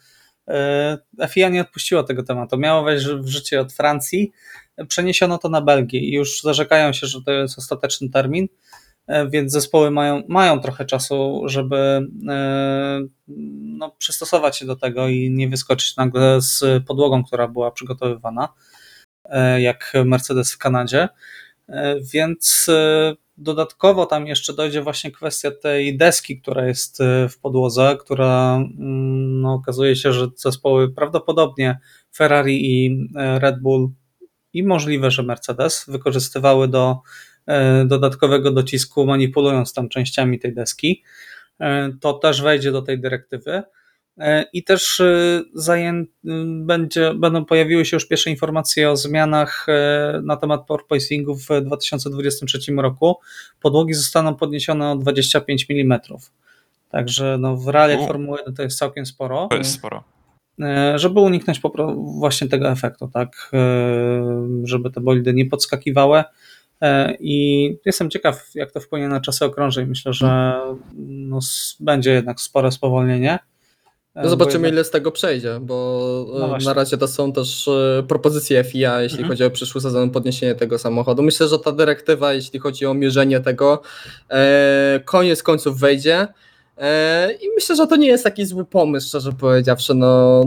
E, 0.51 1.29
FIA 1.29 1.49
nie 1.49 1.61
odpuściła 1.61 2.03
tego 2.03 2.23
tematu. 2.23 2.59
Miało 2.59 2.83
wejść 2.83 3.07
w 3.07 3.29
życie 3.29 3.61
od 3.61 3.73
Francji, 3.73 4.33
przeniesiono 4.89 5.39
to 5.39 5.49
na 5.49 5.61
Belgię 5.61 6.01
i 6.01 6.13
już 6.13 6.41
zarzekają 6.43 6.93
się, 6.93 7.07
że 7.07 7.23
to 7.23 7.33
jest 7.33 7.59
ostateczny 7.59 8.11
termin, 8.11 8.49
e, 9.07 9.29
więc 9.29 9.53
zespoły 9.53 9.91
mają, 9.91 10.23
mają 10.29 10.61
trochę 10.61 10.85
czasu, 10.85 11.43
żeby 11.47 12.09
e, 12.29 13.01
no, 13.79 13.91
przystosować 13.99 14.59
się 14.59 14.67
do 14.67 14.77
tego 14.77 15.09
i 15.09 15.31
nie 15.31 15.49
wyskoczyć 15.49 15.97
nagle 15.97 16.41
z 16.41 16.85
podłogą, 16.87 17.25
która 17.25 17.49
była 17.49 17.71
przygotowywana, 17.71 18.49
jak 19.59 19.93
Mercedes 20.05 20.53
w 20.53 20.59
Kanadzie. 20.59 21.09
Więc 22.13 22.71
dodatkowo 23.41 24.07
tam 24.07 24.27
jeszcze 24.27 24.53
dojdzie 24.53 24.83
właśnie 24.83 25.13
kwestia 25.13 25.51
tej 25.51 25.97
deski, 25.97 26.41
która 26.41 26.67
jest 26.67 27.01
e, 27.01 27.29
w 27.29 27.39
podłodze, 27.39 27.97
która 28.01 28.57
mm, 28.57 29.41
no, 29.41 29.55
okazuje 29.55 29.97
się, 29.97 30.13
że 30.13 30.29
zespoły 30.37 30.95
prawdopodobnie 30.95 31.79
Ferrari 32.17 32.85
i 32.85 33.09
e, 33.17 33.39
Red 33.39 33.61
Bull 33.61 33.91
i 34.53 34.63
możliwe, 34.63 35.11
że 35.11 35.23
Mercedes 35.23 35.85
wykorzystywały 35.89 36.69
do 36.69 36.99
e, 37.47 37.85
dodatkowego 37.85 38.51
docisku, 38.51 39.07
manipulując 39.07 39.75
tam 39.75 39.89
częściami 39.89 40.39
tej 40.39 40.55
deski. 40.55 41.03
To 42.01 42.13
też 42.13 42.43
wejdzie 42.43 42.73
do 42.73 42.83
tej 42.83 43.01
dyrektywy. 43.01 43.63
E, 44.21 44.45
I 44.53 44.65
też 44.65 45.01
e, 45.01 45.43
zaję... 45.55 46.05
będzie, 46.47 47.15
będą 47.15 47.45
pojawiły 47.45 47.85
się 47.85 47.97
już 47.97 48.09
pierwsze 48.09 48.31
informacje 48.31 48.91
o 48.91 48.97
zmianach 48.97 49.67
e, 49.69 50.21
na 50.25 50.37
temat 50.37 50.67
porpoisingu 50.67 51.37
w 51.37 51.49
2023 51.63 52.73
roku. 52.73 53.17
Podłogi 53.61 53.95
zostaną 53.95 54.35
podniesione 54.35 54.91
o 54.91 54.97
25 54.97 55.67
mm. 55.71 56.01
Także 56.91 57.37
no, 57.41 57.57
w 57.57 57.69
realiach. 57.69 58.07
Formuły 58.07 58.39
1 58.39 58.55
to 58.55 58.63
jest 58.63 58.79
całkiem 58.79 59.07
sporo. 59.07 59.47
To 59.51 59.57
jest 59.57 59.73
sporo. 59.73 60.05
Żeby 60.95 61.21
uniknąć 61.21 61.61
właśnie 62.19 62.49
tego 62.49 62.71
efektu, 62.71 63.09
tak, 63.09 63.51
żeby 64.65 64.91
te 64.91 65.01
bolidy 65.01 65.35
nie 65.35 65.47
podskakiwały. 65.47 66.25
I 67.21 67.69
jestem 67.87 68.11
ciekaw, 68.11 68.51
jak 68.55 68.73
to 68.73 68.81
wpłynie 68.81 69.09
na 69.09 69.21
czasy 69.21 69.45
okrążeń. 69.45 69.87
Myślę, 69.87 70.13
że 70.13 70.61
no, 71.07 71.39
będzie 71.81 72.11
jednak 72.11 72.41
spore 72.41 72.73
spowolnienie. 72.73 73.39
No 74.15 74.29
zobaczymy, 74.29 74.69
ile 74.69 74.85
z 74.85 74.91
tego 74.91 75.13
przejdzie, 75.13 75.59
bo 75.61 76.27
No 76.39 76.57
e, 76.57 76.65
na 76.65 76.75
razie 76.75 76.97
to 76.97 77.09
są 77.09 77.33
też 77.33 77.69
e, 77.69 78.03
propozycje 78.09 78.65
FIA, 78.65 79.03
jeśli 79.03 79.19
Mhm. 79.19 79.29
chodzi 79.29 79.45
o 79.45 79.51
przyszły 79.51 79.81
sezon, 79.81 80.11
podniesienie 80.11 80.55
tego 80.55 80.79
samochodu. 80.79 81.23
Myślę, 81.23 81.49
że 81.49 81.59
ta 81.59 81.73
dyrektywa, 81.73 82.33
jeśli 82.33 82.59
chodzi 82.59 82.87
o 82.87 82.95
mierzenie 82.95 83.41
tego, 83.41 83.83
e, 84.31 85.01
koniec 85.05 85.43
końców 85.43 85.81
wejdzie. 85.81 86.29
I 87.41 87.49
myślę, 87.55 87.77
że 87.77 87.87
to 87.87 87.97
nie 87.97 88.09
jest 88.09 88.25
taki 88.25 88.47
zły 88.47 88.65
pomysł, 88.65 89.09
szczerze 89.09 89.33
powiedziawszy. 89.33 89.95
No, 89.95 90.45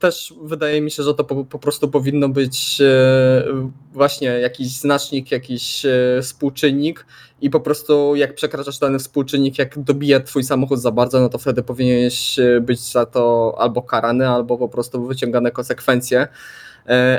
też 0.00 0.34
wydaje 0.42 0.80
mi 0.80 0.90
się, 0.90 1.02
że 1.02 1.14
to 1.14 1.24
po, 1.24 1.44
po 1.44 1.58
prostu 1.58 1.88
powinno 1.88 2.28
być 2.28 2.80
e, 2.80 3.44
właśnie 3.92 4.28
jakiś 4.28 4.68
znacznik, 4.68 5.30
jakiś 5.30 5.86
e, 5.86 6.18
współczynnik 6.22 7.06
i 7.40 7.50
po 7.50 7.60
prostu 7.60 8.16
jak 8.16 8.34
przekraczasz 8.34 8.78
dany 8.78 8.98
współczynnik, 8.98 9.58
jak 9.58 9.78
dobija 9.78 10.20
twój 10.20 10.44
samochód 10.44 10.80
za 10.80 10.90
bardzo, 10.90 11.20
no 11.20 11.28
to 11.28 11.38
wtedy 11.38 11.62
powinieneś 11.62 12.38
e, 12.38 12.60
być 12.60 12.80
za 12.80 13.06
to 13.06 13.54
albo 13.58 13.82
karany, 13.82 14.28
albo 14.28 14.58
po 14.58 14.68
prostu 14.68 15.06
wyciągane 15.06 15.50
konsekwencje, 15.50 16.28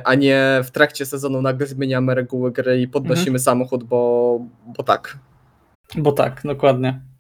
a 0.04 0.16
nie 0.16 0.62
w 0.64 0.72
trakcie 0.72 1.06
sezonu 1.06 1.42
nagle 1.42 1.68
zmieniamy 1.68 2.16
reguły 2.16 2.52
gry 2.52 2.82
i 2.82 2.88
podnosimy 2.88 3.40
samochód, 3.40 3.84
bo, 3.84 4.40
bo 4.78 4.84
tak. 4.84 5.18
Bo 5.98 6.12
tak, 6.12 6.42
dokładnie. 6.46 7.13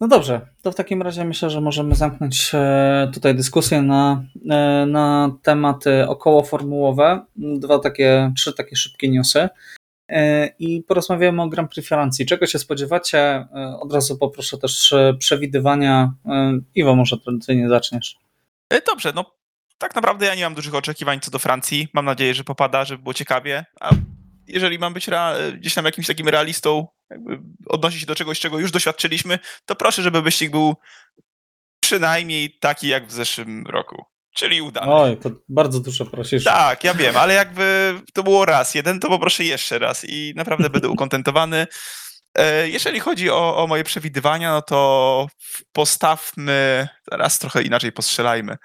No 0.00 0.08
dobrze, 0.08 0.40
to 0.62 0.72
w 0.72 0.74
takim 0.74 1.02
razie 1.02 1.24
myślę, 1.24 1.50
że 1.50 1.60
możemy 1.60 1.94
zamknąć 1.94 2.50
e, 2.54 3.10
tutaj 3.14 3.34
dyskusję 3.34 3.82
na, 3.82 4.24
e, 4.50 4.86
na 4.86 5.30
tematy 5.42 6.08
okołoformułowe. 6.08 7.24
Dwa 7.36 7.78
takie, 7.78 8.32
trzy 8.36 8.52
takie 8.52 8.76
szybkie 8.76 9.10
newsy. 9.10 9.48
E, 10.08 10.46
I 10.58 10.82
porozmawiamy 10.82 11.42
o 11.42 11.48
Grand 11.48 11.70
Prix 11.70 11.88
Francji. 11.88 12.26
Czego 12.26 12.46
się 12.46 12.58
spodziewacie? 12.58 13.46
Od 13.80 13.92
razu 13.92 14.18
poproszę 14.18 14.58
też 14.58 14.94
przewidywania. 15.18 16.12
Iwo, 16.74 16.96
może 16.96 17.18
tradycyjnie 17.18 17.68
zaczniesz. 17.68 18.16
Dobrze, 18.86 19.12
no 19.14 19.24
tak 19.78 19.94
naprawdę 19.94 20.26
ja 20.26 20.34
nie 20.34 20.42
mam 20.44 20.54
dużych 20.54 20.74
oczekiwań 20.74 21.20
co 21.20 21.30
do 21.30 21.38
Francji. 21.38 21.88
Mam 21.94 22.04
nadzieję, 22.04 22.34
że 22.34 22.44
popada, 22.44 22.84
żeby 22.84 23.02
było 23.02 23.14
ciekawie. 23.14 23.64
A 23.80 23.90
jeżeli 24.48 24.78
mam 24.78 24.94
być 24.94 25.06
gdzieś 25.58 25.74
tam 25.74 25.84
jakimś 25.84 26.06
takim 26.06 26.28
realistą, 26.28 26.86
jakby 27.10 27.40
odnosić 27.66 28.00
się 28.00 28.06
do 28.06 28.14
czegoś, 28.14 28.40
czego 28.40 28.58
już 28.58 28.70
doświadczyliśmy, 28.70 29.38
to 29.66 29.74
proszę, 29.74 30.02
żeby 30.02 30.22
wyścig 30.22 30.50
był 30.50 30.76
przynajmniej 31.80 32.58
taki 32.60 32.88
jak 32.88 33.06
w 33.06 33.12
zeszłym 33.12 33.66
roku. 33.66 34.04
Czyli 34.34 34.62
udany. 34.62 34.92
Oj, 34.92 35.16
to 35.16 35.30
bardzo 35.48 35.80
dużo 35.80 36.06
prosisz. 36.06 36.44
Tak, 36.44 36.84
ja 36.84 36.94
wiem, 36.94 37.16
ale 37.16 37.34
jakby 37.34 37.94
to 38.14 38.22
było 38.22 38.44
raz 38.44 38.74
jeden, 38.74 39.00
to 39.00 39.08
poproszę 39.08 39.44
jeszcze 39.44 39.78
raz 39.78 40.04
i 40.08 40.32
naprawdę 40.36 40.70
będę 40.70 40.88
ukontentowany. 40.88 41.66
E, 42.38 42.68
jeżeli 42.68 43.00
chodzi 43.00 43.30
o, 43.30 43.56
o, 43.56 43.66
moje 43.66 43.84
przewidywania, 43.84 44.50
no 44.50 44.62
to 44.62 45.26
postawmy, 45.72 46.88
teraz 47.10 47.38
trochę 47.38 47.62
inaczej 47.62 47.92
postrzelajmy. 47.92 48.56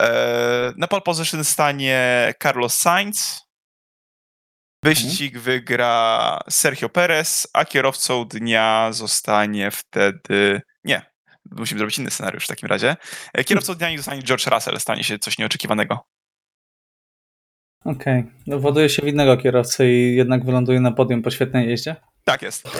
E, 0.00 0.72
na 0.76 0.86
pole 0.86 1.02
position 1.02 1.44
stanie 1.44 2.32
Carlos 2.42 2.74
Sainz, 2.74 3.40
Wyścig 4.82 5.36
mhm. 5.36 5.44
wygra 5.44 6.38
Sergio 6.50 6.88
Perez, 6.88 7.48
a 7.52 7.64
kierowcą 7.64 8.24
dnia 8.24 8.88
zostanie 8.92 9.70
wtedy. 9.70 10.60
Nie, 10.84 11.02
musimy 11.50 11.78
zrobić 11.78 11.98
inny 11.98 12.10
scenariusz 12.10 12.44
w 12.44 12.48
takim 12.48 12.68
razie. 12.68 12.96
E, 13.34 13.44
kierowcą 13.44 13.74
dnia 13.74 13.90
nie 13.90 13.96
zostanie 13.96 14.22
George 14.22 14.46
Russell, 14.46 14.80
stanie 14.80 15.04
się 15.04 15.18
coś 15.18 15.38
nieoczekiwanego. 15.38 16.06
Okej, 17.84 18.20
okay. 18.20 18.32
dowoduje 18.46 18.88
się 18.88 19.02
w 19.02 19.06
innego 19.06 19.36
kierowcy 19.36 19.92
i 19.92 20.16
jednak 20.16 20.44
wyląduje 20.44 20.80
na 20.80 20.92
podium 20.92 21.22
po 21.22 21.30
świetnej 21.30 21.68
jeździe? 21.68 21.96
Tak 22.24 22.42
jest. 22.42 22.68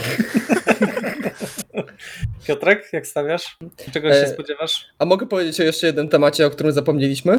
Piotrek, 2.47 2.93
jak 2.93 3.07
stawiasz? 3.07 3.57
Czego 3.93 4.09
się 4.09 4.17
e, 4.17 4.29
spodziewasz? 4.29 4.87
A 4.99 5.05
mogę 5.05 5.27
powiedzieć 5.27 5.61
o 5.61 5.63
jeszcze 5.63 5.87
jednym 5.87 6.09
temacie, 6.09 6.47
o 6.47 6.51
którym 6.51 6.73
zapomnieliśmy? 6.73 7.39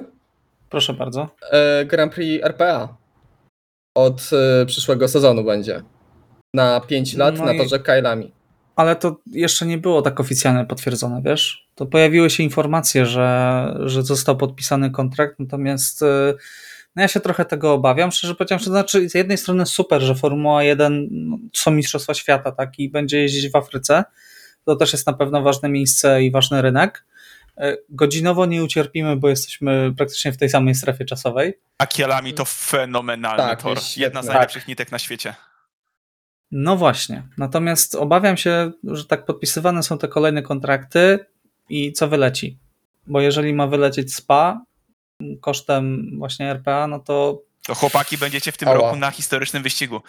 Proszę 0.69 0.93
bardzo. 0.93 1.35
E, 1.51 1.85
Grand 1.85 2.13
Prix 2.13 2.43
RPA 2.43 3.00
od 3.95 4.29
y, 4.61 4.65
przyszłego 4.65 5.07
sezonu 5.07 5.43
będzie. 5.43 5.83
Na 6.53 6.79
5 6.79 7.13
lat 7.13 7.37
no 7.37 7.45
na 7.45 7.57
torze 7.57 7.79
Kylami. 7.79 8.31
Ale 8.75 8.95
to 8.95 9.15
jeszcze 9.31 9.65
nie 9.65 9.77
było 9.77 10.01
tak 10.01 10.19
oficjalnie 10.19 10.65
potwierdzone, 10.65 11.21
wiesz? 11.25 11.67
To 11.75 11.85
pojawiły 11.85 12.29
się 12.29 12.43
informacje, 12.43 13.05
że, 13.05 13.73
że 13.85 14.03
został 14.03 14.37
podpisany 14.37 14.91
kontrakt, 14.91 15.39
natomiast 15.39 16.01
y, 16.01 16.05
no 16.95 17.01
ja 17.01 17.07
się 17.07 17.19
trochę 17.19 17.45
tego 17.45 17.73
obawiam, 17.73 18.11
szczerze 18.11 18.35
powiedziawszy, 18.35 18.65
to 18.65 18.71
znaczy 18.71 19.09
z 19.09 19.13
jednej 19.13 19.37
strony 19.37 19.65
super, 19.65 20.01
że 20.01 20.15
Formuła 20.15 20.63
1 20.63 21.07
no, 21.11 21.37
są 21.53 21.71
Mistrzostwa 21.71 22.13
Świata, 22.13 22.51
tak, 22.51 22.79
i 22.79 22.89
będzie 22.89 23.21
jeździć 23.21 23.51
w 23.51 23.55
Afryce, 23.55 24.03
to 24.65 24.75
też 24.75 24.93
jest 24.93 25.07
na 25.07 25.13
pewno 25.13 25.41
ważne 25.41 25.69
miejsce 25.69 26.23
i 26.23 26.31
ważny 26.31 26.61
rynek, 26.61 27.03
E, 27.03 27.10
godzinowo 27.89 28.45
nie 28.45 28.63
ucierpimy, 28.63 29.15
bo 29.15 29.29
jesteśmy 29.29 29.93
praktycznie 29.97 30.31
w 30.31 30.37
tej 30.37 30.49
samej 30.49 30.75
strefie 30.75 31.05
czasowej. 31.05 31.59
A 31.77 31.87
Kielami 31.87 32.33
to 32.33 32.45
fenomenalny 32.45 33.43
tak, 33.43 33.61
tor. 33.61 33.77
Jedna 33.97 34.23
z 34.23 34.27
najlepszych 34.27 34.63
tak. 34.63 34.67
nitek 34.67 34.91
na 34.91 34.99
świecie. 34.99 35.35
No 36.51 36.77
właśnie. 36.77 37.23
Natomiast 37.37 37.95
obawiam 37.95 38.37
się, 38.37 38.71
że 38.83 39.05
tak 39.05 39.25
podpisywane 39.25 39.83
są 39.83 39.97
te 39.97 40.07
kolejne 40.07 40.41
kontrakty 40.41 41.25
i 41.69 41.93
co 41.93 42.07
wyleci. 42.07 42.57
Bo 43.07 43.21
jeżeli 43.21 43.53
ma 43.53 43.67
wylecieć 43.67 44.15
SPA 44.15 44.61
kosztem 45.41 46.09
właśnie 46.17 46.51
RPA, 46.51 46.87
no 46.87 46.99
to. 46.99 47.41
To 47.67 47.75
chłopaki 47.75 48.17
będziecie 48.17 48.51
w 48.51 48.57
tym 48.57 48.67
Ała. 48.67 48.77
roku 48.77 48.95
na 48.95 49.11
historycznym 49.11 49.63
wyścigu. 49.63 50.01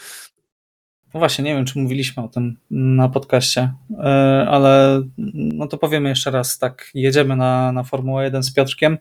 No 1.14 1.20
właśnie, 1.20 1.44
nie 1.44 1.54
wiem, 1.54 1.64
czy 1.64 1.78
mówiliśmy 1.78 2.22
o 2.22 2.28
tym 2.28 2.56
na 2.70 3.08
podcaście, 3.08 3.72
e, 3.98 4.46
ale 4.48 5.02
no 5.34 5.66
to 5.66 5.78
powiemy 5.78 6.08
jeszcze 6.08 6.30
raz, 6.30 6.58
tak, 6.58 6.90
jedziemy 6.94 7.36
na, 7.36 7.72
na 7.72 7.84
Formułę 7.84 8.24
1 8.24 8.42
z 8.42 8.52
Piotrkiem, 8.52 8.98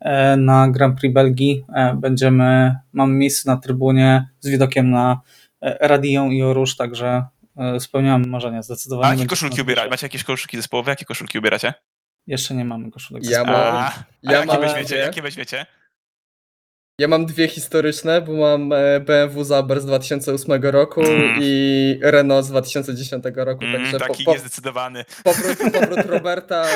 e, 0.00 0.36
na 0.36 0.70
Grand 0.70 1.00
Prix 1.00 1.14
Belgii, 1.14 1.64
e, 1.74 1.94
będziemy, 1.94 2.76
mamy 2.92 3.14
miejsce 3.14 3.50
na 3.50 3.56
trybunie 3.56 4.28
z 4.40 4.48
widokiem 4.48 4.90
na 4.90 5.20
Radią 5.80 6.30
i 6.30 6.42
Orusz, 6.42 6.76
także 6.76 7.24
spełniamy 7.78 8.26
marzenia 8.26 8.62
zdecydowanie. 8.62 9.08
A 9.10 9.14
jakie 9.14 9.26
koszulki 9.26 9.62
ubieracie? 9.62 9.90
Macie 9.90 10.06
jakieś 10.06 10.24
koszulki 10.24 10.56
zespołowe? 10.56 10.92
Jakie 10.92 11.04
koszulki 11.04 11.38
ubieracie? 11.38 11.74
Jeszcze 12.26 12.54
nie 12.54 12.64
mamy 12.64 12.90
koszulek 12.90 13.24
zespołowych. 13.24 13.54
Ja 13.54 13.62
mam, 13.62 13.76
a, 13.76 13.88
a 13.88 14.04
ja 14.22 14.32
jakie, 14.32 14.46
mam, 14.46 14.60
weźmiecie? 14.60 14.96
jakie 14.96 15.22
weźmiecie? 15.22 15.66
Ja 16.98 17.08
mam 17.08 17.26
dwie 17.26 17.48
historyczne, 17.48 18.20
bo 18.20 18.32
mam 18.32 18.72
e, 18.72 19.00
BMW 19.00 19.44
Zaber 19.44 19.80
z 19.80 19.86
2008 19.86 20.62
roku 20.62 21.00
mm. 21.00 21.38
i 21.40 21.98
Renault 22.02 22.46
z 22.46 22.48
2010 22.48 23.24
roku. 23.36 23.64
Mm, 23.64 23.82
także 23.82 23.98
taki 23.98 24.24
po, 24.24 24.32
niezdecydowany. 24.32 25.04
Powrót, 25.24 25.58
powrót 25.72 26.06
Roberta 26.06 26.66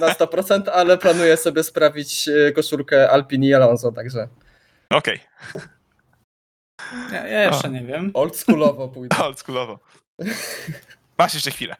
na 0.00 0.08
100%, 0.08 0.70
ale 0.72 0.98
planuję 0.98 1.36
sobie 1.36 1.62
sprawić 1.62 2.28
e, 2.28 2.52
koszulkę 2.52 3.10
Alpini 3.10 3.46
i 3.46 3.54
Alonso, 3.54 3.92
także. 3.92 4.28
Okej. 4.90 5.20
Okay. 5.54 5.68
Ja, 7.12 7.26
ja, 7.26 7.44
jeszcze 7.44 7.68
o. 7.68 7.70
nie 7.70 7.84
wiem. 7.84 8.10
Oldschoolowo 8.14 8.88
pójdę. 8.94 9.16
Oldschoolowo. 9.18 9.78
Masz 11.18 11.34
jeszcze 11.34 11.50
chwilę. 11.50 11.76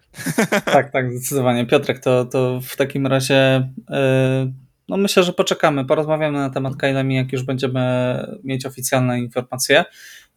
tak, 0.64 0.92
tak, 0.92 1.12
zdecydowanie. 1.12 1.66
Piotrek, 1.66 1.98
to, 1.98 2.24
to 2.24 2.60
w 2.60 2.76
takim 2.76 3.06
razie 3.06 3.68
yy, 3.90 4.52
no 4.88 4.96
myślę, 4.96 5.22
że 5.22 5.32
poczekamy, 5.32 5.84
porozmawiamy 5.84 6.38
na 6.38 6.50
temat 6.50 6.76
Kylemi, 6.76 7.14
jak 7.14 7.32
już 7.32 7.42
będziemy 7.42 7.80
mieć 8.44 8.66
oficjalne 8.66 9.18
informacje. 9.18 9.84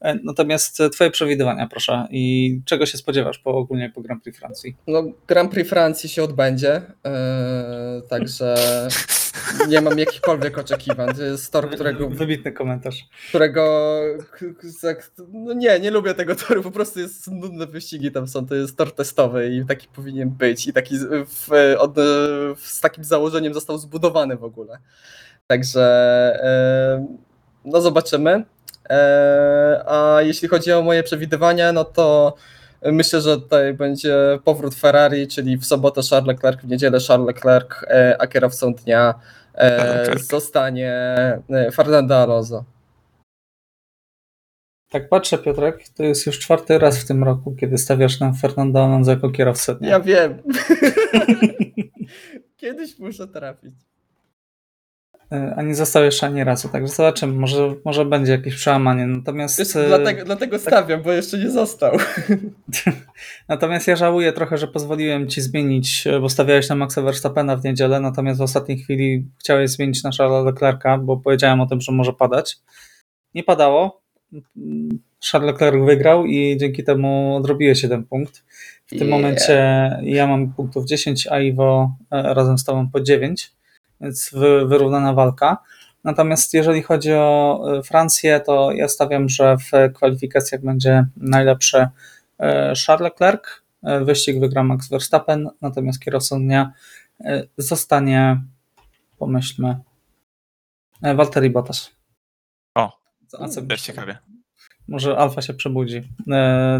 E, 0.01 0.15
natomiast 0.23 0.81
twoje 0.91 1.11
przewidywania, 1.11 1.67
proszę, 1.67 2.07
i 2.11 2.61
czego 2.65 2.85
się 2.85 2.97
spodziewasz 2.97 3.39
po 3.39 3.51
ogólnie 3.51 3.91
po 3.95 4.01
Grand 4.01 4.23
Prix 4.23 4.39
Francji? 4.39 4.75
No, 4.87 5.03
Grand 5.27 5.51
Prix 5.51 5.69
Francji 5.69 6.09
się 6.09 6.23
odbędzie, 6.23 6.81
yy, 7.03 7.11
także 8.09 8.55
nie 9.67 9.81
mam 9.81 9.99
jakichkolwiek 9.99 10.57
oczekiwań. 10.57 11.15
To 11.15 11.23
jest 11.23 11.51
tor, 11.51 11.69
którego... 11.69 12.09
Wybitny 12.09 12.51
komentarz. 12.51 13.05
Którego... 13.29 14.01
No 15.33 15.53
nie, 15.53 15.79
nie 15.79 15.91
lubię 15.91 16.13
tego 16.13 16.35
toru, 16.35 16.63
po 16.63 16.71
prostu 16.71 16.99
jest 16.99 17.31
nudne 17.31 17.67
wyścigi 17.67 18.11
tam 18.11 18.27
są, 18.27 18.45
to 18.45 18.55
jest 18.55 18.77
tor 18.77 18.95
testowy 18.95 19.55
i 19.55 19.65
taki 19.65 19.87
powinien 19.87 20.29
być 20.29 20.67
i 20.67 20.73
taki 20.73 20.95
w, 21.27 21.49
od, 21.77 21.95
z 22.57 22.81
takim 22.81 23.03
założeniem 23.03 23.53
został 23.53 23.77
zbudowany 23.77 24.37
w 24.37 24.43
ogóle. 24.43 24.77
Także 25.47 26.97
yy, 26.99 27.17
no 27.65 27.81
zobaczymy. 27.81 28.45
E, 28.89 29.83
a 29.87 30.21
jeśli 30.21 30.47
chodzi 30.47 30.71
o 30.71 30.81
moje 30.81 31.03
przewidywania, 31.03 31.71
no 31.71 31.85
to 31.85 32.35
myślę, 32.85 33.21
że 33.21 33.37
tutaj 33.37 33.73
będzie 33.73 34.15
powrót 34.43 34.75
Ferrari, 34.75 35.27
czyli 35.27 35.57
w 35.57 35.65
sobotę 35.65 36.01
Charles 36.09 36.27
Leclerc, 36.27 36.61
w 36.61 36.67
niedzielę 36.67 36.99
Charles 37.07 37.27
Leclerc, 37.27 37.83
e, 37.83 38.15
a 38.19 38.27
kierowcą 38.27 38.73
dnia 38.73 39.13
e, 39.55 40.19
zostanie 40.19 40.93
Fernando 41.73 42.17
Alonso. 42.17 42.63
Tak 44.89 45.09
patrzę, 45.09 45.37
Piotrek, 45.37 45.89
to 45.89 46.03
jest 46.03 46.25
już 46.25 46.39
czwarty 46.39 46.77
raz 46.77 46.97
w 46.97 47.07
tym 47.07 47.23
roku, 47.23 47.55
kiedy 47.59 47.77
stawiasz 47.77 48.19
nam 48.19 48.35
Fernando 48.35 48.83
Alonso 48.83 49.11
jako 49.11 49.29
kierowcę 49.29 49.75
dnia. 49.75 49.89
Ja 49.89 49.99
wiem. 49.99 50.37
Kiedyś 52.57 52.99
muszę 52.99 53.27
trafić. 53.27 53.73
E, 55.31 55.53
a 55.57 55.61
nie 55.61 55.75
został 55.75 56.03
jeszcze 56.03 56.25
ani 56.25 56.43
razu, 56.43 56.69
także 56.69 56.87
zobaczymy, 56.87 57.33
może, 57.33 57.75
może 57.85 58.05
będzie 58.05 58.31
jakieś 58.31 58.55
przełamanie. 58.55 59.07
Natomiast. 59.07 59.59
Wiesz, 59.59 59.75
e, 59.75 59.87
dlatego, 59.87 60.25
dlatego 60.25 60.59
tak- 60.59 60.61
stawiam, 60.61 61.01
bo 61.01 61.11
jeszcze 61.11 61.37
nie 61.37 61.51
został. 61.51 61.97
natomiast 63.49 63.87
ja 63.87 63.95
żałuję 63.95 64.33
trochę, 64.33 64.57
że 64.57 64.67
pozwoliłem 64.67 65.27
ci 65.27 65.41
zmienić, 65.41 66.07
e, 66.07 66.19
bo 66.19 66.29
stawiałeś 66.29 66.69
na 66.69 66.75
Maxa 66.75 67.01
Verstappena 67.01 67.57
w 67.57 67.63
niedzielę, 67.63 67.99
natomiast 67.99 68.39
w 68.39 68.43
ostatniej 68.43 68.77
chwili 68.77 69.25
chciałeś 69.39 69.69
zmienić 69.69 70.03
na 70.03 70.11
Charlesa 70.17 70.45
Leclerca, 70.45 70.97
bo 70.97 71.17
powiedziałem 71.17 71.61
o 71.61 71.67
tym, 71.67 71.81
że 71.81 71.91
może 71.91 72.13
padać. 72.13 72.57
Nie 73.33 73.43
padało. 73.43 74.01
Charles 75.31 75.51
Leclerc 75.51 75.85
wygrał 75.85 76.25
i 76.25 76.57
dzięki 76.59 76.83
temu 76.83 77.35
odrobiłeś 77.35 77.83
jeden 77.83 78.03
punkt. 78.03 78.43
W 78.85 78.89
tym 78.89 79.07
yeah. 79.07 79.09
momencie 79.09 79.89
ja 80.03 80.27
mam 80.27 80.53
punktów 80.53 80.85
10, 80.85 81.27
a 81.27 81.39
Iwo 81.39 81.95
razem 82.11 82.57
z 82.57 82.63
tobą 82.63 82.89
po 82.89 83.01
9 83.01 83.57
więc 84.01 84.31
wyrównana 84.65 85.13
walka. 85.13 85.57
Natomiast 86.03 86.53
jeżeli 86.53 86.83
chodzi 86.83 87.13
o 87.13 87.63
e, 87.77 87.83
Francję, 87.83 88.39
to 88.39 88.71
ja 88.71 88.87
stawiam, 88.87 89.29
że 89.29 89.57
w 89.57 89.93
kwalifikacjach 89.93 90.61
będzie 90.61 91.05
najlepszy 91.17 91.87
e, 92.39 92.73
Charles 92.85 93.03
Leclerc, 93.03 93.41
e, 93.83 94.05
wyścig 94.05 94.39
wygra 94.39 94.63
Max 94.63 94.89
Verstappen, 94.89 95.49
natomiast 95.61 95.99
kierowcą 95.99 96.39
dnia 96.39 96.71
zostanie, 97.57 98.41
pomyślmy, 99.17 99.77
Valtteri 101.01 101.49
Bottas. 101.49 101.91
O, 102.75 102.99
a 103.39 103.47
co 103.47 103.61
też 103.61 103.81
ciekawie. 103.81 104.17
Może 104.87 105.17
Alfa 105.17 105.41
się 105.41 105.53
przebudzi 105.53 106.03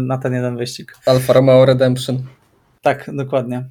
na 0.00 0.18
ten 0.18 0.34
jeden 0.34 0.56
wyścig. 0.56 0.96
Alfa 1.06 1.32
Romeo 1.32 1.64
Redemption. 1.64 2.22
Tak, 2.82 3.10
dokładnie. 3.14 3.68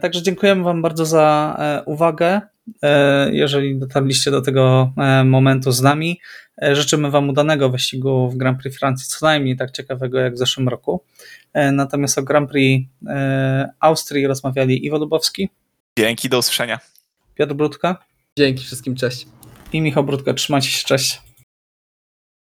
Także 0.00 0.22
dziękujemy 0.22 0.62
Wam 0.62 0.82
bardzo 0.82 1.06
za 1.06 1.56
uwagę. 1.86 2.40
E, 2.82 3.30
Jeżeli 3.32 3.78
dotarliście 3.78 4.30
do 4.30 4.40
tego 4.42 4.92
e, 4.96 5.24
momentu 5.24 5.72
z 5.72 5.82
nami, 5.82 6.20
e, 6.62 6.76
życzymy 6.76 7.10
Wam 7.10 7.28
udanego 7.28 7.70
wyścigu 7.70 8.30
w 8.30 8.36
Grand 8.36 8.60
Prix 8.62 8.78
Francji, 8.78 9.08
co 9.08 9.26
najmniej 9.26 9.56
tak 9.56 9.70
ciekawego 9.70 10.18
jak 10.20 10.34
w 10.34 10.38
zeszłym 10.38 10.68
roku. 10.68 11.04
Natomiast 11.72 12.18
o 12.18 12.22
Grand 12.22 12.50
Prix 12.50 12.88
Austrii 13.80 14.26
rozmawiali 14.26 14.86
Iwo 14.86 14.98
Lubowski, 14.98 15.48
Dzięki, 15.98 16.28
do 16.28 16.38
usłyszenia. 16.38 16.78
Piotr 17.34 17.54
Brudka 17.54 17.96
Dzięki 18.38 18.64
wszystkim, 18.64 18.94
cześć. 18.96 19.26
i 19.72 19.80
Michał 19.80 20.04
Brudka. 20.04 20.34
Trzymajcie 20.34 20.68
się, 20.68 20.84
cześć. 20.84 21.20